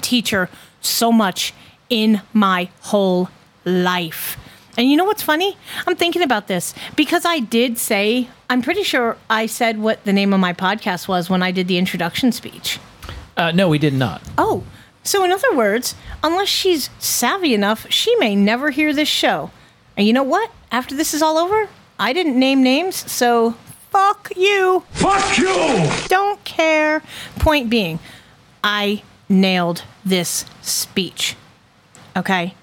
teacher 0.00 0.48
so 0.80 1.10
much 1.10 1.52
in 1.88 2.20
my 2.32 2.68
whole 2.82 3.30
life. 3.64 4.36
And 4.76 4.90
you 4.90 4.96
know 4.96 5.04
what's 5.04 5.22
funny? 5.22 5.56
I'm 5.86 5.96
thinking 5.96 6.22
about 6.22 6.48
this 6.48 6.74
because 6.96 7.24
I 7.24 7.38
did 7.40 7.78
say, 7.78 8.28
I'm 8.50 8.60
pretty 8.60 8.82
sure 8.82 9.16
I 9.30 9.46
said 9.46 9.78
what 9.78 10.04
the 10.04 10.12
name 10.12 10.32
of 10.32 10.40
my 10.40 10.52
podcast 10.52 11.08
was 11.08 11.30
when 11.30 11.42
I 11.42 11.50
did 11.50 11.66
the 11.66 11.78
introduction 11.78 12.30
speech. 12.30 12.78
Uh, 13.36 13.52
no, 13.52 13.68
we 13.68 13.78
did 13.78 13.94
not. 13.94 14.22
Oh, 14.36 14.64
so 15.02 15.24
in 15.24 15.32
other 15.32 15.54
words, 15.54 15.94
unless 16.22 16.48
she's 16.48 16.90
savvy 16.98 17.54
enough, 17.54 17.86
she 17.90 18.14
may 18.16 18.36
never 18.36 18.70
hear 18.70 18.92
this 18.92 19.08
show. 19.08 19.50
And 19.96 20.06
you 20.06 20.12
know 20.12 20.22
what? 20.22 20.50
After 20.70 20.94
this 20.94 21.14
is 21.14 21.22
all 21.22 21.38
over, 21.38 21.68
I 21.98 22.12
didn't 22.12 22.38
name 22.38 22.62
names, 22.62 23.10
so 23.10 23.54
fuck 23.96 24.36
you. 24.36 24.84
Fuck 24.90 25.38
you! 25.38 25.90
Don't 26.08 26.42
care. 26.44 27.02
Point 27.38 27.70
being, 27.70 27.98
I 28.62 29.02
nailed 29.26 29.84
this 30.04 30.44
speech. 30.60 31.34
Okay? 32.14 32.54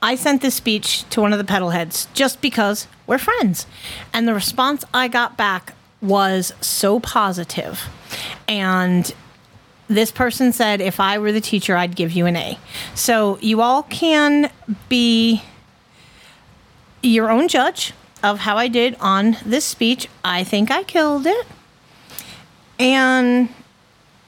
I 0.00 0.14
sent 0.14 0.40
this 0.40 0.54
speech 0.54 1.08
to 1.10 1.20
one 1.20 1.32
of 1.32 1.38
the 1.38 1.44
pedal 1.44 1.70
heads 1.70 2.06
just 2.14 2.40
because 2.40 2.86
we're 3.08 3.18
friends. 3.18 3.66
And 4.12 4.28
the 4.28 4.34
response 4.34 4.84
I 4.94 5.08
got 5.08 5.36
back 5.36 5.74
was 6.00 6.52
so 6.60 7.00
positive. 7.00 7.88
And 8.46 9.12
this 9.88 10.12
person 10.12 10.52
said, 10.52 10.80
if 10.80 11.00
I 11.00 11.18
were 11.18 11.32
the 11.32 11.40
teacher, 11.40 11.76
I'd 11.76 11.96
give 11.96 12.12
you 12.12 12.26
an 12.26 12.36
A. 12.36 12.58
So 12.94 13.38
you 13.40 13.60
all 13.60 13.82
can 13.84 14.50
be 14.88 15.42
your 17.02 17.30
own 17.30 17.48
judge 17.48 17.92
of 18.22 18.40
how 18.40 18.56
I 18.56 18.68
did 18.68 18.96
on 19.00 19.36
this 19.44 19.64
speech. 19.64 20.08
I 20.24 20.44
think 20.44 20.70
I 20.70 20.82
killed 20.82 21.26
it. 21.26 21.46
And 22.78 23.48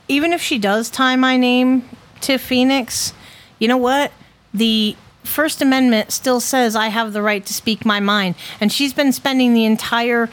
even 0.09 0.33
if 0.33 0.41
she 0.41 0.59
does 0.59 0.91
tie 0.91 1.17
my 1.17 1.37
name 1.37 1.89
to 2.23 2.39
Phoenix, 2.39 3.13
you 3.59 3.69
know 3.69 3.77
what? 3.77 4.13
The 4.53 4.97
First 5.23 5.63
Amendment 5.63 6.13
still 6.13 6.41
says 6.41 6.77
I 6.77 6.89
have 6.89 7.13
the 7.13 7.23
right 7.23 7.45
to 7.47 7.55
speak 7.55 7.85
my 7.85 8.01
mind. 8.01 8.35
And 8.61 8.73
she's 8.73 8.93
been 8.93 9.13
spending 9.13 9.55
the 9.55 9.65
entire 9.65 10.29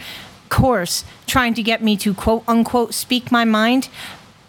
course 0.49 1.05
trying 1.27 1.53
to 1.53 1.63
get 1.63 1.81
me 1.81 1.95
to 1.97 2.13
quote 2.13 2.43
unquote 2.47 2.93
speak 2.93 3.31
my 3.31 3.45
mind. 3.45 3.89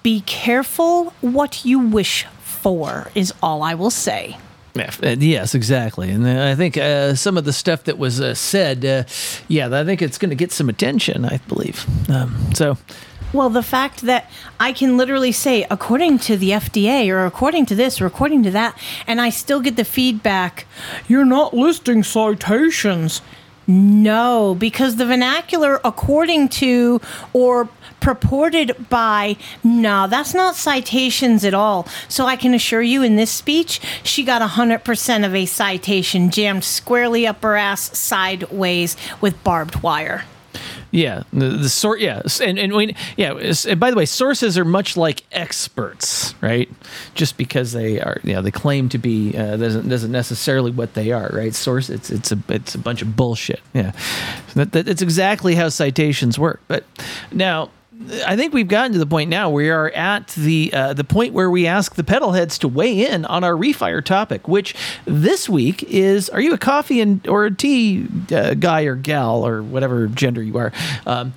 Be 0.03 0.21
careful 0.23 1.15
what 1.21 1.65
you 1.65 1.79
wish 1.79 2.27
for, 2.41 3.11
is 3.15 3.33
all 3.43 3.63
I 3.63 3.75
will 3.75 3.91
say. 3.91 4.37
Yeah, 4.75 4.91
uh, 5.03 5.17
yes, 5.19 5.55
exactly. 5.55 6.11
And 6.11 6.27
uh, 6.27 6.51
I 6.51 6.55
think 6.55 6.77
uh, 6.77 7.15
some 7.15 7.37
of 7.37 7.45
the 7.45 7.53
stuff 7.53 7.85
that 7.85 7.99
was 7.99 8.21
uh, 8.21 8.35
said, 8.35 8.85
uh, 8.85 9.05
yeah, 9.49 9.69
I 9.71 9.85
think 9.85 10.01
it's 10.01 10.19
going 10.19 10.31
to 10.31 10.37
get 10.37 10.51
some 10.53 10.69
attention, 10.69 11.25
I 11.25 11.39
believe. 11.49 11.87
Um, 12.11 12.55
so, 12.55 12.79
Well, 13.35 13.51
the 13.51 13.63
fact 13.63 14.03
that 14.03 14.31
I 14.59 14.73
can 14.73 14.97
literally 14.97 15.33
say, 15.33 15.67
according 15.71 16.21
to 16.21 16.37
the 16.37 16.51
FDA, 16.51 17.09
or 17.11 17.27
according 17.27 17.67
to 17.67 17.75
this, 17.75 18.01
or 18.01 18.07
according 18.07 18.43
to 18.45 18.51
that, 18.53 18.79
and 19.07 19.21
I 19.21 19.31
still 19.31 19.61
get 19.61 19.77
the 19.77 19.85
feedback, 19.85 20.67
you're 21.07 21.25
not 21.27 21.53
listing 21.55 22.03
citations. 22.03 23.21
No, 23.67 24.57
because 24.59 24.97
the 24.97 25.07
vernacular, 25.07 25.81
according 25.85 26.49
to 26.51 27.01
or 27.33 27.69
purported 28.01 28.89
by, 28.89 29.37
no, 29.63 30.09
that's 30.09 30.35
not 30.35 30.57
citations 30.57 31.45
at 31.45 31.55
all. 31.55 31.87
So 32.09 32.27
I 32.27 32.37
can 32.37 32.55
assure 32.55 32.83
you, 32.83 33.03
in 33.03 33.17
this 33.17 33.31
speech, 33.31 33.81
she 34.03 34.25
got 34.25 34.43
100% 34.43 35.27
of 35.27 35.35
a 35.35 35.47
citation 35.47 36.31
jammed 36.31 36.65
squarely 36.65 37.27
up 37.27 37.43
her 37.43 37.57
ass 37.57 37.97
sideways 37.97 38.97
with 39.21 39.43
barbed 39.45 39.83
wire. 39.83 40.25
Yeah, 40.93 41.23
the, 41.33 41.49
the 41.49 41.69
sort, 41.71 42.01
yeah, 42.01 42.21
and 42.43 42.59
and 42.59 42.75
we, 42.75 42.95
yeah. 43.17 43.33
And 43.33 43.81
by 43.81 43.91
the 43.91 43.97
way, 43.97 44.05
sources 44.05 44.59
are 44.59 44.65
much 44.65 44.95
like 44.95 45.25
experts, 45.33 46.35
right? 46.43 46.69
Just 47.15 47.39
because 47.39 47.73
they 47.73 47.99
are, 47.99 48.21
yeah, 48.23 48.43
they 48.43 48.51
claim 48.51 48.91
to 48.91 48.99
be 48.99 49.35
uh, 49.37 49.57
doesn't 49.57 49.89
doesn't 49.89 50.13
necessarily 50.13 50.71
what 50.71 50.93
they 50.93 51.11
are, 51.11 51.31
right? 51.33 51.55
Source, 51.55 51.89
it's 51.89 52.11
it's 52.11 52.31
a 52.31 52.39
it's 52.49 52.75
a 52.75 52.79
bunch 52.79 53.01
of 53.01 53.17
bullshit. 53.17 53.61
Yeah, 53.73 53.93
that, 54.55 54.73
that, 54.73 54.87
it's 54.87 55.01
exactly 55.01 55.55
how 55.55 55.71
citations 55.71 56.39
work. 56.39 56.61
But 56.69 56.85
now. 57.33 57.71
I 58.27 58.37
think 58.37 58.53
we've 58.53 58.69
gotten 58.69 58.93
to 58.93 58.99
the 58.99 59.07
point 59.07 59.31
now 59.31 59.51
we 59.51 59.71
are 59.71 59.91
at 59.91 60.29
the 60.29 60.73
uh, 60.73 60.95
the 60.95 61.05
point 61.05 61.33
where 61.33 61.51
we 61.51 61.67
ask 61.67 61.95
the 61.95 62.05
pedal 62.05 62.33
heads 62.33 62.59
to 62.59 62.69
weigh 62.69 63.07
in 63.07 63.25
on 63.25 63.45
our 63.45 63.55
refire 63.55 64.05
topic, 64.05 64.49
which 64.49 64.75
this 65.05 65.49
week 65.49 65.83
is: 65.85 66.29
Are 66.31 66.41
you 66.41 66.53
a 66.53 66.59
coffee 66.59 67.01
and 67.01 67.27
or 67.27 67.47
a 67.47 67.55
tea 67.55 68.07
uh, 68.31 68.55
guy 68.55 68.83
or 68.83 68.95
gal 68.95 69.47
or 69.47 69.63
whatever 69.63 70.07
gender 70.07 70.43
you 70.43 70.59
are? 70.59 70.73
Um, 71.07 71.35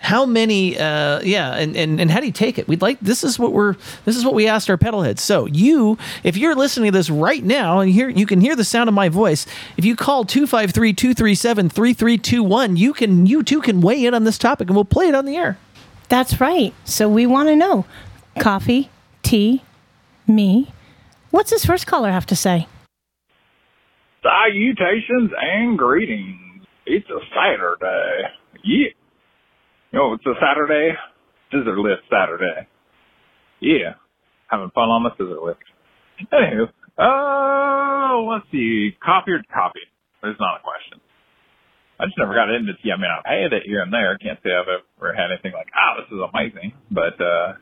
how 0.00 0.24
many? 0.24 0.78
Uh, 0.78 1.20
yeah, 1.20 1.54
and, 1.54 1.76
and 1.76 2.00
and 2.00 2.10
how 2.10 2.20
do 2.20 2.26
you 2.26 2.32
take 2.32 2.58
it? 2.58 2.66
We'd 2.68 2.82
like 2.82 3.00
this 3.00 3.24
is 3.24 3.38
what 3.38 3.52
we're 3.52 3.74
this 4.04 4.16
is 4.16 4.24
what 4.24 4.34
we 4.34 4.46
asked 4.46 4.70
our 4.70 4.78
pedal 4.78 5.02
heads. 5.02 5.22
So 5.22 5.46
you, 5.46 5.98
if 6.22 6.36
you're 6.36 6.54
listening 6.54 6.92
to 6.92 6.98
this 6.98 7.10
right 7.10 7.42
now 7.42 7.80
and 7.80 7.90
hear 7.90 8.08
you 8.08 8.26
can 8.26 8.40
hear 8.40 8.54
the 8.56 8.64
sound 8.64 8.88
of 8.88 8.94
my 8.94 9.08
voice, 9.08 9.46
if 9.76 9.84
you 9.84 9.96
call 9.96 10.24
253-237-3321, 10.24 12.78
you 12.78 12.92
can 12.92 13.26
you 13.26 13.42
too 13.42 13.60
can 13.60 13.80
weigh 13.80 14.04
in 14.04 14.14
on 14.14 14.22
this 14.24 14.38
topic 14.38 14.68
and 14.68 14.76
we'll 14.76 14.84
play 14.84 15.08
it 15.08 15.14
on 15.14 15.24
the 15.24 15.36
air. 15.36 15.58
That's 16.08 16.40
right. 16.40 16.74
So 16.84 17.08
we 17.08 17.26
want 17.26 17.48
to 17.48 17.56
know 17.56 17.84
coffee, 18.40 18.90
tea, 19.22 19.62
me. 20.26 20.72
What's 21.30 21.50
this 21.50 21.64
first 21.64 21.86
caller 21.86 22.10
have 22.10 22.26
to 22.26 22.36
say? 22.36 22.66
Salutations 24.22 25.30
and 25.40 25.78
greetings. 25.78 26.66
It's 26.86 27.08
a 27.10 27.20
Saturday. 27.34 28.28
Yeah. 28.64 28.88
Know, 29.92 30.14
it's 30.14 30.26
a 30.26 30.34
Saturday. 30.40 30.96
Scissor 31.50 31.78
lift 31.78 32.02
Saturday. 32.10 32.66
Yeah. 33.60 33.94
Having 34.48 34.70
fun 34.74 34.88
on 34.88 35.02
the 35.04 35.10
scissor 35.12 35.40
lift. 35.44 35.60
Anywho, 36.32 36.68
oh, 36.98 38.28
let's 38.32 38.50
see. 38.50 38.96
Coffee 39.04 39.32
or 39.32 39.42
coffee? 39.52 39.80
Not 40.22 40.60
a 40.60 40.62
question. 40.62 41.00
I 42.00 42.06
just 42.06 42.18
never 42.18 42.34
got 42.34 42.50
into 42.50 42.74
tea. 42.82 42.92
I 42.92 42.96
mean, 42.96 43.10
I've 43.10 43.26
had 43.26 43.52
it 43.52 43.66
here 43.66 43.82
and 43.82 43.92
there. 43.92 44.14
I 44.14 44.22
can't 44.22 44.38
say 44.42 44.50
I've 44.54 44.70
ever 44.70 45.12
had 45.14 45.32
anything 45.32 45.52
like, 45.52 45.68
oh, 45.74 46.00
this 46.00 46.08
is 46.14 46.20
amazing. 46.22 46.72
But, 46.90 47.18
uh, 47.20 47.58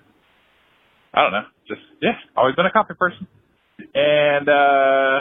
I 1.14 1.22
don't 1.22 1.32
know. 1.32 1.46
Just, 1.66 1.80
yeah, 2.02 2.20
always 2.36 2.54
been 2.54 2.66
a 2.66 2.72
coffee 2.72 2.94
person. 2.94 3.26
And, 3.94 4.48
uh, 4.48 5.20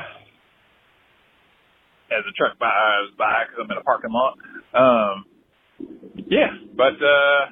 as 2.12 2.24
the 2.26 2.34
truck 2.38 2.60
buys 2.60 3.10
by 3.18 3.46
because 3.48 3.64
I'm 3.64 3.72
in 3.72 3.78
a 3.78 3.84
parking 3.84 4.12
lot. 4.12 4.38
Um, 4.76 5.26
yeah, 6.28 6.52
but 6.76 6.96
uh, 7.02 7.52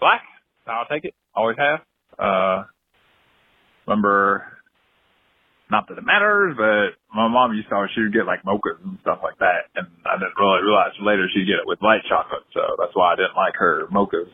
black, 0.00 0.22
I'll 0.66 0.86
take 0.90 1.04
it. 1.04 1.14
Always 1.34 1.56
have. 1.58 1.80
Uh, 2.18 2.64
remember, 3.86 4.55
not 5.70 5.88
that 5.88 5.98
it 5.98 6.06
matters, 6.06 6.54
but 6.54 6.94
my 7.10 7.26
mom 7.26 7.54
used 7.54 7.68
to 7.68 7.74
always 7.74 7.90
she 7.94 8.02
would 8.02 8.14
get 8.14 8.26
like 8.26 8.46
mochas 8.46 8.78
and 8.84 8.98
stuff 9.02 9.18
like 9.22 9.38
that, 9.42 9.70
and 9.74 9.86
I 10.06 10.14
didn't 10.18 10.38
really 10.38 10.62
realize 10.62 10.94
later 11.02 11.26
she'd 11.32 11.50
get 11.50 11.62
it 11.62 11.66
with 11.66 11.82
light 11.82 12.06
chocolate, 12.08 12.46
so 12.54 12.78
that's 12.78 12.94
why 12.94 13.12
I 13.12 13.16
didn't 13.16 13.34
like 13.34 13.58
her 13.58 13.90
mochas 13.90 14.30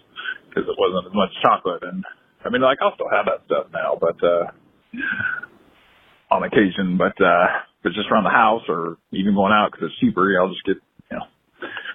because 0.49 0.69
it 0.69 0.77
wasn't 0.77 1.09
as 1.09 1.17
much 1.17 1.33
chocolate. 1.41 1.83
And 1.83 2.05
I 2.45 2.51
mean, 2.53 2.61
like 2.61 2.79
I'll 2.85 2.95
still 2.95 3.09
have 3.09 3.27
that 3.27 3.49
stuff 3.49 3.73
now, 3.73 3.97
but 3.97 4.21
uh, 4.21 4.53
on 6.31 6.45
occasion, 6.45 7.01
but 7.01 7.17
uh, 7.17 7.49
if 7.85 7.93
just 7.93 8.11
around 8.11 8.25
the 8.25 8.31
house 8.31 8.63
or 8.69 8.97
even 9.13 9.35
going 9.35 9.53
out 9.53 9.73
because 9.73 9.89
it's 9.89 10.01
cheaper, 10.01 10.29
I'll 10.37 10.53
just 10.53 10.65
get 10.65 10.77
you 11.11 11.17
know 11.17 11.27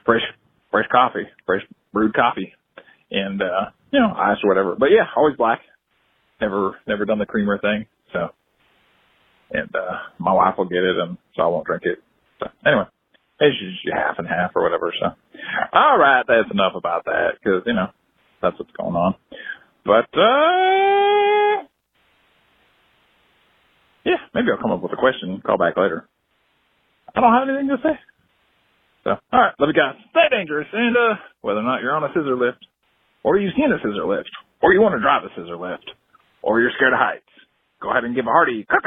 fresh 0.06 0.26
fresh 0.72 0.88
coffee, 0.92 1.30
fresh 1.46 1.62
brewed 1.94 2.14
coffee, 2.14 2.54
and 3.12 3.42
uh, 3.42 3.72
you 3.92 4.00
know 4.00 4.14
ice 4.14 4.38
or 4.44 4.50
whatever. 4.50 4.76
But 4.78 4.90
yeah, 4.92 5.06
always 5.16 5.38
black. 5.38 5.62
Never 6.40 6.76
never 6.88 7.06
done 7.06 7.20
the 7.20 7.26
creamer 7.26 7.58
thing. 7.58 7.88
So, 8.14 8.30
and 9.52 9.70
uh, 9.76 9.98
my 10.20 10.34
wife 10.34 10.56
will 10.58 10.70
get 10.70 10.84
it, 10.84 10.98
and 10.98 11.18
so 11.36 11.44
I 11.44 11.48
won't 11.48 11.66
drink 11.66 11.84
it. 11.86 12.00
So 12.40 12.48
anyway, 12.66 12.86
it's 13.40 13.58
usually 13.62 13.94
half 13.94 14.20
and 14.20 14.28
half 14.28 14.52
or 14.56 14.64
whatever. 14.64 14.94
So, 15.00 15.08
all 15.74 15.98
right, 15.98 16.26
that's 16.28 16.52
enough 16.52 16.74
about 16.76 17.06
that 17.06 17.40
because 17.40 17.64
you 17.66 17.74
know 17.74 17.88
that's 18.42 18.58
what's 18.60 18.72
going 18.78 18.96
on. 18.96 19.16
But 19.86 20.10
uh 20.18 21.68
yeah, 24.08 24.24
maybe 24.34 24.48
I'll 24.52 24.62
come 24.62 24.72
up 24.72 24.82
with 24.82 24.94
a 24.94 25.00
question. 25.00 25.42
Call 25.46 25.58
back 25.58 25.76
later. 25.76 26.08
I 27.16 27.20
don't 27.20 27.34
have 27.34 27.50
anything 27.50 27.68
to 27.76 27.82
say. 27.84 27.96
So, 29.04 29.12
all 29.32 29.40
right, 29.40 29.56
love 29.60 29.68
you 29.68 29.76
guys. 29.76 29.96
Stay 30.12 30.28
dangerous, 30.32 30.68
and 30.72 30.96
uh, 30.96 31.16
whether 31.42 31.60
or 31.60 31.64
not 31.64 31.82
you're 31.82 31.96
on 31.96 32.04
a 32.04 32.12
scissor 32.12 32.36
lift, 32.36 32.60
or 33.24 33.38
you've 33.38 33.56
seen 33.56 33.72
a 33.72 33.80
scissor 33.80 34.08
lift, 34.08 34.30
or 34.62 34.74
you 34.74 34.82
want 34.82 34.96
to 34.96 35.02
drive 35.04 35.24
a 35.24 35.32
scissor 35.36 35.56
lift, 35.56 35.88
or 36.42 36.60
you're 36.60 36.72
scared 36.76 36.94
of 36.94 37.00
heights, 37.00 37.27
go 37.82 37.92
ahead 37.92 38.04
and 38.04 38.16
give 38.16 38.28
a 38.28 38.32
hearty 38.32 38.66
caw 38.66 38.78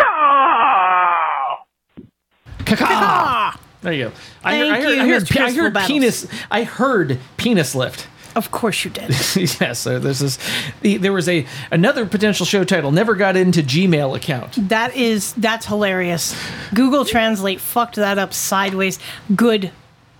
There 3.83 3.93
you 3.93 4.09
go. 4.09 4.13
I 4.45 4.53
Thank 4.53 4.65
heard, 4.65 4.71
I 4.71 4.83
heard, 4.83 4.95
you. 4.95 5.01
I 5.01 5.07
Here's 5.07 5.29
heard, 5.29 5.41
I 5.41 5.53
heard 5.53 5.75
penis. 5.87 6.27
I 6.51 6.63
heard 6.65 7.19
penis 7.37 7.75
lift. 7.75 8.07
Of 8.37 8.53
course 8.53 8.85
you 8.85 8.91
did. 8.91 9.11
yes, 9.61 9.81
so 9.81 9.99
there's 9.99 10.21
this. 10.21 10.39
The, 10.83 10.99
there 10.99 11.13
was 11.13 11.29
a 11.29 11.47
another 11.73 12.07
potential 12.07 12.47
show 12.47 12.63
title. 12.63 12.93
Never 12.93 13.15
got 13.15 13.37
into 13.37 13.63
Gmail 13.63 14.17
account. 14.17 14.69
That 14.69 14.95
is 14.95 15.33
that's 15.35 15.67
hilarious. 15.67 16.37
Google 16.75 17.05
Translate 17.05 17.61
fucked 17.61 17.97
that 17.97 18.19
up 18.19 18.33
sideways. 18.33 18.99
Good 19.35 19.73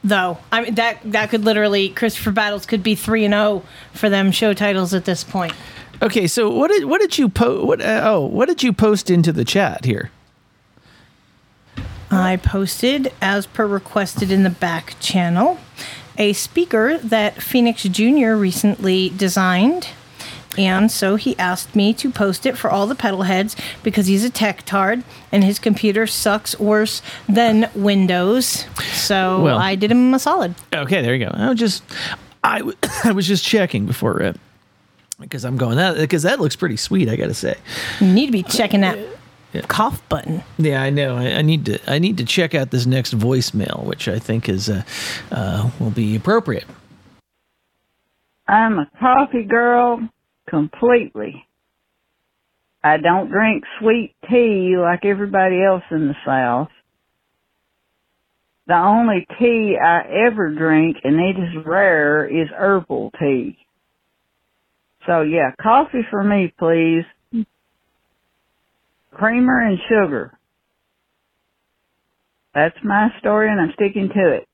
though. 0.03 0.39
I 0.51 0.63
mean 0.63 0.75
that 0.75 0.99
that 1.05 1.31
could 1.31 1.45
literally 1.45 1.91
Christopher 1.91 2.33
Battles 2.33 2.67
could 2.67 2.83
be 2.83 2.95
three 2.95 3.25
and 3.25 3.33
zero 3.33 3.63
for 3.93 4.09
them 4.09 4.33
show 4.33 4.55
titles 4.55 4.93
at 4.93 5.05
this 5.05 5.23
point. 5.23 5.53
Okay, 6.03 6.27
so 6.27 6.51
what 6.51 6.71
did 6.71 6.85
what 6.87 7.01
did 7.01 7.19
you 7.19 7.29
post? 7.29 7.67
What 7.67 7.81
uh, 7.81 8.01
oh 8.05 8.21
what 8.27 8.49
did 8.49 8.63
you 8.63 8.73
post 8.73 9.11
into 9.11 9.33
the 9.33 9.45
chat 9.45 9.85
here? 9.85 10.11
I 12.11 12.37
posted, 12.37 13.13
as 13.21 13.47
per 13.47 13.67
requested 13.67 14.33
in 14.33 14.43
the 14.43 14.51
back 14.51 14.97
channel, 14.99 15.59
a 16.19 16.33
speaker 16.33 16.99
that 16.99 17.41
Phoenix 17.41 17.85
Jr. 17.85 18.33
recently 18.35 19.11
designed. 19.11 19.89
And 20.59 20.91
so 20.91 21.15
he 21.15 21.39
asked 21.39 21.77
me 21.77 21.95
to 21.95 22.11
post 22.11 22.45
it 22.45 22.59
for 22.59 22.69
all 22.69 22.89
the 22.89 22.97
pedal 22.97 23.23
heads 23.23 23.55
because 23.85 24.09
he's 24.09 24.25
a 24.25 24.31
tech 24.31 24.65
tard 24.65 25.05
and 25.31 25.45
his 25.45 25.61
computer 25.61 26.09
sucks 26.09 26.59
worse 26.59 27.01
than 27.29 27.71
Windows. 27.77 28.67
So 28.93 29.43
Well- 29.43 29.59
I 29.59 29.77
did 29.77 29.93
him 29.93 30.13
a 30.13 30.19
solid. 30.19 30.57
Okay, 30.75 31.03
there 31.03 31.15
you 31.15 31.25
go. 31.27 31.31
I 31.33 31.51
was 31.51 31.59
just 31.61 31.85
I, 32.43 32.59
w- 32.59 32.77
I 33.05 33.13
was 33.13 33.29
just 33.29 33.45
checking 33.45 33.87
before 33.87 34.21
uh, 34.21 34.33
because 35.21 35.45
I'm 35.45 35.57
going 35.57 35.77
that 35.77 35.97
because 35.97 36.23
that 36.23 36.41
looks 36.41 36.57
pretty 36.57 36.77
sweet. 36.77 37.09
I 37.09 37.17
got 37.17 37.27
to 37.27 37.35
say. 37.35 37.57
You 38.01 38.13
need 38.13 38.27
to 38.27 38.33
be 38.33 38.43
checking 38.43 38.81
that 38.81 38.99
cough 39.69 40.07
button. 40.09 40.43
Yeah, 40.59 40.83
I 40.83 40.91
know. 40.91 41.17
I, 41.17 41.39
I 41.39 41.43
need 41.43 41.67
to. 41.67 41.79
I 41.91 41.99
need 41.99 42.19
to 42.19 42.25
check 42.25 42.55
out 42.55 42.71
this 42.71 42.87
next 42.87 43.17
voicemail, 43.17 43.85
which 43.85 44.09
I 44.09 44.19
think 44.19 44.49
is 44.49 44.69
uh, 44.69 44.83
uh, 45.31 45.71
will 45.79 45.91
be 45.91 46.17
appropriate. 46.17 46.65
I'm 48.49 48.79
a 48.79 48.91
coffee 48.99 49.45
girl 49.45 50.09
completely. 50.49 51.47
I 52.83 52.97
don't 52.97 53.31
drink 53.31 53.65
sweet 53.79 54.15
tea 54.29 54.75
like 54.79 55.05
everybody 55.05 55.63
else 55.63 55.85
in 55.91 56.09
the 56.09 56.17
South. 56.25 56.71
The 58.67 58.77
only 58.77 59.27
tea 59.39 59.77
I 59.83 60.27
ever 60.27 60.51
drink, 60.51 60.99
and 61.05 61.21
it 61.21 61.37
is 61.39 61.67
rare, 61.67 62.27
is 62.27 62.49
herbal 62.57 63.13
tea. 63.19 63.59
So 65.11 65.23
yeah, 65.23 65.51
coffee 65.61 66.07
for 66.09 66.23
me, 66.23 66.55
please. 66.57 67.05
Creamer 69.13 69.61
and 69.61 69.77
sugar. 69.89 70.39
That's 72.55 72.77
my 72.85 73.09
story, 73.19 73.51
and 73.51 73.61
I'm 73.61 73.73
sticking 73.75 74.09
to 74.15 74.35
it. 74.35 74.49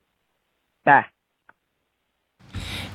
Bye. 0.87 1.05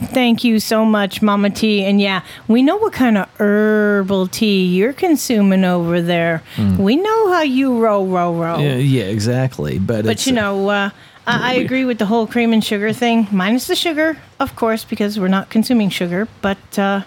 Thank 0.05 0.43
you 0.43 0.59
so 0.59 0.83
much, 0.85 1.21
Mama 1.21 1.51
T. 1.51 1.83
And 1.85 2.01
yeah, 2.01 2.23
we 2.47 2.63
know 2.63 2.77
what 2.77 2.93
kind 2.93 3.15
of 3.19 3.29
herbal 3.39 4.27
tea 4.29 4.65
you're 4.65 4.93
consuming 4.93 5.63
over 5.63 6.01
there. 6.01 6.41
Mm. 6.55 6.79
We 6.79 6.95
know 6.95 7.31
how 7.31 7.43
you 7.43 7.79
roll, 7.79 8.07
roll, 8.07 8.33
roll. 8.33 8.59
Yeah, 8.59 8.77
yeah, 8.77 9.03
exactly. 9.03 9.77
But 9.77 10.05
But 10.05 10.13
it's, 10.13 10.25
you 10.25 10.33
know, 10.33 10.67
uh, 10.67 10.89
I, 11.27 11.51
I 11.51 11.53
agree 11.55 11.85
with 11.85 11.99
the 11.99 12.07
whole 12.07 12.25
cream 12.25 12.51
and 12.51 12.63
sugar 12.63 12.91
thing, 12.93 13.27
minus 13.31 13.67
the 13.67 13.75
sugar, 13.75 14.17
of 14.39 14.55
course, 14.55 14.83
because 14.83 15.19
we're 15.19 15.27
not 15.27 15.51
consuming 15.51 15.89
sugar. 15.89 16.27
But 16.41 16.57
uh, 16.79 17.03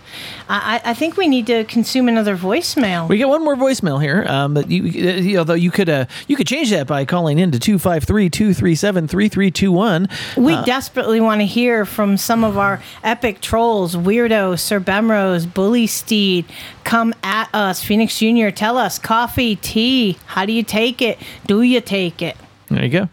I, 0.48 0.80
I 0.84 0.94
think 0.94 1.16
we 1.16 1.26
need 1.26 1.48
to 1.48 1.64
consume 1.64 2.06
another 2.08 2.36
voicemail. 2.36 3.08
We 3.08 3.18
get 3.18 3.26
one 3.28 3.42
more 3.42 3.56
voicemail 3.56 4.00
here, 4.00 4.24
um, 4.28 4.54
but 4.54 4.70
you, 4.70 4.84
uh, 4.84 5.16
you, 5.16 5.38
although 5.38 5.54
you 5.54 5.72
could 5.72 5.88
uh, 5.88 6.04
you 6.28 6.36
could 6.36 6.46
change 6.46 6.70
that 6.70 6.86
by 6.86 7.04
calling 7.04 7.40
in 7.40 7.50
to 7.50 7.58
253-237-3321. 7.58 10.10
We 10.36 10.54
Uh, 10.54 10.64
desperately 10.64 11.20
want 11.20 11.40
to 11.40 11.46
hear 11.46 11.84
from 11.84 12.16
some 12.16 12.44
of 12.44 12.56
our 12.56 12.80
epic 13.02 13.40
trolls, 13.40 13.96
Weirdo, 13.96 14.56
Sir 14.58 14.78
Bemrose, 14.80 15.46
Bully 15.52 15.86
Steed. 15.88 16.44
Come 16.84 17.14
at 17.22 17.48
us, 17.54 17.82
Phoenix 17.82 18.16
Jr. 18.18 18.50
Tell 18.50 18.76
us 18.78 18.98
coffee, 18.98 19.56
tea. 19.56 20.16
How 20.26 20.44
do 20.46 20.52
you 20.52 20.62
take 20.62 21.02
it? 21.02 21.18
Do 21.46 21.62
you 21.62 21.80
take 21.80 22.22
it? 22.22 22.36
there 22.70 22.84
you 22.84 22.90
go. 22.90 23.08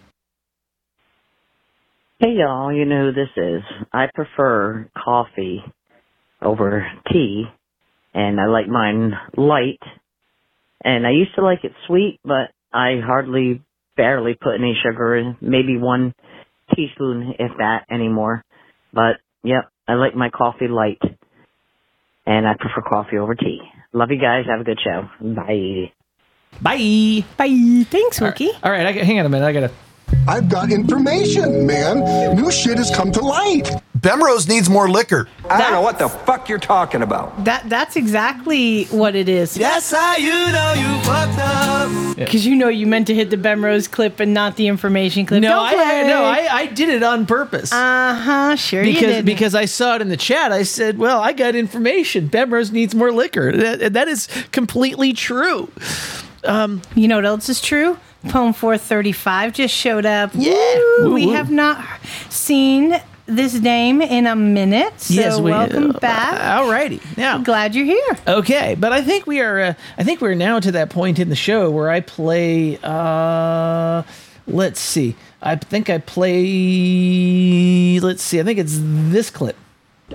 Hey 2.22 2.36
y'all, 2.38 2.72
you 2.72 2.86
know 2.86 3.08
who 3.08 3.14
this 3.14 3.32
is. 3.36 3.64
I 3.92 4.06
prefer 4.14 4.88
coffee 4.96 5.64
over 6.40 6.88
tea, 7.12 7.46
and 8.14 8.40
I 8.40 8.46
like 8.46 8.68
mine 8.68 9.14
light. 9.36 9.80
And 10.86 11.08
I 11.08 11.10
used 11.14 11.34
to 11.34 11.42
like 11.42 11.64
it 11.64 11.72
sweet, 11.88 12.20
but 12.24 12.52
I 12.72 13.00
hardly, 13.04 13.64
barely 13.98 14.36
put 14.36 14.54
any 14.54 14.78
sugar 14.84 15.16
in. 15.16 15.36
Maybe 15.42 15.78
one 15.80 16.14
teaspoon, 16.76 17.34
if 17.40 17.54
that, 17.58 17.86
anymore. 17.90 18.44
But 18.94 19.16
yep, 19.44 19.72
I 19.88 19.96
like 19.96 20.16
my 20.16 20.30
coffee 20.30 20.68
light, 20.68 21.02
and 22.28 22.48
I 22.48 22.54
prefer 22.54 22.88
coffee 22.88 23.18
over 23.18 23.34
tea. 23.34 23.62
Love 23.94 24.12
you 24.12 24.22
guys. 24.22 24.46
Have 24.48 24.62
a 24.62 24.64
good 24.64 24.80
show. 24.80 25.10
Bye. 25.20 25.92
Bye. 26.62 27.26
Bye. 27.36 27.84
Thanks, 27.90 28.20
Wookie. 28.20 28.52
All 28.62 28.72
right, 28.72 28.86
I, 28.86 28.92
hang 28.92 29.20
on 29.20 29.26
a 29.26 29.30
minute. 29.30 29.48
I 29.48 29.54
gotta. 29.54 29.72
I've 30.28 30.50
got 30.50 30.72
information, 30.72 31.66
man. 31.66 32.36
New 32.36 32.52
shit 32.52 32.78
has 32.78 32.90
come 32.96 33.12
to 33.14 33.22
light. 33.22 33.72
Bemrose 34.02 34.48
needs 34.48 34.68
more 34.68 34.90
liquor. 34.90 35.28
I 35.48 35.60
don't 35.60 35.72
know 35.74 35.82
what 35.82 36.00
the 36.00 36.10
fuck 36.10 36.50
you're 36.50 36.58
talking 36.58 37.04
about. 37.04 37.44
That 37.46 37.70
that's 37.70 37.96
exactly 37.96 38.86
what 38.86 39.16
it 39.16 39.30
is. 39.30 39.56
Yes, 39.56 39.94
I, 39.94 40.18
you 40.18 40.52
know 40.52 40.74
you 40.74 41.04
fucked 41.04 41.38
up. 41.38 42.18
Because 42.18 42.46
you 42.46 42.56
know 42.56 42.68
you 42.68 42.88
meant 42.88 43.08
to 43.08 43.14
hit 43.14 43.30
the 43.30 43.38
Bemrose 43.38 43.88
clip 43.88 44.20
and 44.20 44.34
not 44.34 44.56
the 44.56 44.68
information 44.68 45.28
clip. 45.28 45.42
No, 45.42 45.50
Don't 45.50 45.66
I, 45.66 45.74
play. 45.74 46.08
no, 46.08 46.24
I, 46.24 46.48
I 46.52 46.66
did 46.68 46.90
it 46.90 47.04
on 47.04 47.28
purpose. 47.28 47.72
Uh 47.72 48.16
huh. 48.16 48.56
Sure 48.56 48.84
because 48.84 49.18
did. 49.18 49.26
because 49.26 49.54
I 49.54 49.66
saw 49.66 49.96
it 49.96 50.02
in 50.02 50.10
the 50.10 50.18
chat. 50.18 50.52
I 50.52 50.64
said, 50.64 50.98
"Well, 50.98 51.22
I 51.22 51.34
got 51.34 51.56
information. 51.56 52.28
Bemrose 52.28 52.72
needs 52.72 52.96
more 52.96 53.12
liquor." 53.12 53.56
That, 53.56 53.94
that 53.94 54.08
is 54.08 54.28
completely 54.52 55.14
true. 55.14 55.72
Um, 56.44 56.82
you 56.96 57.08
know 57.08 57.18
what 57.18 57.26
else 57.26 57.50
is 57.50 57.62
true? 57.62 57.98
Poem 58.30 58.54
435 58.54 59.54
just 59.54 59.74
showed 59.74 60.06
up. 60.06 60.32
Yeah. 60.34 60.54
Woo, 61.00 61.14
we 61.14 61.28
woo. 61.28 61.34
have 61.34 61.50
not 61.50 61.84
seen 62.30 63.00
this 63.26 63.54
name 63.56 64.02
in 64.02 64.28
a 64.28 64.36
minute. 64.36 65.00
So 65.00 65.14
Yes, 65.14 65.40
we- 65.40 65.52
welcome 65.52 65.92
uh, 65.96 66.00
back. 66.00 66.40
Alrighty. 66.40 67.18
Now, 67.18 67.38
glad 67.40 67.74
you're 67.76 67.86
here. 67.86 68.18
Okay, 68.28 68.76
but 68.78 68.92
I 68.92 69.02
think 69.02 69.26
we 69.26 69.40
are. 69.42 69.60
Uh, 69.60 69.74
I 69.98 70.04
think 70.04 70.22
we're 70.22 70.36
now 70.36 70.60
to 70.60 70.72
that 70.74 70.90
point 70.90 71.20
in 71.20 71.30
the 71.30 71.36
show 71.36 71.72
where 71.72 71.90
I 71.90 72.02
play. 72.02 72.78
Uh, 72.84 74.04
let's 74.48 74.80
see. 74.80 75.16
I 75.42 75.56
think 75.56 75.90
I 75.90 75.98
play. 76.00 78.00
Let's 78.00 78.22
see. 78.22 78.40
I 78.40 78.44
think 78.44 78.60
it's 78.60 78.78
this 78.80 79.30
clip. 79.30 79.56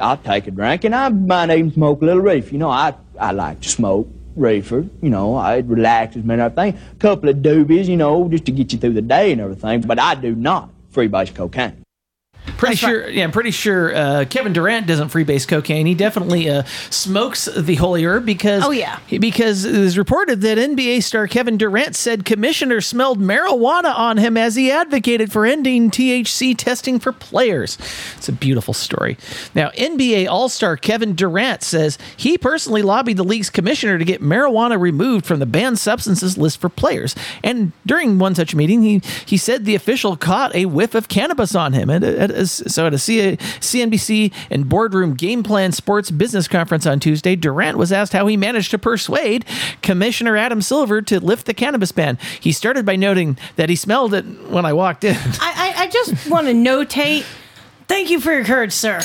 I'll 0.01 0.19
take 0.19 0.47
a 0.47 0.51
drink, 0.51 0.85
and 0.85 0.95
I 0.95 1.09
might 1.09 1.51
even 1.51 1.73
smoke 1.73 2.03
a 2.03 2.05
little 2.05 2.23
Reef. 2.23 2.53
You 2.53 2.59
know, 2.59 2.71
I 2.71 2.95
I 3.19 3.33
like 3.33 3.61
to 3.63 3.69
smoke 3.69 4.09
reefer. 4.37 4.87
You 5.03 5.11
know, 5.11 5.41
it 5.47 5.65
relaxes 5.67 6.25
me 6.25 6.35
and 6.35 6.43
everything. 6.43 6.79
A 6.93 6.97
couple 6.97 7.29
of 7.29 7.37
doobies, 7.37 7.87
you 7.87 7.97
know, 7.97 8.29
just 8.29 8.45
to 8.47 8.53
get 8.53 8.73
you 8.73 8.79
through 8.79 8.93
the 8.93 9.03
day 9.03 9.33
and 9.33 9.41
everything. 9.41 9.81
But 9.81 9.99
I 9.99 10.15
do 10.15 10.35
not 10.35 10.71
freebase 10.93 11.35
cocaine. 11.35 11.86
Pretty 12.59 12.77
sure, 12.77 13.09
yeah, 13.11 13.25
I'm 13.25 13.33
pretty 13.33 13.51
sure 13.51 13.95
uh, 13.95 14.25
Kevin 14.31 14.53
Durant 14.55 14.87
doesn't 14.87 15.09
freebase 15.09 15.47
cocaine. 15.47 15.85
He 15.85 15.95
definitely 15.95 16.49
uh, 16.49 16.63
smokes 16.89 17.45
the 17.47 17.75
holy 17.75 18.05
herb 18.07 18.25
because 18.25 18.65
Oh, 18.65 18.71
yeah. 18.71 18.99
because 19.11 19.65
it 19.67 19.79
was 19.79 19.99
reported 19.99 20.41
that 20.41 20.57
NBA 20.57 21.03
star 21.03 21.27
Kevin 21.27 21.59
Durant 21.59 21.95
said 21.95 22.25
commissioner 22.25 22.81
smelled 22.81 23.21
marijuana 23.21 23.95
on 23.95 24.17
him 24.17 24.39
as 24.39 24.55
he 24.55 24.71
advocated 24.71 25.31
for 25.33 25.45
ending 25.45 25.91
THC 25.91 26.57
testing 26.57 26.99
for 26.99 27.13
players. 27.13 27.77
It's 28.17 28.29
a 28.29 28.33
beautiful 28.33 28.73
story. 28.73 29.19
Now, 29.55 29.69
NBA 29.71 30.27
All 30.27 30.49
Star 30.49 30.77
Kevin 30.79 31.15
Durant 31.15 31.63
says 31.63 31.99
he 32.17 32.39
personally 32.39 32.81
lobbied 32.83 33.19
the 33.19 33.25
league's 33.25 33.51
commissioner 33.51 33.99
to 33.99 34.05
get 34.05 34.23
marijuana 34.23 34.81
removed 34.81 35.27
from 35.27 35.41
the 35.41 35.47
banned 35.47 35.79
substances 35.79 36.39
list 36.39 36.61
for 36.61 36.71
players. 36.71 37.15
And 37.45 37.73
during 37.85 38.19
one 38.19 38.35
such 38.35 38.55
meeting, 38.55 38.81
he 38.83 39.03
he 39.27 39.37
said 39.37 39.67
the 39.67 39.75
official 39.75 40.17
caught 40.17 40.55
a 40.55 40.65
whiff 40.65 40.95
of 40.95 41.09
cannabis 41.09 41.55
on 41.55 41.75
him. 41.75 41.91
At 41.91 42.03
at 42.03 42.31
a- 42.31 42.36
so 42.45 42.87
at 42.87 42.93
a 42.93 42.97
CNBC 42.97 44.33
and 44.51 44.69
boardroom 44.69 45.15
game 45.15 45.43
plan 45.43 45.73
sports 45.73 46.11
business 46.11 46.49
conference 46.49 46.87
on 46.87 47.01
Tuesday, 47.01 47.37
Durant 47.37 47.79
was 47.79 47.93
asked 47.93 48.13
how 48.13 48.27
he 48.27 48.37
managed 48.37 48.71
to 48.73 48.79
persuade 48.79 49.45
Commissioner 49.83 50.37
Adam 50.37 50.63
Silver 50.63 51.03
to 51.03 51.21
lift 51.21 51.47
the 51.47 51.55
cannabis 51.55 51.93
ban. 51.93 52.19
He 52.41 52.53
started 52.53 52.85
by 52.85 52.97
noting 52.97 53.39
that 53.57 53.69
he 53.69 53.77
smelled 53.77 54.15
it 54.15 54.25
when 54.49 54.65
I 54.65 54.73
walked 54.73 55.05
in. 55.05 55.17
I, 55.41 55.75
I, 55.77 55.83
I 55.83 55.87
just 55.89 56.29
want 56.29 56.47
to 56.47 56.53
notate. 56.53 57.25
Thank 57.89 58.11
you 58.11 58.21
for 58.21 58.33
your 58.33 58.45
courage, 58.45 58.73
sir. 58.73 59.01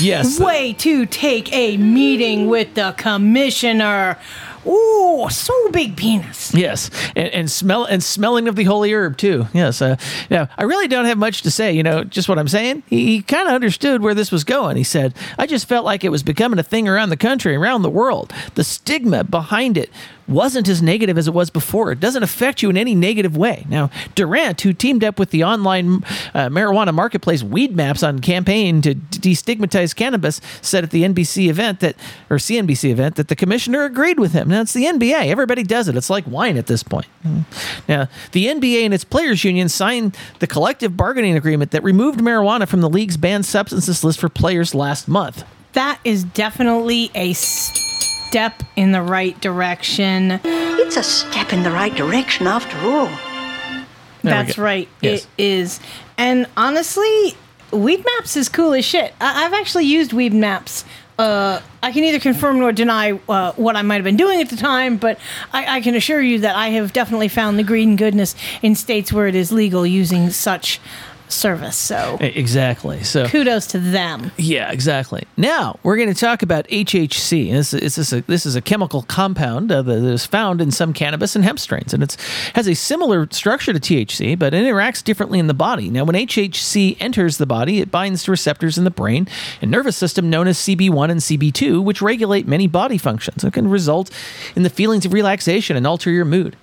Yes. 0.00 0.40
Way 0.40 0.72
to 0.74 1.06
take 1.06 1.52
a 1.52 1.76
meeting 1.76 2.48
with 2.48 2.74
the 2.74 2.94
commissioner. 2.98 4.18
Ooh, 4.66 5.28
so 5.30 5.70
big 5.70 5.96
penis. 5.96 6.54
Yes, 6.54 6.90
and, 7.14 7.28
and 7.28 7.50
smell 7.50 7.84
and 7.84 8.02
smelling 8.02 8.48
of 8.48 8.56
the 8.56 8.64
holy 8.64 8.92
herb 8.92 9.16
too. 9.16 9.46
Yes. 9.52 9.82
Uh, 9.82 9.96
now 10.30 10.48
I 10.56 10.64
really 10.64 10.88
don't 10.88 11.04
have 11.04 11.18
much 11.18 11.42
to 11.42 11.50
say. 11.50 11.72
You 11.72 11.82
know, 11.82 12.04
just 12.04 12.28
what 12.28 12.38
I'm 12.38 12.48
saying. 12.48 12.82
He, 12.86 13.06
he 13.06 13.22
kind 13.22 13.48
of 13.48 13.54
understood 13.54 14.02
where 14.02 14.14
this 14.14 14.32
was 14.32 14.44
going. 14.44 14.76
He 14.76 14.84
said, 14.84 15.14
"I 15.38 15.46
just 15.46 15.68
felt 15.68 15.84
like 15.84 16.04
it 16.04 16.10
was 16.10 16.22
becoming 16.22 16.58
a 16.58 16.62
thing 16.62 16.88
around 16.88 17.10
the 17.10 17.16
country, 17.16 17.54
around 17.54 17.82
the 17.82 17.90
world. 17.90 18.32
The 18.54 18.64
stigma 18.64 19.24
behind 19.24 19.76
it 19.76 19.90
wasn't 20.28 20.68
as 20.68 20.82
negative 20.82 21.18
as 21.18 21.28
it 21.28 21.34
was 21.34 21.50
before. 21.50 21.92
It 21.92 22.00
doesn't 22.00 22.22
affect 22.22 22.62
you 22.62 22.70
in 22.70 22.76
any 22.76 22.94
negative 22.94 23.36
way. 23.36 23.66
Now, 23.68 23.90
Durant, 24.14 24.60
who 24.62 24.72
teamed 24.72 25.04
up 25.04 25.18
with 25.18 25.30
the 25.30 25.44
online 25.44 26.04
uh, 26.34 26.48
marijuana 26.48 26.94
marketplace 26.94 27.42
Weed 27.42 27.74
Maps 27.74 28.02
on 28.02 28.20
campaign 28.20 28.82
to 28.82 28.94
destigmatize 28.94 29.94
cannabis, 29.94 30.40
said 30.62 30.84
at 30.84 30.90
the 30.90 31.02
NBC 31.02 31.48
event 31.48 31.80
that, 31.80 31.96
or 32.30 32.36
CNBC 32.36 32.90
event, 32.90 33.16
that 33.16 33.28
the 33.28 33.36
commissioner 33.36 33.84
agreed 33.84 34.18
with 34.18 34.32
him. 34.32 34.48
Now, 34.48 34.62
it's 34.62 34.72
the 34.72 34.84
NBA. 34.84 35.26
Everybody 35.26 35.62
does 35.62 35.88
it. 35.88 35.96
It's 35.96 36.10
like 36.10 36.26
wine 36.26 36.56
at 36.56 36.66
this 36.66 36.82
point. 36.82 37.06
Now, 37.88 38.08
the 38.32 38.46
NBA 38.46 38.84
and 38.84 38.94
its 38.94 39.04
players' 39.04 39.44
union 39.44 39.68
signed 39.68 40.16
the 40.38 40.46
collective 40.46 40.96
bargaining 40.96 41.36
agreement 41.36 41.70
that 41.72 41.82
removed 41.82 42.20
marijuana 42.20 42.66
from 42.66 42.80
the 42.80 42.88
league's 42.88 43.16
banned 43.16 43.46
substances 43.46 44.04
list 44.04 44.20
for 44.20 44.28
players 44.28 44.74
last 44.74 45.08
month. 45.08 45.44
That 45.72 45.98
is 46.04 46.24
definitely 46.24 47.10
a 47.14 47.32
step 48.34 48.64
in 48.74 48.90
the 48.90 49.00
right 49.00 49.40
direction. 49.40 50.40
It's 50.42 50.96
a 50.96 51.04
step 51.04 51.52
in 51.52 51.62
the 51.62 51.70
right 51.70 51.94
direction 51.94 52.48
after 52.48 52.76
all. 52.78 53.06
There 53.06 53.14
That's 54.24 54.58
right. 54.58 54.88
Yes. 55.00 55.28
It 55.38 55.44
is. 55.44 55.80
And 56.18 56.48
honestly, 56.56 57.36
Weed 57.70 58.04
Maps 58.04 58.36
is 58.36 58.48
cool 58.48 58.72
as 58.72 58.84
shit. 58.84 59.14
I- 59.20 59.44
I've 59.44 59.52
actually 59.52 59.84
used 59.84 60.12
Weed 60.12 60.34
Maps. 60.34 60.84
Uh, 61.16 61.60
I 61.80 61.92
can 61.92 62.00
neither 62.02 62.18
confirm 62.18 62.58
nor 62.58 62.72
deny 62.72 63.12
uh, 63.28 63.52
what 63.52 63.76
I 63.76 63.82
might 63.82 63.96
have 63.98 64.04
been 64.04 64.16
doing 64.16 64.40
at 64.40 64.48
the 64.48 64.56
time, 64.56 64.96
but 64.96 65.16
I, 65.52 65.76
I 65.76 65.80
can 65.80 65.94
assure 65.94 66.20
you 66.20 66.40
that 66.40 66.56
I 66.56 66.70
have 66.70 66.92
definitely 66.92 67.28
found 67.28 67.56
the 67.56 67.62
green 67.62 67.94
goodness 67.94 68.34
in 68.62 68.74
states 68.74 69.12
where 69.12 69.28
it 69.28 69.36
is 69.36 69.52
legal 69.52 69.86
using 69.86 70.30
such 70.30 70.80
service. 71.28 71.76
So 71.76 72.18
Exactly. 72.20 73.02
So 73.02 73.26
kudos 73.26 73.66
to 73.68 73.78
them. 73.78 74.30
Yeah, 74.36 74.70
exactly. 74.70 75.24
Now 75.36 75.78
we're 75.82 75.96
going 75.96 76.12
to 76.12 76.18
talk 76.18 76.42
about 76.42 76.66
HHC. 76.68 77.50
This, 77.50 77.70
this 77.72 77.98
is 77.98 78.12
a 78.12 78.20
this 78.22 78.46
is 78.46 78.56
a 78.56 78.60
chemical 78.60 79.02
compound 79.02 79.70
uh, 79.70 79.82
that 79.82 80.04
is 80.04 80.26
found 80.26 80.60
in 80.60 80.70
some 80.70 80.92
cannabis 80.92 81.34
and 81.36 81.44
hemp 81.44 81.58
strains, 81.58 81.94
and 81.94 82.02
it 82.02 82.16
has 82.54 82.66
a 82.68 82.74
similar 82.74 83.28
structure 83.30 83.72
to 83.72 83.80
THC, 83.80 84.38
but 84.38 84.54
it 84.54 84.64
interacts 84.64 85.02
differently 85.02 85.38
in 85.38 85.46
the 85.46 85.54
body. 85.54 85.90
Now, 85.90 86.04
when 86.04 86.16
HHC 86.16 86.96
enters 87.00 87.38
the 87.38 87.46
body, 87.46 87.80
it 87.80 87.90
binds 87.90 88.24
to 88.24 88.30
receptors 88.30 88.78
in 88.78 88.84
the 88.84 88.90
brain 88.90 89.28
and 89.60 89.70
nervous 89.70 89.96
system 89.96 90.30
known 90.30 90.48
as 90.48 90.58
CB1 90.58 91.10
and 91.10 91.20
CB2, 91.20 91.82
which 91.82 92.02
regulate 92.02 92.46
many 92.46 92.66
body 92.66 92.98
functions. 92.98 93.44
It 93.44 93.52
can 93.52 93.68
result 93.68 94.10
in 94.56 94.62
the 94.62 94.70
feelings 94.70 95.04
of 95.04 95.12
relaxation 95.12 95.76
and 95.76 95.86
alter 95.86 96.10
your 96.10 96.24
mood. 96.24 96.56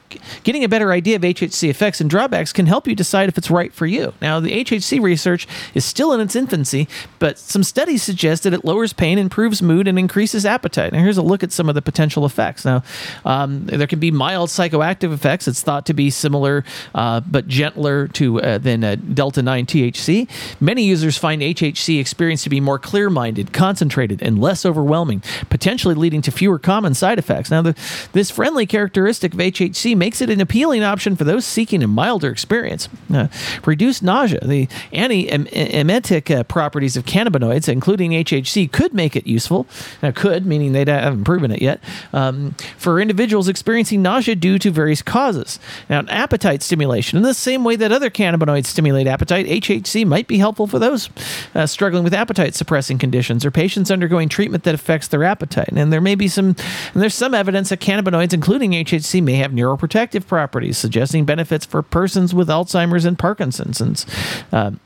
Getting 0.43 0.63
a 0.63 0.69
better 0.69 0.91
idea 0.91 1.15
of 1.15 1.21
HHC 1.21 1.69
effects 1.69 2.01
and 2.01 2.09
drawbacks 2.09 2.51
can 2.51 2.65
help 2.65 2.87
you 2.87 2.95
decide 2.95 3.29
if 3.29 3.37
it's 3.37 3.49
right 3.49 3.73
for 3.73 3.85
you. 3.85 4.13
Now, 4.21 4.39
the 4.39 4.50
HHC 4.51 5.01
research 5.01 5.47
is 5.73 5.85
still 5.85 6.13
in 6.13 6.21
its 6.21 6.35
infancy, 6.35 6.87
but 7.19 7.37
some 7.37 7.63
studies 7.63 8.03
suggest 8.03 8.43
that 8.43 8.53
it 8.53 8.65
lowers 8.65 8.93
pain, 8.93 9.17
improves 9.17 9.61
mood, 9.61 9.87
and 9.87 9.97
increases 9.97 10.45
appetite. 10.45 10.93
Now, 10.93 10.99
here's 10.99 11.17
a 11.17 11.21
look 11.21 11.43
at 11.43 11.51
some 11.51 11.69
of 11.69 11.75
the 11.75 11.81
potential 11.81 12.25
effects. 12.25 12.65
Now, 12.65 12.83
um, 13.25 13.65
there 13.65 13.87
can 13.87 13.99
be 13.99 14.11
mild 14.11 14.49
psychoactive 14.49 15.13
effects. 15.13 15.47
It's 15.47 15.61
thought 15.61 15.85
to 15.87 15.93
be 15.93 16.09
similar 16.09 16.63
uh, 16.93 17.21
but 17.21 17.47
gentler 17.47 18.07
to 18.09 18.41
uh, 18.41 18.57
than 18.57 18.83
uh, 18.83 18.95
Delta 18.95 19.41
9 19.41 19.65
THC. 19.65 20.29
Many 20.59 20.83
users 20.83 21.17
find 21.17 21.41
HHC 21.41 21.99
experience 21.99 22.43
to 22.43 22.49
be 22.49 22.59
more 22.59 22.79
clear 22.79 23.09
minded, 23.09 23.53
concentrated, 23.53 24.21
and 24.21 24.39
less 24.39 24.65
overwhelming, 24.65 25.23
potentially 25.49 25.95
leading 25.95 26.21
to 26.23 26.31
fewer 26.31 26.59
common 26.59 26.93
side 26.93 27.19
effects. 27.19 27.51
Now, 27.51 27.61
the, 27.61 27.75
this 28.13 28.29
friendly 28.31 28.65
characteristic 28.65 29.33
of 29.33 29.39
HHC 29.39 29.95
makes 29.95 30.21
it 30.21 30.29
an 30.29 30.41
appealing 30.41 30.83
option 30.83 31.15
for 31.15 31.23
those 31.23 31.45
seeking 31.45 31.83
a 31.83 31.87
milder 31.87 32.29
experience. 32.29 32.89
Uh, 33.13 33.27
reduced 33.65 34.03
nausea. 34.03 34.39
The 34.41 34.67
anti-emetic 34.91 36.31
uh, 36.31 36.43
properties 36.43 36.97
of 36.97 37.05
cannabinoids, 37.05 37.69
including 37.69 38.11
HHC, 38.11 38.71
could 38.71 38.93
make 38.93 39.15
it 39.15 39.27
useful. 39.27 39.67
Now, 40.01 40.11
could 40.11 40.45
meaning 40.45 40.71
they 40.71 40.85
haven't 40.85 41.23
proven 41.23 41.51
it 41.51 41.61
yet 41.61 41.79
um, 42.13 42.55
for 42.77 42.99
individuals 42.99 43.47
experiencing 43.47 44.01
nausea 44.01 44.35
due 44.35 44.57
to 44.59 44.71
various 44.71 45.01
causes. 45.01 45.59
Now, 45.89 46.03
appetite 46.07 46.63
stimulation. 46.63 47.17
In 47.17 47.23
the 47.23 47.33
same 47.33 47.63
way 47.63 47.75
that 47.75 47.91
other 47.91 48.09
cannabinoids 48.09 48.65
stimulate 48.65 49.07
appetite, 49.07 49.45
HHC 49.45 50.05
might 50.05 50.27
be 50.27 50.37
helpful 50.37 50.67
for 50.67 50.79
those 50.79 51.09
uh, 51.55 51.65
struggling 51.65 52.03
with 52.03 52.13
appetite 52.13 52.55
suppressing 52.55 52.97
conditions 52.97 53.45
or 53.45 53.51
patients 53.51 53.91
undergoing 53.91 54.29
treatment 54.29 54.63
that 54.63 54.75
affects 54.75 55.07
their 55.07 55.23
appetite. 55.23 55.69
And 55.69 55.91
there 55.91 56.01
may 56.01 56.15
be 56.15 56.27
some, 56.27 56.55
there's 56.93 57.15
some 57.15 57.33
evidence 57.33 57.69
that 57.69 57.79
cannabinoids, 57.79 58.33
including 58.33 58.71
HHC, 58.71 59.21
may 59.21 59.35
have 59.35 59.51
neuroprotective 59.51 60.27
properties, 60.27 60.77
suggesting 60.77 61.25
benefits 61.25 61.65
for 61.65 61.81
persons 61.81 62.33
with 62.33 62.47
Alzheimer's 62.47 63.05
and 63.05 63.17
Parkinson's. 63.17 64.05
And, 64.51 64.75
uh, 64.75 64.79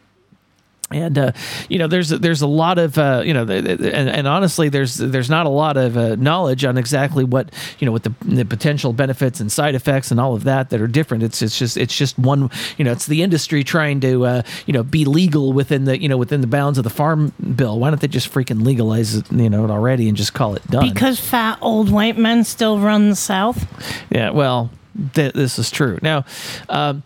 and 0.91 1.17
uh, 1.17 1.31
you 1.67 1.79
know, 1.79 1.87
there's 1.87 2.09
there's 2.09 2.43
a 2.43 2.47
lot 2.47 2.77
of 2.77 2.97
uh, 2.99 3.23
you 3.25 3.33
know, 3.33 3.41
and, 3.41 3.81
and 4.09 4.27
honestly, 4.27 4.69
there's 4.69 4.95
there's 4.97 5.31
not 5.31 5.47
a 5.47 5.49
lot 5.49 5.77
of 5.77 5.97
uh, 5.97 6.15
knowledge 6.15 6.63
on 6.63 6.77
exactly 6.77 7.23
what 7.23 7.51
you 7.79 7.87
know, 7.87 7.91
what 7.91 8.03
the, 8.03 8.13
the 8.23 8.45
potential 8.45 8.93
benefits 8.93 9.39
and 9.39 9.51
side 9.51 9.73
effects 9.73 10.11
and 10.11 10.19
all 10.19 10.35
of 10.35 10.43
that 10.43 10.69
that 10.69 10.79
are 10.79 10.87
different. 10.87 11.23
It's 11.23 11.41
it's 11.41 11.57
just 11.57 11.75
it's 11.75 11.95
just 11.97 12.19
one 12.19 12.51
you 12.77 12.85
know, 12.85 12.91
it's 12.91 13.07
the 13.07 13.23
industry 13.23 13.63
trying 13.63 13.99
to 14.01 14.25
uh, 14.25 14.41
you 14.67 14.73
know 14.73 14.83
be 14.83 15.05
legal 15.05 15.53
within 15.53 15.85
the 15.85 15.99
you 15.99 16.07
know 16.07 16.17
within 16.17 16.41
the 16.41 16.47
bounds 16.47 16.77
of 16.77 16.83
the 16.83 16.91
farm 16.91 17.33
bill. 17.55 17.79
Why 17.79 17.89
don't 17.89 17.99
they 17.99 18.07
just 18.07 18.31
freaking 18.31 18.63
legalize 18.63 19.15
it 19.15 19.31
you 19.31 19.49
know 19.49 19.65
it 19.65 19.71
already 19.71 20.07
and 20.07 20.15
just 20.15 20.35
call 20.35 20.53
it 20.53 20.65
done? 20.67 20.87
Because 20.93 21.19
fat 21.19 21.57
old 21.61 21.89
white 21.89 22.19
men 22.19 22.43
still 22.43 22.77
run 22.79 23.09
the 23.09 23.15
South. 23.15 23.65
Yeah, 24.11 24.29
well, 24.29 24.69
th- 25.13 25.33
this 25.33 25.57
is 25.59 25.69
true. 25.71 25.99
Now, 26.01 26.25
um, 26.69 27.03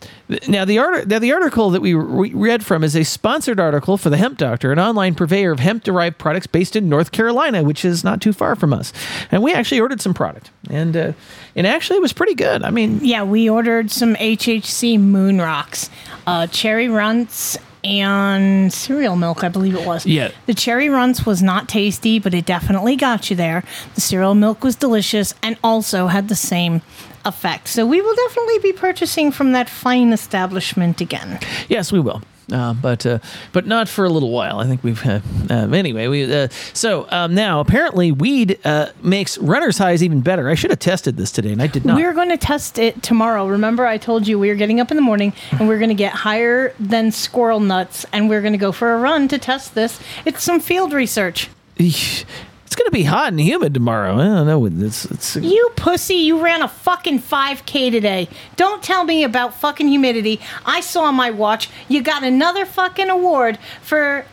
now 0.48 0.66
the 0.66 0.80
art- 0.80 1.08
now 1.08 1.20
the 1.20 1.32
article 1.32 1.70
that 1.72 1.82
we 1.82 1.94
re- 1.94 2.34
read 2.34 2.66
from 2.66 2.84
is 2.84 2.96
a 2.96 3.04
sponsored 3.04 3.60
article 3.60 3.98
for 3.98 4.10
the 4.10 4.18
Hemp 4.18 4.38
Doctor, 4.38 4.72
an 4.72 4.80
online 4.80 5.16
purveyor 5.16 5.52
of 5.52 5.60
hemp-derived 5.60 6.18
products 6.18 6.48
based 6.48 6.76
in 6.76 6.90
North 6.90 7.12
Carolina, 7.12 7.64
which 7.64 7.84
is 7.86 8.04
not 8.04 8.22
too 8.22 8.34
far 8.34 8.56
from 8.56 8.74
us. 8.74 8.94
And 9.32 9.42
we 9.44 9.54
actually 9.54 9.80
ordered 9.82 10.02
some 10.02 10.14
product, 10.14 10.52
and 10.70 10.96
uh, 10.96 11.12
and 11.56 11.66
actually 11.68 11.98
it 11.98 12.02
was 12.02 12.14
pretty 12.14 12.36
good. 12.36 12.64
I 12.64 12.70
mean, 12.72 13.00
Yeah, 13.04 13.24
we 13.24 13.50
ordered 13.50 13.92
some 13.92 14.16
HHC 14.16 15.00
Moon 15.00 15.40
Rocks, 15.40 15.90
uh, 16.28 16.48
cherry 16.48 16.90
runts, 16.90 17.58
and 17.84 18.72
cereal 18.74 19.16
milk, 19.16 19.44
I 19.44 19.50
believe 19.50 19.74
it 19.74 19.86
was. 19.88 20.06
Yeah. 20.06 20.32
The 20.48 20.54
cherry 20.54 20.90
runts 20.90 21.26
was 21.26 21.42
not 21.42 21.70
tasty, 21.70 22.20
but 22.20 22.34
it 22.34 22.46
definitely 22.46 22.96
got 22.98 23.30
you 23.30 23.36
there. 23.38 23.64
The 23.96 24.02
cereal 24.02 24.36
milk 24.36 24.64
was 24.64 24.76
delicious 24.76 25.34
and 25.42 25.58
also 25.64 26.08
had 26.08 26.28
the 26.28 26.36
same 26.36 26.82
effect. 27.30 27.70
So 27.70 27.86
we 27.86 28.02
will 28.02 28.16
definitely 28.16 28.60
be 28.60 28.74
purchasing 28.74 29.32
from 29.32 29.54
that 29.54 29.70
fine 29.70 30.12
establishment 30.12 31.00
again. 31.00 31.40
Yes, 31.70 31.92
we 31.92 32.02
will. 32.02 32.22
Uh, 32.52 32.74
but 32.74 33.06
uh, 33.06 33.20
but 33.52 33.66
not 33.68 33.88
for 33.88 34.06
a 34.06 34.10
little 34.10 34.32
while. 34.32 34.60
I 34.60 34.66
think 34.66 34.84
we've 34.84 35.06
uh, 35.06 35.22
um, 35.50 35.74
anyway. 35.74 36.08
We 36.08 36.34
uh, 36.34 36.48
so 36.74 37.08
um, 37.12 37.36
now 37.36 37.60
apparently 37.60 38.12
weed 38.12 38.60
uh, 38.66 38.88
makes 39.04 39.38
runner's 39.38 39.78
highs 39.78 40.04
even 40.04 40.22
better. 40.22 40.50
I 40.50 40.56
should 40.56 40.72
have 40.72 40.80
tested 40.80 41.18
this 41.18 41.32
today, 41.32 41.52
and 41.52 41.62
I 41.62 41.68
did 41.68 41.86
not. 41.86 41.96
We're 41.96 42.14
going 42.14 42.30
to 42.30 42.38
test 42.38 42.80
it 42.80 43.02
tomorrow. 43.04 43.48
Remember, 43.48 43.86
I 43.86 43.98
told 43.98 44.28
you 44.28 44.40
we 44.40 44.50
were 44.50 44.56
getting 44.56 44.80
up 44.80 44.92
in 44.92 44.98
the 44.98 45.02
morning 45.02 45.34
and 45.52 45.68
we're 45.68 45.78
going 45.78 45.90
to 45.90 45.96
get 45.96 46.14
higher 46.14 46.74
than 46.80 47.12
squirrel 47.12 47.60
nuts 47.60 48.06
and 48.12 48.30
we're 48.30 48.42
going 48.42 48.54
to 48.54 48.60
go 48.60 48.72
for 48.72 48.94
a 48.94 48.98
run 48.98 49.28
to 49.28 49.38
test 49.38 49.76
this. 49.76 50.00
It's 50.26 50.44
some 50.44 50.60
field 50.60 50.94
research. 50.94 51.50
To 52.86 52.92
be 52.92 53.04
hot 53.04 53.28
and 53.28 53.40
humid 53.40 53.76
tomorrow. 53.76 54.16
I 54.16 54.24
don't 54.24 54.48
know. 54.48 54.66
It's 54.66 55.06
it's 55.06 55.36
You 55.36 55.70
pussy, 55.76 56.16
you 56.16 56.42
ran 56.42 56.64
a 56.64 56.68
fucking 56.68 57.20
5K 57.20 57.92
today. 57.92 58.28
Don't 58.56 58.82
tell 58.82 59.04
me 59.04 59.24
about 59.24 59.54
fucking 59.54 59.88
humidity. 59.88 60.40
I 60.66 60.80
saw 60.82 61.12
my 61.12 61.30
watch 61.30 61.70
you 61.88 62.02
got 62.02 62.24
another 62.24 62.66
fucking 62.66 63.10
award 63.10 63.60
for 63.82 64.26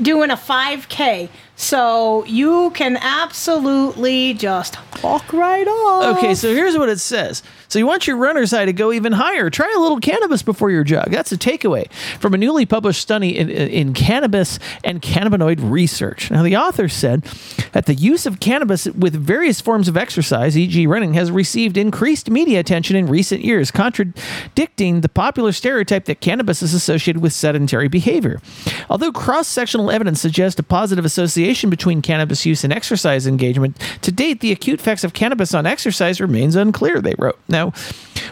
doing 0.00 0.30
a 0.30 0.36
5K. 0.36 1.28
So 1.56 2.24
you 2.26 2.70
can 2.70 2.98
absolutely 2.98 4.34
just 4.34 4.76
walk 5.02 5.32
right 5.32 5.66
off. 5.66 6.16
Okay, 6.18 6.34
so 6.34 6.54
here's 6.54 6.76
what 6.78 6.88
it 6.88 7.00
says. 7.00 7.42
So 7.74 7.80
you 7.80 7.88
want 7.88 8.06
your 8.06 8.18
runner's 8.18 8.52
high 8.52 8.66
to 8.66 8.72
go 8.72 8.92
even 8.92 9.10
higher. 9.10 9.50
Try 9.50 9.68
a 9.76 9.80
little 9.80 9.98
cannabis 9.98 10.44
before 10.44 10.70
your 10.70 10.84
jog. 10.84 11.10
That's 11.10 11.32
a 11.32 11.36
takeaway 11.36 11.90
from 12.20 12.32
a 12.32 12.36
newly 12.36 12.66
published 12.66 13.00
study 13.00 13.36
in, 13.36 13.50
in 13.50 13.94
cannabis 13.94 14.60
and 14.84 15.02
cannabinoid 15.02 15.58
research. 15.60 16.30
Now, 16.30 16.44
the 16.44 16.56
author 16.56 16.88
said 16.88 17.24
that 17.72 17.86
the 17.86 17.94
use 17.94 18.26
of 18.26 18.38
cannabis 18.38 18.84
with 18.86 19.16
various 19.16 19.60
forms 19.60 19.88
of 19.88 19.96
exercise, 19.96 20.56
e.g., 20.56 20.86
running, 20.86 21.14
has 21.14 21.32
received 21.32 21.76
increased 21.76 22.30
media 22.30 22.60
attention 22.60 22.94
in 22.94 23.08
recent 23.08 23.42
years, 23.42 23.72
contradicting 23.72 25.00
the 25.00 25.08
popular 25.08 25.50
stereotype 25.50 26.04
that 26.04 26.20
cannabis 26.20 26.62
is 26.62 26.74
associated 26.74 27.22
with 27.22 27.32
sedentary 27.32 27.88
behavior. 27.88 28.40
Although 28.88 29.10
cross 29.10 29.48
sectional 29.48 29.90
evidence 29.90 30.20
suggests 30.20 30.60
a 30.60 30.62
positive 30.62 31.04
association 31.04 31.70
between 31.70 32.02
cannabis 32.02 32.46
use 32.46 32.62
and 32.62 32.72
exercise 32.72 33.26
engagement, 33.26 33.76
to 34.02 34.12
date, 34.12 34.38
the 34.38 34.52
acute 34.52 34.78
effects 34.78 35.02
of 35.02 35.12
cannabis 35.12 35.52
on 35.54 35.66
exercise 35.66 36.20
remains 36.20 36.54
unclear, 36.54 37.00
they 37.00 37.16
wrote. 37.18 37.40
Now, 37.48 37.63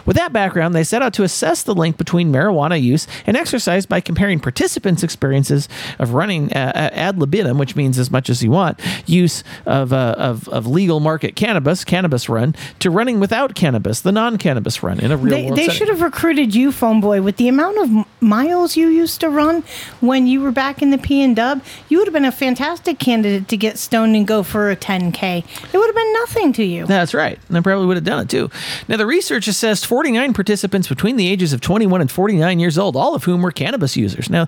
with 0.05 0.17
that 0.17 0.33
background, 0.33 0.75
they 0.75 0.83
set 0.83 1.01
out 1.01 1.13
to 1.13 1.23
assess 1.23 1.63
the 1.63 1.73
link 1.73 1.97
between 1.97 2.31
marijuana 2.31 2.81
use 2.81 3.07
and 3.25 3.37
exercise 3.37 3.85
by 3.85 4.01
comparing 4.01 4.39
participants' 4.39 5.03
experiences 5.03 5.69
of 5.99 6.13
running 6.13 6.51
uh, 6.53 6.89
ad 6.93 7.17
libitum, 7.19 7.57
which 7.57 7.75
means 7.75 7.97
as 7.97 8.11
much 8.11 8.29
as 8.29 8.43
you 8.43 8.51
want, 8.51 8.79
use 9.05 9.43
of, 9.65 9.93
uh, 9.93 10.15
of, 10.17 10.47
of 10.49 10.67
legal 10.67 10.99
market 10.99 11.35
cannabis, 11.35 11.83
cannabis 11.83 12.27
run, 12.27 12.55
to 12.79 12.89
running 12.89 13.19
without 13.19 13.55
cannabis, 13.55 14.01
the 14.01 14.11
non 14.11 14.37
cannabis 14.37 14.83
run 14.83 14.99
in 14.99 15.11
a 15.11 15.17
real 15.17 15.35
They, 15.35 15.45
world 15.45 15.57
they 15.57 15.65
setting. 15.65 15.77
should 15.77 15.87
have 15.89 16.01
recruited 16.01 16.55
you, 16.55 16.71
phone 16.71 16.99
boy, 17.01 17.21
with 17.21 17.37
the 17.37 17.47
amount 17.47 17.77
of 17.77 18.05
miles 18.21 18.75
you 18.75 18.87
used 18.87 19.19
to 19.21 19.29
run 19.29 19.63
when 20.01 20.27
you 20.27 20.41
were 20.41 20.51
back 20.51 20.81
in 20.81 20.89
the 20.91 20.97
P 20.97 21.21
and 21.21 21.35
Dub. 21.35 21.61
You 21.89 21.99
would 21.99 22.07
have 22.07 22.13
been 22.13 22.25
a 22.25 22.31
fantastic 22.31 22.99
candidate 22.99 23.47
to 23.49 23.57
get 23.57 23.77
stoned 23.77 24.15
and 24.15 24.27
go 24.27 24.43
for 24.43 24.71
a 24.71 24.75
10K. 24.75 25.39
It 25.73 25.77
would 25.77 25.85
have 25.85 25.95
been 25.95 26.13
nothing 26.13 26.53
to 26.53 26.63
you. 26.63 26.85
That's 26.85 27.13
right. 27.13 27.39
And 27.47 27.57
I 27.57 27.61
probably 27.61 27.85
would 27.87 27.97
have 27.97 28.03
done 28.03 28.21
it 28.23 28.29
too. 28.29 28.49
Now, 28.87 28.97
the 28.97 29.05
research 29.23 29.47
assessed 29.47 29.85
49 29.85 30.33
participants 30.33 30.89
between 30.89 31.15
the 31.15 31.29
ages 31.29 31.53
of 31.53 31.61
21 31.61 32.01
and 32.01 32.11
49 32.11 32.59
years 32.59 32.77
old, 32.77 32.97
all 32.97 33.15
of 33.15 33.23
whom 33.23 33.41
were 33.41 33.53
cannabis 33.53 33.95
users. 33.95 34.29
Now, 34.29 34.47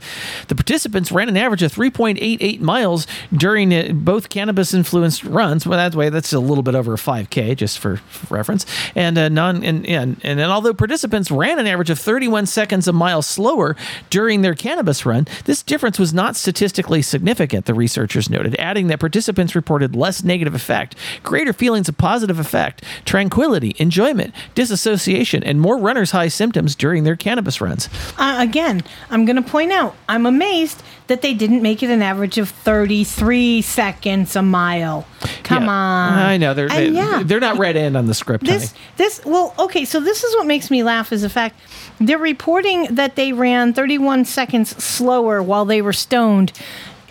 the 0.49 0.55
participants 0.55 1.13
ran 1.13 1.29
an 1.29 1.37
average 1.37 1.63
of 1.63 1.73
3.88 1.73 2.59
miles 2.59 3.07
during 3.31 3.73
uh, 3.73 3.93
both 3.93 4.27
cannabis 4.27 4.73
influenced 4.73 5.23
runs. 5.23 5.65
Well, 5.65 5.77
that 5.77 5.95
way, 5.95 6.09
that's 6.09 6.33
a 6.33 6.41
little 6.41 6.61
bit 6.61 6.75
over 6.75 6.95
a 6.95 6.97
5K, 6.97 7.55
just 7.55 7.79
for, 7.79 8.01
reference. 8.29 8.65
And 8.95 9.17
uh, 9.17 9.29
non 9.29 9.63
and, 9.63 9.85
and 9.85 10.19
and 10.23 10.41
although 10.41 10.73
participants 10.73 11.31
ran 11.31 11.57
an 11.57 11.67
average 11.67 11.89
of 11.89 11.97
31 11.97 12.45
seconds 12.47 12.89
a 12.89 12.91
mile 12.91 13.21
slower 13.21 13.77
during 14.09 14.41
their 14.41 14.55
cannabis 14.55 15.05
run, 15.05 15.25
this 15.45 15.63
difference 15.63 15.97
was 15.97 16.13
not 16.13 16.35
statistically 16.35 17.01
significant. 17.01 17.65
The 17.65 17.73
researchers 17.73 18.29
noted, 18.29 18.57
adding 18.59 18.87
that 18.87 18.99
participants 18.99 19.55
reported 19.55 19.95
less 19.95 20.21
negative 20.21 20.53
effect, 20.53 20.95
greater 21.23 21.53
feelings 21.53 21.87
of 21.87 21.97
positive 21.97 22.39
effect, 22.39 22.83
tranquility, 23.05 23.73
enjoyment, 23.79 24.33
disassociation, 24.55 25.43
and 25.43 25.59
more 25.61 25.77
runner's 25.77 26.11
high 26.11 26.29
symptoms 26.29 26.75
during 26.75 27.03
their 27.03 27.15
cannabis 27.15 27.61
runs. 27.61 27.89
Uh, 28.17 28.37
again, 28.39 28.81
I'm 29.09 29.25
going 29.25 29.35
to 29.35 29.41
point 29.41 29.71
out, 29.71 29.95
I'm 30.09 30.25
amazed 30.25 30.81
that 31.07 31.21
they 31.21 31.33
didn't 31.35 31.61
make 31.61 31.83
it 31.83 31.89
an 31.91 32.01
average 32.01 32.37
of 32.39 32.49
33 32.49 33.61
seconds 33.61 34.35
a 34.35 34.41
mile. 34.41 35.05
Come 35.43 35.63
Yeah. 35.65 35.69
on. 35.71 36.13
I 36.13 36.37
know 36.37 36.53
they're 36.55 36.69
they, 36.69 36.89
yeah, 36.89 37.21
they're 37.23 37.39
not 37.39 37.57
read 37.59 37.75
in 37.75 37.95
on 37.95 38.07
the 38.07 38.13
script. 38.15 38.45
this 38.45 38.71
honey. 38.71 38.81
this 38.97 39.21
well 39.25 39.53
okay 39.59 39.85
so 39.85 39.99
this 39.99 40.23
is 40.23 40.35
what 40.35 40.47
makes 40.47 40.71
me 40.71 40.81
laugh 40.83 41.11
is 41.13 41.21
the 41.21 41.29
fact 41.29 41.59
they're 41.99 42.17
reporting 42.17 42.87
that 42.95 43.15
they 43.15 43.33
ran 43.33 43.73
31 43.73 44.25
seconds 44.25 44.71
slower 44.83 45.43
while 45.43 45.65
they 45.65 45.81
were 45.81 45.93
stoned 45.93 46.51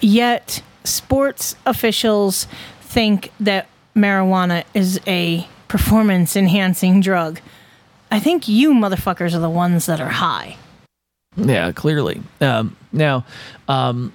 yet 0.01 0.61
sports 0.83 1.55
officials 1.67 2.47
think 2.81 3.31
that 3.39 3.67
marijuana 3.97 4.65
is 4.75 5.01
a 5.07 5.47
performance 5.75 6.37
enhancing 6.37 7.01
drug 7.01 7.41
i 8.13 8.21
think 8.21 8.47
you 8.47 8.73
motherfuckers 8.73 9.35
are 9.35 9.41
the 9.41 9.51
ones 9.51 9.87
that 9.87 10.01
are 10.01 10.15
high 10.27 10.57
Yeah, 11.37 11.73
clearly. 11.73 12.23
Um, 12.41 12.77
now, 12.93 13.25
um, 13.67 14.13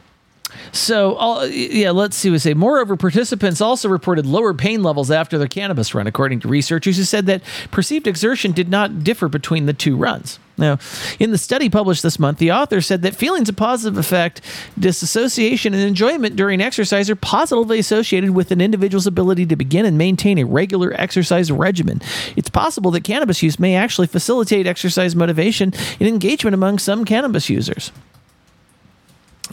so 0.71 1.15
all, 1.15 1.45
yeah, 1.47 1.91
let's 1.91 2.15
see. 2.15 2.29
We 2.29 2.39
say, 2.39 2.53
moreover, 2.53 2.95
participants 2.95 3.61
also 3.61 3.89
reported 3.89 4.25
lower 4.25 4.53
pain 4.53 4.83
levels 4.83 5.11
after 5.11 5.37
their 5.37 5.47
cannabis 5.47 5.93
run, 5.95 6.07
according 6.07 6.41
to 6.41 6.47
researchers 6.47 6.97
who 6.97 7.03
said 7.03 7.25
that 7.27 7.41
perceived 7.71 8.07
exertion 8.07 8.51
did 8.51 8.69
not 8.69 9.03
differ 9.03 9.27
between 9.27 9.65
the 9.65 9.73
two 9.73 9.95
runs. 9.95 10.39
Now, 10.59 10.77
in 11.19 11.31
the 11.31 11.37
study 11.37 11.69
published 11.69 12.03
this 12.03 12.19
month, 12.19 12.37
the 12.37 12.51
author 12.51 12.81
said 12.81 13.01
that 13.03 13.15
feelings 13.15 13.47
of 13.47 13.55
positive 13.55 13.97
effect, 13.97 14.41
disassociation, 14.77 15.73
and 15.73 15.81
enjoyment 15.81 16.35
during 16.35 16.59
exercise 16.59 17.09
are 17.09 17.15
positively 17.15 17.79
associated 17.79 18.31
with 18.31 18.51
an 18.51 18.59
individual's 18.59 19.07
ability 19.07 19.45
to 19.45 19.55
begin 19.55 19.85
and 19.85 19.97
maintain 19.97 20.37
a 20.37 20.43
regular 20.43 20.93
exercise 20.99 21.49
regimen. 21.49 22.01
It's 22.35 22.49
possible 22.49 22.91
that 22.91 23.05
cannabis 23.05 23.41
use 23.41 23.57
may 23.57 23.75
actually 23.75 24.07
facilitate 24.07 24.67
exercise 24.67 25.15
motivation 25.15 25.73
and 25.99 26.09
engagement 26.09 26.53
among 26.53 26.79
some 26.79 27.05
cannabis 27.05 27.49
users. 27.49 27.93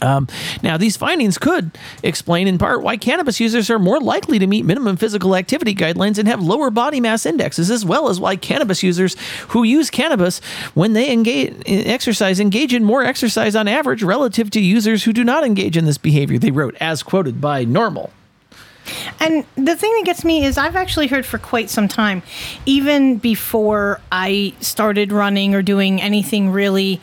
Um, 0.01 0.27
now, 0.61 0.77
these 0.77 0.95
findings 0.95 1.37
could 1.37 1.71
explain 2.03 2.47
in 2.47 2.57
part 2.57 2.83
why 2.83 2.97
cannabis 2.97 3.39
users 3.39 3.69
are 3.69 3.79
more 3.79 3.99
likely 3.99 4.39
to 4.39 4.47
meet 4.47 4.65
minimum 4.65 4.97
physical 4.97 5.35
activity 5.35 5.73
guidelines 5.73 6.17
and 6.17 6.27
have 6.27 6.41
lower 6.41 6.69
body 6.69 6.99
mass 6.99 7.25
indexes, 7.25 7.71
as 7.71 7.85
well 7.85 8.09
as 8.09 8.19
why 8.19 8.35
cannabis 8.35 8.83
users 8.83 9.15
who 9.49 9.63
use 9.63 9.89
cannabis 9.89 10.39
when 10.73 10.93
they 10.93 11.11
engage 11.11 11.53
in 11.65 11.87
exercise 11.87 12.39
engage 12.39 12.73
in 12.73 12.83
more 12.83 13.03
exercise 13.03 13.55
on 13.55 13.67
average 13.67 14.03
relative 14.03 14.49
to 14.51 14.59
users 14.59 15.03
who 15.03 15.13
do 15.13 15.23
not 15.23 15.43
engage 15.43 15.77
in 15.77 15.85
this 15.85 15.97
behavior. 15.97 16.37
They 16.37 16.51
wrote, 16.51 16.75
as 16.79 17.03
quoted 17.03 17.41
by 17.41 17.65
NORML. 17.65 18.11
And 19.19 19.43
the 19.55 19.75
thing 19.75 19.93
that 19.97 20.03
gets 20.05 20.23
me 20.23 20.45
is 20.45 20.57
I've 20.57 20.75
actually 20.75 21.07
heard 21.07 21.25
for 21.25 21.37
quite 21.37 21.69
some 21.69 21.87
time, 21.87 22.23
even 22.65 23.17
before 23.17 23.99
I 24.11 24.53
started 24.61 25.11
running 25.11 25.53
or 25.55 25.61
doing 25.61 26.01
anything 26.01 26.51
really 26.51 27.01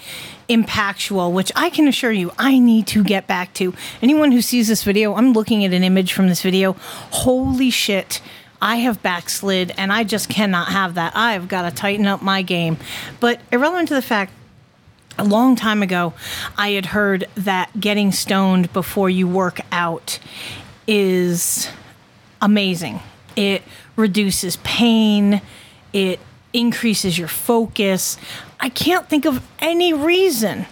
impactual, 0.48 1.32
which 1.32 1.50
I 1.56 1.70
can 1.70 1.88
assure 1.88 2.12
you 2.12 2.32
I 2.38 2.58
need 2.58 2.86
to 2.88 3.02
get 3.02 3.26
back 3.26 3.54
to. 3.54 3.74
Anyone 4.02 4.32
who 4.32 4.42
sees 4.42 4.68
this 4.68 4.84
video, 4.84 5.14
I'm 5.14 5.32
looking 5.32 5.64
at 5.64 5.72
an 5.72 5.84
image 5.84 6.12
from 6.12 6.28
this 6.28 6.42
video. 6.42 6.74
Holy 7.10 7.70
shit. 7.70 8.20
I 8.62 8.76
have 8.76 9.02
backslid 9.02 9.74
and 9.76 9.92
I 9.92 10.04
just 10.04 10.28
cannot 10.30 10.68
have 10.68 10.94
that. 10.94 11.14
I've 11.14 11.48
got 11.48 11.68
to 11.68 11.74
tighten 11.74 12.06
up 12.06 12.22
my 12.22 12.40
game. 12.40 12.78
But 13.20 13.40
irrelevant 13.52 13.88
to 13.88 13.94
the 13.94 14.02
fact, 14.02 14.32
a 15.18 15.24
long 15.24 15.54
time 15.54 15.82
ago, 15.82 16.14
I 16.56 16.70
had 16.70 16.86
heard 16.86 17.28
that 17.34 17.78
getting 17.78 18.10
stoned 18.10 18.72
before 18.72 19.10
you 19.10 19.28
work 19.28 19.60
out 19.70 20.18
is 20.86 21.68
amazing. 22.40 23.00
It 23.36 23.62
reduces 23.96 24.56
pain, 24.58 25.40
it 25.92 26.20
increases 26.52 27.18
your 27.18 27.28
focus. 27.28 28.16
I 28.64 28.70
can't 28.70 29.08
think 29.08 29.26
of 29.26 29.46
any 29.58 29.92
reason 29.92 30.66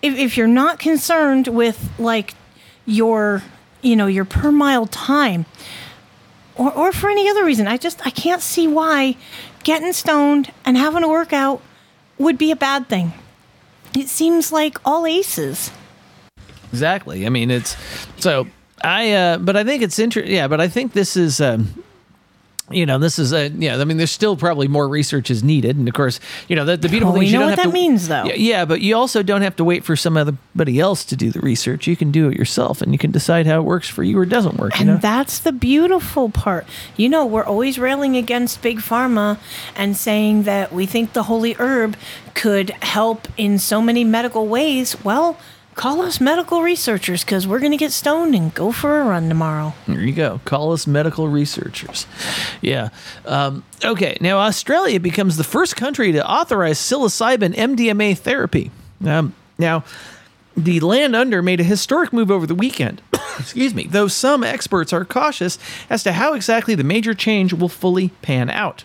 if, 0.00 0.16
if 0.16 0.36
you're 0.36 0.46
not 0.46 0.78
concerned 0.78 1.48
with 1.48 1.92
like 1.98 2.34
your 2.86 3.42
you 3.82 3.96
know 3.96 4.06
your 4.06 4.24
per 4.24 4.52
mile 4.52 4.86
time 4.86 5.44
or, 6.54 6.72
or 6.72 6.92
for 6.92 7.10
any 7.10 7.28
other 7.28 7.44
reason 7.44 7.66
i 7.66 7.76
just 7.76 8.04
i 8.06 8.10
can't 8.10 8.40
see 8.40 8.68
why 8.68 9.16
getting 9.64 9.92
stoned 9.92 10.52
and 10.64 10.76
having 10.76 11.02
a 11.02 11.08
workout 11.08 11.60
would 12.16 12.38
be 12.38 12.52
a 12.52 12.56
bad 12.56 12.88
thing 12.88 13.12
it 13.92 14.08
seems 14.08 14.52
like 14.52 14.78
all 14.84 15.04
aces 15.04 15.72
Exactly. 16.72 17.24
I 17.24 17.30
mean, 17.30 17.50
it's 17.50 17.74
so 18.18 18.46
I, 18.82 19.12
uh, 19.12 19.38
but 19.38 19.56
I 19.56 19.64
think 19.64 19.82
it's 19.82 19.98
interesting. 19.98 20.34
Yeah, 20.34 20.48
but 20.48 20.60
I 20.60 20.68
think 20.68 20.92
this 20.92 21.16
is, 21.16 21.40
um, 21.40 21.82
you 22.70 22.84
know, 22.84 22.98
this 22.98 23.18
is 23.18 23.32
a, 23.32 23.48
yeah, 23.48 23.76
I 23.76 23.84
mean, 23.84 23.96
there's 23.96 24.10
still 24.10 24.36
probably 24.36 24.66
more 24.66 24.88
research 24.88 25.30
is 25.30 25.44
needed. 25.44 25.76
And 25.76 25.86
of 25.86 25.94
course, 25.94 26.18
you 26.48 26.56
know, 26.56 26.64
the, 26.64 26.76
the 26.76 26.88
beautiful 26.88 27.12
Well, 27.12 27.20
thing 27.20 27.20
we 27.20 27.26
you 27.26 27.32
know 27.34 27.38
don't 27.40 27.50
what 27.50 27.58
have 27.58 27.66
that 27.66 27.70
to, 27.70 27.82
means, 27.82 28.08
though. 28.08 28.24
Yeah, 28.24 28.34
yeah, 28.34 28.64
but 28.64 28.80
you 28.80 28.96
also 28.96 29.22
don't 29.22 29.42
have 29.42 29.54
to 29.56 29.64
wait 29.64 29.84
for 29.84 29.94
somebody 29.94 30.80
else 30.80 31.04
to 31.06 31.16
do 31.16 31.30
the 31.30 31.40
research. 31.40 31.86
You 31.86 31.96
can 31.96 32.10
do 32.10 32.28
it 32.28 32.36
yourself 32.36 32.82
and 32.82 32.92
you 32.92 32.98
can 32.98 33.12
decide 33.12 33.46
how 33.46 33.58
it 33.60 33.64
works 33.64 33.88
for 33.88 34.02
you 34.02 34.18
or 34.18 34.26
doesn't 34.26 34.56
work. 34.56 34.74
You 34.74 34.80
And 34.80 34.88
know? 34.90 34.96
that's 34.96 35.38
the 35.38 35.52
beautiful 35.52 36.28
part. 36.28 36.66
You 36.96 37.08
know, 37.08 37.24
we're 37.24 37.44
always 37.44 37.78
railing 37.78 38.16
against 38.16 38.62
Big 38.62 38.78
Pharma 38.78 39.38
and 39.76 39.96
saying 39.96 40.42
that 40.44 40.72
we 40.72 40.86
think 40.86 41.12
the 41.12 41.24
holy 41.24 41.54
herb 41.58 41.96
could 42.34 42.70
help 42.82 43.28
in 43.36 43.58
so 43.58 43.80
many 43.80 44.02
medical 44.04 44.46
ways. 44.48 45.02
Well, 45.04 45.38
call 45.76 46.00
us 46.00 46.20
medical 46.20 46.62
researchers 46.62 47.22
because 47.22 47.46
we're 47.46 47.60
going 47.60 47.70
to 47.70 47.76
get 47.76 47.92
stoned 47.92 48.34
and 48.34 48.52
go 48.54 48.72
for 48.72 49.00
a 49.00 49.04
run 49.04 49.28
tomorrow. 49.28 49.74
There 49.86 50.00
you 50.00 50.12
go. 50.12 50.40
Call 50.44 50.72
us 50.72 50.86
medical 50.86 51.28
researchers. 51.28 52.06
Yeah. 52.60 52.88
Um, 53.24 53.62
okay. 53.84 54.16
Now, 54.20 54.38
Australia 54.38 54.98
becomes 54.98 55.36
the 55.36 55.44
first 55.44 55.76
country 55.76 56.12
to 56.12 56.28
authorize 56.28 56.78
psilocybin 56.78 57.54
MDMA 57.54 58.16
therapy. 58.18 58.70
Um, 59.04 59.34
now, 59.58 59.84
the 60.56 60.80
land 60.80 61.14
under 61.14 61.42
made 61.42 61.60
a 61.60 61.64
historic 61.64 62.12
move 62.12 62.30
over 62.30 62.46
the 62.46 62.54
weekend. 62.54 63.02
Excuse 63.38 63.74
me. 63.74 63.86
Though 63.86 64.08
some 64.08 64.42
experts 64.42 64.92
are 64.92 65.04
cautious 65.04 65.58
as 65.90 66.02
to 66.04 66.12
how 66.12 66.32
exactly 66.32 66.74
the 66.74 66.84
major 66.84 67.12
change 67.12 67.52
will 67.52 67.68
fully 67.68 68.08
pan 68.22 68.48
out. 68.48 68.84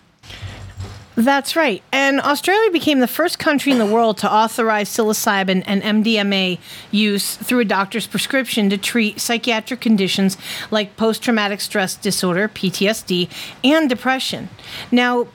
That's 1.21 1.55
right. 1.55 1.83
And 1.91 2.19
Australia 2.19 2.71
became 2.71 2.99
the 2.99 3.07
first 3.07 3.37
country 3.37 3.71
in 3.71 3.77
the 3.77 3.85
world 3.85 4.17
to 4.19 4.33
authorize 4.33 4.89
psilocybin 4.89 5.63
and 5.67 5.83
MDMA 5.83 6.57
use 6.89 7.35
through 7.35 7.59
a 7.59 7.65
doctor's 7.65 8.07
prescription 8.07 8.71
to 8.71 8.77
treat 8.77 9.19
psychiatric 9.19 9.81
conditions 9.81 10.35
like 10.71 10.97
post 10.97 11.21
traumatic 11.21 11.61
stress 11.61 11.95
disorder, 11.95 12.47
PTSD, 12.47 13.29
and 13.63 13.87
depression. 13.87 14.49
Now, 14.91 15.27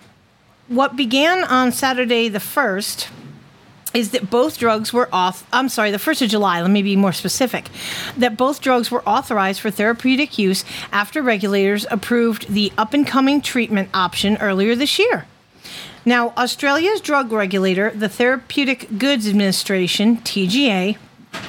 what 0.66 0.96
began 0.96 1.44
on 1.44 1.70
Saturday 1.70 2.28
the 2.28 2.40
1st 2.40 3.08
is 3.94 4.10
that 4.10 4.28
both 4.28 4.58
drugs 4.58 4.92
were 4.92 5.08
off 5.12 5.46
I'm 5.52 5.68
sorry, 5.68 5.92
the 5.92 5.98
1st 5.98 6.22
of 6.22 6.30
July, 6.30 6.62
let 6.62 6.70
me 6.72 6.82
be 6.82 6.96
more 6.96 7.12
specific. 7.12 7.68
That 8.16 8.36
both 8.36 8.60
drugs 8.60 8.90
were 8.90 9.08
authorized 9.08 9.60
for 9.60 9.70
therapeutic 9.70 10.36
use 10.36 10.64
after 10.90 11.22
regulators 11.22 11.86
approved 11.92 12.52
the 12.52 12.72
up 12.76 12.92
and 12.92 13.06
coming 13.06 13.40
treatment 13.40 13.90
option 13.94 14.36
earlier 14.38 14.74
this 14.74 14.98
year. 14.98 15.26
Now, 16.06 16.32
Australia's 16.36 17.00
drug 17.00 17.32
regulator, 17.32 17.90
the 17.90 18.08
Therapeutic 18.08 18.96
Goods 18.96 19.28
Administration, 19.28 20.18
TGA, 20.18 20.96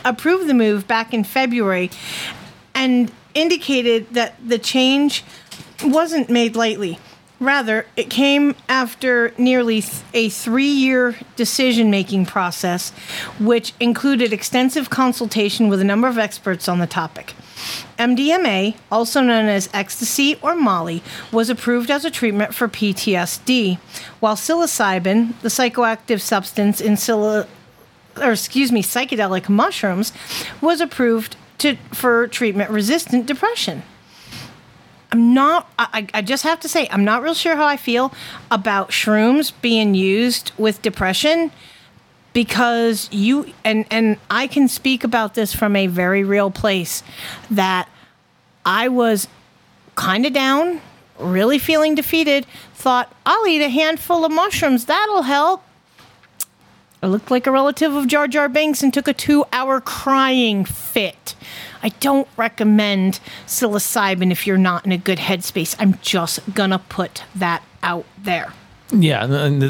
approved 0.03 0.47
the 0.47 0.55
move 0.55 0.87
back 0.87 1.13
in 1.13 1.23
February 1.23 1.91
and 2.73 3.11
indicated 3.35 4.15
that 4.15 4.33
the 4.43 4.57
change 4.57 5.23
wasn't 5.83 6.31
made 6.31 6.55
lightly. 6.55 6.97
Rather, 7.39 7.85
it 7.95 8.09
came 8.09 8.55
after 8.67 9.31
nearly 9.37 9.83
a 10.15 10.27
three 10.29 10.65
year 10.65 11.15
decision 11.35 11.91
making 11.91 12.25
process, 12.25 12.89
which 13.39 13.75
included 13.79 14.33
extensive 14.33 14.89
consultation 14.89 15.67
with 15.67 15.79
a 15.79 15.83
number 15.83 16.07
of 16.07 16.17
experts 16.17 16.67
on 16.67 16.79
the 16.79 16.87
topic. 16.87 17.35
MDMA, 17.97 18.75
also 18.91 19.21
known 19.21 19.45
as 19.45 19.69
ecstasy 19.73 20.37
or 20.41 20.55
Molly, 20.55 21.01
was 21.31 21.49
approved 21.49 21.89
as 21.89 22.05
a 22.05 22.11
treatment 22.11 22.53
for 22.53 22.67
PTSD, 22.67 23.77
while 24.19 24.35
psilocybin, 24.35 25.39
the 25.41 25.49
psychoactive 25.49 26.21
substance 26.21 26.79
in 26.81 26.93
psil- 26.93 27.47
or 28.21 28.31
excuse 28.31 28.71
me, 28.71 28.81
psychedelic 28.81 29.49
mushrooms, 29.49 30.11
was 30.61 30.81
approved 30.81 31.35
to 31.59 31.75
for 31.93 32.27
treatment 32.27 32.69
resistant 32.69 33.25
depression. 33.25 33.83
I'm 35.11 35.33
not, 35.33 35.71
I, 35.79 36.07
I 36.13 36.21
just 36.21 36.43
have 36.43 36.59
to 36.61 36.67
say, 36.67 36.87
I'm 36.91 37.05
not 37.05 37.23
real 37.23 37.33
sure 37.33 37.55
how 37.55 37.65
I 37.65 37.77
feel 37.77 38.13
about 38.51 38.89
shrooms 38.89 39.53
being 39.61 39.95
used 39.95 40.51
with 40.57 40.81
depression 40.81 41.51
because 42.37 43.09
you, 43.11 43.51
and, 43.65 43.83
and 43.89 44.15
I 44.29 44.45
can 44.45 44.67
speak 44.67 45.03
about 45.03 45.33
this 45.33 45.55
from 45.55 45.75
a 45.75 45.87
very 45.87 46.23
real 46.23 46.51
place 46.51 47.01
that 47.49 47.89
I 48.63 48.89
was 48.89 49.27
kind 49.95 50.23
of 50.23 50.33
down, 50.33 50.79
really 51.17 51.57
feeling 51.57 51.95
defeated, 51.95 52.45
thought, 52.75 53.11
I'll 53.25 53.47
eat 53.47 53.63
a 53.63 53.69
handful 53.69 54.23
of 54.23 54.31
mushrooms, 54.31 54.85
that'll 54.85 55.23
help. 55.23 55.63
I 57.01 57.07
looked 57.07 57.31
like 57.31 57.47
a 57.47 57.51
relative 57.51 57.95
of 57.95 58.05
Jar 58.05 58.27
Jar 58.27 58.47
Binks 58.47 58.83
and 58.83 58.93
took 58.93 59.07
a 59.07 59.13
two 59.13 59.43
hour 59.51 59.81
crying 59.81 60.63
fit. 60.63 61.33
I 61.81 61.89
don't 61.89 62.27
recommend 62.37 63.19
psilocybin 63.47 64.31
if 64.31 64.45
you're 64.45 64.59
not 64.59 64.85
in 64.85 64.91
a 64.91 64.97
good 64.99 65.17
headspace. 65.17 65.75
I'm 65.79 65.97
just 66.03 66.53
gonna 66.53 66.77
put 66.77 67.23
that 67.33 67.63
out 67.81 68.05
there. 68.15 68.53
Yeah, 68.91 69.23
n- 69.23 69.61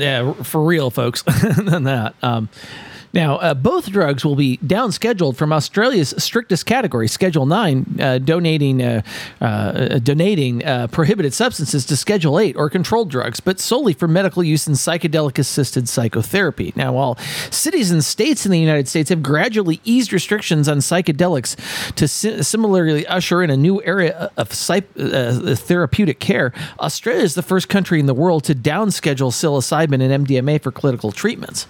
yeah, 0.00 0.32
for 0.34 0.62
real, 0.62 0.90
folks. 0.90 1.22
than 1.56 1.84
that. 1.84 2.14
Um, 2.22 2.48
now, 3.12 3.36
uh, 3.36 3.54
both 3.54 3.90
drugs 3.90 4.24
will 4.24 4.36
be 4.36 4.56
down 4.58 4.90
scheduled 4.90 5.36
from 5.36 5.52
Australia's 5.52 6.14
strictest 6.16 6.64
category, 6.64 7.08
Schedule 7.08 7.44
Nine, 7.44 7.84
uh, 8.00 8.18
donating 8.18 8.82
uh, 8.82 9.02
uh, 9.40 9.98
donating 9.98 10.64
uh, 10.64 10.86
prohibited 10.86 11.34
substances 11.34 11.84
to 11.86 11.96
Schedule 11.96 12.38
Eight 12.38 12.56
or 12.56 12.70
controlled 12.70 13.10
drugs, 13.10 13.40
but 13.40 13.60
solely 13.60 13.92
for 13.92 14.08
medical 14.08 14.42
use 14.42 14.66
in 14.66 14.74
psychedelic-assisted 14.74 15.88
psychotherapy. 15.88 16.72
Now, 16.74 16.94
while 16.94 17.16
cities 17.50 17.90
and 17.90 18.02
states 18.02 18.46
in 18.46 18.52
the 18.52 18.58
United 18.58 18.88
States 18.88 19.10
have 19.10 19.22
gradually 19.22 19.80
eased 19.84 20.12
restrictions 20.12 20.68
on 20.68 20.78
psychedelics 20.78 21.94
to 21.96 22.08
si- 22.08 22.42
similarly 22.42 23.06
usher 23.06 23.42
in 23.42 23.50
a 23.50 23.56
new 23.56 23.82
area 23.82 24.30
of 24.38 24.48
uh, 24.70 25.54
therapeutic 25.54 26.18
care, 26.18 26.52
Australia 26.80 27.22
is 27.22 27.34
the 27.34 27.42
first 27.42 27.68
country 27.68 28.00
in 28.00 28.06
the 28.06 28.14
world 28.14 28.44
to 28.44 28.54
down 28.54 28.90
schedule 28.90 29.30
psilocybin 29.30 30.02
and 30.02 30.26
MDMA 30.26 30.62
for 30.62 30.72
clinical 30.72 31.12
treatments. 31.12 31.66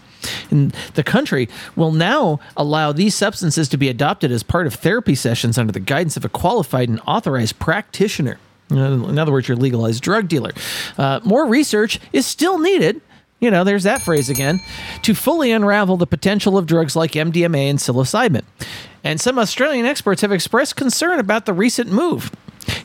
And 0.50 0.74
the 0.94 1.02
country 1.02 1.48
will 1.76 1.92
now 1.92 2.40
allow 2.56 2.92
these 2.92 3.14
substances 3.14 3.68
to 3.70 3.76
be 3.76 3.88
adopted 3.88 4.30
as 4.30 4.42
part 4.42 4.66
of 4.66 4.74
therapy 4.74 5.14
sessions 5.14 5.58
under 5.58 5.72
the 5.72 5.80
guidance 5.80 6.16
of 6.16 6.24
a 6.24 6.28
qualified 6.28 6.88
and 6.88 7.00
authorized 7.06 7.58
practitioner. 7.58 8.38
In 8.70 9.18
other 9.18 9.32
words, 9.32 9.48
your 9.48 9.56
legalized 9.56 10.02
drug 10.02 10.28
dealer. 10.28 10.52
Uh, 10.96 11.20
more 11.24 11.46
research 11.46 12.00
is 12.12 12.26
still 12.26 12.58
needed. 12.58 13.00
You 13.40 13.50
know, 13.50 13.64
there's 13.64 13.82
that 13.82 14.00
phrase 14.00 14.30
again, 14.30 14.60
to 15.02 15.14
fully 15.14 15.50
unravel 15.50 15.96
the 15.96 16.06
potential 16.06 16.56
of 16.56 16.66
drugs 16.66 16.94
like 16.94 17.12
MDMA 17.12 17.68
and 17.68 17.78
psilocybin. 17.78 18.44
And 19.02 19.20
some 19.20 19.38
Australian 19.38 19.84
experts 19.84 20.22
have 20.22 20.30
expressed 20.30 20.76
concern 20.76 21.18
about 21.18 21.44
the 21.44 21.52
recent 21.52 21.90
move. 21.90 22.30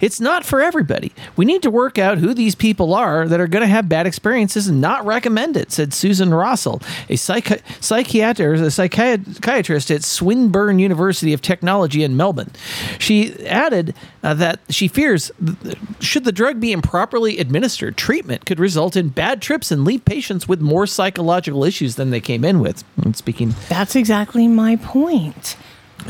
It's 0.01 0.19
not 0.19 0.45
for 0.45 0.61
everybody. 0.61 1.11
We 1.35 1.45
need 1.45 1.61
to 1.63 1.71
work 1.71 1.97
out 1.97 2.17
who 2.17 2.33
these 2.33 2.55
people 2.55 2.93
are 2.93 3.27
that 3.27 3.39
are 3.39 3.47
going 3.47 3.61
to 3.61 3.67
have 3.67 3.89
bad 3.89 4.07
experiences 4.07 4.67
and 4.67 4.81
not 4.81 5.05
recommend 5.05 5.57
it, 5.57 5.71
said 5.71 5.93
Susan 5.93 6.29
Rossell, 6.29 6.81
a 7.09 7.13
psychi- 7.13 7.61
psychiater, 7.81 8.61
a 8.61 8.71
psychiatrist 8.71 9.91
at 9.91 10.03
Swinburne 10.03 10.79
University 10.79 11.33
of 11.33 11.41
Technology 11.41 12.03
in 12.03 12.17
Melbourne. 12.17 12.51
She 12.99 13.45
added 13.45 13.93
uh, 14.23 14.33
that 14.35 14.59
she 14.69 14.87
fears 14.87 15.31
should 15.99 16.23
the 16.23 16.31
drug 16.31 16.59
be 16.59 16.71
improperly 16.71 17.39
administered, 17.39 17.97
treatment 17.97 18.45
could 18.45 18.59
result 18.59 18.95
in 18.95 19.09
bad 19.09 19.41
trips 19.41 19.71
and 19.71 19.85
leave 19.85 20.03
patients 20.05 20.47
with 20.47 20.61
more 20.61 20.85
psychological 20.87 21.63
issues 21.63 21.95
than 21.95 22.09
they 22.09 22.21
came 22.21 22.43
in 22.43 22.59
with. 22.59 22.83
And 23.03 23.15
speaking 23.15 23.55
That's 23.69 23.95
exactly 23.95 24.47
my 24.47 24.75
point. 24.77 25.55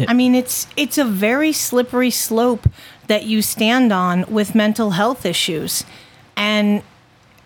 I 0.07 0.13
mean, 0.13 0.35
it's 0.35 0.67
it's 0.75 0.97
a 0.97 1.05
very 1.05 1.51
slippery 1.51 2.11
slope 2.11 2.69
that 3.07 3.25
you 3.25 3.41
stand 3.41 3.91
on 3.91 4.25
with 4.27 4.53
mental 4.53 4.91
health 4.91 5.25
issues. 5.25 5.83
And 6.35 6.83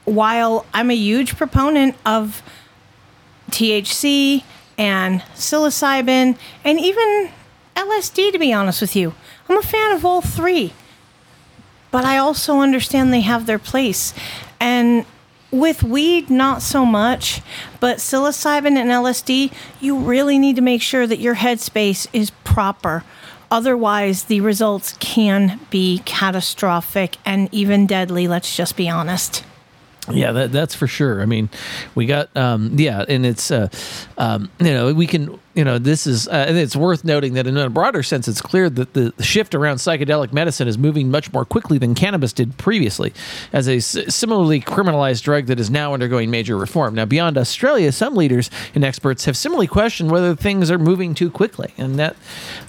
while 0.05 0.65
I'm 0.73 0.89
a 0.91 0.95
huge 0.95 1.38
proponent 1.38 1.95
of 2.05 2.41
THC 3.51 4.43
and 4.77 5.22
psilocybin 5.35 6.38
and 6.63 6.80
even 6.80 7.30
LSD, 7.76 8.31
to 8.31 8.39
be 8.39 8.51
honest 8.51 8.81
with 8.81 8.95
you, 8.95 9.13
I'm 9.47 9.57
a 9.57 9.63
fan 9.63 9.91
of 9.91 10.05
all 10.05 10.22
three. 10.22 10.73
But 11.91 12.05
I 12.05 12.18
also 12.18 12.59
understand 12.59 13.13
they 13.13 13.22
have 13.22 13.45
their 13.45 13.59
place. 13.59 14.13
And 14.59 15.05
with 15.51 15.83
weed, 15.83 16.29
not 16.29 16.61
so 16.61 16.85
much, 16.85 17.41
but 17.79 17.97
psilocybin 17.97 18.77
and 18.77 18.89
LSD, 18.89 19.53
you 19.79 19.97
really 19.97 20.39
need 20.39 20.55
to 20.55 20.61
make 20.61 20.81
sure 20.81 21.05
that 21.05 21.19
your 21.19 21.35
headspace 21.35 22.07
is 22.13 22.31
proper. 22.43 23.03
Otherwise, 23.51 24.23
the 24.23 24.39
results 24.39 24.93
can 24.99 25.59
be 25.69 26.01
catastrophic 26.05 27.17
and 27.25 27.49
even 27.51 27.85
deadly, 27.85 28.27
let's 28.27 28.55
just 28.55 28.77
be 28.77 28.87
honest. 28.87 29.43
Yeah, 30.09 30.31
that, 30.31 30.51
that's 30.51 30.73
for 30.73 30.87
sure. 30.87 31.21
I 31.21 31.25
mean, 31.25 31.49
we 31.93 32.05
got 32.05 32.35
um, 32.35 32.71
yeah, 32.75 33.05
and 33.07 33.25
it's 33.25 33.51
uh, 33.51 33.67
um, 34.17 34.49
you 34.59 34.73
know 34.73 34.93
we 34.93 35.05
can 35.05 35.39
you 35.53 35.63
know 35.63 35.77
this 35.77 36.07
is 36.07 36.27
uh, 36.27 36.45
and 36.47 36.57
it's 36.57 36.75
worth 36.75 37.03
noting 37.03 37.33
that 37.33 37.47
in 37.47 37.57
a 37.57 37.69
broader 37.69 38.03
sense, 38.03 38.27
it's 38.27 38.41
clear 38.41 38.69
that 38.69 38.93
the, 38.93 39.13
shift 39.19 39.53
around 39.53 39.77
psychedelic 39.77 40.33
medicine 40.33 40.67
is 40.67 40.77
moving 40.77 41.11
much 41.11 41.31
more 41.33 41.45
quickly 41.45 41.77
than 41.77 41.95
cannabis 41.95 42.33
did 42.33 42.57
previously, 42.57 43.13
as 43.53 43.67
a 43.67 43.79
similarly 43.79 44.61
criminalized 44.61 45.23
drug 45.23 45.45
that 45.47 45.59
is 45.59 45.69
now 45.69 45.93
undergoing 45.93 46.31
major 46.31 46.57
reform. 46.57 46.95
Now, 46.95 47.05
beyond 47.05 47.37
Australia, 47.37 47.91
some 47.91 48.15
leaders 48.15 48.49
and 48.73 48.83
experts 48.83 49.25
have 49.25 49.37
similarly 49.37 49.67
questioned 49.67 50.11
whether 50.11 50.35
things 50.35 50.71
are 50.71 50.79
moving 50.79 51.13
too 51.13 51.29
quickly, 51.29 51.73
and 51.77 51.99
that 51.99 52.15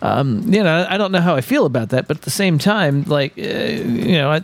um, 0.02 0.42
you 0.52 0.62
know 0.62 0.86
I 0.88 0.96
don't 0.96 1.12
know 1.12 1.20
how 1.20 1.36
I 1.36 1.40
feel 1.40 1.66
about 1.66 1.90
that, 1.90 2.08
but 2.08 2.18
at 2.18 2.22
the 2.22 2.30
same 2.30 2.58
time, 2.58 3.04
like 3.04 3.38
uh, 3.38 3.42
you 3.42 4.12
know. 4.12 4.30
I, 4.32 4.42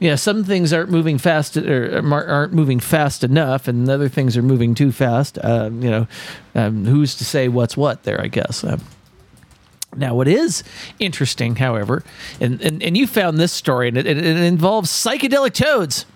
yeah, 0.00 0.14
some 0.14 0.44
things 0.44 0.72
aren't 0.72 0.90
moving 0.90 1.18
fast 1.18 1.58
or 1.58 2.02
aren't 2.10 2.54
moving 2.54 2.80
fast 2.80 3.22
enough, 3.22 3.68
and 3.68 3.88
other 3.88 4.08
things 4.08 4.34
are 4.34 4.42
moving 4.42 4.74
too 4.74 4.92
fast. 4.92 5.38
Um, 5.44 5.82
you 5.82 5.90
know, 5.90 6.08
um, 6.54 6.86
who's 6.86 7.14
to 7.16 7.24
say 7.24 7.48
what's 7.48 7.76
what 7.80 8.04
there? 8.04 8.20
I 8.20 8.28
guess. 8.28 8.62
Um, 8.62 8.80
now, 9.96 10.14
what 10.14 10.28
is 10.28 10.62
interesting, 11.00 11.56
however, 11.56 12.04
and, 12.40 12.60
and, 12.60 12.80
and 12.80 12.96
you 12.96 13.08
found 13.08 13.38
this 13.38 13.52
story, 13.52 13.88
and 13.88 13.96
it, 13.96 14.06
it, 14.06 14.18
it 14.18 14.36
involves 14.36 14.88
psychedelic 14.88 15.52
toads. 15.52 16.06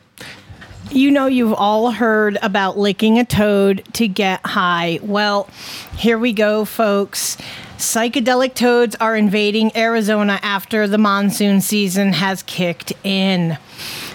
You 0.93 1.11
know, 1.11 1.27
you've 1.27 1.55
all 1.55 1.91
heard 1.91 2.39
about 2.41 2.79
licking 2.79 3.19
a 3.19 3.25
toad 3.25 3.83
to 3.95 4.07
get 4.07 4.47
high. 4.47 5.01
Well, 5.03 5.49
here 5.97 6.19
we 6.19 6.33
go, 6.33 6.65
folks. 6.65 7.37
Psychedelic 7.79 8.55
toads 8.55 8.95
are 8.97 9.17
invading 9.17 9.77
Arizona 9.77 10.39
after 10.43 10.87
the 10.87 10.99
monsoon 10.99 11.61
season 11.61 12.13
has 12.13 12.45
kicked 12.45 12.93
in. 13.03 13.59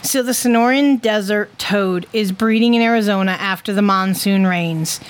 So, 0.01 0.23
the 0.23 0.31
Sonoran 0.31 1.01
Desert 1.01 1.57
toad 1.59 2.07
is 2.13 2.31
breeding 2.31 2.73
in 2.73 2.81
Arizona 2.81 3.31
after 3.33 3.73
the 3.73 3.81
monsoon 3.81 4.47
rains. 4.47 5.01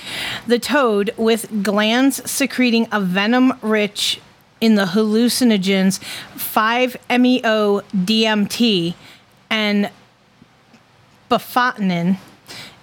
The 0.48 0.58
toad, 0.58 1.14
with 1.16 1.62
glands 1.62 2.28
secreting 2.28 2.88
a 2.90 3.00
venom 3.00 3.54
rich 3.62 4.20
in 4.60 4.74
the 4.74 4.86
hallucinogens 4.86 6.00
5-MeO 6.34 7.82
DMT 7.94 8.94
and 9.48 9.90
bufotenin, 11.30 12.18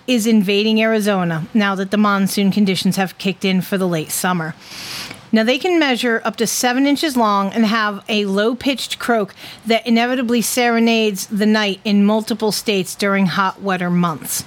is 0.07 0.25
invading 0.25 0.81
Arizona 0.81 1.45
now 1.53 1.75
that 1.75 1.91
the 1.91 1.97
monsoon 1.97 2.51
conditions 2.51 2.95
have 2.95 3.17
kicked 3.17 3.43
in 3.43 3.61
for 3.61 3.77
the 3.77 3.87
late 3.87 4.11
summer. 4.11 4.55
Now 5.31 5.43
they 5.43 5.57
can 5.57 5.79
measure 5.79 6.21
up 6.23 6.37
to 6.37 6.47
seven 6.47 6.87
inches 6.87 7.17
long 7.17 7.51
and 7.51 7.65
have 7.65 8.03
a 8.07 8.25
low 8.25 8.55
pitched 8.55 8.97
croak 8.97 9.35
that 9.65 9.85
inevitably 9.85 10.41
serenades 10.41 11.27
the 11.27 11.45
night 11.45 11.81
in 11.83 12.05
multiple 12.05 12.51
states 12.51 12.95
during 12.95 13.25
hot, 13.25 13.61
wetter 13.61 13.89
months. 13.89 14.45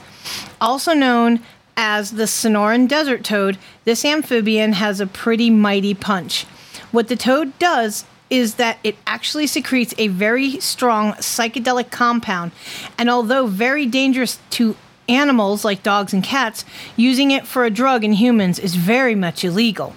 Also 0.60 0.94
known 0.94 1.40
as 1.76 2.12
the 2.12 2.24
Sonoran 2.24 2.88
desert 2.88 3.24
toad, 3.24 3.58
this 3.84 4.04
amphibian 4.04 4.74
has 4.74 5.00
a 5.00 5.06
pretty 5.06 5.50
mighty 5.50 5.94
punch. 5.94 6.44
What 6.92 7.08
the 7.08 7.16
toad 7.16 7.58
does 7.58 8.04
is 8.28 8.54
that 8.54 8.78
it 8.84 8.96
actually 9.06 9.46
secretes 9.46 9.94
a 9.98 10.08
very 10.08 10.60
strong 10.60 11.12
psychedelic 11.14 11.90
compound, 11.90 12.52
and 12.96 13.10
although 13.10 13.46
very 13.46 13.86
dangerous 13.86 14.38
to 14.50 14.76
animals 15.08 15.64
like 15.64 15.82
dogs 15.82 16.12
and 16.12 16.22
cats, 16.22 16.64
using 16.96 17.32
it 17.32 17.46
for 17.46 17.64
a 17.64 17.70
drug 17.70 18.04
in 18.04 18.12
humans 18.12 18.58
is 18.58 18.76
very 18.76 19.14
much 19.14 19.44
illegal. 19.44 19.94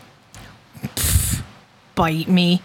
Bite 1.95 2.27
me. 2.27 2.61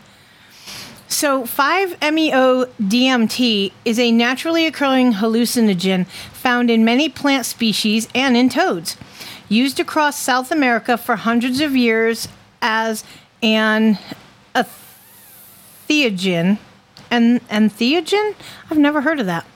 So, 1.11 1.45
5-MeO 1.45 2.67
DMT 2.81 3.73
is 3.85 3.99
a 3.99 4.13
naturally 4.13 4.67
occurring 4.67 5.15
hallucinogen 5.15 6.07
found 6.33 6.71
in 6.71 6.85
many 6.85 7.09
plant 7.09 7.47
species 7.47 8.09
and 8.15 8.37
in 8.37 8.51
toads. 8.51 8.99
Used 9.49 9.81
across 9.81 10.21
South 10.21 10.53
America 10.53 10.99
for 10.99 11.17
hundreds 11.17 11.63
of 11.63 11.75
years 11.75 12.29
as 12.61 13.05
an 13.43 13.99
entheogen. 15.89 16.59
An 17.11 17.41
entheogen? 17.41 18.35
I've 18.71 18.79
never 18.79 19.01
heard 19.01 19.19
of 19.19 19.27
that. 19.27 19.47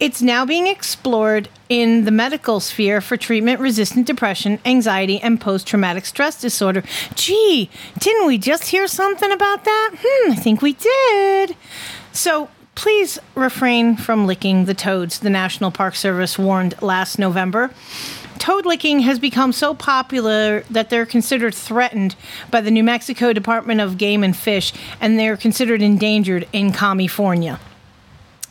It's 0.00 0.20
now 0.20 0.44
being 0.44 0.66
explored 0.66 1.48
in 1.68 2.04
the 2.04 2.10
medical 2.10 2.60
sphere 2.60 3.00
for 3.00 3.16
treatment 3.16 3.60
resistant 3.60 4.06
depression, 4.06 4.58
anxiety, 4.64 5.20
and 5.20 5.40
post 5.40 5.66
traumatic 5.66 6.04
stress 6.04 6.40
disorder. 6.40 6.82
Gee, 7.14 7.70
didn't 7.98 8.26
we 8.26 8.38
just 8.38 8.64
hear 8.64 8.86
something 8.86 9.30
about 9.30 9.64
that? 9.64 9.90
Hmm, 9.98 10.32
I 10.32 10.36
think 10.36 10.62
we 10.62 10.72
did. 10.74 11.56
So 12.12 12.48
please 12.74 13.18
refrain 13.34 13.96
from 13.96 14.26
licking 14.26 14.64
the 14.64 14.74
toads, 14.74 15.20
the 15.20 15.30
National 15.30 15.70
Park 15.70 15.94
Service 15.94 16.38
warned 16.38 16.80
last 16.82 17.18
November. 17.18 17.70
Toad 18.38 18.66
licking 18.66 19.00
has 19.00 19.18
become 19.18 19.52
so 19.52 19.74
popular 19.74 20.64
that 20.70 20.90
they're 20.90 21.06
considered 21.06 21.54
threatened 21.54 22.16
by 22.50 22.60
the 22.60 22.70
New 22.70 22.84
Mexico 22.84 23.32
Department 23.32 23.80
of 23.80 23.96
Game 23.96 24.24
and 24.24 24.36
Fish, 24.36 24.72
and 25.00 25.18
they're 25.18 25.36
considered 25.36 25.80
endangered 25.80 26.46
in 26.52 26.72
California. 26.72 27.60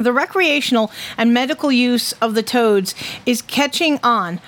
The 0.04 0.12
recreational 0.12 0.92
and 1.18 1.34
medical 1.34 1.72
use 1.72 2.12
of 2.14 2.36
the 2.36 2.44
toads 2.44 2.94
is 3.26 3.42
catching 3.42 4.00
on. 4.04 4.42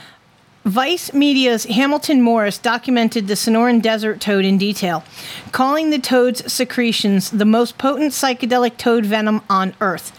Vice 0.65 1.13
Media's 1.13 1.63
Hamilton 1.63 2.21
Morris 2.21 2.57
documented 2.57 3.27
the 3.27 3.35
Sonoran 3.35 3.81
desert 3.81 4.19
toad 4.19 4.43
in 4.43 4.57
detail, 4.57 5.05
calling 5.53 5.91
the 5.91 5.99
toad's 5.99 6.51
secretions 6.51 7.29
the 7.29 7.45
most 7.45 7.77
potent 7.77 8.11
psychedelic 8.11 8.75
toad 8.75 9.05
venom 9.05 9.41
on 9.49 9.75
Earth, 9.79 10.09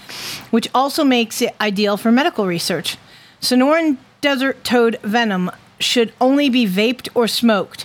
which 0.50 0.68
also 0.74 1.04
makes 1.04 1.42
it 1.42 1.54
ideal 1.60 1.98
for 1.98 2.10
medical 2.10 2.46
research. 2.46 2.96
Sonoran 3.40 3.98
desert 4.22 4.64
toad 4.64 4.98
venom 5.02 5.50
should 5.78 6.14
only 6.18 6.48
be 6.48 6.66
vaped 6.66 7.08
or 7.14 7.28
smoked, 7.28 7.84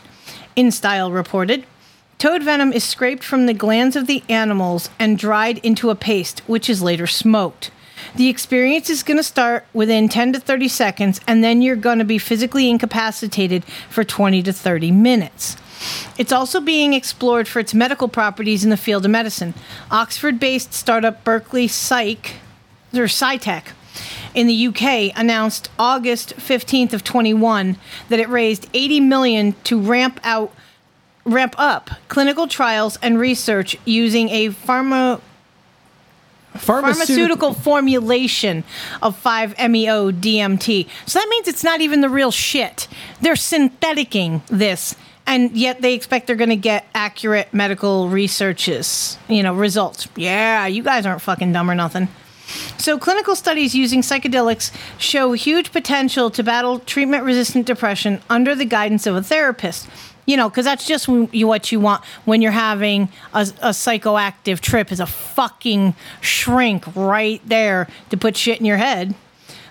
InStyle 0.55 1.13
reported. 1.13 1.65
Toad 2.21 2.43
venom 2.43 2.71
is 2.71 2.83
scraped 2.83 3.23
from 3.23 3.47
the 3.47 3.53
glands 3.55 3.95
of 3.95 4.05
the 4.05 4.21
animals 4.29 4.91
and 4.99 5.17
dried 5.17 5.57
into 5.65 5.89
a 5.89 5.95
paste, 5.95 6.41
which 6.45 6.69
is 6.69 6.79
later 6.79 7.07
smoked. 7.07 7.71
The 8.15 8.29
experience 8.29 8.91
is 8.91 9.01
going 9.01 9.17
to 9.17 9.23
start 9.23 9.65
within 9.73 10.07
10 10.07 10.33
to 10.33 10.39
30 10.39 10.67
seconds, 10.67 11.19
and 11.25 11.43
then 11.43 11.63
you're 11.63 11.75
going 11.75 11.97
to 11.97 12.05
be 12.05 12.19
physically 12.19 12.69
incapacitated 12.69 13.65
for 13.89 14.03
20 14.03 14.43
to 14.43 14.53
30 14.53 14.91
minutes. 14.91 15.57
It's 16.15 16.31
also 16.31 16.61
being 16.61 16.93
explored 16.93 17.47
for 17.47 17.59
its 17.59 17.73
medical 17.73 18.07
properties 18.07 18.63
in 18.63 18.69
the 18.69 18.77
field 18.77 19.03
of 19.03 19.09
medicine. 19.09 19.55
Oxford 19.89 20.39
based 20.39 20.75
startup 20.75 21.23
Beckley 21.23 21.67
Psych, 21.67 22.35
or 22.93 23.07
Psytech, 23.07 23.69
in 24.35 24.45
the 24.45 24.67
UK 24.67 25.11
announced 25.19 25.71
August 25.79 26.35
15th 26.37 26.93
of 26.93 27.03
21 27.03 27.77
that 28.09 28.19
it 28.19 28.29
raised 28.29 28.69
80 28.75 28.99
million 28.99 29.55
to 29.63 29.81
ramp 29.81 30.19
out 30.23 30.53
ramp 31.25 31.55
up 31.57 31.89
clinical 32.07 32.47
trials 32.47 32.97
and 33.01 33.19
research 33.19 33.77
using 33.85 34.29
a 34.29 34.49
pharma 34.49 35.21
pharmaceutical 36.57 37.53
formulation 37.53 38.63
of 39.01 39.21
5-MeO 39.21 40.11
DMT. 40.11 40.87
So 41.05 41.19
that 41.19 41.27
means 41.29 41.47
it's 41.47 41.63
not 41.63 41.79
even 41.79 42.01
the 42.01 42.09
real 42.09 42.31
shit. 42.31 42.89
They're 43.21 43.35
syntheticing 43.35 44.45
this 44.47 44.95
and 45.25 45.55
yet 45.55 45.81
they 45.81 45.93
expect 45.93 46.27
they're 46.27 46.35
going 46.35 46.49
to 46.49 46.55
get 46.57 46.85
accurate 46.93 47.53
medical 47.53 48.09
researches, 48.09 49.17
you 49.29 49.43
know, 49.43 49.53
results. 49.53 50.07
Yeah, 50.15 50.67
you 50.67 50.83
guys 50.83 51.05
aren't 51.05 51.21
fucking 51.21 51.53
dumb 51.53 51.69
or 51.69 51.75
nothing. 51.75 52.09
So, 52.77 52.97
clinical 52.97 53.35
studies 53.35 53.73
using 53.73 54.01
psychedelics 54.01 54.75
show 54.97 55.31
huge 55.31 55.71
potential 55.71 56.29
to 56.31 56.43
battle 56.43 56.79
treatment 56.79 57.23
resistant 57.23 57.65
depression 57.65 58.21
under 58.29 58.55
the 58.55 58.65
guidance 58.65 59.07
of 59.07 59.15
a 59.15 59.23
therapist. 59.23 59.87
You 60.25 60.37
know, 60.37 60.49
because 60.49 60.65
that's 60.65 60.85
just 60.85 61.07
what 61.07 61.71
you 61.71 61.79
want 61.79 62.05
when 62.25 62.41
you're 62.41 62.51
having 62.51 63.09
a, 63.33 63.41
a 63.61 63.69
psychoactive 63.69 64.59
trip 64.59 64.91
is 64.91 64.99
a 64.99 65.05
fucking 65.05 65.95
shrink 66.21 66.85
right 66.95 67.41
there 67.45 67.87
to 68.09 68.17
put 68.17 68.37
shit 68.37 68.59
in 68.59 68.65
your 68.65 68.77
head. 68.77 69.15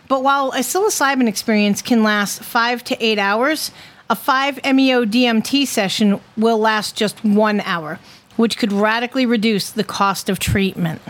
But 0.09 0.25
while 0.25 0.49
a 0.49 0.59
psilocybin 0.59 1.29
experience 1.29 1.83
can 1.83 2.03
last 2.03 2.43
five 2.43 2.83
to 2.85 3.05
eight 3.05 3.19
hours, 3.19 3.71
a 4.11 4.17
5-MeO 4.17 5.05
DMT 5.05 5.69
session 5.69 6.21
will 6.37 6.59
last 6.59 6.97
just 6.97 7.25
one 7.25 7.61
hour, 7.61 8.01
which 8.37 8.59
could 8.59 8.73
radically 8.73 9.25
reduce 9.25 9.71
the 9.71 9.85
cost 9.85 10.29
of 10.29 10.41
treatment. 10.41 11.01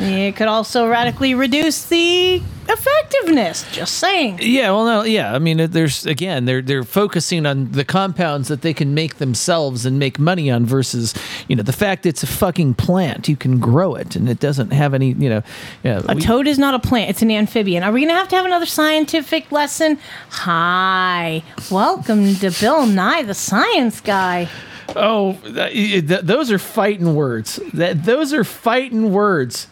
It 0.00 0.34
could 0.36 0.48
also 0.48 0.88
radically 0.88 1.34
reduce 1.34 1.84
the 1.84 2.42
effectiveness. 2.68 3.70
Just 3.70 3.96
saying. 3.96 4.38
Yeah, 4.40 4.70
well, 4.70 4.86
no, 4.86 5.02
yeah. 5.02 5.34
I 5.34 5.38
mean, 5.38 5.70
there's 5.70 6.06
again, 6.06 6.46
they're 6.46 6.62
they're 6.62 6.84
focusing 6.84 7.44
on 7.44 7.72
the 7.72 7.84
compounds 7.84 8.48
that 8.48 8.62
they 8.62 8.72
can 8.72 8.94
make 8.94 9.16
themselves 9.16 9.84
and 9.84 9.98
make 9.98 10.18
money 10.18 10.50
on 10.50 10.64
versus, 10.64 11.12
you 11.48 11.56
know, 11.56 11.62
the 11.62 11.74
fact 11.74 12.06
it's 12.06 12.22
a 12.22 12.26
fucking 12.26 12.74
plant. 12.74 13.28
You 13.28 13.36
can 13.36 13.58
grow 13.58 13.94
it, 13.94 14.16
and 14.16 14.26
it 14.28 14.40
doesn't 14.40 14.70
have 14.72 14.94
any, 14.94 15.12
you 15.12 15.28
know. 15.28 15.42
A 15.84 16.14
we- 16.14 16.20
toad 16.22 16.46
is 16.46 16.58
not 16.58 16.72
a 16.72 16.78
plant, 16.78 17.10
it's 17.10 17.20
an 17.20 17.30
amphibian. 17.30 17.82
Are 17.82 17.92
we 17.92 18.00
going 18.00 18.14
to 18.14 18.18
have 18.18 18.28
to 18.28 18.36
have 18.36 18.46
another 18.46 18.66
scientific 18.66 19.52
lesson? 19.52 19.98
Hi. 20.30 21.42
Welcome 21.70 22.36
to 22.36 22.50
Bill 22.58 22.86
Nye, 22.86 23.22
the 23.22 23.34
science 23.34 24.00
guy. 24.00 24.48
Oh, 24.96 25.32
that, 25.44 25.72
th- 25.72 26.04
those 26.22 26.50
are 26.50 26.58
fighting 26.58 27.14
words. 27.14 27.60
That 27.74 28.04
those 28.04 28.32
are 28.32 28.44
fighting 28.44 29.12
words. 29.12 29.66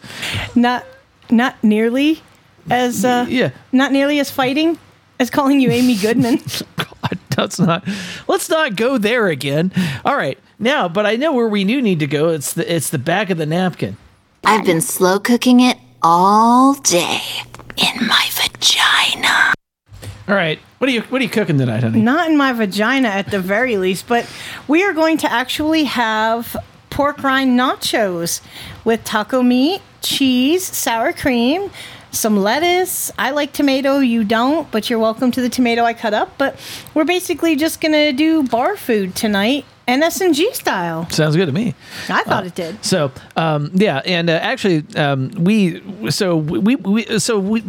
Not 0.55 0.85
not 1.29 1.61
nearly 1.63 2.21
as 2.69 3.03
uh 3.05 3.25
yeah. 3.29 3.51
not 3.71 3.91
nearly 3.91 4.19
as 4.19 4.31
fighting 4.31 4.77
as 5.19 5.29
calling 5.29 5.59
you 5.59 5.69
Amy 5.69 5.95
Goodman. 5.95 6.37
God, 6.77 7.19
That's 7.29 7.59
not. 7.59 7.87
Let's 8.27 8.49
not 8.49 8.75
go 8.75 8.97
there 8.97 9.27
again. 9.27 9.71
All 10.05 10.15
right, 10.15 10.37
now, 10.57 10.87
but 10.87 11.05
I 11.05 11.15
know 11.15 11.33
where 11.33 11.47
we 11.47 11.63
do 11.63 11.81
need 11.81 11.99
to 11.99 12.07
go. 12.07 12.29
It's 12.29 12.53
the 12.53 12.73
it's 12.73 12.89
the 12.89 12.99
back 12.99 13.29
of 13.29 13.37
the 13.37 13.45
napkin. 13.45 13.97
I've 14.43 14.65
been 14.65 14.81
slow 14.81 15.19
cooking 15.19 15.59
it 15.59 15.77
all 16.01 16.73
day 16.75 17.19
in 17.77 18.07
my 18.07 18.29
vagina. 18.31 19.53
All 20.29 20.35
right, 20.35 20.59
what 20.77 20.87
are 20.87 20.93
you 20.93 21.01
what 21.01 21.21
are 21.21 21.23
you 21.23 21.29
cooking 21.29 21.57
tonight, 21.57 21.81
honey? 21.81 22.01
Not 22.01 22.29
in 22.29 22.37
my 22.37 22.53
vagina 22.53 23.07
at 23.07 23.31
the 23.31 23.39
very 23.39 23.77
least, 23.77 24.07
but 24.07 24.29
we 24.67 24.83
are 24.83 24.93
going 24.93 25.17
to 25.17 25.31
actually 25.31 25.85
have 25.85 26.55
pork 26.91 27.23
rind 27.23 27.59
nachos 27.59 28.39
with 28.85 29.03
taco 29.03 29.41
meat, 29.41 29.81
cheese, 30.03 30.63
sour 30.63 31.13
cream, 31.13 31.71
some 32.11 32.37
lettuce. 32.37 33.11
I 33.17 33.31
like 33.31 33.53
tomato, 33.53 33.97
you 33.97 34.23
don't, 34.23 34.69
but 34.69 34.87
you're 34.87 34.99
welcome 34.99 35.31
to 35.31 35.41
the 35.41 35.49
tomato 35.49 35.83
I 35.83 35.95
cut 35.95 36.13
up. 36.13 36.37
But 36.37 36.59
we're 36.93 37.05
basically 37.05 37.55
just 37.55 37.81
to 37.81 38.13
do 38.13 38.43
bar 38.43 38.77
food 38.77 39.15
tonight, 39.15 39.65
NS&G 39.97 40.53
style. 40.53 41.09
Sounds 41.09 41.35
good 41.35 41.47
to 41.47 41.51
me. 41.51 41.73
I 42.09 42.23
thought 42.23 42.43
Uh, 42.43 42.47
it 42.47 42.55
did. 42.55 42.85
So, 42.85 43.11
um, 43.35 43.71
yeah, 43.73 44.01
and 44.05 44.29
uh, 44.29 44.33
actually, 44.33 44.83
um, 44.95 45.29
we 45.37 45.81
so 46.11 46.35
we, 46.37 46.75
we 46.75 47.19
so 47.19 47.39
we 47.39 47.63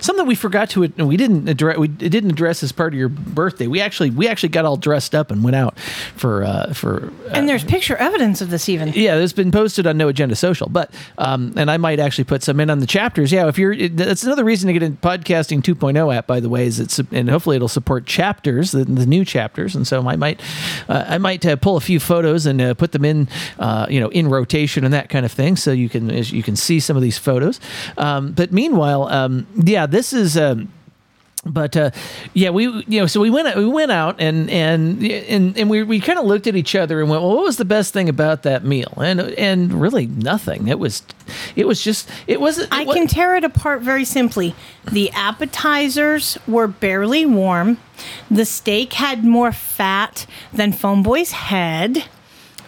something 0.00 0.26
we 0.26 0.34
forgot 0.34 0.70
to 0.70 0.80
we 0.98 1.16
didn't 1.16 1.48
address 1.48 1.76
we 1.78 1.88
didn't 1.88 2.30
address 2.30 2.62
as 2.62 2.72
part 2.72 2.92
of 2.92 2.98
your 2.98 3.08
birthday. 3.08 3.66
We 3.66 3.80
actually 3.80 4.10
we 4.10 4.28
actually 4.28 4.50
got 4.50 4.64
all 4.64 4.76
dressed 4.76 5.14
up 5.14 5.30
and 5.30 5.42
went 5.42 5.56
out 5.56 5.78
for 6.16 6.44
uh, 6.44 6.72
for 6.72 7.12
and 7.30 7.48
there's 7.48 7.64
picture 7.64 7.96
evidence 7.96 8.40
of 8.40 8.50
this 8.50 8.68
even. 8.68 8.92
yeah, 8.94 9.16
it's 9.16 9.32
been 9.32 9.50
posted 9.52 9.86
on 9.86 9.96
No 9.96 10.08
Agenda 10.08 10.36
Social, 10.36 10.68
but 10.68 10.92
um, 11.18 11.52
and 11.56 11.70
I 11.70 11.76
might 11.76 12.00
actually 12.00 12.24
put 12.24 12.42
some 12.42 12.60
in 12.60 12.70
on 12.70 12.80
the 12.80 12.86
chapters. 12.86 13.32
Yeah, 13.32 13.48
if 13.48 13.58
you're, 13.58 13.72
it- 13.72 13.96
that's 13.96 14.24
another 14.24 14.44
reason 14.44 14.66
to 14.68 14.72
get 14.72 14.82
in 14.82 14.96
podcasting 14.98 15.62
2.0 15.62 16.14
app. 16.14 16.26
By 16.26 16.40
the 16.40 16.48
way, 16.48 16.66
is 16.66 16.80
it's 16.80 16.98
and 17.10 17.28
hopefully 17.30 17.56
it'll 17.56 17.68
support 17.68 18.06
chapters, 18.06 18.72
the, 18.72 18.84
the 18.84 19.06
new 19.06 19.24
chapters, 19.24 19.74
and 19.74 19.86
so 19.86 20.06
I 20.06 20.16
might, 20.16 20.40
uh, 20.88 21.04
I 21.08 21.18
might 21.18 21.44
uh, 21.46 21.56
pull 21.64 21.78
a 21.78 21.80
few 21.80 21.98
photos 21.98 22.44
and 22.44 22.60
uh, 22.60 22.74
put 22.74 22.92
them 22.92 23.06
in, 23.06 23.26
uh, 23.58 23.86
you 23.88 23.98
know, 23.98 24.10
in 24.10 24.28
rotation 24.28 24.84
and 24.84 24.92
that 24.92 25.08
kind 25.08 25.24
of 25.24 25.32
thing, 25.32 25.56
so 25.56 25.72
you 25.72 25.88
can 25.88 26.10
as 26.10 26.30
you 26.30 26.42
can 26.42 26.56
see 26.56 26.78
some 26.78 26.94
of 26.94 27.02
these 27.02 27.16
photos. 27.16 27.58
Um, 27.96 28.32
but 28.32 28.52
meanwhile, 28.52 29.04
um, 29.08 29.46
yeah, 29.56 29.86
this 29.86 30.12
is. 30.12 30.36
Um, 30.36 30.70
but 31.46 31.76
uh, 31.76 31.90
yeah, 32.32 32.50
we 32.50 32.64
you 32.64 33.00
know 33.00 33.06
so 33.06 33.20
we 33.20 33.28
went 33.28 33.54
we 33.56 33.66
went 33.66 33.92
out 33.92 34.16
and 34.18 34.48
and 34.48 35.02
and 35.04 35.58
and 35.58 35.68
we, 35.68 35.82
we 35.82 36.00
kind 36.00 36.18
of 36.18 36.24
looked 36.24 36.46
at 36.46 36.56
each 36.56 36.74
other 36.74 37.00
and 37.00 37.10
went, 37.10 37.22
well, 37.22 37.36
what 37.36 37.44
was 37.44 37.58
the 37.58 37.66
best 37.66 37.92
thing 37.92 38.08
about 38.08 38.44
that 38.44 38.64
meal? 38.64 38.92
And 38.96 39.20
and 39.20 39.72
really 39.72 40.06
nothing. 40.06 40.68
It 40.68 40.78
was 40.78 41.02
it 41.56 41.66
was 41.66 41.82
just 41.82 42.10
it 42.26 42.40
wasn't. 42.40 42.68
I 42.72 42.84
can 42.84 43.06
tear 43.06 43.36
it 43.36 43.44
apart 43.44 43.82
very 43.82 44.04
simply. 44.04 44.54
The 44.90 45.10
appetizers 45.12 46.38
were 46.46 46.66
barely 46.66 47.26
warm. 47.26 47.78
The 48.30 48.44
steak 48.44 48.94
had 48.94 49.24
more 49.24 49.52
fat 49.52 50.26
than 50.52 50.72
Phone 50.72 51.02
Boy's 51.02 51.32
head. 51.32 52.04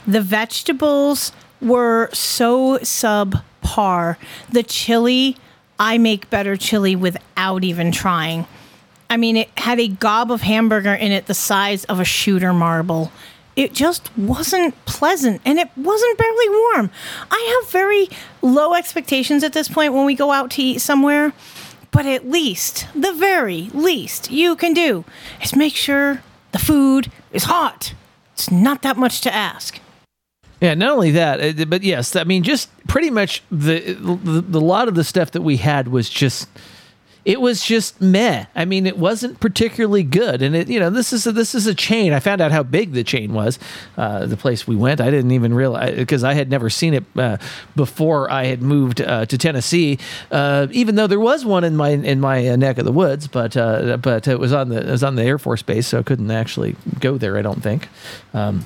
The 0.06 0.20
vegetables 0.20 1.32
were 1.60 2.10
so 2.12 2.78
subpar. 2.78 4.16
The 4.50 4.62
chili, 4.62 5.36
I 5.78 5.98
make 5.98 6.30
better 6.30 6.56
chili 6.56 6.94
without 6.94 7.64
even 7.64 7.92
trying. 7.92 8.46
I 9.08 9.16
mean, 9.16 9.36
it 9.36 9.50
had 9.56 9.78
a 9.80 9.88
gob 9.88 10.30
of 10.30 10.42
hamburger 10.42 10.94
in 10.94 11.12
it 11.12 11.26
the 11.26 11.34
size 11.34 11.84
of 11.84 12.00
a 12.00 12.04
shooter 12.04 12.52
marble. 12.52 13.12
It 13.54 13.72
just 13.72 14.16
wasn't 14.18 14.74
pleasant 14.84 15.40
and 15.44 15.58
it 15.58 15.70
wasn't 15.76 16.18
barely 16.18 16.48
warm. 16.48 16.90
I 17.30 17.60
have 17.62 17.70
very 17.70 18.08
low 18.42 18.74
expectations 18.74 19.42
at 19.42 19.54
this 19.54 19.68
point 19.68 19.94
when 19.94 20.04
we 20.04 20.14
go 20.14 20.30
out 20.30 20.50
to 20.52 20.62
eat 20.62 20.80
somewhere, 20.80 21.32
but 21.90 22.06
at 22.06 22.28
least, 22.28 22.86
the 22.94 23.12
very 23.12 23.70
least 23.72 24.30
you 24.30 24.56
can 24.56 24.74
do 24.74 25.04
is 25.42 25.54
make 25.54 25.74
sure 25.74 26.22
the 26.52 26.58
food 26.58 27.10
is 27.32 27.44
hot. 27.44 27.94
It's 28.34 28.50
not 28.50 28.82
that 28.82 28.96
much 28.96 29.20
to 29.22 29.34
ask. 29.34 29.80
Yeah, 30.60 30.74
not 30.74 30.92
only 30.92 31.10
that, 31.12 31.60
uh, 31.60 31.64
but 31.66 31.82
yes, 31.82 32.16
I 32.16 32.24
mean, 32.24 32.42
just 32.42 32.70
pretty 32.86 33.10
much 33.10 33.42
the, 33.50 33.92
the 33.92 34.40
the 34.40 34.60
lot 34.60 34.88
of 34.88 34.94
the 34.94 35.04
stuff 35.04 35.32
that 35.32 35.42
we 35.42 35.58
had 35.58 35.88
was 35.88 36.08
just 36.08 36.48
it 37.26 37.40
was 37.40 37.60
just 37.64 38.00
meh. 38.00 38.46
I 38.54 38.64
mean, 38.64 38.86
it 38.86 38.96
wasn't 38.96 39.40
particularly 39.40 40.04
good, 40.04 40.42
and 40.42 40.54
it 40.54 40.68
you 40.68 40.78
know 40.78 40.90
this 40.90 41.12
is 41.12 41.26
a, 41.26 41.32
this 41.32 41.56
is 41.56 41.66
a 41.66 41.74
chain. 41.74 42.12
I 42.12 42.20
found 42.20 42.40
out 42.40 42.52
how 42.52 42.62
big 42.62 42.92
the 42.92 43.02
chain 43.02 43.34
was. 43.34 43.58
Uh, 43.96 44.26
the 44.26 44.36
place 44.36 44.68
we 44.68 44.76
went, 44.76 45.00
I 45.00 45.10
didn't 45.10 45.32
even 45.32 45.52
realize 45.52 45.96
because 45.96 46.22
I 46.22 46.34
had 46.34 46.48
never 46.48 46.70
seen 46.70 46.94
it 46.94 47.04
uh, 47.16 47.38
before 47.74 48.30
I 48.30 48.44
had 48.44 48.62
moved 48.62 49.00
uh, 49.00 49.26
to 49.26 49.36
Tennessee. 49.36 49.98
Uh, 50.30 50.68
even 50.70 50.94
though 50.94 51.08
there 51.08 51.18
was 51.18 51.44
one 51.44 51.64
in 51.64 51.74
my 51.74 51.88
in 51.88 52.20
my 52.20 52.46
uh, 52.46 52.54
neck 52.54 52.78
of 52.78 52.84
the 52.84 52.92
woods, 52.92 53.26
but 53.26 53.56
uh, 53.56 53.96
but 53.96 54.28
it 54.28 54.38
was 54.38 54.52
on 54.52 54.68
the 54.68 54.86
it 54.86 54.90
was 54.90 55.02
on 55.02 55.16
the 55.16 55.24
Air 55.24 55.38
Force 55.38 55.62
base, 55.62 55.88
so 55.88 55.98
I 55.98 56.04
couldn't 56.04 56.30
actually 56.30 56.76
go 57.00 57.18
there. 57.18 57.36
I 57.36 57.42
don't 57.42 57.60
think. 57.60 57.88
Um, 58.34 58.64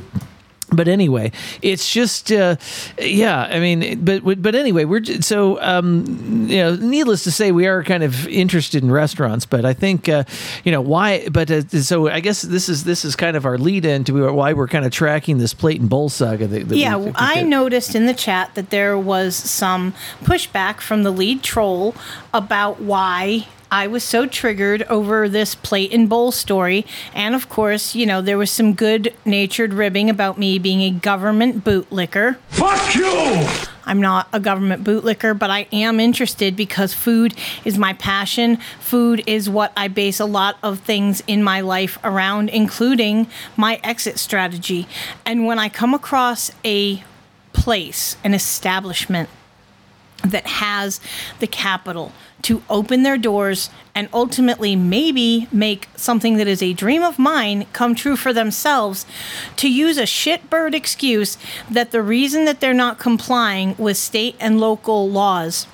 but 0.72 0.88
anyway, 0.88 1.32
it's 1.62 1.92
just 1.92 2.30
uh, 2.32 2.56
yeah. 2.98 3.42
I 3.42 3.60
mean, 3.60 4.05
but 4.05 4.42
but 4.42 4.55
anyway, 4.55 4.84
we're 4.84 5.05
so 5.20 5.60
um, 5.60 6.47
you 6.48 6.59
know. 6.59 6.76
Needless 6.76 7.24
to 7.24 7.30
say, 7.30 7.52
we 7.52 7.66
are 7.66 7.82
kind 7.82 8.02
of 8.02 8.26
interested 8.28 8.82
in 8.82 8.90
restaurants, 8.90 9.47
but 9.47 9.64
I 9.64 9.72
think 9.72 10.09
uh, 10.09 10.24
you 10.64 10.72
know 10.72 10.80
why. 10.80 11.28
But 11.28 11.51
uh, 11.51 11.62
so 11.68 12.09
I 12.09 12.20
guess 12.20 12.42
this 12.42 12.68
is 12.68 12.84
this 12.84 13.05
is 13.05 13.16
kind 13.16 13.36
of 13.36 13.44
our 13.44 13.59
lead 13.59 13.84
in 13.84 14.05
to 14.05 14.32
why 14.32 14.52
we're 14.52 14.68
kind 14.68 14.84
of 14.84 14.92
tracking 14.92 15.38
this 15.38 15.55
plate 15.55 15.80
and 15.80 15.88
bowl 15.88 16.09
saga. 16.09 16.47
That, 16.47 16.68
that 16.68 16.76
yeah, 16.76 16.97
we 16.97 17.06
we 17.06 17.12
I 17.16 17.42
noticed 17.42 17.94
in 17.94 18.06
the 18.06 18.14
chat 18.14 18.55
that 18.55 18.70
there 18.70 18.98
was 18.98 19.34
some 19.34 19.94
pushback 20.22 20.80
from 20.80 21.02
the 21.02 21.10
lead 21.10 21.42
troll 21.42 21.94
about 22.32 22.80
why 22.80 23.47
I 23.70 23.86
was 23.86 24.02
so 24.02 24.26
triggered 24.26 24.82
over 24.84 25.28
this 25.28 25.55
plate 25.55 25.92
and 25.92 26.09
bowl 26.09 26.32
story. 26.32 26.84
And 27.14 27.34
of 27.34 27.48
course, 27.48 27.94
you 27.94 28.05
know, 28.05 28.20
there 28.20 28.38
was 28.38 28.51
some 28.51 28.74
good 28.74 29.14
natured 29.24 29.72
ribbing 29.72 30.10
about 30.10 30.38
me 30.38 30.59
being 30.59 30.80
a 30.82 30.90
government 30.90 31.64
bootlicker. 31.64 32.36
Fuck 32.48 32.94
you! 32.94 33.47
I'm 33.84 34.01
not 34.01 34.28
a 34.32 34.40
government 34.40 34.84
bootlicker, 34.84 35.36
but 35.36 35.51
I 35.51 35.66
am 35.72 35.98
interested 35.98 36.55
because 36.55 36.94
food 36.94 37.34
is 37.64 37.78
my 37.78 37.92
passion. 37.94 38.59
Food 38.78 39.22
is 39.26 39.48
what 39.48 39.72
I 39.76 39.88
base 39.88 40.20
a 40.20 40.26
lot 40.26 40.59
of 40.62 40.80
things 40.80 41.22
in 41.26 41.42
my 41.42 41.60
life 41.60 41.98
around, 42.05 42.51
including 42.51 43.26
my 43.56 43.80
exit 43.82 44.18
strategy. 44.18 44.86
And 45.24 45.47
when 45.47 45.59
I 45.59 45.68
come 45.68 45.94
across 45.94 46.52
a 46.64 47.02
place, 47.52 48.16
an 48.22 48.34
establishment 48.34 49.28
that 50.22 50.47
has 50.47 51.01
the 51.38 51.47
capital 51.47 52.12
to 52.42 52.62
open 52.70 53.02
their 53.02 53.18
doors 53.18 53.70
and 53.94 54.09
ultimately 54.12 54.74
maybe 54.76 55.47
make 55.52 55.88
something 55.97 56.36
that 56.36 56.48
is 56.48 56.62
a 56.62 56.72
dream 56.72 57.02
of 57.02 57.18
mine 57.18 57.66
come 57.72 57.94
true 57.94 58.16
for 58.16 58.32
themselves 58.32 59.05
to 59.56 59.70
use 59.70 59.98
a 59.98 60.02
shitbird 60.02 60.74
excuse 60.74 61.36
that 61.70 61.90
the 61.90 62.02
reason 62.02 62.44
that 62.44 62.60
they're 62.60 62.72
not 62.72 62.98
complying 62.98 63.74
with 63.78 63.97
state 63.97 64.36
and 64.40 64.60
local 64.60 65.09
laws 65.09 65.66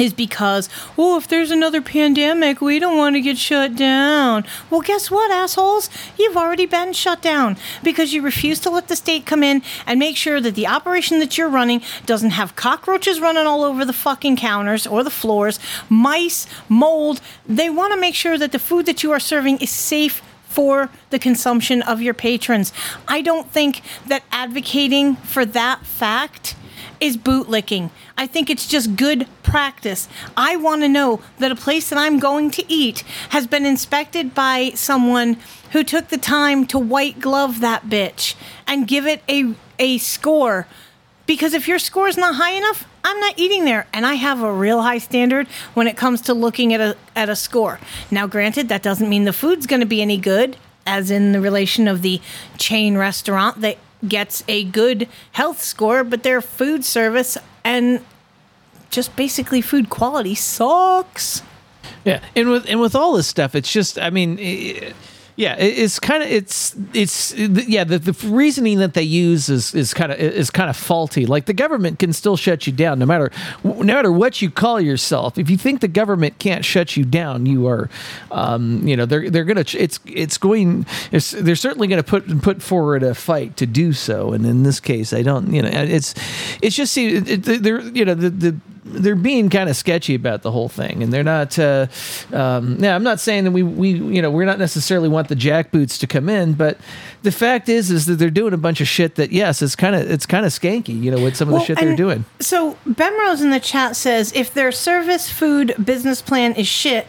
is 0.00 0.14
because, 0.14 0.68
oh, 0.96 1.16
if 1.18 1.28
there's 1.28 1.50
another 1.50 1.82
pandemic, 1.82 2.60
we 2.60 2.78
don't 2.78 2.96
want 2.96 3.14
to 3.16 3.20
get 3.20 3.36
shut 3.36 3.76
down. 3.76 4.44
Well, 4.70 4.80
guess 4.80 5.10
what, 5.10 5.30
assholes? 5.30 5.90
You've 6.18 6.36
already 6.36 6.66
been 6.66 6.92
shut 6.92 7.20
down 7.20 7.56
because 7.82 8.12
you 8.12 8.22
refuse 8.22 8.58
to 8.60 8.70
let 8.70 8.88
the 8.88 8.96
state 8.96 9.26
come 9.26 9.42
in 9.42 9.62
and 9.86 9.98
make 9.98 10.16
sure 10.16 10.40
that 10.40 10.54
the 10.54 10.66
operation 10.66 11.18
that 11.20 11.36
you're 11.36 11.48
running 11.48 11.82
doesn't 12.06 12.30
have 12.30 12.56
cockroaches 12.56 13.20
running 13.20 13.46
all 13.46 13.62
over 13.62 13.84
the 13.84 13.92
fucking 13.92 14.36
counters 14.36 14.86
or 14.86 15.04
the 15.04 15.10
floors, 15.10 15.60
mice, 15.88 16.46
mold. 16.68 17.20
They 17.46 17.68
want 17.68 17.92
to 17.92 18.00
make 18.00 18.14
sure 18.14 18.38
that 18.38 18.52
the 18.52 18.58
food 18.58 18.86
that 18.86 19.02
you 19.02 19.12
are 19.12 19.20
serving 19.20 19.58
is 19.58 19.70
safe 19.70 20.22
for 20.44 20.90
the 21.10 21.18
consumption 21.18 21.82
of 21.82 22.02
your 22.02 22.14
patrons. 22.14 22.72
I 23.06 23.22
don't 23.22 23.48
think 23.50 23.82
that 24.08 24.24
advocating 24.32 25.16
for 25.16 25.44
that 25.44 25.86
fact 25.86 26.56
is 27.00 27.16
bootlicking. 27.16 27.90
I 28.16 28.26
think 28.26 28.50
it's 28.50 28.66
just 28.66 28.96
good 28.96 29.26
practice. 29.42 30.08
I 30.36 30.56
want 30.56 30.82
to 30.82 30.88
know 30.88 31.20
that 31.38 31.50
a 31.50 31.56
place 31.56 31.88
that 31.90 31.98
I'm 31.98 32.18
going 32.18 32.50
to 32.52 32.72
eat 32.72 33.00
has 33.30 33.46
been 33.46 33.64
inspected 33.64 34.34
by 34.34 34.70
someone 34.74 35.38
who 35.72 35.82
took 35.82 36.08
the 36.08 36.18
time 36.18 36.66
to 36.66 36.78
white 36.78 37.20
glove 37.20 37.60
that 37.60 37.86
bitch 37.86 38.34
and 38.66 38.88
give 38.88 39.06
it 39.06 39.22
a 39.28 39.54
a 39.78 39.98
score. 39.98 40.66
Because 41.26 41.54
if 41.54 41.68
your 41.68 41.78
score 41.78 42.08
is 42.08 42.16
not 42.16 42.34
high 42.34 42.52
enough, 42.52 42.86
I'm 43.04 43.18
not 43.20 43.38
eating 43.38 43.64
there. 43.64 43.86
And 43.92 44.04
I 44.04 44.14
have 44.14 44.42
a 44.42 44.52
real 44.52 44.82
high 44.82 44.98
standard 44.98 45.46
when 45.74 45.86
it 45.86 45.96
comes 45.96 46.20
to 46.22 46.34
looking 46.34 46.74
at 46.74 46.80
a 46.80 46.96
at 47.16 47.28
a 47.28 47.36
score. 47.36 47.80
Now, 48.10 48.26
granted, 48.26 48.68
that 48.68 48.82
doesn't 48.82 49.08
mean 49.08 49.24
the 49.24 49.32
food's 49.32 49.66
going 49.66 49.80
to 49.80 49.86
be 49.86 50.02
any 50.02 50.18
good, 50.18 50.56
as 50.86 51.10
in 51.10 51.32
the 51.32 51.40
relation 51.40 51.88
of 51.88 52.02
the 52.02 52.20
chain 52.58 52.98
restaurant 52.98 53.60
that 53.60 53.78
gets 54.06 54.44
a 54.48 54.64
good 54.64 55.08
health 55.32 55.62
score, 55.62 56.04
but 56.04 56.22
their 56.22 56.40
food 56.40 56.84
service 56.84 57.36
and 57.64 58.04
just 58.90 59.14
basically 59.16 59.60
food 59.60 59.90
quality 59.90 60.34
sucks. 60.34 61.42
Yeah, 62.04 62.20
and 62.34 62.50
with 62.50 62.66
and 62.68 62.80
with 62.80 62.94
all 62.94 63.14
this 63.14 63.26
stuff, 63.26 63.54
it's 63.54 63.70
just 63.70 63.98
I 63.98 64.10
mean, 64.10 64.38
i 64.40 64.92
yeah, 65.36 65.56
it's 65.58 65.98
kind 65.98 66.22
of 66.22 66.30
it's 66.30 66.74
it's 66.92 67.34
yeah 67.34 67.84
the, 67.84 67.98
the 67.98 68.28
reasoning 68.28 68.78
that 68.78 68.94
they 68.94 69.02
use 69.02 69.48
is 69.48 69.74
is 69.74 69.94
kind 69.94 70.10
of 70.10 70.18
is 70.18 70.50
kind 70.50 70.68
of 70.68 70.76
faulty. 70.76 71.26
Like 71.26 71.46
the 71.46 71.52
government 71.52 71.98
can 71.98 72.12
still 72.12 72.36
shut 72.36 72.66
you 72.66 72.72
down 72.72 72.98
no 72.98 73.06
matter 73.06 73.30
no 73.62 73.82
matter 73.82 74.10
what 74.10 74.42
you 74.42 74.50
call 74.50 74.80
yourself. 74.80 75.38
If 75.38 75.48
you 75.48 75.56
think 75.56 75.80
the 75.80 75.88
government 75.88 76.38
can't 76.38 76.64
shut 76.64 76.96
you 76.96 77.04
down, 77.04 77.46
you 77.46 77.66
are, 77.68 77.88
um, 78.30 78.86
you 78.86 78.96
know, 78.96 79.06
they're 79.06 79.30
they're 79.30 79.44
gonna 79.44 79.64
it's 79.74 80.00
it's 80.06 80.38
going 80.38 80.86
it's, 81.12 81.30
they're 81.32 81.56
certainly 81.56 81.88
to 81.88 82.02
put 82.02 82.42
put 82.42 82.62
forward 82.62 83.02
a 83.02 83.14
fight 83.14 83.56
to 83.58 83.66
do 83.66 83.92
so. 83.92 84.32
And 84.32 84.44
in 84.46 84.62
this 84.62 84.80
case, 84.80 85.12
I 85.12 85.22
don't 85.22 85.52
you 85.52 85.62
know 85.62 85.70
it's 85.72 86.14
it's 86.62 86.76
just 86.76 86.92
see 86.92 87.16
it, 87.16 87.48
it, 87.48 87.62
they're 87.62 87.80
you 87.80 88.04
know 88.04 88.14
the 88.14 88.30
the 88.30 88.56
they're 88.92 89.14
being 89.14 89.48
kind 89.50 89.68
of 89.68 89.76
sketchy 89.76 90.14
about 90.14 90.42
the 90.42 90.50
whole 90.50 90.68
thing, 90.68 91.02
and 91.02 91.12
they're 91.12 91.24
not. 91.24 91.58
Uh, 91.58 91.86
um, 92.32 92.76
yeah, 92.78 92.94
I'm 92.94 93.02
not 93.02 93.20
saying 93.20 93.44
that 93.44 93.50
we 93.50 93.62
we 93.62 93.90
you 93.90 94.22
know 94.22 94.30
we're 94.30 94.44
not 94.44 94.58
necessarily 94.58 95.08
want 95.08 95.28
the 95.28 95.36
jackboots 95.36 95.98
to 96.00 96.06
come 96.06 96.28
in, 96.28 96.54
but 96.54 96.78
the 97.22 97.32
fact 97.32 97.68
is 97.68 97.90
is 97.90 98.06
that 98.06 98.14
they're 98.14 98.30
doing 98.30 98.54
a 98.54 98.58
bunch 98.58 98.80
of 98.80 98.88
shit 98.88 99.16
that 99.16 99.30
yes, 99.32 99.60
it's 99.60 99.76
kind 99.76 99.94
of 99.94 100.10
it's 100.10 100.26
kind 100.26 100.46
of 100.46 100.52
skanky, 100.52 101.00
you 101.00 101.10
know, 101.10 101.22
with 101.22 101.36
some 101.36 101.48
of 101.48 101.54
the 101.54 101.64
shit 101.64 101.78
they're 101.78 101.96
doing. 101.96 102.24
So 102.40 102.76
Bemrose 102.86 103.42
in 103.42 103.50
the 103.50 103.60
chat 103.60 103.96
says 103.96 104.32
if 104.34 104.54
their 104.54 104.72
service 104.72 105.30
food 105.30 105.74
business 105.82 106.22
plan 106.22 106.54
is 106.54 106.66
shit, 106.66 107.06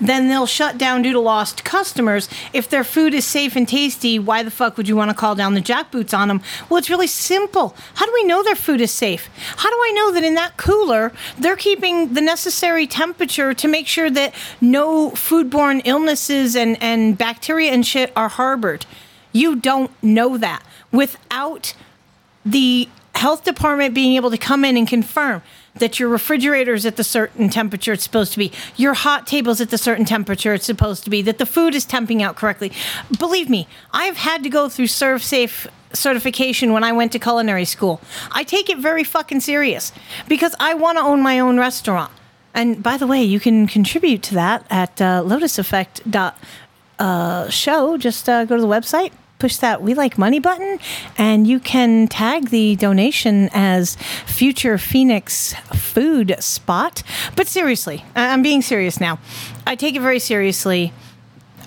then 0.00 0.28
they'll 0.28 0.46
shut 0.46 0.76
down 0.76 1.02
due 1.02 1.12
to 1.12 1.20
lost 1.20 1.64
customers. 1.64 2.28
If 2.52 2.68
their 2.68 2.84
food 2.84 3.14
is 3.14 3.24
safe 3.24 3.56
and 3.56 3.66
tasty, 3.66 4.18
why 4.18 4.42
the 4.42 4.50
fuck 4.50 4.76
would 4.76 4.88
you 4.88 4.96
want 4.96 5.10
to 5.10 5.16
call 5.16 5.34
down 5.34 5.54
the 5.54 5.62
jackboots 5.62 6.16
on 6.16 6.28
them? 6.28 6.42
Well, 6.68 6.78
it's 6.78 6.90
really 6.90 7.06
simple. 7.06 7.74
How 7.94 8.06
do 8.06 8.12
we 8.12 8.24
know 8.24 8.42
their 8.42 8.54
food 8.54 8.80
is 8.80 8.90
safe? 8.90 9.30
How 9.56 9.70
do 9.70 9.76
I 9.76 9.92
know 9.94 10.12
that 10.12 10.24
in 10.24 10.34
that 10.34 10.56
cooler 10.56 11.12
they're 11.38 11.56
keeping 11.56 12.14
the 12.14 12.20
necessary 12.20 12.86
temperature 12.86 13.54
to 13.54 13.68
make 13.68 13.86
sure 13.86 14.10
that 14.10 14.34
no 14.60 15.10
foodborne 15.10 15.80
illnesses 15.84 16.54
and, 16.54 16.80
and 16.82 17.16
bacteria 17.16 17.70
and 17.70 17.86
shit 17.86 18.12
are 18.14 18.28
harbored? 18.28 18.84
You 19.34 19.56
don't 19.56 19.90
know 20.02 20.38
that 20.38 20.62
without 20.90 21.74
the 22.46 22.88
health 23.14 23.44
department 23.44 23.94
being 23.94 24.16
able 24.16 24.30
to 24.30 24.38
come 24.38 24.64
in 24.64 24.76
and 24.76 24.88
confirm 24.88 25.42
that 25.74 25.98
your 25.98 26.08
refrigerator 26.08 26.72
is 26.72 26.86
at 26.86 26.96
the 26.96 27.04
certain 27.04 27.48
temperature 27.48 27.92
it's 27.92 28.04
supposed 28.04 28.32
to 28.32 28.38
be, 28.38 28.52
your 28.76 28.94
hot 28.94 29.26
table's 29.26 29.60
at 29.60 29.70
the 29.70 29.78
certain 29.78 30.04
temperature 30.04 30.54
it's 30.54 30.66
supposed 30.66 31.02
to 31.04 31.10
be, 31.10 31.20
that 31.20 31.38
the 31.38 31.46
food 31.46 31.74
is 31.74 31.84
temping 31.84 32.22
out 32.22 32.36
correctly. 32.36 32.70
Believe 33.18 33.50
me, 33.50 33.66
I've 33.92 34.18
had 34.18 34.42
to 34.44 34.48
go 34.48 34.68
through 34.68 34.86
ServSafe 34.86 35.66
certification 35.92 36.72
when 36.72 36.84
I 36.84 36.92
went 36.92 37.12
to 37.12 37.18
culinary 37.18 37.64
school. 37.64 38.00
I 38.30 38.44
take 38.44 38.70
it 38.70 38.78
very 38.78 39.04
fucking 39.04 39.40
serious 39.40 39.92
because 40.28 40.54
I 40.60 40.74
want 40.74 40.98
to 40.98 41.04
own 41.04 41.22
my 41.22 41.40
own 41.40 41.58
restaurant. 41.58 42.12
And 42.52 42.82
by 42.82 42.96
the 42.96 43.06
way, 43.06 43.22
you 43.22 43.40
can 43.40 43.66
contribute 43.66 44.22
to 44.24 44.34
that 44.34 44.64
at 44.70 45.00
uh, 45.00 45.22
lotuseffect.show. 45.22 46.32
Uh, 46.96 47.50
show. 47.50 47.96
Just 47.96 48.28
uh, 48.28 48.44
go 48.44 48.54
to 48.54 48.62
the 48.62 48.68
website, 48.68 49.10
push 49.44 49.58
that 49.58 49.82
We 49.82 49.92
Like 49.92 50.16
Money 50.16 50.38
button, 50.38 50.78
and 51.18 51.46
you 51.46 51.60
can 51.60 52.08
tag 52.08 52.48
the 52.48 52.76
donation 52.76 53.50
as 53.52 53.96
Future 54.24 54.78
Phoenix 54.78 55.52
Food 55.74 56.34
Spot. 56.38 57.02
But 57.36 57.46
seriously, 57.46 58.06
I'm 58.16 58.40
being 58.40 58.62
serious 58.62 58.98
now. 58.98 59.18
I 59.66 59.76
take 59.76 59.96
it 59.96 60.00
very 60.00 60.18
seriously 60.18 60.94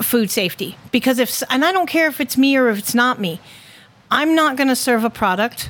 food 0.02 0.32
safety 0.32 0.76
because 0.92 1.20
if, 1.20 1.44
and 1.52 1.64
I 1.64 1.72
don't 1.72 1.86
care 1.86 2.08
if 2.08 2.20
it's 2.20 2.36
me 2.36 2.58
or 2.58 2.70
if 2.70 2.80
it's 2.80 2.96
not 2.96 3.20
me, 3.20 3.40
I'm 4.10 4.34
not 4.34 4.56
going 4.56 4.70
to 4.70 4.76
serve 4.76 5.04
a 5.04 5.12
product 5.12 5.70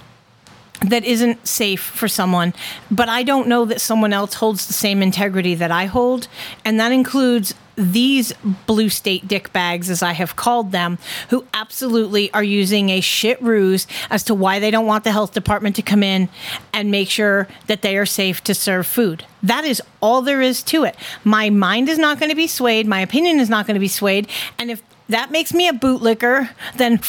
that 0.87 1.03
isn't 1.03 1.45
safe 1.45 1.81
for 1.81 2.07
someone, 2.07 2.53
but 2.89 3.09
I 3.09 3.23
don't 3.23 3.49
know 3.49 3.65
that 3.65 3.81
someone 3.81 4.13
else 4.13 4.35
holds 4.35 4.67
the 4.67 4.73
same 4.73 5.03
integrity 5.03 5.55
that 5.55 5.71
I 5.71 5.87
hold. 5.87 6.29
And 6.63 6.79
that 6.79 6.93
includes 6.93 7.53
these 7.77 8.33
blue 8.65 8.89
state 8.89 9.27
dick 9.27 9.53
bags, 9.53 9.89
as 9.89 10.01
I 10.01 10.13
have 10.13 10.35
called 10.35 10.71
them, 10.71 10.97
who 11.29 11.45
absolutely 11.53 12.33
are 12.33 12.43
using 12.43 12.89
a 12.89 13.01
shit 13.01 13.41
ruse 13.41 13.87
as 14.09 14.23
to 14.23 14.33
why 14.33 14.59
they 14.59 14.71
don't 14.71 14.87
want 14.87 15.03
the 15.03 15.11
health 15.11 15.33
department 15.33 15.75
to 15.77 15.81
come 15.83 16.03
in 16.03 16.27
and 16.73 16.89
make 16.91 17.09
sure 17.09 17.47
that 17.67 17.83
they 17.83 17.95
are 17.97 18.05
safe 18.05 18.43
to 18.45 18.55
serve 18.55 18.87
food. 18.87 19.25
That 19.43 19.63
is 19.63 19.81
all 20.01 20.21
there 20.23 20.41
is 20.41 20.63
to 20.63 20.83
it. 20.83 20.95
My 21.23 21.49
mind 21.49 21.87
is 21.87 21.99
not 21.99 22.19
going 22.19 22.31
to 22.31 22.35
be 22.35 22.47
swayed, 22.47 22.87
my 22.87 22.99
opinion 22.99 23.39
is 23.39 23.49
not 23.49 23.67
going 23.67 23.75
to 23.75 23.79
be 23.79 23.87
swayed. 23.87 24.27
And 24.57 24.71
if 24.71 24.81
that 25.09 25.31
makes 25.31 25.53
me 25.53 25.67
a 25.67 25.73
bootlicker, 25.73 26.49
then 26.75 26.99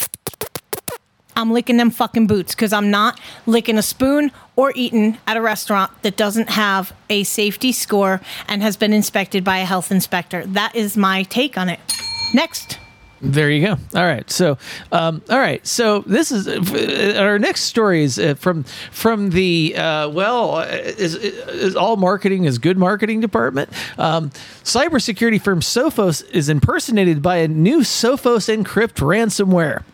I'm 1.39 1.53
licking 1.53 1.77
them 1.77 1.91
fucking 1.91 2.27
boots 2.27 2.53
because 2.53 2.73
I'm 2.73 2.91
not 2.91 3.21
licking 3.47 3.79
a 3.79 3.83
spoon 3.83 4.33
or 4.57 4.73
eating 4.75 5.19
at 5.25 5.37
a 5.37 5.41
restaurant 5.41 5.93
that 6.03 6.17
doesn't 6.17 6.51
have 6.51 6.93
a 7.09 7.23
safety 7.23 7.71
score 7.71 8.21
and 8.49 8.61
has 8.61 8.77
been 8.77 8.93
inspected 8.93 9.45
by 9.45 9.59
a 9.59 9.65
health 9.65 9.93
inspector. 9.93 10.45
That 10.47 10.75
is 10.75 10.97
my 10.97 11.23
take 11.23 11.57
on 11.57 11.69
it. 11.69 11.79
Next. 12.35 12.81
There 13.21 13.51
you 13.51 13.67
go. 13.67 13.77
All 13.95 14.05
right. 14.05 14.29
So, 14.29 14.59
um, 14.91 15.23
all 15.31 15.39
right. 15.39 15.65
So 15.65 16.01
this 16.01 16.33
is 16.33 16.49
uh, 16.49 17.21
our 17.21 17.39
next 17.39 17.63
story 17.63 18.03
is 18.03 18.19
uh, 18.19 18.35
from 18.35 18.65
from 18.91 19.31
the 19.31 19.77
uh, 19.77 20.09
well 20.09 20.57
uh, 20.57 20.65
is, 20.67 21.15
is 21.15 21.77
all 21.77 21.97
marketing 21.97 22.45
is 22.45 22.59
good 22.59 22.79
marketing 22.79 23.21
department. 23.21 23.71
Um, 23.97 24.31
cybersecurity 24.65 25.41
firm 25.41 25.61
Sophos 25.61 26.29
is 26.31 26.49
impersonated 26.49 27.23
by 27.23 27.37
a 27.37 27.49
new 27.49 27.81
Sophos 27.81 28.49
Encrypt 28.53 29.01
ransomware. 29.01 29.85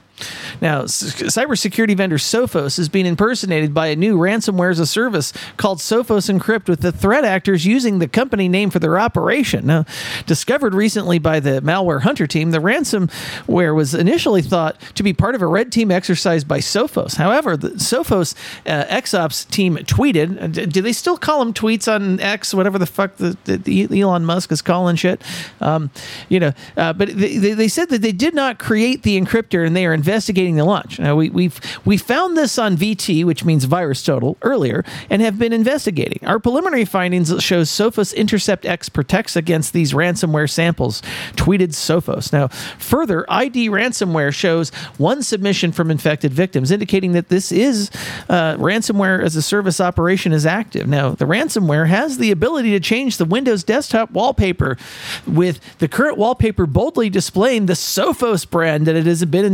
Now, 0.60 0.82
cybersecurity 0.82 1.96
vendor 1.96 2.18
Sophos 2.18 2.78
is 2.78 2.88
being 2.88 3.06
impersonated 3.06 3.74
by 3.74 3.88
a 3.88 3.96
new 3.96 4.16
ransomware 4.16 4.70
as 4.70 4.78
a 4.78 4.86
service 4.86 5.32
called 5.56 5.78
Sophos 5.78 6.30
Encrypt, 6.32 6.68
with 6.68 6.80
the 6.80 6.92
threat 6.92 7.24
actors 7.24 7.66
using 7.66 7.98
the 7.98 8.08
company 8.08 8.48
name 8.48 8.70
for 8.70 8.78
their 8.78 8.98
operation. 8.98 9.66
Now, 9.66 9.84
discovered 10.26 10.74
recently 10.74 11.18
by 11.18 11.40
the 11.40 11.60
MalwareHunterTeam, 11.60 12.52
the 12.52 12.58
ransomware 12.58 13.74
was 13.74 13.94
initially 13.94 14.42
thought 14.42 14.80
to 14.94 15.02
be 15.02 15.12
part 15.12 15.34
of 15.34 15.42
a 15.42 15.46
red 15.46 15.72
team 15.72 15.90
exercise 15.90 16.44
by 16.44 16.58
Sophos. 16.58 17.16
However, 17.16 17.56
the 17.56 17.70
Sophos 17.70 18.34
uh, 18.66 18.84
XOps 18.84 19.48
team 19.50 19.76
tweeted. 19.76 20.40
uh, 20.42 20.66
Do 20.66 20.80
they 20.80 20.92
still 20.92 21.18
call 21.18 21.40
them 21.40 21.52
tweets 21.52 21.92
on 21.92 22.20
X, 22.20 22.54
whatever 22.54 22.78
the 22.78 22.86
fuck 22.86 23.16
the, 23.16 23.36
the, 23.44 23.56
the 23.56 24.00
Elon 24.00 24.24
Musk 24.24 24.52
is 24.52 24.62
calling 24.62 24.96
shit? 24.96 25.20
Um, 25.60 25.90
you 26.28 26.38
know, 26.38 26.52
uh, 26.76 26.92
but 26.92 27.08
they, 27.08 27.38
they 27.38 27.68
said 27.68 27.88
that 27.90 28.02
they 28.02 28.12
did 28.12 28.34
not 28.34 28.58
create 28.58 29.02
the 29.02 29.20
encryptor 29.20 29.66
and 29.66 29.76
they 29.76 29.86
are 29.86 29.94
investigating 30.04 30.56
the 30.56 30.64
launch. 30.64 30.98
Now, 30.98 31.16
we, 31.16 31.30
we've 31.30 31.58
we 31.86 31.96
found 31.96 32.36
this 32.36 32.58
on 32.58 32.76
VT, 32.76 33.24
which 33.24 33.42
means 33.42 33.64
VirusTotal, 33.64 34.36
earlier, 34.42 34.84
and 35.08 35.22
have 35.22 35.38
been 35.38 35.54
investigating. 35.54 36.18
Our 36.26 36.38
preliminary 36.38 36.84
findings 36.84 37.28
show 37.42 37.62
Sophos 37.62 38.14
Intercept 38.14 38.66
X 38.66 38.90
protects 38.90 39.34
against 39.34 39.72
these 39.72 39.94
ransomware 39.94 40.50
samples, 40.50 41.00
tweeted 41.36 41.70
Sophos. 41.70 42.34
Now, 42.34 42.48
further, 42.78 43.24
ID 43.30 43.70
ransomware 43.70 44.34
shows 44.34 44.68
one 44.98 45.22
submission 45.22 45.72
from 45.72 45.90
infected 45.90 46.34
victims, 46.34 46.70
indicating 46.70 47.12
that 47.12 47.30
this 47.30 47.50
is 47.50 47.90
uh, 48.28 48.56
ransomware 48.56 49.24
as 49.24 49.36
a 49.36 49.42
service 49.42 49.80
operation 49.80 50.32
is 50.32 50.44
active. 50.44 50.86
Now, 50.86 51.10
the 51.10 51.24
ransomware 51.24 51.88
has 51.88 52.18
the 52.18 52.30
ability 52.30 52.72
to 52.72 52.80
change 52.80 53.16
the 53.16 53.24
Windows 53.24 53.64
desktop 53.64 54.10
wallpaper, 54.10 54.76
with 55.26 55.60
the 55.78 55.88
current 55.88 56.18
wallpaper 56.18 56.66
boldly 56.66 57.08
displaying 57.08 57.66
the 57.66 57.72
Sophos 57.72 58.48
brand 58.48 58.84
that 58.86 58.96
it 58.96 59.06
has 59.06 59.24
been 59.24 59.44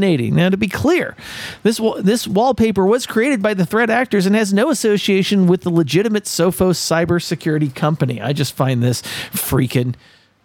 impersonating. 0.00 0.34
Now, 0.34 0.48
to 0.48 0.56
be 0.56 0.68
clear, 0.68 1.16
this 1.62 1.80
this 2.00 2.26
wallpaper 2.26 2.84
was 2.86 3.06
created 3.06 3.42
by 3.42 3.54
the 3.54 3.66
threat 3.66 3.90
actors 3.90 4.26
and 4.26 4.34
has 4.34 4.52
no 4.52 4.70
association 4.70 5.46
with 5.46 5.62
the 5.62 5.70
legitimate 5.70 6.24
Sophos 6.24 6.78
cybersecurity 6.78 7.74
company. 7.74 8.20
I 8.20 8.32
just 8.32 8.54
find 8.54 8.82
this 8.82 9.02
freaking 9.32 9.94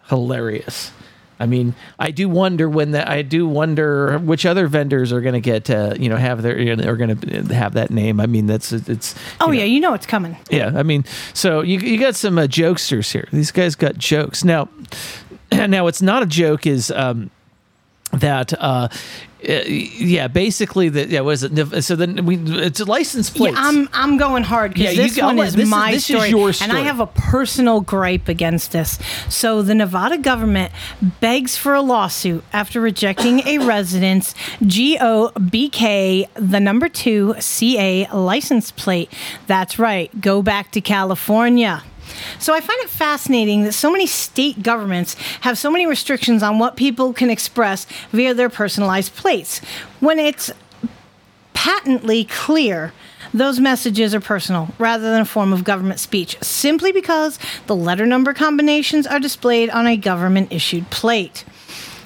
hilarious. 0.08 0.92
I 1.38 1.44
mean, 1.44 1.74
I 1.98 2.12
do 2.12 2.30
wonder 2.30 2.66
when 2.66 2.92
that. 2.92 3.08
I 3.10 3.20
do 3.20 3.46
wonder 3.46 4.18
which 4.18 4.46
other 4.46 4.68
vendors 4.68 5.12
are 5.12 5.20
going 5.20 5.34
to 5.34 5.40
get, 5.40 5.68
uh, 5.68 5.94
you 5.98 6.08
know, 6.08 6.16
have 6.16 6.40
their, 6.40 6.58
you 6.58 6.74
know, 6.74 6.88
are 6.88 6.96
going 6.96 7.14
to 7.14 7.54
have 7.54 7.74
that 7.74 7.90
name. 7.90 8.20
I 8.20 8.26
mean, 8.26 8.46
that's 8.46 8.72
it's. 8.72 9.14
Oh, 9.38 9.50
yeah, 9.50 9.64
you 9.64 9.80
know 9.80 9.92
it's 9.92 10.06
coming. 10.06 10.38
Yeah, 10.48 10.72
I 10.74 10.82
mean, 10.82 11.04
so 11.34 11.60
you 11.60 11.78
you 11.78 12.00
got 12.00 12.14
some 12.14 12.38
uh, 12.38 12.46
jokesters 12.46 13.12
here. 13.12 13.28
These 13.32 13.52
guys 13.52 13.74
got 13.74 13.98
jokes. 13.98 14.44
Now, 14.44 14.70
now 15.52 15.88
it's 15.88 16.00
not 16.00 16.22
a 16.22 16.26
joke. 16.26 16.66
Is 16.66 16.90
um, 16.90 17.30
that 18.12 18.52
uh, 18.60 18.88
uh, 19.48 19.62
yeah, 19.68 20.28
basically 20.28 20.88
the 20.88 21.06
yeah 21.08 21.20
was 21.20 21.42
it 21.42 21.82
so 21.84 21.94
then 21.96 22.26
we 22.26 22.36
it's 22.36 22.80
a 22.80 22.84
license 22.84 23.30
plate. 23.30 23.52
Yeah, 23.54 23.60
I'm 23.68 23.88
I'm 23.92 24.16
going 24.18 24.42
hard 24.42 24.76
Yeah, 24.76 24.90
because 24.90 24.96
you 24.96 25.02
this 25.14 25.22
one 25.22 25.38
is 25.38 25.54
this 25.54 25.64
is- 25.64 25.70
my 25.70 25.92
this 25.92 26.10
is 26.10 26.24
story, 26.26 26.54
and 26.62 26.76
I 26.76 26.80
have 26.80 27.00
a 27.00 27.06
personal 27.06 27.80
gripe 27.80 28.28
against 28.28 28.72
this. 28.72 28.98
So 29.28 29.62
the 29.62 29.74
Nevada 29.74 30.18
government 30.18 30.72
begs 31.20 31.56
for 31.56 31.74
a 31.74 31.80
lawsuit 31.82 32.42
after 32.52 32.80
rejecting 32.80 33.46
a 33.46 33.58
resident's 33.58 34.34
GOBK 34.62 36.28
the 36.34 36.60
number 36.60 36.88
two 36.88 37.34
CA 37.38 38.06
license 38.12 38.70
plate. 38.70 39.12
That's 39.46 39.78
right, 39.78 40.10
go 40.20 40.42
back 40.42 40.70
to 40.72 40.80
California. 40.80 41.82
So 42.38 42.54
I 42.54 42.60
find 42.60 42.80
it 42.82 42.90
fascinating 42.90 43.64
that 43.64 43.72
so 43.72 43.90
many 43.90 44.06
state 44.06 44.62
governments 44.62 45.14
have 45.42 45.58
so 45.58 45.70
many 45.70 45.86
restrictions 45.86 46.42
on 46.42 46.58
what 46.58 46.76
people 46.76 47.12
can 47.12 47.30
express 47.30 47.86
via 48.12 48.34
their 48.34 48.50
personalized 48.50 49.14
plates. 49.14 49.60
When 50.00 50.18
it's 50.18 50.50
patently 51.54 52.24
clear 52.24 52.92
those 53.34 53.60
messages 53.60 54.14
are 54.14 54.20
personal 54.20 54.68
rather 54.78 55.10
than 55.10 55.20
a 55.20 55.26
form 55.26 55.52
of 55.52 55.64
government 55.64 56.00
speech, 56.00 56.36
simply 56.42 56.92
because 56.92 57.38
the 57.66 57.76
letter 57.76 58.06
number 58.06 58.32
combinations 58.32 59.06
are 59.06 59.18
displayed 59.18 59.68
on 59.70 59.86
a 59.86 59.96
government 59.96 60.52
issued 60.52 60.90
plate. 60.90 61.44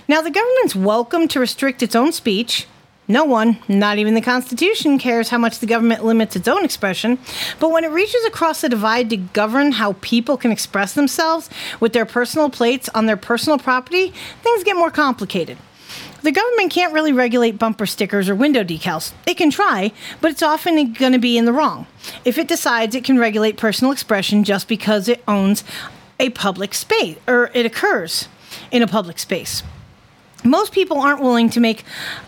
Now, 0.09 0.23
the 0.23 0.31
government's 0.31 0.75
welcome 0.75 1.29
to 1.29 1.39
restrict 1.39 1.83
its 1.83 1.95
own 1.95 2.13
speech. 2.13 2.67
No 3.11 3.25
one, 3.25 3.59
not 3.67 3.99
even 3.99 4.15
the 4.15 4.21
Constitution, 4.21 4.97
cares 4.97 5.31
how 5.31 5.39
much 5.39 5.59
the 5.59 5.67
government 5.67 6.05
limits 6.05 6.37
its 6.37 6.47
own 6.47 6.65
expression. 6.65 7.19
But 7.59 7.73
when 7.73 7.83
it 7.83 7.91
reaches 7.91 8.25
across 8.25 8.61
the 8.61 8.69
divide 8.69 9.11
to 9.11 9.17
govern 9.17 9.73
how 9.73 9.97
people 10.01 10.37
can 10.37 10.53
express 10.53 10.95
themselves 10.95 11.51
with 11.81 11.93
their 11.93 12.07
personal 12.07 12.51
plates 12.51 12.89
on 12.91 13.07
their 13.07 13.17
personal 13.17 13.59
property, 13.59 14.13
things 14.43 14.63
get 14.63 14.77
more 14.77 14.93
complicated. 14.93 15.59
The 16.23 16.31
government 16.31 16.71
can't 16.71 16.93
really 16.93 17.13
regulate 17.13 17.59
bumper 17.59 17.85
stickers 17.85 18.29
or 18.29 18.37
window 18.37 18.63
decals. 18.63 19.13
It 19.27 19.37
can 19.37 19.51
try, 19.51 19.91
but 20.21 20.31
it's 20.31 20.43
often 20.43 20.93
going 20.93 21.13
to 21.13 21.19
be 21.19 21.37
in 21.37 21.47
the 21.47 21.53
wrong 21.53 21.89
if 22.25 22.39
it 22.39 22.47
decides 22.47 22.95
it 22.95 23.03
can 23.03 23.19
regulate 23.19 23.57
personal 23.57 23.91
expression 23.91 24.45
just 24.45 24.69
because 24.69 25.09
it 25.09 25.25
owns 25.27 25.65
a 26.21 26.31
public 26.31 26.75
space 26.75 27.17
or 27.27 27.51
it 27.55 27.67
occurs 27.67 28.29
in 28.71 28.85
a 28.85 28.87
public 28.87 29.19
space. 29.19 29.65
Most 30.45 30.73
people 30.73 31.01
aren't 31.01 31.21
willing 31.21 31.51
to 31.51 31.61
make 31.61 31.85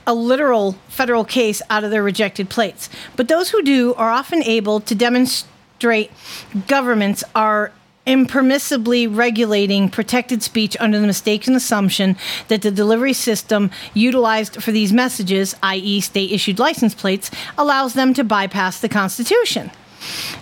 a 0.06 0.14
literal 0.14 0.72
federal 0.88 1.24
case 1.24 1.62
out 1.70 1.84
of 1.84 1.90
their 1.90 2.02
rejected 2.02 2.50
plates, 2.50 2.88
but 3.16 3.28
those 3.28 3.50
who 3.50 3.62
do 3.62 3.94
are 3.94 4.10
often 4.10 4.42
able 4.42 4.80
to 4.80 4.94
demonstrate 4.94 6.10
governments 6.66 7.24
are 7.34 7.72
impermissibly 8.06 9.08
regulating 9.14 9.88
protected 9.88 10.42
speech 10.42 10.76
under 10.80 10.98
the 10.98 11.06
mistaken 11.06 11.54
assumption 11.54 12.16
that 12.48 12.62
the 12.62 12.70
delivery 12.70 13.12
system 13.12 13.70
utilized 13.94 14.60
for 14.62 14.72
these 14.72 14.92
messages, 14.92 15.54
i.e., 15.62 16.00
state 16.00 16.32
issued 16.32 16.58
license 16.58 16.94
plates, 16.94 17.30
allows 17.56 17.94
them 17.94 18.12
to 18.12 18.24
bypass 18.24 18.80
the 18.80 18.88
Constitution. 18.88 19.70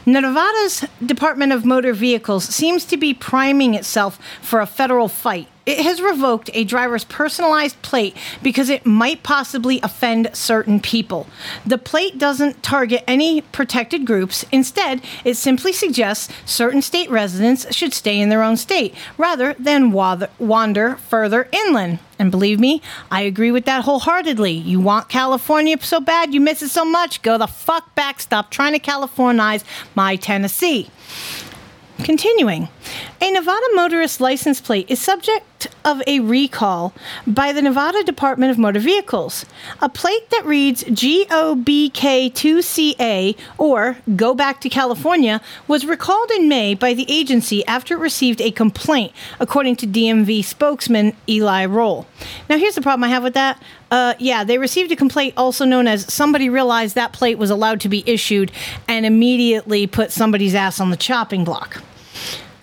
Nevada's 0.07 0.87
Department 1.05 1.53
of 1.53 1.67
Motor 1.67 1.93
Vehicles 1.93 2.45
seems 2.45 2.87
to 2.87 2.97
be 2.97 3.13
priming 3.13 3.75
itself 3.75 4.19
for 4.41 4.61
a 4.61 4.67
federal 4.67 5.09
fight. 5.09 5.49
It 5.71 5.85
has 5.85 6.03
revoked 6.03 6.51
a 6.53 6.65
driver's 6.65 7.05
personalized 7.05 7.81
plate 7.81 8.17
because 8.43 8.69
it 8.69 8.85
might 8.85 9.23
possibly 9.23 9.79
offend 9.85 10.29
certain 10.33 10.81
people. 10.81 11.29
The 11.65 11.79
plate 11.79 12.19
doesn't 12.19 12.65
target 12.65 13.05
any 13.07 13.41
protected 13.41 14.05
groups. 14.05 14.45
Instead, 14.51 15.01
it 15.25 15.37
simply 15.37 15.73
suggests 15.73 16.35
certain 16.45 16.83
state 16.83 17.09
residents 17.09 17.73
should 17.73 17.95
stay 17.95 18.19
in 18.19 18.31
their 18.31 18.43
own 18.43 18.57
state 18.57 18.97
rather 19.17 19.55
than 19.61 19.93
wander 19.93 20.97
further 20.97 21.49
inland. 21.53 22.01
And 22.19 22.33
believe 22.33 22.59
me, 22.59 22.83
I 23.09 23.21
agree 23.21 23.53
with 23.53 23.65
that 23.67 23.85
wholeheartedly. 23.85 24.53
You 24.53 24.81
want 24.81 25.09
California 25.09 25.77
so 25.81 26.01
bad, 26.01 26.35
you 26.35 26.41
miss 26.41 26.63
it 26.63 26.71
so 26.71 26.85
much, 26.85 27.23
go 27.23 27.39
the 27.39 27.47
fuck 27.47 27.95
back. 27.95 28.19
Stop 28.19 28.51
trying 28.51 28.73
to 28.73 28.81
Californize 28.81 29.65
my 29.95 30.17
Tennessee. 30.17 30.91
Continuing, 32.03 32.69
a 33.23 33.31
Nevada 33.31 33.67
motorist 33.75 34.19
license 34.19 34.63
plate 34.63 34.91
is 34.91 34.99
subject 34.99 35.69
of 35.85 36.03
a 36.07 36.21
recall 36.21 36.95
by 37.27 37.53
the 37.53 37.61
Nevada 37.61 38.03
Department 38.03 38.51
of 38.51 38.57
Motor 38.57 38.81
Vehicles. 38.81 39.45
A 39.83 39.91
plate 39.91 40.31
that 40.31 40.47
reads 40.47 40.85
GOBK2CA 40.85 43.37
or 43.59 43.99
Go 44.17 44.35
Back 44.35 44.63
to 44.63 44.71
California 44.71 45.43
was 45.69 45.85
recalled 45.85 46.31
in 46.31 46.49
May 46.49 46.75
by 46.75 46.95
the 46.95 47.05
agency 47.11 47.63
after 47.67 47.95
it 47.95 48.01
received 48.01 48.41
a 48.41 48.51
complaint, 48.51 49.13
according 49.39 49.77
to 49.77 49.87
DMV 49.87 50.43
spokesman 50.43 51.15
Eli 51.29 51.67
Roll. 51.67 52.07
Now, 52.49 52.57
here's 52.57 52.75
the 52.75 52.81
problem 52.81 53.05
I 53.05 53.09
have 53.09 53.23
with 53.23 53.35
that. 53.35 53.63
Uh, 53.91 54.15
yeah, 54.19 54.45
they 54.45 54.57
received 54.57 54.93
a 54.93 54.97
complaint, 54.97 55.35
also 55.37 55.67
known 55.67 55.87
as 55.87 56.11
somebody 56.11 56.49
realized 56.49 56.95
that 56.95 57.13
plate 57.13 57.37
was 57.37 57.51
allowed 57.51 57.83
to 57.83 57.91
be 57.91 58.03
issued 58.07 58.51
and 58.89 59.05
immediately 59.05 59.87
put 59.87 60.11
somebody's 60.11 60.55
ass 60.55 60.81
on 60.81 60.91
the 60.91 60.97
chopping 60.97 61.45
block. 61.45 61.83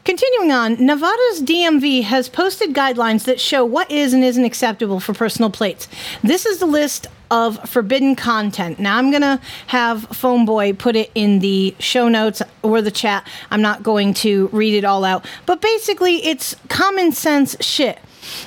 Continuing 0.08 0.54
on, 0.54 0.86
Nevada's 0.86 1.42
DMV 1.42 2.04
has 2.04 2.30
posted 2.30 2.74
guidelines 2.74 3.26
that 3.26 3.42
show 3.42 3.66
what 3.66 3.92
is 3.92 4.14
and 4.14 4.24
isn't 4.24 4.46
acceptable 4.46 5.02
for 5.02 5.14
personal 5.14 5.50
plates. 5.50 5.90
This 6.24 6.46
is 6.46 6.60
the 6.60 6.66
list 6.66 7.08
of 7.30 7.70
forbidden 7.70 8.16
content. 8.16 8.80
Now, 8.80 8.96
I'm 8.96 9.12
going 9.12 9.22
to 9.22 9.42
have 9.66 10.08
Phoneboy 10.12 10.78
put 10.78 10.96
it 10.96 11.12
in 11.14 11.40
the 11.40 11.76
show 11.80 12.08
notes 12.08 12.42
or 12.62 12.82
the 12.82 12.90
chat. 12.90 13.28
I'm 13.52 13.62
not 13.62 13.84
going 13.84 14.14
to 14.14 14.48
read 14.54 14.76
it 14.76 14.86
all 14.86 15.04
out, 15.04 15.26
but 15.46 15.60
basically, 15.60 16.26
it's 16.26 16.56
common 16.70 17.12
sense 17.12 17.58
shit. 17.60 18.00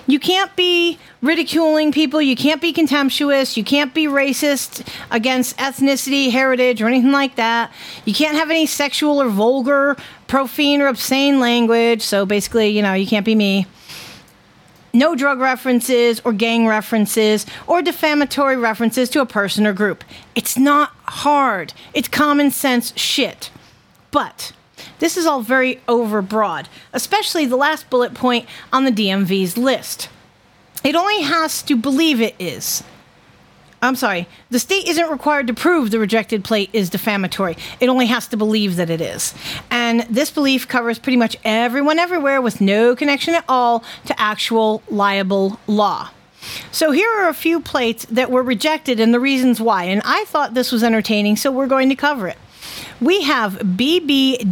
You 0.07 0.19
can't 0.19 0.55
be 0.57 0.99
ridiculing 1.23 1.93
people. 1.93 2.21
You 2.21 2.37
can't 2.37 2.61
be 2.61 2.73
contemptuous. 2.73 3.57
You 3.57 3.65
can't 3.65 3.95
be 3.95 4.07
racist 4.07 4.87
against 5.11 5.57
ethnicity, 5.57 6.31
heritage, 6.31 6.83
or 6.83 6.87
anything 6.87 7.13
like 7.13 7.37
that. 7.37 7.73
You 8.05 8.15
can't 8.15 8.37
have 8.37 8.51
any 8.51 8.67
sexual 8.67 9.21
or 9.21 9.29
vulgar, 9.29 9.97
profane, 10.31 10.81
or 10.81 10.87
obscene 10.87 11.41
language. 11.41 12.03
So 12.03 12.25
basically, 12.25 12.69
you 12.69 12.83
know, 12.83 12.95
you 12.95 13.07
can't 13.07 13.27
be 13.27 13.35
me. 13.35 13.67
No 14.93 15.17
drug 15.17 15.41
references 15.41 16.21
or 16.25 16.33
gang 16.33 16.69
references 16.69 17.45
or 17.67 17.83
defamatory 17.83 18.57
references 18.57 19.11
to 19.11 19.21
a 19.21 19.27
person 19.27 19.67
or 19.67 19.73
group. 19.73 20.05
It's 20.37 20.57
not 20.57 20.93
hard. 21.09 21.75
It's 21.95 22.07
common 22.07 22.53
sense 22.53 22.97
shit. 22.97 23.51
But 24.13 24.53
this 25.01 25.17
is 25.17 25.27
all 25.27 25.43
very 25.43 25.81
overbroad, 25.89 26.67
especially 26.93 27.45
the 27.47 27.57
last 27.57 27.91
bullet 27.91 28.15
point 28.15 28.47
on 28.73 28.85
the 28.85 28.93
DMV's 28.93 29.59
list. 29.59 30.09
It 30.85 30.95
only 30.95 31.23
has 31.23 31.61
to 31.63 31.77
believe 31.77 32.21
it 32.21 32.37
is. 32.39 32.85
I'm 33.83 33.97
sorry, 33.97 34.29
the 34.51 34.59
state 34.59 34.87
isn't 34.89 35.11
required 35.11 35.47
to 35.47 35.55
prove 35.55 35.91
the 35.91 35.99
rejected 35.99 36.45
plate 36.45 36.69
is 36.73 36.91
defamatory. 36.91 37.57
It 37.81 37.89
only 37.89 38.07
has 38.07 38.27
to 38.29 38.37
believe 38.37 38.77
that 38.77 38.91
it 38.91 39.01
is. 39.01 39.35
And 39.71 40.01
this 40.03 40.31
belief 40.31 40.69
covers 40.69 40.99
pretty 40.99 41.17
much 41.17 41.37
everyone 41.45 41.99
everywhere 41.99 42.43
with 42.43 42.61
no 42.61 42.95
connection 42.95 43.35
at 43.35 43.45
all 43.49 43.83
to 44.05 44.21
actual 44.21 44.83
liable 44.91 45.59
law. 45.67 46.11
So 46.73 46.91
here 46.91 47.11
are 47.11 47.29
a 47.29 47.35
few 47.35 47.61
plates 47.61 48.05
that 48.07 48.31
were 48.31 48.43
rejected 48.43 49.01
and 49.01 49.15
the 49.15 49.21
reasons 49.21 49.61
why. 49.61 49.85
And 49.85 50.03
I 50.05 50.25
thought 50.27 50.53
this 50.55 50.73
was 50.73 50.83
entertaining, 50.83 51.37
so 51.37 51.51
we're 51.51 51.67
going 51.67 51.89
to 51.89 51.95
cover 51.95 52.29
it. 52.29 52.37
We 53.01 53.23
have 53.23 53.55
BBDUBYA. 53.55 54.47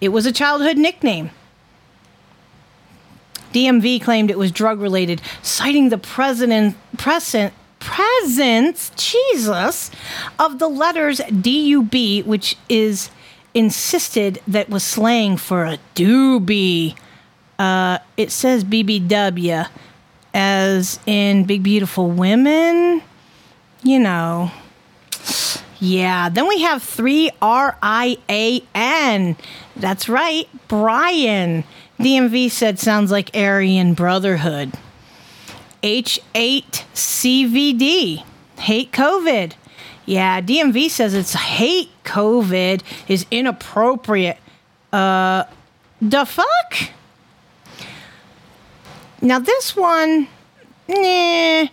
It 0.00 0.08
was 0.08 0.26
a 0.26 0.32
childhood 0.32 0.76
nickname. 0.76 1.30
DMV 3.52 4.02
claimed 4.02 4.30
it 4.30 4.38
was 4.38 4.50
drug 4.50 4.80
related, 4.80 5.20
citing 5.42 5.88
the 5.88 5.98
president, 5.98 6.76
present, 6.96 7.52
presence, 7.78 8.90
Jesus, 8.96 9.90
of 10.38 10.58
the 10.58 10.68
letters 10.68 11.18
DUB, 11.18 12.24
which 12.24 12.56
is 12.68 13.10
insisted 13.54 14.40
that 14.46 14.68
was 14.68 14.82
slang 14.82 15.36
for 15.36 15.64
a 15.64 15.78
doobie. 15.94 16.96
Uh, 17.58 17.98
it 18.16 18.30
says 18.30 18.64
BBW, 18.64 19.68
as 20.32 20.98
in 21.06 21.44
Big 21.44 21.62
Beautiful 21.62 22.10
Women. 22.10 23.02
You 23.82 23.98
know. 23.98 24.50
Yeah, 25.80 26.28
then 26.28 26.46
we 26.46 26.60
have 26.62 26.80
3 26.80 27.30
R 27.42 27.76
I 27.82 28.16
A 28.28 28.62
N. 28.74 29.36
That's 29.74 30.08
right, 30.08 30.48
Brian. 30.68 31.64
DMV 32.02 32.50
said 32.50 32.78
sounds 32.80 33.12
like 33.12 33.30
Aryan 33.36 33.94
Brotherhood. 33.94 34.72
H8CVD, 35.84 38.24
hate 38.58 38.90
COVID. 38.90 39.52
Yeah, 40.04 40.40
DMV 40.40 40.90
says 40.90 41.14
it's 41.14 41.34
hate 41.34 41.90
COVID 42.04 42.82
is 43.06 43.24
inappropriate. 43.30 44.38
Uh, 44.92 45.44
the 46.00 46.24
fuck? 46.24 46.90
Now 49.20 49.38
this 49.38 49.76
one, 49.76 50.26
nah. 50.88 51.68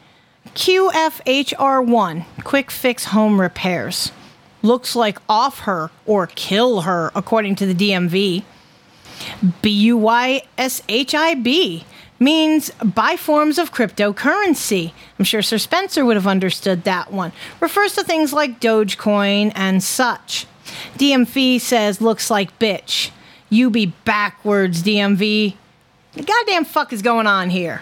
QFHR1, 0.53 2.26
quick 2.43 2.69
fix 2.69 3.06
home 3.06 3.41
repairs. 3.41 4.11
Looks 4.61 4.95
like 4.95 5.18
off 5.27 5.61
her 5.61 5.89
or 6.06 6.27
kill 6.27 6.81
her, 6.81 7.11
according 7.15 7.56
to 7.56 7.65
the 7.65 7.73
DMV. 7.73 8.43
BUYSHIB 9.61 10.53
means 12.19 12.69
buy 12.84 13.15
forms 13.15 13.57
of 13.57 13.73
cryptocurrency. 13.73 14.91
I'm 15.18 15.26
sure 15.26 15.41
Sir 15.41 15.57
Spencer 15.57 16.06
would 16.06 16.18
have 16.18 16.27
understood 16.27 16.84
that 16.84 17.11
one. 17.11 17.31
Refers 17.60 17.95
to 17.95 18.03
things 18.03 18.34
like 18.34 18.60
Dogecoin 18.60 19.51
and 19.56 19.81
such. 19.81 20.45
DMV 20.97 21.60
says 21.61 22.01
looks 22.01 22.30
like 22.30 22.60
bitch. 22.60 23.11
You 23.49 23.69
be 23.69 23.88
backwards, 24.06 24.84
DMV. 24.84 25.56
The 26.14 26.23
goddamn 26.23 26.65
fuck 26.65 26.93
is 26.93 27.01
going 27.01 27.27
on 27.27 27.49
here? 27.49 27.81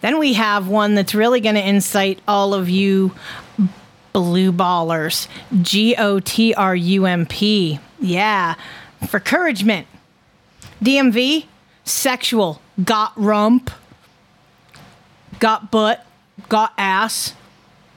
Then 0.00 0.18
we 0.18 0.34
have 0.34 0.68
one 0.68 0.94
that's 0.94 1.14
really 1.14 1.40
going 1.40 1.54
to 1.54 1.66
incite 1.66 2.20
all 2.26 2.54
of 2.54 2.68
you 2.68 3.14
blue 4.12 4.52
ballers. 4.52 5.28
G 5.62 5.94
O 5.96 6.20
T 6.20 6.54
R 6.54 6.74
U 6.74 7.06
M 7.06 7.26
P. 7.26 7.78
Yeah. 8.00 8.54
For 9.08 9.18
encouragement. 9.18 9.86
DMV, 10.82 11.46
sexual. 11.84 12.60
Got 12.82 13.12
rump. 13.16 13.70
Got 15.38 15.70
butt. 15.70 16.04
Got 16.48 16.72
ass. 16.76 17.34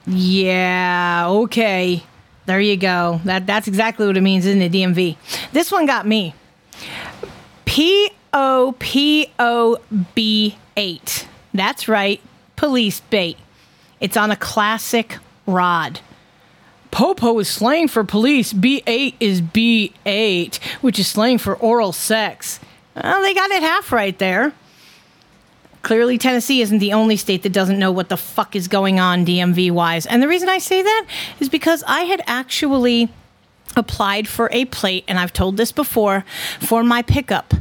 Yeah, 0.08 1.28
okay. 1.30 2.04
There 2.46 2.60
you 2.60 2.78
go. 2.78 3.22
That 3.26 3.46
that's 3.46 3.68
exactly 3.68 4.08
what 4.08 4.18
it 4.18 4.22
means, 4.22 4.46
isn't 4.46 4.62
it, 4.62 4.72
DMV? 4.72 5.18
This 5.52 5.72
one 5.72 5.86
got 5.86 6.08
me. 6.08 6.34
P 7.66 8.10
O 8.34 8.76
P 8.80 9.32
O 9.38 9.78
B 10.16 10.58
8. 10.76 11.28
That's 11.54 11.88
right, 11.88 12.22
police 12.56 13.02
bait. 13.02 13.38
It's 14.00 14.18
on 14.18 14.32
a 14.32 14.36
classic 14.36 15.18
rod. 15.46 16.00
Popo 16.92 17.38
is 17.40 17.48
slang 17.48 17.88
for 17.88 18.04
police. 18.04 18.52
B8 18.52 19.14
is 19.20 19.42
B8, 19.42 20.58
which 20.82 20.98
is 20.98 21.08
slang 21.08 21.38
for 21.38 21.56
oral 21.56 21.92
sex. 21.92 22.60
Well, 23.04 23.22
they 23.22 23.34
got 23.34 23.50
it 23.52 23.62
half 23.64 23.92
right 23.92 24.18
there. 24.18 24.54
Clearly, 25.82 26.18
Tennessee 26.18 26.62
isn't 26.62 26.80
the 26.80 26.92
only 26.94 27.16
state 27.16 27.44
that 27.44 27.54
doesn't 27.54 27.80
know 27.80 27.92
what 27.92 28.10
the 28.10 28.18
fuck 28.18 28.56
is 28.56 28.68
going 28.68 29.00
on 29.00 29.26
DMV 29.26 29.72
wise. 29.72 30.06
And 30.06 30.22
the 30.22 30.28
reason 30.28 30.50
I 30.50 30.58
say 30.58 30.82
that 30.82 31.06
is 31.40 31.48
because 31.48 31.84
I 31.88 32.02
had 32.02 32.22
actually 32.28 33.10
applied 33.78 34.28
for 34.28 34.50
a 34.52 34.66
plate, 34.66 35.06
and 35.08 35.18
I've 35.18 35.32
told 35.32 35.56
this 35.56 35.72
before, 35.72 36.26
for 36.60 36.84
my 36.84 37.02
pickup. 37.02 37.54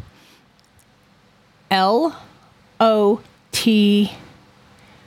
L 1.70 2.20
O 2.80 3.20
T. 3.52 4.12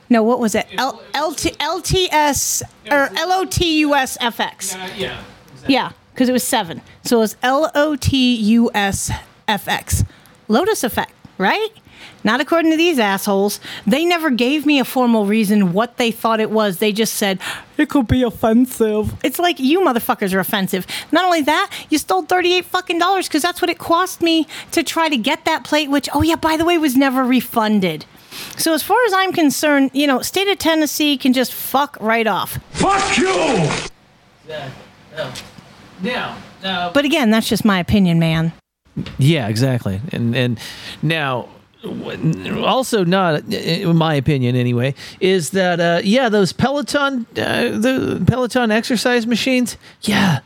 No, 0.09 0.23
what 0.23 0.39
was 0.39 0.55
it? 0.55 0.67
L 0.77 1.01
L 1.13 1.33
T 1.33 1.51
L 1.59 1.81
T 1.81 2.09
S 2.11 2.63
or 2.89 3.09
L 3.17 3.31
O 3.31 3.45
T 3.45 3.79
U 3.79 3.95
S 3.95 4.17
F 4.21 4.39
X. 4.39 4.75
yeah. 4.95 5.21
Yeah, 5.67 5.91
because 6.13 6.29
it 6.29 6.31
was 6.33 6.43
seven. 6.43 6.81
So 7.03 7.17
it 7.17 7.19
was 7.19 7.35
L 7.43 7.71
O 7.75 7.95
T 7.95 8.35
U 8.35 8.71
S 8.73 9.11
F 9.47 9.67
X. 9.67 10.03
Lotus 10.51 10.83
effect, 10.83 11.13
right? 11.37 11.69
Not 12.23 12.41
according 12.41 12.71
to 12.71 12.77
these 12.77 12.99
assholes. 12.99 13.59
They 13.87 14.05
never 14.05 14.29
gave 14.29 14.65
me 14.65 14.79
a 14.79 14.85
formal 14.85 15.25
reason 15.25 15.73
what 15.73 15.97
they 15.97 16.11
thought 16.11 16.39
it 16.39 16.51
was. 16.51 16.77
They 16.77 16.91
just 16.91 17.15
said, 17.15 17.39
it 17.77 17.89
could 17.89 18.07
be 18.07 18.21
offensive. 18.21 19.15
It's 19.23 19.39
like, 19.39 19.59
you 19.59 19.81
motherfuckers 19.81 20.33
are 20.33 20.39
offensive. 20.39 20.85
Not 21.11 21.25
only 21.25 21.41
that, 21.41 21.71
you 21.89 21.97
stole 21.97 22.23
38 22.23 22.65
fucking 22.65 22.99
dollars 22.99 23.27
because 23.27 23.41
that's 23.41 23.61
what 23.61 23.69
it 23.69 23.79
cost 23.79 24.21
me 24.21 24.47
to 24.71 24.83
try 24.83 25.09
to 25.09 25.17
get 25.17 25.45
that 25.45 25.63
plate, 25.63 25.89
which, 25.89 26.09
oh 26.13 26.21
yeah, 26.21 26.35
by 26.35 26.57
the 26.57 26.65
way, 26.65 26.77
was 26.77 26.95
never 26.95 27.23
refunded. 27.23 28.05
So 28.57 28.73
as 28.73 28.83
far 28.83 29.03
as 29.05 29.13
I'm 29.13 29.33
concerned, 29.33 29.91
you 29.93 30.07
know, 30.07 30.21
state 30.21 30.47
of 30.47 30.57
Tennessee 30.57 31.17
can 31.17 31.33
just 31.33 31.53
fuck 31.53 31.97
right 31.99 32.27
off. 32.27 32.59
Fuck 32.71 33.17
you! 33.17 33.27
Oh. 33.29 33.87
Now, 36.01 36.37
now, 36.63 36.91
But 36.91 37.05
again, 37.05 37.31
that's 37.31 37.47
just 37.47 37.65
my 37.65 37.79
opinion, 37.79 38.19
man. 38.19 38.53
Yeah, 39.17 39.47
exactly. 39.47 40.01
And 40.11 40.35
and 40.35 40.59
now 41.01 41.47
also 41.83 43.03
not 43.03 43.43
in 43.51 43.95
my 43.97 44.13
opinion 44.13 44.55
anyway 44.55 44.93
is 45.19 45.49
that 45.49 45.79
uh, 45.79 45.99
yeah 46.03 46.29
those 46.29 46.53
Peloton 46.53 47.25
uh, 47.31 47.69
the 47.69 48.23
Peloton 48.27 48.69
exercise 48.69 49.25
machines 49.25 49.77
yeah 50.03 50.39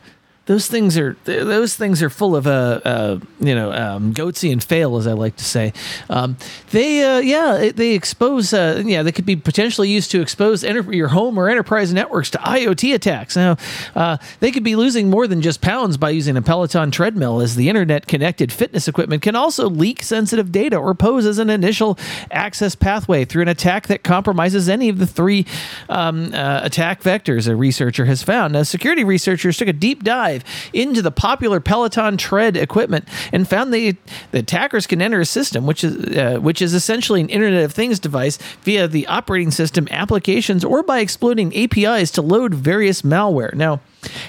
those 0.46 0.68
things 0.68 0.96
are 0.96 1.16
those 1.24 1.76
things 1.76 2.02
are 2.02 2.10
full 2.10 2.34
of 2.34 2.46
uh, 2.46 2.80
uh 2.84 3.18
you 3.40 3.54
know 3.54 3.72
um, 3.72 4.14
goatsy 4.14 4.50
and 4.52 4.62
fail 4.62 4.96
as 4.96 5.06
I 5.06 5.12
like 5.12 5.36
to 5.36 5.44
say 5.44 5.72
um, 6.08 6.36
they 6.70 7.04
uh, 7.04 7.18
yeah 7.18 7.70
they 7.74 7.92
expose 7.92 8.52
uh, 8.54 8.82
yeah 8.84 9.02
they 9.02 9.12
could 9.12 9.26
be 9.26 9.36
potentially 9.36 9.88
used 9.88 10.10
to 10.12 10.20
expose 10.20 10.64
enter- 10.64 10.92
your 10.92 11.08
home 11.08 11.38
or 11.38 11.48
enterprise 11.48 11.92
networks 11.92 12.30
to 12.30 12.38
IoT 12.38 12.94
attacks 12.94 13.36
now 13.36 13.56
uh, 13.94 14.16
they 14.40 14.52
could 14.52 14.64
be 14.64 14.76
losing 14.76 15.10
more 15.10 15.26
than 15.26 15.42
just 15.42 15.60
pounds 15.60 15.96
by 15.96 16.10
using 16.10 16.36
a 16.36 16.42
Peloton 16.42 16.90
treadmill 16.90 17.40
as 17.40 17.56
the 17.56 17.68
internet 17.68 18.06
connected 18.06 18.52
fitness 18.52 18.86
equipment 18.86 19.22
can 19.22 19.34
also 19.34 19.68
leak 19.68 20.02
sensitive 20.02 20.52
data 20.52 20.76
or 20.76 20.94
pose 20.94 21.26
as 21.26 21.38
an 21.38 21.50
initial 21.50 21.98
access 22.30 22.74
pathway 22.76 23.24
through 23.24 23.42
an 23.42 23.48
attack 23.48 23.88
that 23.88 24.04
compromises 24.04 24.68
any 24.68 24.88
of 24.88 24.98
the 24.98 25.06
three 25.06 25.44
um, 25.88 26.32
uh, 26.32 26.60
attack 26.62 27.02
vectors 27.02 27.48
a 27.48 27.56
researcher 27.56 28.04
has 28.04 28.22
found. 28.22 28.52
Now, 28.52 28.62
security 28.62 29.02
researchers 29.02 29.56
took 29.56 29.68
a 29.68 29.72
deep 29.72 30.04
dive 30.04 30.35
into 30.72 31.02
the 31.02 31.10
popular 31.10 31.60
Peloton 31.60 32.16
tread 32.16 32.56
equipment 32.56 33.06
and 33.32 33.48
found 33.48 33.72
the, 33.72 33.96
the 34.32 34.38
attackers 34.38 34.86
can 34.86 35.02
enter 35.02 35.20
a 35.20 35.26
system 35.26 35.66
which 35.66 35.84
is 35.84 36.16
uh, 36.16 36.38
which 36.40 36.62
is 36.62 36.74
essentially 36.74 37.20
an 37.20 37.28
Internet 37.28 37.64
of 37.64 37.72
Things 37.72 37.98
device 37.98 38.38
via 38.62 38.88
the 38.88 39.06
operating 39.06 39.50
system 39.50 39.86
applications 39.90 40.64
or 40.64 40.82
by 40.82 41.00
exploiting 41.00 41.56
APIs 41.56 42.10
to 42.12 42.22
load 42.22 42.54
various 42.54 43.02
malware. 43.02 43.54
Now, 43.54 43.80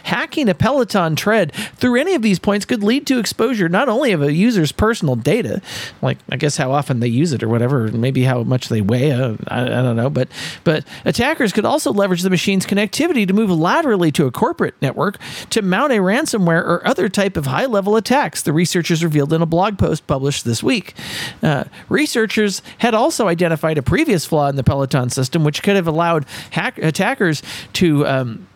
hacking 0.04 0.50
a 0.50 0.54
Peloton 0.56 1.16
tread 1.16 1.54
through 1.76 2.00
any 2.00 2.14
of 2.16 2.22
these 2.22 2.40
points 2.40 2.66
could 2.66 2.84
lead 2.84 3.08
to 3.08 3.20
exposure 3.20 3.70
not 3.70 3.90
only 3.90 4.12
of 4.12 4.22
a 4.22 4.34
user's 4.34 4.72
personal 4.72 5.16
data, 5.16 5.62
like 6.02 6.18
I 6.32 6.38
guess 6.38 6.58
how 6.58 6.72
often 6.72 7.00
they 7.00 7.08
use 7.08 7.34
it 7.34 7.44
or 7.44 7.50
whatever, 7.50 7.92
maybe 7.92 8.24
how 8.24 8.44
much 8.44 8.70
they 8.70 8.82
weigh, 8.82 9.12
uh, 9.12 9.36
I, 9.48 9.64
I 9.64 9.82
don't 9.82 9.96
know, 9.96 10.10
but 10.10 10.30
but 10.64 10.86
attackers 11.06 11.54
could 11.54 11.66
also 11.66 11.92
leverage 11.92 12.22
the 12.22 12.30
machine's 12.30 12.66
connectivity 12.66 13.28
to 13.28 13.34
move 13.34 13.50
laterally 13.50 14.12
to 14.14 14.26
a 14.26 14.32
corporate 14.32 14.76
network 14.82 15.18
to 15.50 15.62
mount 15.62 15.92
a 15.92 15.98
ransomware 15.98 16.64
or 16.64 16.86
other 16.88 17.10
type 17.10 17.38
of 17.38 17.46
high-level 17.46 17.96
attacks. 17.96 18.42
The 18.42 18.54
researchers 18.54 19.04
revealed 19.04 19.34
in 19.34 19.42
a 19.42 19.46
blog 19.46 19.78
post 19.78 20.08
published 20.08 20.46
this 20.46 20.64
week. 20.64 20.94
Uh, 21.42 21.66
researchers 21.90 22.62
had 22.80 22.94
also 22.94 23.28
identified 23.28 23.78
a 23.78 23.82
previous 23.82 24.26
flaw 24.26 24.48
in 24.50 24.56
the 24.56 24.64
Peloton 24.64 25.10
system, 25.10 25.44
which 25.44 25.64
could 25.64 25.76
have 25.76 25.88
allowed 25.88 26.26
hack- 26.52 26.78
attackers 26.78 27.42
to. 27.74 28.06
Um, 28.08 28.48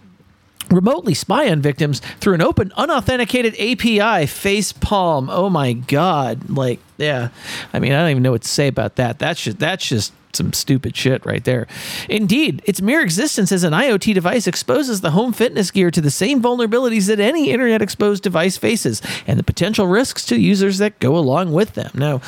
remotely 0.69 1.13
spy 1.13 1.49
on 1.49 1.61
victims 1.61 2.01
through 2.19 2.35
an 2.35 2.41
open 2.41 2.71
unauthenticated 2.77 3.55
API 3.59 4.25
face 4.27 4.71
palm. 4.71 5.29
Oh 5.29 5.49
my 5.49 5.73
god. 5.73 6.49
Like 6.49 6.79
yeah 6.97 7.29
i 7.73 7.79
mean 7.79 7.91
i 7.91 7.99
don't 7.99 8.11
even 8.11 8.23
know 8.23 8.31
what 8.31 8.41
to 8.41 8.47
say 8.47 8.67
about 8.67 8.95
that 8.95 9.19
that's 9.19 9.41
just 9.43 9.59
that's 9.59 9.87
just 9.87 10.13
some 10.35 10.53
stupid 10.53 10.95
shit 10.95 11.25
right 11.25 11.43
there. 11.43 11.67
Indeed, 12.09 12.61
its 12.65 12.81
mere 12.81 13.01
existence 13.01 13.51
as 13.51 13.63
an 13.63 13.73
IoT 13.73 14.13
device 14.13 14.47
exposes 14.47 15.01
the 15.01 15.11
home 15.11 15.33
fitness 15.33 15.71
gear 15.71 15.91
to 15.91 16.01
the 16.01 16.11
same 16.11 16.41
vulnerabilities 16.41 17.07
that 17.07 17.19
any 17.19 17.51
internet 17.51 17.81
exposed 17.81 18.23
device 18.23 18.57
faces 18.57 19.01
and 19.27 19.37
the 19.37 19.43
potential 19.43 19.87
risks 19.87 20.25
to 20.27 20.39
users 20.39 20.77
that 20.77 20.99
go 20.99 21.17
along 21.17 21.51
with 21.53 21.73
them. 21.73 21.91
Now, 21.93 22.21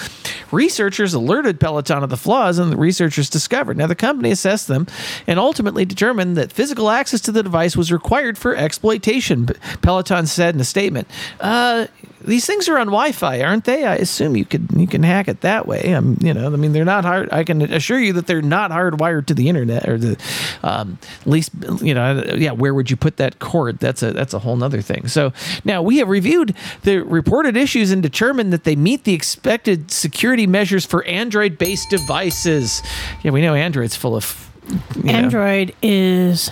researchers 0.52 1.14
alerted 1.14 1.60
Peloton 1.60 2.04
of 2.04 2.10
the 2.10 2.18
flaws 2.18 2.58
and 2.58 2.72
the 2.72 2.78
researchers 2.78 3.30
discovered. 3.30 3.78
Now, 3.78 3.88
the 3.88 3.96
company 3.96 4.32
assessed 4.32 4.68
them 4.68 4.88
and 5.28 5.40
ultimately 5.40 5.86
determined 5.86 6.38
that 6.38 6.52
physical 6.52 6.90
access 6.90 7.22
to 7.22 7.32
the 7.32 7.44
device 7.44 7.78
was 7.78 7.92
required 7.92 8.38
for 8.38 8.56
exploitation. 8.56 9.48
Peloton 9.82 10.28
said 10.28 10.56
in 10.56 10.62
a 10.62 10.66
statement, 10.66 11.08
uh, 11.40 11.88
these 12.26 12.46
things 12.46 12.68
are 12.70 12.78
on 12.78 12.88
Wi-Fi, 12.88 13.42
aren't 13.42 13.66
they? 13.66 13.86
I 13.86 13.96
assume 13.96 14.36
you 14.36 14.46
could 14.46 14.70
you 14.76 14.88
can 14.88 15.04
hack 15.04 15.28
it 15.28 15.42
that 15.42 15.68
way. 15.68 15.92
I'm, 15.92 16.18
you 16.22 16.34
know, 16.34 16.52
I 16.52 16.56
mean, 16.56 16.74
they're 16.74 16.86
not 16.86 17.06
hard. 17.06 17.32
I 17.32 17.44
can 17.44 17.62
assure 17.62 18.00
you 18.00 18.14
that 18.14 18.28
they're 18.28 18.42
not 18.42 18.72
hardwired 18.72 19.26
to 19.28 19.34
the 19.34 19.50
internet 19.50 19.88
or 19.88 19.98
the 19.98 20.18
um, 20.64 20.98
least, 21.26 21.52
you 21.82 21.94
know, 21.94 22.24
yeah. 22.36 22.52
Where 22.52 22.74
would 22.74 22.90
you 22.90 22.98
put 22.98 23.18
that 23.18 23.40
cord? 23.40 23.80
That's 23.80 24.04
a 24.04 24.12
that's 24.12 24.34
a 24.34 24.40
whole 24.40 24.56
nother 24.56 24.82
thing. 24.82 25.08
So 25.08 25.34
now 25.66 25.82
we 25.82 25.98
have 25.98 26.08
reviewed 26.08 26.56
the 26.84 27.00
reported 27.00 27.58
issues 27.58 27.92
and 27.92 28.02
determined 28.02 28.54
that 28.54 28.64
they 28.64 28.76
meet 28.76 29.04
the 29.04 29.14
expected 29.14 29.92
security 29.92 30.48
measures 30.48 30.86
for 30.86 31.04
Android-based 31.06 31.90
devices. 31.90 32.82
Yeah, 33.24 33.32
we 33.32 33.42
know 33.42 33.56
Android's 33.56 33.96
full 33.96 34.16
of 34.16 34.52
you 34.96 35.04
know, 35.04 35.12
Android 35.12 35.76
is 35.82 36.52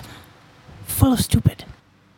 full 0.85 1.13
of 1.13 1.19
stupid. 1.19 1.65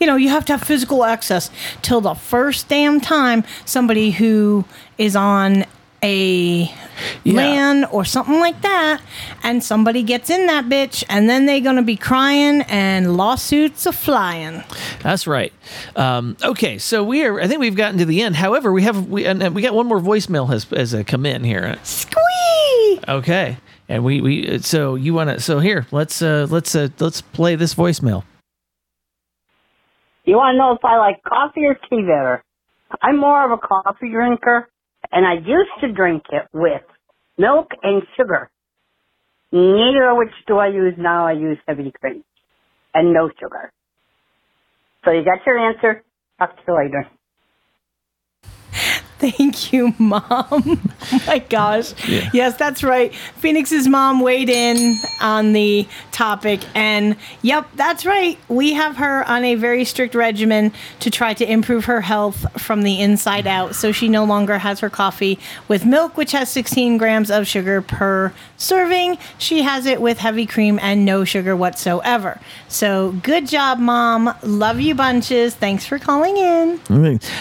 You 0.00 0.06
know, 0.06 0.16
you 0.16 0.30
have 0.30 0.44
to 0.46 0.54
have 0.54 0.62
physical 0.62 1.04
access 1.04 1.50
till 1.82 2.00
the 2.00 2.14
first 2.14 2.68
damn 2.68 3.00
time 3.00 3.44
somebody 3.64 4.10
who 4.10 4.64
is 4.98 5.14
on 5.14 5.64
a 6.02 6.72
LAN 7.24 7.84
or 7.86 8.04
something 8.04 8.40
like 8.40 8.60
that, 8.62 9.00
and 9.42 9.62
somebody 9.62 10.02
gets 10.02 10.30
in 10.30 10.46
that 10.46 10.66
bitch, 10.66 11.04
and 11.08 11.28
then 11.28 11.46
they're 11.46 11.60
gonna 11.60 11.82
be 11.82 11.96
crying 11.96 12.62
and 12.62 13.16
lawsuits 13.16 13.86
are 13.86 13.92
flying. 13.92 14.62
That's 15.02 15.26
right. 15.26 15.52
Um, 15.96 16.36
okay, 16.42 16.78
so 16.78 17.04
we 17.04 17.24
are. 17.24 17.40
I 17.40 17.46
think 17.46 17.60
we've 17.60 17.76
gotten 17.76 17.98
to 17.98 18.04
the 18.04 18.22
end. 18.22 18.36
However, 18.36 18.72
we 18.72 18.82
have 18.82 19.08
we 19.08 19.26
and 19.26 19.42
and 19.42 19.54
we 19.54 19.62
got 19.62 19.74
one 19.74 19.86
more 19.86 20.00
voicemail 20.00 20.48
has 20.48 20.64
has 20.64 20.94
uh, 20.94 21.02
come 21.06 21.26
in 21.26 21.44
here. 21.44 21.78
Squee. 21.82 23.00
Okay, 23.08 23.56
and 23.88 24.04
we 24.04 24.20
we 24.20 24.56
uh, 24.56 24.58
so 24.58 24.94
you 24.94 25.14
want 25.14 25.30
to 25.30 25.40
so 25.40 25.58
here 25.58 25.86
let's 25.90 26.22
uh 26.22 26.46
let's 26.50 26.74
uh 26.74 26.88
let's 26.98 27.20
play 27.20 27.56
this 27.56 27.74
voicemail. 27.74 28.24
You 30.24 30.36
want 30.36 30.54
to 30.54 30.58
know 30.58 30.72
if 30.72 30.84
I 30.84 30.98
like 30.98 31.22
coffee 31.24 31.64
or 31.64 31.74
tea 31.74 32.02
better? 32.02 32.44
I'm 33.02 33.18
more 33.18 33.44
of 33.44 33.50
a 33.50 33.58
coffee 33.58 34.10
drinker, 34.10 34.68
and 35.12 35.26
I 35.26 35.34
used 35.34 35.70
to 35.82 35.92
drink 35.92 36.24
it 36.32 36.46
with 36.54 36.82
milk 37.38 37.68
and 37.82 38.02
sugar. 38.16 38.50
Neither 39.52 40.10
of 40.10 40.18
which 40.18 40.32
do 40.48 40.58
I 40.58 40.68
use 40.68 40.94
now. 40.98 41.26
I 41.28 41.32
use 41.32 41.58
heavy 41.68 41.92
cream 42.00 42.24
and 42.94 43.14
no 43.14 43.30
sugar. 43.40 43.72
So 45.04 45.12
you 45.12 45.24
got 45.24 45.46
your 45.46 45.58
answer. 45.58 46.04
Talk 46.38 46.56
to 46.56 46.62
you 46.68 46.76
later. 46.76 47.08
Thank 49.20 49.70
you, 49.70 49.94
mom. 49.98 50.22
oh 50.30 51.22
my 51.26 51.40
gosh. 51.40 51.92
Yeah. 52.08 52.30
Yes, 52.32 52.56
that's 52.56 52.82
right. 52.82 53.12
Pheonix's 53.42 53.86
mom 53.86 54.20
weighed 54.20 54.48
in 54.48 54.96
on 55.20 55.52
the 55.52 55.86
topic. 56.10 56.60
And 56.74 57.16
yep, 57.42 57.68
that's 57.74 58.06
right. 58.06 58.38
We 58.48 58.72
have 58.72 58.96
her 58.96 59.28
on 59.28 59.44
a 59.44 59.56
very 59.56 59.84
strict 59.84 60.14
regimen 60.14 60.72
to 61.00 61.10
try 61.10 61.34
to 61.34 61.50
improve 61.50 61.84
her 61.84 62.00
health 62.00 62.46
from 62.60 62.82
the 62.82 62.98
inside 62.98 63.46
out. 63.46 63.74
So 63.74 63.92
she 63.92 64.08
no 64.08 64.24
longer 64.24 64.56
has 64.56 64.80
her 64.80 64.88
coffee 64.88 65.38
with 65.68 65.84
milk, 65.84 66.16
which 66.16 66.32
has 66.32 66.48
16 66.48 66.96
grams 66.96 67.30
of 67.30 67.46
sugar 67.46 67.82
per 67.82 68.32
serving. 68.56 69.18
She 69.36 69.60
has 69.62 69.84
it 69.84 70.00
with 70.00 70.16
heavy 70.16 70.46
cream 70.46 70.78
and 70.80 71.04
no 71.04 71.24
sugar 71.24 71.54
whatsoever. 71.54 72.40
So 72.68 73.12
good 73.22 73.46
job, 73.46 73.78
mom. 73.78 74.34
Love 74.42 74.80
you 74.80 74.94
bunches. 74.94 75.54
Thanks 75.54 75.84
for 75.84 75.98
calling 75.98 76.38
in. 76.38 76.80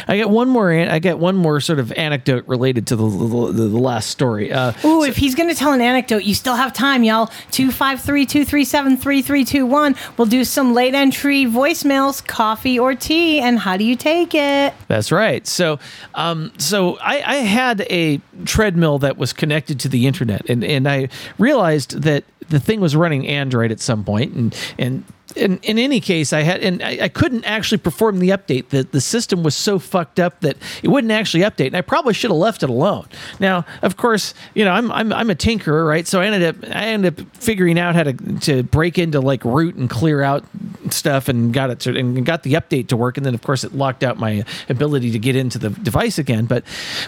I 0.10 0.18
got 0.18 0.30
one 0.30 0.50
more. 0.50 0.74
I 0.74 1.00
got 1.00 1.20
one 1.20 1.38
more 1.38 1.62
sort 1.70 1.78
of 1.78 1.92
anecdote 1.92 2.44
related 2.48 2.88
to 2.88 2.96
the 2.96 3.08
the, 3.08 3.52
the, 3.52 3.78
last 3.78 4.10
story. 4.10 4.52
Uh, 4.52 4.74
Ooh, 4.84 5.04
if 5.04 5.18
he's 5.18 5.36
going 5.36 5.50
to 5.50 5.54
tell 5.54 5.72
an 5.72 5.82
anecdote, 5.82 6.24
you 6.24 6.34
still 6.34 6.56
have 6.56 6.74
time, 6.74 7.04
y'all. 7.04 7.28
253 7.52 8.26
237 8.26 8.98
3321. 8.98 9.96
We'll 10.18 10.26
do 10.26 10.44
some 10.44 10.74
late 10.74 10.96
entry 10.96 11.46
voicemails, 11.46 12.26
coffee 12.26 12.80
or 12.80 12.96
tea, 12.96 13.40
and 13.40 13.60
how 13.60 13.78
do 13.78 13.84
you 13.84 13.96
take 13.96 14.34
it? 14.34 14.74
That's 14.88 15.12
right. 15.12 15.46
So, 15.46 15.78
um, 16.16 16.52
so 16.58 16.98
I, 16.98 17.22
I 17.22 17.36
had 17.36 17.82
a 17.82 18.20
treadmill 18.46 18.98
that 18.98 19.20
was 19.20 19.32
connected 19.32 19.80
to 19.82 19.90
the 19.90 20.08
internet, 20.08 20.50
and, 20.50 20.64
and 20.64 20.88
I 20.88 21.10
realized 21.38 22.02
that 22.02 22.24
the 22.50 22.60
thing 22.60 22.82
was 22.82 22.96
running 22.96 23.28
Android 23.28 23.72
at 23.72 23.80
some 23.80 24.04
point, 24.04 24.34
and 24.34 24.58
and. 24.80 25.04
In, 25.36 25.60
in 25.60 25.80
any 25.80 26.02
case, 26.02 26.34
I 26.34 26.42
had 26.42 26.62
and 26.62 26.84
I, 26.84 26.98
I 27.04 27.08
couldn't 27.08 27.46
actually 27.46 27.78
perform 27.78 28.20
the 28.20 28.30
update. 28.30 28.70
The 28.70 28.84
the 28.84 29.02
system 29.02 29.44
was 29.44 29.56
so 29.56 29.80
fucked 29.80 30.20
up 30.20 30.42
that 30.42 30.58
it 30.84 30.90
wouldn't 30.90 31.12
actually 31.12 31.44
update, 31.44 31.68
and 31.68 31.78
I 31.78 31.82
probably 31.82 32.14
should 32.14 32.32
have 32.32 32.38
left 32.38 32.64
it 32.64 32.70
alone. 32.70 33.08
Now, 33.40 33.66
of 33.82 33.96
course, 33.96 34.34
you 34.54 34.66
know 34.66 34.72
I'm 34.72 34.92
I'm, 34.92 35.14
I'm 35.14 35.30
a 35.30 35.36
tinkerer, 35.36 35.88
right? 35.88 36.06
So 36.06 36.20
I 36.20 36.26
ended 36.26 36.44
up 36.44 36.76
I 36.76 36.88
ended 36.88 37.20
up 37.20 37.36
figuring 37.38 37.80
out 37.80 37.96
how 37.96 38.04
to 38.04 38.14
to 38.14 38.64
break 38.64 38.98
into 38.98 39.22
like 39.22 39.46
root 39.46 39.76
and 39.76 39.90
clear 39.90 40.22
out 40.22 40.44
stuff 40.90 41.30
and 41.30 41.54
got 41.54 41.70
it 41.70 41.80
to, 41.82 41.98
and 41.98 42.26
got 42.26 42.44
the 42.44 42.54
update 42.54 42.88
to 42.88 42.98
work, 42.98 43.16
and 43.16 43.26
then 43.26 43.34
of 43.34 43.42
course 43.42 43.64
it 43.64 43.74
locked 43.74 44.04
out 44.04 44.18
my 44.18 44.44
ability 44.68 45.12
to 45.12 45.20
get 45.20 45.36
into 45.36 45.58
the 45.58 45.70
device 45.70 46.18
again. 46.18 46.46
But 46.46 46.64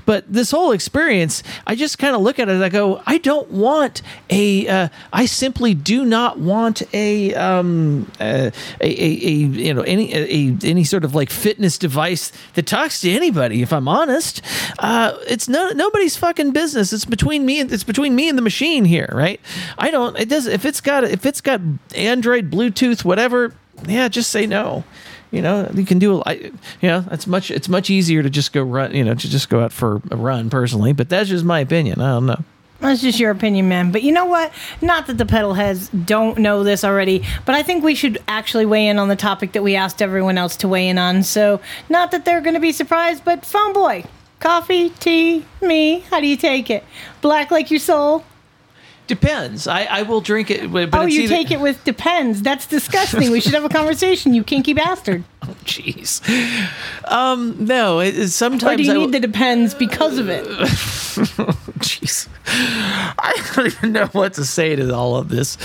but 0.06 0.32
this 0.32 0.52
whole 0.52 0.72
experience, 0.72 1.44
I 1.68 1.76
just 1.76 1.98
kind 1.98 2.16
of 2.16 2.22
look 2.22 2.40
at 2.40 2.48
it 2.48 2.62
I 2.62 2.70
go, 2.70 3.02
I 3.06 3.18
don't 3.18 3.50
want 3.52 4.02
a, 4.30 4.68
uh, 4.68 4.90
I 5.12 5.26
simply 5.26 5.74
do 5.74 6.06
not 6.06 6.40
want 6.40 6.84
a, 6.94 7.34
um, 7.36 8.11
a, 8.20 8.52
a, 8.80 8.88
a 8.88 9.32
you 9.32 9.74
know 9.74 9.82
any 9.82 10.14
a, 10.14 10.58
any 10.64 10.84
sort 10.84 11.04
of 11.04 11.16
like 11.16 11.30
fitness 11.30 11.78
device 11.78 12.32
that 12.54 12.68
talks 12.68 13.02
to 13.02 13.12
anybody. 13.12 13.62
If 13.62 13.74
I'm 13.74 13.88
honest, 13.88 14.42
uh, 14.80 15.18
it's 15.28 15.48
no 15.48 15.70
nobody's 15.70 16.16
fucking 16.16 16.52
business. 16.52 16.94
It's 16.94 17.06
between 17.06 17.46
me 17.46 17.60
and 17.60 17.72
it's 17.72 17.84
between 17.84 18.16
me 18.16 18.30
and 18.30 18.38
the 18.38 18.42
machine 18.42 18.86
here, 18.86 19.10
right? 19.14 19.40
I 19.78 19.92
don't. 19.92 20.18
It 20.18 20.30
does. 20.30 20.48
If 20.48 20.66
it's 20.66 20.82
got 20.82 21.04
if 21.04 21.26
it's 21.26 21.42
got 21.42 21.62
Android, 21.96 22.52
Bluetooth, 22.52 23.04
whatever, 23.04 23.54
yeah, 23.88 24.08
just 24.08 24.32
say 24.32 24.46
no. 24.46 24.84
You 25.32 25.42
know, 25.42 25.72
you 25.74 25.86
can 25.86 25.98
do. 25.98 26.22
I, 26.26 26.34
you 26.34 26.52
know, 26.84 27.06
it's 27.10 27.26
much. 27.26 27.52
It's 27.52 27.70
much 27.70 27.90
easier 27.90 28.22
to 28.22 28.30
just 28.30 28.52
go 28.52 28.62
run. 28.64 28.94
You 28.94 29.06
know, 29.06 29.14
to 29.14 29.30
just 29.30 29.50
go 29.50 29.62
out 29.62 29.72
for 29.72 30.02
a 30.12 30.18
run 30.18 30.50
personally. 30.50 30.92
But 30.92 31.08
that's 31.08 31.30
just 31.30 31.46
my 31.46 31.62
opinion. 31.62 32.02
I 32.02 32.12
don't 32.12 32.26
know. 32.26 32.44
That's 32.82 33.02
just 33.02 33.20
your 33.20 33.30
opinion, 33.30 33.70
man. 33.70 33.92
But 33.92 34.02
you 34.02 34.12
know 34.12 34.26
what? 34.26 34.52
Not 34.82 35.06
that 35.08 35.18
the 35.18 35.26
pedal 35.26 35.54
heads 35.54 35.90
don't 35.90 36.40
know 36.40 36.64
this 36.64 36.84
already, 36.84 37.24
but 37.46 37.54
I 37.54 37.62
think 37.62 37.84
we 37.84 37.94
should 37.94 38.18
actually 38.28 38.66
weigh 38.66 38.88
in 38.88 38.98
on 38.98 39.08
the 39.08 39.16
topic 39.16 39.52
that 39.52 39.62
we 39.62 39.76
asked 39.76 40.02
everyone 40.02 40.38
else 40.38 40.56
to 40.58 40.68
weigh 40.68 40.90
in 40.90 40.98
on. 40.98 41.22
So, 41.24 41.62
not 41.90 42.10
that 42.12 42.26
they're 42.26 42.42
going 42.42 42.56
to 42.56 42.60
be 42.60 42.72
surprised, 42.72 43.24
but 43.24 43.46
phone 43.46 43.74
boy, 43.74 44.06
coffee, 44.40 44.90
tea, 44.90 45.46
me, 45.62 46.00
how 46.10 46.20
do 46.20 46.28
you 46.28 46.36
take 46.36 46.72
it? 46.72 46.84
Black 47.22 47.52
like 47.52 47.70
your 47.70 47.80
soul? 47.80 48.26
Depends. 49.06 49.68
I, 49.68 49.84
I 49.84 50.02
will 50.04 50.22
drink 50.22 50.50
it. 50.50 50.72
But 50.72 50.90
oh, 50.94 51.06
you 51.06 51.28
take 51.28 51.52
it 51.52 51.60
with 51.60 51.84
depends. 51.84 52.42
That's 52.42 52.66
disgusting. 52.66 53.30
we 53.32 53.42
should 53.42 53.54
have 53.54 53.66
a 53.66 53.70
conversation, 53.70 54.34
you 54.34 54.44
kinky 54.44 54.74
bastard. 54.74 55.24
Oh, 55.48 55.56
jeez. 55.66 56.22
Um, 57.12 57.66
no. 57.66 58.00
It, 58.00 58.16
it- 58.18 58.30
sometimes 58.30 58.74
Or 58.74 58.78
do 58.78 58.84
you 58.84 58.92
I 58.92 58.98
need 58.98 59.12
the 59.12 59.20
depends 59.20 59.74
because 59.74 60.20
of 60.20 60.30
it? 60.30 60.46
Jeez. 61.82 62.28
I 62.46 63.34
don't 63.56 63.68
even 63.68 63.92
know 63.92 64.06
what 64.08 64.34
to 64.36 64.46
say 64.46 64.76
to 64.76 64.94
all 64.94 65.16
of 65.16 65.30
this. 65.30 65.58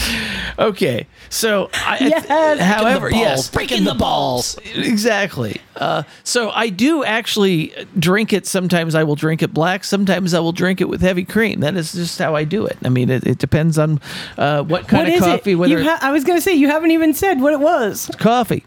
Okay. 0.59 1.07
So, 1.29 1.69
I, 1.75 1.99
Yes. 2.01 2.59
however, 2.61 3.01
Breaking 3.11 3.21
yes. 3.21 3.51
breaking 3.51 3.85
the 3.85 3.95
balls. 3.95 4.59
Exactly. 4.75 5.61
Uh, 5.77 6.05
so, 6.25 6.51
I 6.51 6.71
do 6.71 7.05
actually 7.05 7.75
drink 7.99 8.33
it. 8.33 8.47
Sometimes 8.47 8.95
I 8.95 9.05
will 9.05 9.15
drink 9.17 9.43
it 9.43 9.53
black. 9.53 9.85
Sometimes 9.85 10.33
I 10.33 10.41
will 10.41 10.53
drink 10.53 10.81
it 10.81 10.89
with 10.89 11.03
heavy 11.03 11.25
cream. 11.25 11.61
That 11.61 11.77
is 11.77 11.93
just 11.93 12.19
how 12.19 12.35
I 12.35 12.45
do 12.45 12.65
it. 12.67 12.79
I 12.83 12.89
mean, 12.89 13.11
it, 13.11 13.27
it 13.27 13.39
depends 13.39 13.79
on 13.79 14.01
uh, 14.39 14.63
what 14.63 14.89
kind 14.89 15.07
what 15.09 15.19
of 15.19 15.23
coffee, 15.23 15.53
it? 15.53 15.57
whether 15.57 15.83
ha- 15.83 15.99
I 16.01 16.13
was 16.13 16.25
going 16.25 16.39
to 16.39 16.43
say, 16.43 16.55
you 16.55 16.69
haven't 16.69 16.93
even 16.93 17.13
said 17.13 17.41
what 17.43 17.53
it 17.53 17.61
was. 17.61 18.11
coffee. 18.19 18.65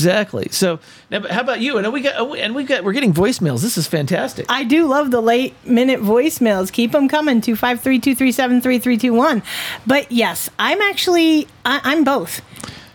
Exactly. 0.00 0.48
So, 0.50 0.80
now, 1.10 1.26
how 1.28 1.42
about 1.42 1.60
you? 1.60 1.76
And 1.76 1.92
we 1.92 2.00
got, 2.00 2.14
oh, 2.16 2.34
and 2.34 2.54
we 2.54 2.64
got, 2.64 2.84
we're 2.84 2.94
getting 2.94 3.12
voicemails. 3.12 3.60
This 3.60 3.76
is 3.76 3.86
fantastic. 3.86 4.46
I 4.48 4.64
do 4.64 4.86
love 4.86 5.10
the 5.10 5.20
late 5.20 5.54
minute 5.66 6.00
voicemails. 6.00 6.72
Keep 6.72 6.92
them 6.92 7.06
coming 7.06 7.42
253 7.42 7.98
237 7.98 8.60
3321. 8.62 9.42
But 9.86 10.10
yes, 10.10 10.48
I'm 10.58 10.80
actually, 10.80 11.48
I, 11.64 11.80
I'm 11.84 12.04
both. 12.04 12.40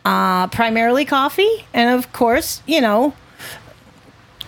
Uh, 0.04 0.48
primarily 0.48 1.04
coffee, 1.04 1.66
and 1.74 1.98
of 1.98 2.14
course, 2.14 2.62
you 2.68 2.80
know, 2.80 3.16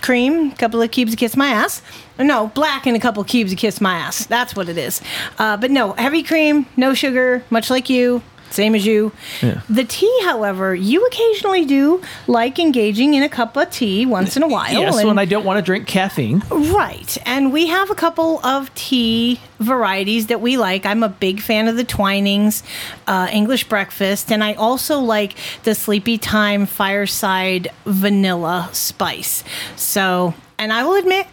cream, 0.02 0.52
a 0.52 0.56
couple 0.56 0.82
of 0.82 0.92
cubes 0.92 1.12
to 1.12 1.18
kiss 1.18 1.36
my 1.36 1.48
ass. 1.48 1.82
No, 2.20 2.48
black 2.48 2.86
and 2.86 2.96
a 2.96 3.00
couple 3.00 3.22
of 3.22 3.28
cubes 3.28 3.52
to 3.52 3.56
kiss 3.56 3.82
my 3.82 3.96
ass. 3.96 4.26
That's 4.26 4.56
what 4.56 4.70
it 4.70 4.78
is. 4.78 5.02
Uh, 5.38 5.58
but 5.58 5.72
no, 5.72 5.94
heavy 5.94 6.24
cream, 6.24 6.66
no 6.76 6.94
sugar, 6.94 7.44
much 7.50 7.70
like 7.70 7.90
you. 7.90 8.22
Same 8.50 8.76
as 8.76 8.86
you. 8.86 9.12
Yeah. 9.42 9.62
The 9.70 9.84
tea, 9.84 10.20
however, 10.24 10.74
you 10.74 11.06
occasionally 11.06 11.66
do 11.66 12.02
like 12.28 12.60
engaging 12.60 13.14
in 13.14 13.24
a 13.24 13.30
cup 13.30 13.56
of 13.58 13.70
tea 13.72 14.06
once 14.06 14.36
in 14.38 14.44
a 14.44 14.48
while. 14.48 14.72
yes, 14.74 14.98
and- 14.98 15.08
when 15.08 15.20
I 15.20 15.26
don't 15.26 15.46
want 15.46 15.58
to 15.58 15.62
drink 15.62 15.88
caffeine. 15.88 16.42
Right. 16.50 17.18
And 17.26 17.52
we 17.52 17.68
have 17.68 17.90
a 17.92 17.96
couple 17.96 18.40
of 18.46 18.74
tea 18.76 19.40
varieties 19.60 20.28
that 20.28 20.42
we 20.42 20.58
like. 20.58 20.86
I'm 20.86 21.04
a 21.04 21.10
big 21.10 21.42
fan 21.42 21.68
of 21.68 21.76
the 21.78 21.84
Twinings 21.84 22.64
uh, 23.08 23.28
English 23.32 23.66
breakfast, 23.66 24.32
and 24.32 24.44
I 24.44 24.54
also 24.54 25.00
like 25.00 25.36
the 25.64 25.72
Sleepytime 25.72 26.68
Fireside 26.68 27.70
Vanilla 27.86 28.70
Spice. 28.74 29.44
So, 29.76 30.34
and 30.58 30.72
I 30.74 30.84
will 30.84 30.96
admit, 30.96 31.28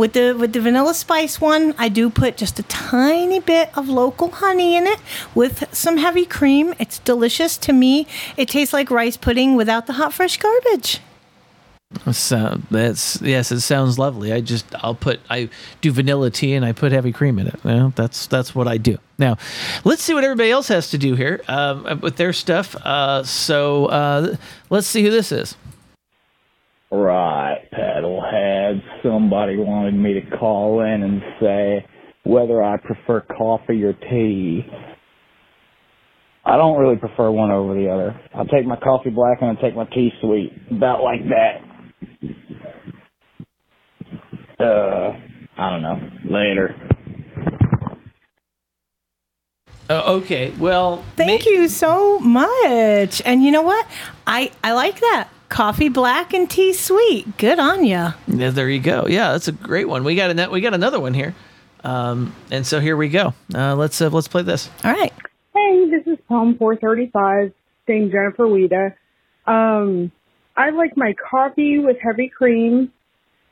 with 0.00 0.14
the 0.14 0.32
with 0.32 0.54
the 0.54 0.60
vanilla 0.62 0.94
spice 0.94 1.42
one, 1.42 1.74
I 1.76 1.90
do 1.90 2.08
put 2.08 2.38
just 2.38 2.58
a 2.58 2.62
tiny 2.62 3.38
bit 3.38 3.68
of 3.76 3.90
local 3.90 4.30
honey 4.30 4.74
in 4.74 4.86
it 4.86 4.98
with 5.34 5.68
some 5.72 5.98
heavy 5.98 6.24
cream. 6.24 6.72
It's 6.78 6.98
delicious 7.00 7.58
to 7.58 7.74
me. 7.74 8.06
It 8.38 8.48
tastes 8.48 8.72
like 8.72 8.90
rice 8.90 9.18
pudding 9.18 9.56
without 9.56 9.86
the 9.86 9.92
hot 9.92 10.14
fresh 10.14 10.38
garbage. 10.38 11.00
So 12.12 12.62
that's 12.70 13.20
yes, 13.20 13.52
it 13.52 13.60
sounds 13.60 13.98
lovely. 13.98 14.32
I 14.32 14.40
just 14.40 14.64
I'll 14.76 14.94
put 14.94 15.20
I 15.28 15.50
do 15.82 15.92
vanilla 15.92 16.30
tea 16.30 16.54
and 16.54 16.64
I 16.64 16.72
put 16.72 16.92
heavy 16.92 17.12
cream 17.12 17.38
in 17.38 17.48
it. 17.48 17.94
That's 17.94 18.26
that's 18.26 18.54
what 18.54 18.66
I 18.66 18.78
do. 18.78 18.96
Now, 19.18 19.36
let's 19.84 20.02
see 20.02 20.14
what 20.14 20.24
everybody 20.24 20.50
else 20.50 20.68
has 20.68 20.88
to 20.92 20.98
do 20.98 21.14
here 21.14 21.42
um, 21.46 22.00
with 22.00 22.16
their 22.16 22.32
stuff. 22.32 22.74
Uh, 22.74 23.22
so 23.22 23.84
uh, 23.86 24.36
let's 24.70 24.86
see 24.86 25.02
who 25.02 25.10
this 25.10 25.30
is. 25.30 25.56
Right, 26.92 27.68
paddlehead. 27.72 28.82
Somebody 29.04 29.56
wanted 29.56 29.94
me 29.94 30.14
to 30.14 30.36
call 30.36 30.80
in 30.80 31.02
and 31.04 31.22
say 31.40 31.86
whether 32.24 32.62
I 32.62 32.78
prefer 32.78 33.20
coffee 33.20 33.84
or 33.84 33.92
tea. 33.92 34.66
I 36.44 36.56
don't 36.56 36.78
really 36.80 36.96
prefer 36.96 37.30
one 37.30 37.52
over 37.52 37.74
the 37.74 37.88
other. 37.88 38.20
I'll 38.34 38.46
take 38.46 38.66
my 38.66 38.76
coffee 38.76 39.10
black 39.10 39.38
and 39.40 39.50
I'll 39.50 39.62
take 39.62 39.76
my 39.76 39.84
tea 39.84 40.10
sweet. 40.20 40.52
About 40.72 41.04
like 41.04 41.20
that. 41.28 41.60
Uh, 44.58 45.12
I 45.56 45.70
don't 45.70 45.82
know. 45.82 46.10
Later. 46.24 46.74
Uh, 49.88 50.14
okay, 50.14 50.52
well, 50.58 51.04
Thank 51.16 51.46
you 51.46 51.68
so 51.68 52.18
much. 52.20 53.22
And 53.24 53.44
you 53.44 53.52
know 53.52 53.62
what? 53.62 53.86
I 54.26 54.50
I 54.62 54.72
like 54.72 54.98
that. 55.00 55.28
Coffee 55.50 55.88
black 55.88 56.32
and 56.32 56.48
tea 56.48 56.72
sweet. 56.72 57.36
Good 57.36 57.58
on 57.58 57.84
ya. 57.84 58.12
yeah, 58.28 58.50
there 58.50 58.70
you 58.70 58.78
go. 58.78 59.06
Yeah, 59.08 59.32
that's 59.32 59.48
a 59.48 59.52
great 59.52 59.88
one. 59.88 60.04
We 60.04 60.14
got 60.14 60.30
a 60.30 60.48
we 60.48 60.60
got 60.60 60.74
another 60.74 61.00
one 61.00 61.12
here, 61.12 61.34
um, 61.82 62.32
and 62.52 62.64
so 62.64 62.78
here 62.78 62.96
we 62.96 63.08
go. 63.08 63.34
Uh, 63.52 63.74
let's 63.74 64.00
uh, 64.00 64.08
let's 64.10 64.28
play 64.28 64.42
this. 64.42 64.70
All 64.84 64.92
right. 64.92 65.12
Hey, 65.52 65.90
this 65.90 66.06
is 66.06 66.18
Palm 66.28 66.56
435, 66.56 67.52
saying 67.88 68.12
Jennifer 68.12 68.44
Wida. 68.44 68.94
Um, 69.44 70.12
I 70.56 70.70
like 70.70 70.96
my 70.96 71.14
coffee 71.28 71.80
with 71.80 71.96
heavy 72.00 72.28
cream, 72.28 72.92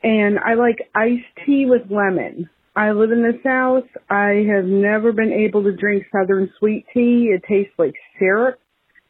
and 0.01 0.39
I 0.39 0.53
like 0.53 0.89
iced 0.95 1.25
tea 1.45 1.65
with 1.65 1.91
lemon. 1.91 2.49
I 2.77 2.91
live 2.91 3.11
in 3.11 3.23
the 3.23 3.37
South. 3.43 3.89
I 4.09 4.45
have 4.49 4.63
never 4.63 5.11
been 5.11 5.33
able 5.33 5.63
to 5.63 5.73
drink 5.73 6.05
Southern 6.13 6.49
sweet 6.59 6.85
tea. 6.93 7.33
It 7.35 7.43
tastes 7.45 7.73
like 7.77 7.93
syrup. 8.17 8.57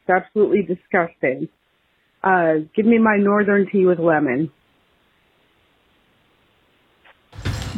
It's 0.00 0.10
absolutely 0.10 0.62
disgusting. 0.62 1.48
Uh, 2.22 2.66
give 2.76 2.86
me 2.86 2.98
my 2.98 3.16
Northern 3.16 3.68
tea 3.70 3.86
with 3.86 3.98
lemon. 3.98 4.50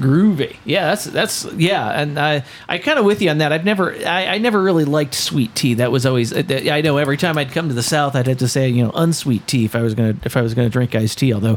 Groovy. 0.02 0.56
Yeah, 0.64 0.86
that's 0.86 1.04
that's 1.04 1.44
yeah, 1.54 1.88
and 1.88 2.18
I 2.18 2.44
I 2.68 2.78
kind 2.78 2.98
of 2.98 3.04
with 3.04 3.22
you 3.22 3.30
on 3.30 3.38
that. 3.38 3.52
I've 3.52 3.64
never 3.64 3.94
I, 4.06 4.26
I 4.26 4.38
never 4.38 4.60
really 4.60 4.84
liked 4.84 5.14
sweet 5.14 5.54
tea. 5.54 5.74
That 5.74 5.92
was 5.92 6.04
always 6.04 6.32
uh, 6.32 6.42
I 6.70 6.80
know 6.80 6.96
every 6.96 7.16
time 7.16 7.38
I'd 7.38 7.52
come 7.52 7.68
to 7.68 7.74
the 7.74 7.82
South, 7.82 8.16
I'd 8.16 8.26
have 8.26 8.38
to 8.38 8.48
say 8.48 8.68
you 8.68 8.82
know 8.82 8.90
unsweet 8.94 9.46
tea 9.46 9.64
if 9.64 9.76
I 9.76 9.82
was 9.82 9.94
gonna 9.94 10.16
if 10.24 10.36
I 10.36 10.42
was 10.42 10.54
gonna 10.54 10.68
drink 10.68 10.94
iced 10.94 11.18
tea. 11.18 11.32
Although, 11.32 11.56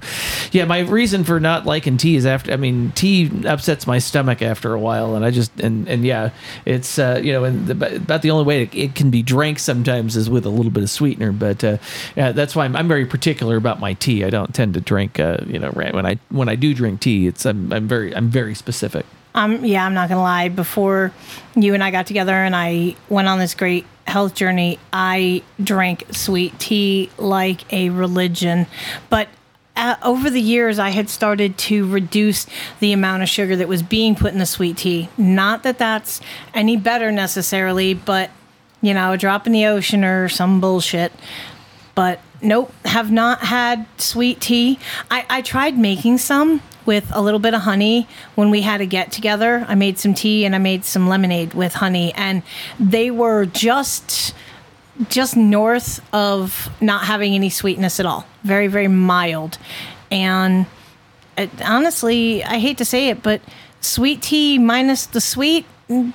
yeah, 0.52 0.66
my 0.66 0.80
reason 0.80 1.24
for 1.24 1.40
not 1.40 1.66
liking 1.66 1.98
tea 1.98 2.16
is 2.16 2.26
after 2.26 2.52
I 2.52 2.58
mean 2.58 2.92
tea 2.92 3.32
upsets 3.46 3.88
my 3.88 4.00
stomach 4.00 4.42
after 4.42 4.74
a 4.74 4.80
while, 4.80 5.16
and 5.16 5.26
I 5.26 5.32
just 5.32 5.52
and 5.60 5.88
and 5.88 6.06
yeah, 6.06 6.30
it's 6.66 7.00
uh, 7.00 7.20
you 7.24 7.34
know 7.34 7.44
and 7.44 7.68
the, 7.68 7.96
about 7.96 8.22
the 8.22 8.32
only 8.32 8.46
way 8.46 8.70
it, 8.72 8.96
can 8.96 9.10
be 9.10 9.24
drank 9.24 9.60
sometimes 9.60 10.16
is 10.16 10.30
with 10.30 10.46
a 10.46 10.50
little 10.50 10.72
bit 10.72 10.84
of 10.84 10.90
sweetener. 10.90 11.32
But 11.32 11.64
uh, 11.64 11.78
yeah, 12.16 12.32
that's 12.32 12.56
why 12.56 12.66
I'm, 12.66 12.76
I'm 12.76 12.88
very 12.88 13.06
particular 13.06 13.58
about 13.58 13.80
my 13.80 13.94
tea. 13.94 14.24
I 14.24 14.30
don't 14.30 14.54
tend 14.54 14.76
to 14.76 14.82
drink 14.82 15.20
uh, 15.20 15.38
you 15.48 15.60
know 15.60 15.72
when 15.72 16.06
I 16.06 16.20
when 16.30 16.50
I 16.50 16.56
do 16.56 16.74
drink 16.74 17.00
tea, 17.00 17.28
it's 17.28 17.46
I'm, 17.46 17.74
I'm 17.74 17.88
very 17.88 18.16
I'm 18.16 18.30
very 18.36 18.54
specific. 18.54 19.06
Um, 19.34 19.64
yeah, 19.64 19.86
I'm 19.86 19.94
not 19.94 20.10
gonna 20.10 20.22
lie. 20.22 20.50
Before 20.50 21.14
you 21.56 21.74
and 21.74 21.82
I 21.82 21.90
got 21.90 22.06
together 22.06 22.34
and 22.34 22.54
I 22.54 22.96
went 23.08 23.30
on 23.30 23.40
this 23.40 23.54
great 23.54 23.86
health 24.08 24.36
journey, 24.36 24.78
I 24.92 25.42
drank 25.64 26.04
sweet 26.12 26.60
tea 26.60 27.10
like 27.18 27.72
a 27.72 27.92
religion. 27.92 28.68
But 29.10 29.30
uh, 29.78 29.96
over 30.04 30.30
the 30.30 30.42
years, 30.42 30.80
I 30.80 30.90
had 30.90 31.10
started 31.10 31.58
to 31.70 31.88
reduce 31.88 32.46
the 32.82 32.92
amount 32.92 33.24
of 33.24 33.30
sugar 33.30 33.56
that 33.56 33.70
was 33.70 33.82
being 33.82 34.16
put 34.16 34.34
in 34.34 34.40
the 34.40 34.46
sweet 34.46 34.76
tea. 34.76 35.08
Not 35.18 35.64
that 35.64 35.78
that's 35.78 36.20
any 36.54 36.76
better 36.76 37.10
necessarily, 37.14 37.94
but 37.94 38.32
you 38.82 38.94
know, 38.94 39.14
a 39.14 39.18
drop 39.18 39.48
in 39.48 39.54
the 39.54 39.66
ocean 39.66 40.04
or 40.04 40.28
some 40.28 40.60
bullshit. 40.60 41.14
But 41.94 42.20
nope, 42.42 42.74
have 42.84 43.14
not 43.14 43.40
had 43.40 43.86
sweet 43.98 44.42
tea. 44.42 44.78
I, 45.10 45.26
I 45.30 45.42
tried 45.42 45.78
making 45.78 46.18
some 46.18 46.62
with 46.86 47.10
a 47.14 47.22
little 47.22 47.40
bit 47.40 47.54
of 47.54 47.62
honey 47.62 48.08
when 48.36 48.50
we 48.50 48.62
had 48.62 48.82
a 48.82 48.86
get 48.86 49.12
together. 49.12 49.66
I 49.68 49.76
made 49.76 49.98
some 49.98 50.14
tea 50.14 50.46
and 50.46 50.56
I 50.56 50.60
made 50.60 50.86
some 50.86 51.08
lemonade 51.08 51.54
with 51.54 51.74
honey, 51.74 52.14
and 52.14 52.44
they 52.80 53.12
were 53.12 53.46
just 53.46 54.34
just 55.10 55.36
north 55.36 56.00
of 56.14 56.70
not 56.80 57.06
having 57.06 57.34
any 57.34 57.50
sweetness 57.50 58.00
at 58.00 58.06
all. 58.06 58.26
Very, 58.44 58.68
very 58.68 58.88
mild. 58.88 59.58
And 60.10 60.66
uh, 61.38 61.48
honestly, 61.64 62.44
I 62.44 62.60
hate 62.60 62.78
to 62.78 62.86
say 62.86 63.10
it, 63.10 63.22
but 63.22 63.42
sweet 63.82 64.22
tea 64.22 64.58
minus 64.58 65.06
the 65.06 65.22
sweet 65.22 65.66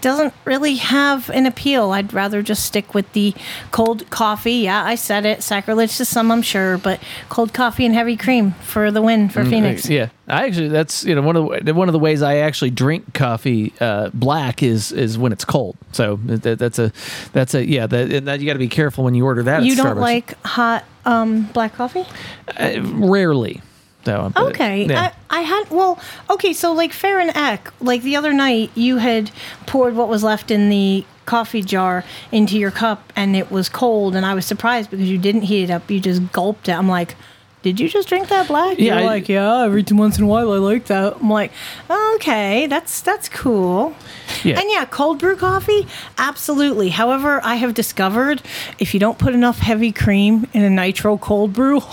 doesn't 0.01 0.35
really 0.45 0.75
have 0.77 1.31
an 1.31 1.47
appeal. 1.47 1.93
I'd 1.93 2.13
rather 2.13 2.43
just 2.43 2.65
stick 2.65 2.93
with 2.93 3.13
the 3.13 3.35
cold 3.71 4.09
coffee. 4.11 4.53
Yeah, 4.55 4.85
I 4.85 4.97
said 4.97 5.25
it. 5.25 5.43
Sacrilege 5.43 5.97
to 5.99 6.05
some, 6.05 6.33
I'm 6.33 6.43
sure, 6.43 6.77
but 6.79 7.01
cold 7.29 7.53
coffee 7.55 7.85
and 7.87 7.95
heavy 7.95 8.17
cream 8.17 8.53
for 8.63 8.91
the 8.91 9.01
win 9.01 9.29
for 9.29 9.45
Mm, 9.45 9.51
Pheonix. 9.53 9.89
Yeah, 9.89 10.09
I 10.27 10.47
actually 10.47 10.69
that's 10.69 11.05
you 11.05 11.15
know 11.15 11.23
one 11.23 11.37
of 11.37 11.65
the 11.65 11.73
one 11.73 11.89
of 11.89 11.93
the 11.93 11.99
ways 12.01 12.21
I 12.21 12.37
actually 12.39 12.71
drink 12.71 13.15
coffee 13.15 13.73
uh, 13.81 14.11
black 14.13 14.63
is 14.63 14.91
is 14.91 15.17
when 15.19 15.31
it's 15.33 15.45
cold. 15.45 15.77
So 15.93 16.17
that, 16.25 16.59
that's 16.59 16.79
a 16.81 16.93
that's 17.33 17.55
a 17.55 17.65
yeah 17.65 17.87
that, 17.87 18.11
and 18.13 18.27
that 18.27 18.41
you 18.41 18.47
got 18.47 18.55
to 18.55 18.59
be 18.59 18.69
careful 18.69 19.05
when 19.05 19.15
you 19.15 19.25
order 19.25 19.45
that. 19.45 19.63
You 19.63 19.77
don't 19.77 19.97
Starbucks. 19.97 20.01
like 20.01 20.43
hot 20.45 20.85
um, 21.05 21.45
black 21.53 21.75
coffee? 21.75 22.05
uh, 22.59 22.81
rarely. 22.83 23.63
So 24.05 24.33
but, 24.35 24.47
Okay. 24.49 24.87
yeah. 24.87 25.13
I, 25.31 25.39
I 25.39 25.43
had, 25.43 25.71
well, 25.71 25.99
okay, 26.29 26.53
so 26.53 26.73
like 26.73 26.93
Fair 26.93 27.21
and 27.21 27.31
Eck, 27.37 27.73
like 27.81 28.03
the 28.03 28.17
other 28.17 28.33
night, 28.33 28.71
you 28.75 28.97
had 28.97 29.31
poured 29.67 29.95
what 29.95 30.09
was 30.09 30.23
left 30.23 30.51
in 30.51 30.71
the 30.71 31.05
coffee 31.27 31.63
jar 31.63 32.03
into 32.33 32.59
your 32.59 32.71
cup 32.71 33.13
and 33.15 33.37
it 33.37 33.51
was 33.51 33.69
cold, 33.69 34.17
and 34.17 34.25
I 34.27 34.35
was 34.35 34.47
surprised 34.47 34.91
because 34.91 35.09
you 35.09 35.19
didn't 35.19 35.43
heat 35.43 35.65
it 35.65 35.71
up. 35.71 35.91
You 35.91 36.01
just 36.01 36.33
gulped 36.33 36.69
it. 36.69 36.73
I'm 36.73 36.89
like, 36.89 37.15
did 37.63 37.79
you 37.79 37.89
just 37.89 38.09
drink 38.09 38.29
that 38.29 38.49
black? 38.49 38.79
Yeah, 38.79 38.95
You're 38.95 39.03
I- 39.03 39.07
like, 39.07 39.29
yeah, 39.29 39.65
every 39.65 39.83
two 39.83 39.97
once 39.97 40.17
in 40.17 40.25
a 40.25 40.27
while 40.27 40.53
I 40.53 40.57
like 40.57 40.87
that. 40.87 41.17
I'm 41.21 41.31
like, 41.31 41.53
okay, 42.15 42.67
that's 42.67 43.03
that's 43.03 43.29
cool. 43.29 43.95
Yeah. 44.45 44.59
And 44.59 44.71
yeah, 44.71 44.87
cold 44.87 45.19
brew 45.19 45.37
coffee, 45.37 45.87
absolutely. 46.17 46.91
However, 46.91 47.41
I 47.45 47.57
have 47.57 47.75
discovered 47.75 48.43
if 48.79 48.95
you 48.95 49.01
don't 49.01 49.19
put 49.19 49.35
enough 49.35 49.59
heavy 49.59 49.93
cream 49.93 50.47
in 50.53 50.63
a 50.63 50.71
nitro 50.71 51.19
cold 51.19 51.53
brew, 51.53 51.81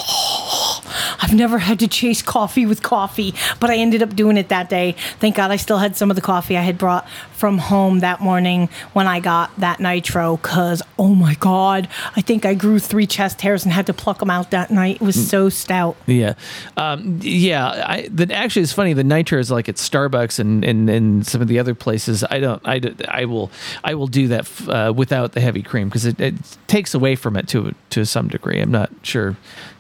I've 1.20 1.34
never 1.34 1.58
had 1.58 1.80
to 1.80 1.88
chase 1.88 2.22
coffee 2.22 2.66
with 2.66 2.82
coffee, 2.82 3.34
but 3.60 3.70
I 3.70 3.78
ended 3.78 4.02
up 4.02 4.16
doing 4.16 4.38
it 4.38 4.50
that 4.50 4.70
day. 4.70 4.96
Thank 5.20 5.36
God 5.36 5.52
I 5.52 5.58
still 5.58 5.80
had 5.80 5.96
some 5.96 6.10
of 6.10 6.16
the 6.16 6.22
coffee 6.22 6.58
I 6.58 6.62
had 6.62 6.78
brought 6.78 7.08
from 7.34 7.58
home 7.58 8.00
that 8.00 8.22
morning 8.22 8.70
when 8.94 9.08
I 9.08 9.20
got 9.20 9.56
that 9.60 9.80
nitro. 9.80 10.38
Cause 10.38 10.82
oh 10.98 11.14
my 11.14 11.36
God, 11.36 11.88
I 12.16 12.22
think 12.22 12.46
I 12.46 12.54
grew 12.54 12.80
three 12.80 13.08
chest 13.08 13.42
hairs 13.42 13.64
and 13.64 13.74
had 13.74 13.86
to 13.88 13.94
pluck 13.94 14.20
them 14.20 14.30
out 14.30 14.52
that 14.52 14.72
night. 14.72 14.96
It 14.96 15.02
was 15.02 15.18
mm. 15.18 15.30
so 15.30 15.50
stout. 15.58 15.96
Yeah, 16.06 16.36
um, 16.78 17.20
yeah. 17.22 17.68
I 17.86 18.08
the, 18.10 18.34
actually 18.34 18.64
it's 18.64 18.74
funny. 18.74 18.94
The 18.94 19.04
nitro 19.04 19.40
is 19.40 19.52
like 19.52 19.68
at 19.70 19.76
Starbucks 19.76 20.40
and, 20.40 20.64
and, 20.64 20.90
and 20.90 21.26
some 21.28 21.42
of 21.42 21.48
the 21.48 21.60
other 21.60 21.76
places. 21.76 22.24
I 22.30 22.40
don't. 22.40 22.62
I, 22.66 22.80
I 23.08 23.26
will 23.26 23.52
I 23.84 23.96
will 23.96 24.08
do 24.08 24.28
that 24.30 24.42
f- 24.42 24.70
uh, 24.70 24.94
without 24.96 25.34
the 25.34 25.42
heavy 25.42 25.62
cream 25.64 25.90
because 25.90 26.06
it, 26.06 26.20
it 26.20 26.36
takes 26.68 26.94
away 26.94 27.16
from 27.16 27.36
it 27.36 27.48
to 27.50 27.74
to 27.92 28.06
some 28.06 28.28
degree. 28.28 28.62
I'm 28.62 28.72
not 28.72 28.92
sure. 29.04 29.36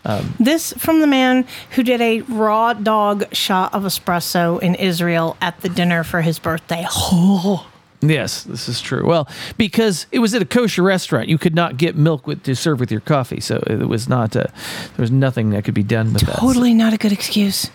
Um, 0.05 0.35
This 0.39 0.73
from 0.73 1.01
the 1.01 1.07
man 1.07 1.45
who 1.71 1.83
did 1.83 2.01
a 2.01 2.21
raw 2.21 2.73
dog 2.73 3.33
shot 3.33 3.73
of 3.73 3.83
espresso 3.83 4.61
in 4.61 4.75
Israel 4.75 5.37
at 5.41 5.59
the 5.61 5.69
dinner 5.69 6.03
for 6.03 6.21
his 6.21 6.39
birthday. 6.39 6.85
Oh. 6.89 7.67
Yes, 8.01 8.43
this 8.43 8.69
is 8.69 8.79
true. 8.79 9.05
Well, 9.07 9.27
because 9.57 10.05
it 10.11 10.19
was 10.19 10.33
at 10.35 10.41
a 10.41 10.45
kosher 10.45 10.83
restaurant, 10.83 11.29
you 11.29 11.37
could 11.37 11.55
not 11.55 11.77
get 11.77 11.95
milk 11.95 12.27
with 12.27 12.43
to 12.43 12.55
serve 12.55 12.79
with 12.79 12.91
your 12.91 13.01
coffee, 13.01 13.39
so 13.39 13.63
it 13.65 13.87
was 13.87 14.07
not. 14.07 14.35
Uh, 14.35 14.43
there 14.43 14.99
was 15.01 15.11
nothing 15.11 15.49
that 15.51 15.63
could 15.63 15.73
be 15.73 15.83
done 15.83 16.13
with 16.13 16.21
that. 16.23 16.37
Totally 16.37 16.73
not 16.73 16.93
a 16.93 16.97
good 16.97 17.11
excuse. 17.11 17.71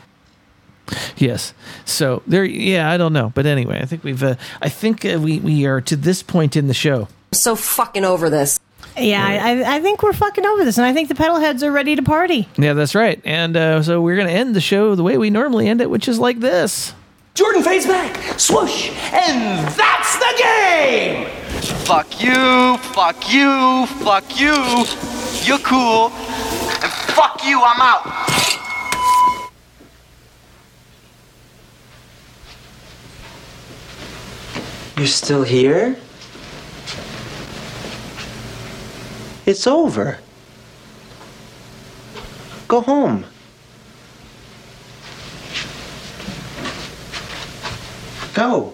Yes. 1.17 1.55
So 1.85 2.23
there. 2.27 2.45
Yeah, 2.45 2.91
I 2.91 2.97
don't 2.97 3.13
know, 3.13 3.33
but 3.35 3.47
anyway, 3.47 3.81
I 3.83 3.87
think 3.87 4.05
we've. 4.05 4.23
Uh, 4.23 4.37
I 4.61 4.69
think 4.69 5.05
uh, 5.05 5.19
we 5.21 5.41
we 5.41 5.67
are 5.67 5.81
to 5.81 5.97
this 5.97 6.23
point 6.23 6.57
in 6.57 6.69
the 6.69 6.75
show. 6.75 7.09
So 7.33 7.57
fucking 7.57 8.05
over 8.05 8.31
this. 8.31 8.61
Yeah, 8.97 9.25
I, 9.25 9.77
I 9.77 9.81
think 9.81 10.03
we're 10.03 10.13
fucking 10.13 10.45
over 10.45 10.65
this, 10.65 10.77
and 10.77 10.87
I 10.87 10.93
think 10.93 11.09
the 11.09 11.15
pedal 11.15 11.39
heads 11.39 11.63
are 11.63 11.73
ready 11.73 11.97
to 11.97 12.03
party. 12.03 12.47
Yeah, 12.59 12.75
that's 12.75 12.95
right. 12.95 13.21
And 13.25 13.57
uh, 13.57 13.83
so 13.83 14.01
we're 14.01 14.17
gonna 14.17 14.31
end 14.31 14.55
the 14.55 14.61
show 14.61 14.95
the 14.95 15.03
way 15.03 15.17
we 15.17 15.31
normally 15.31 15.67
end 15.67 15.81
it, 15.81 15.89
which 15.91 16.09
is 16.09 16.19
like 16.19 16.41
this. 16.41 16.93
Jordan 17.35 17.63
fades 17.63 17.87
back, 17.87 18.39
swoosh, 18.39 18.91
and 19.11 19.67
that's 19.69 20.19
the 20.19 20.35
game! 20.37 21.27
Fuck 21.87 22.23
you, 22.23 22.77
fuck 22.93 23.33
you, 23.33 23.87
fuck 24.05 24.39
you. 24.39 24.53
You're 25.43 25.59
cool. 25.61 26.11
And 26.11 26.93
fuck 27.15 27.43
you, 27.43 27.59
I'm 27.63 27.81
out. 27.81 28.05
You're 34.99 35.07
still 35.07 35.43
here? 35.43 35.97
It's 39.47 39.67
over. 39.67 40.19
Go 42.69 42.83
home. 42.83 43.25
Go. 48.35 48.73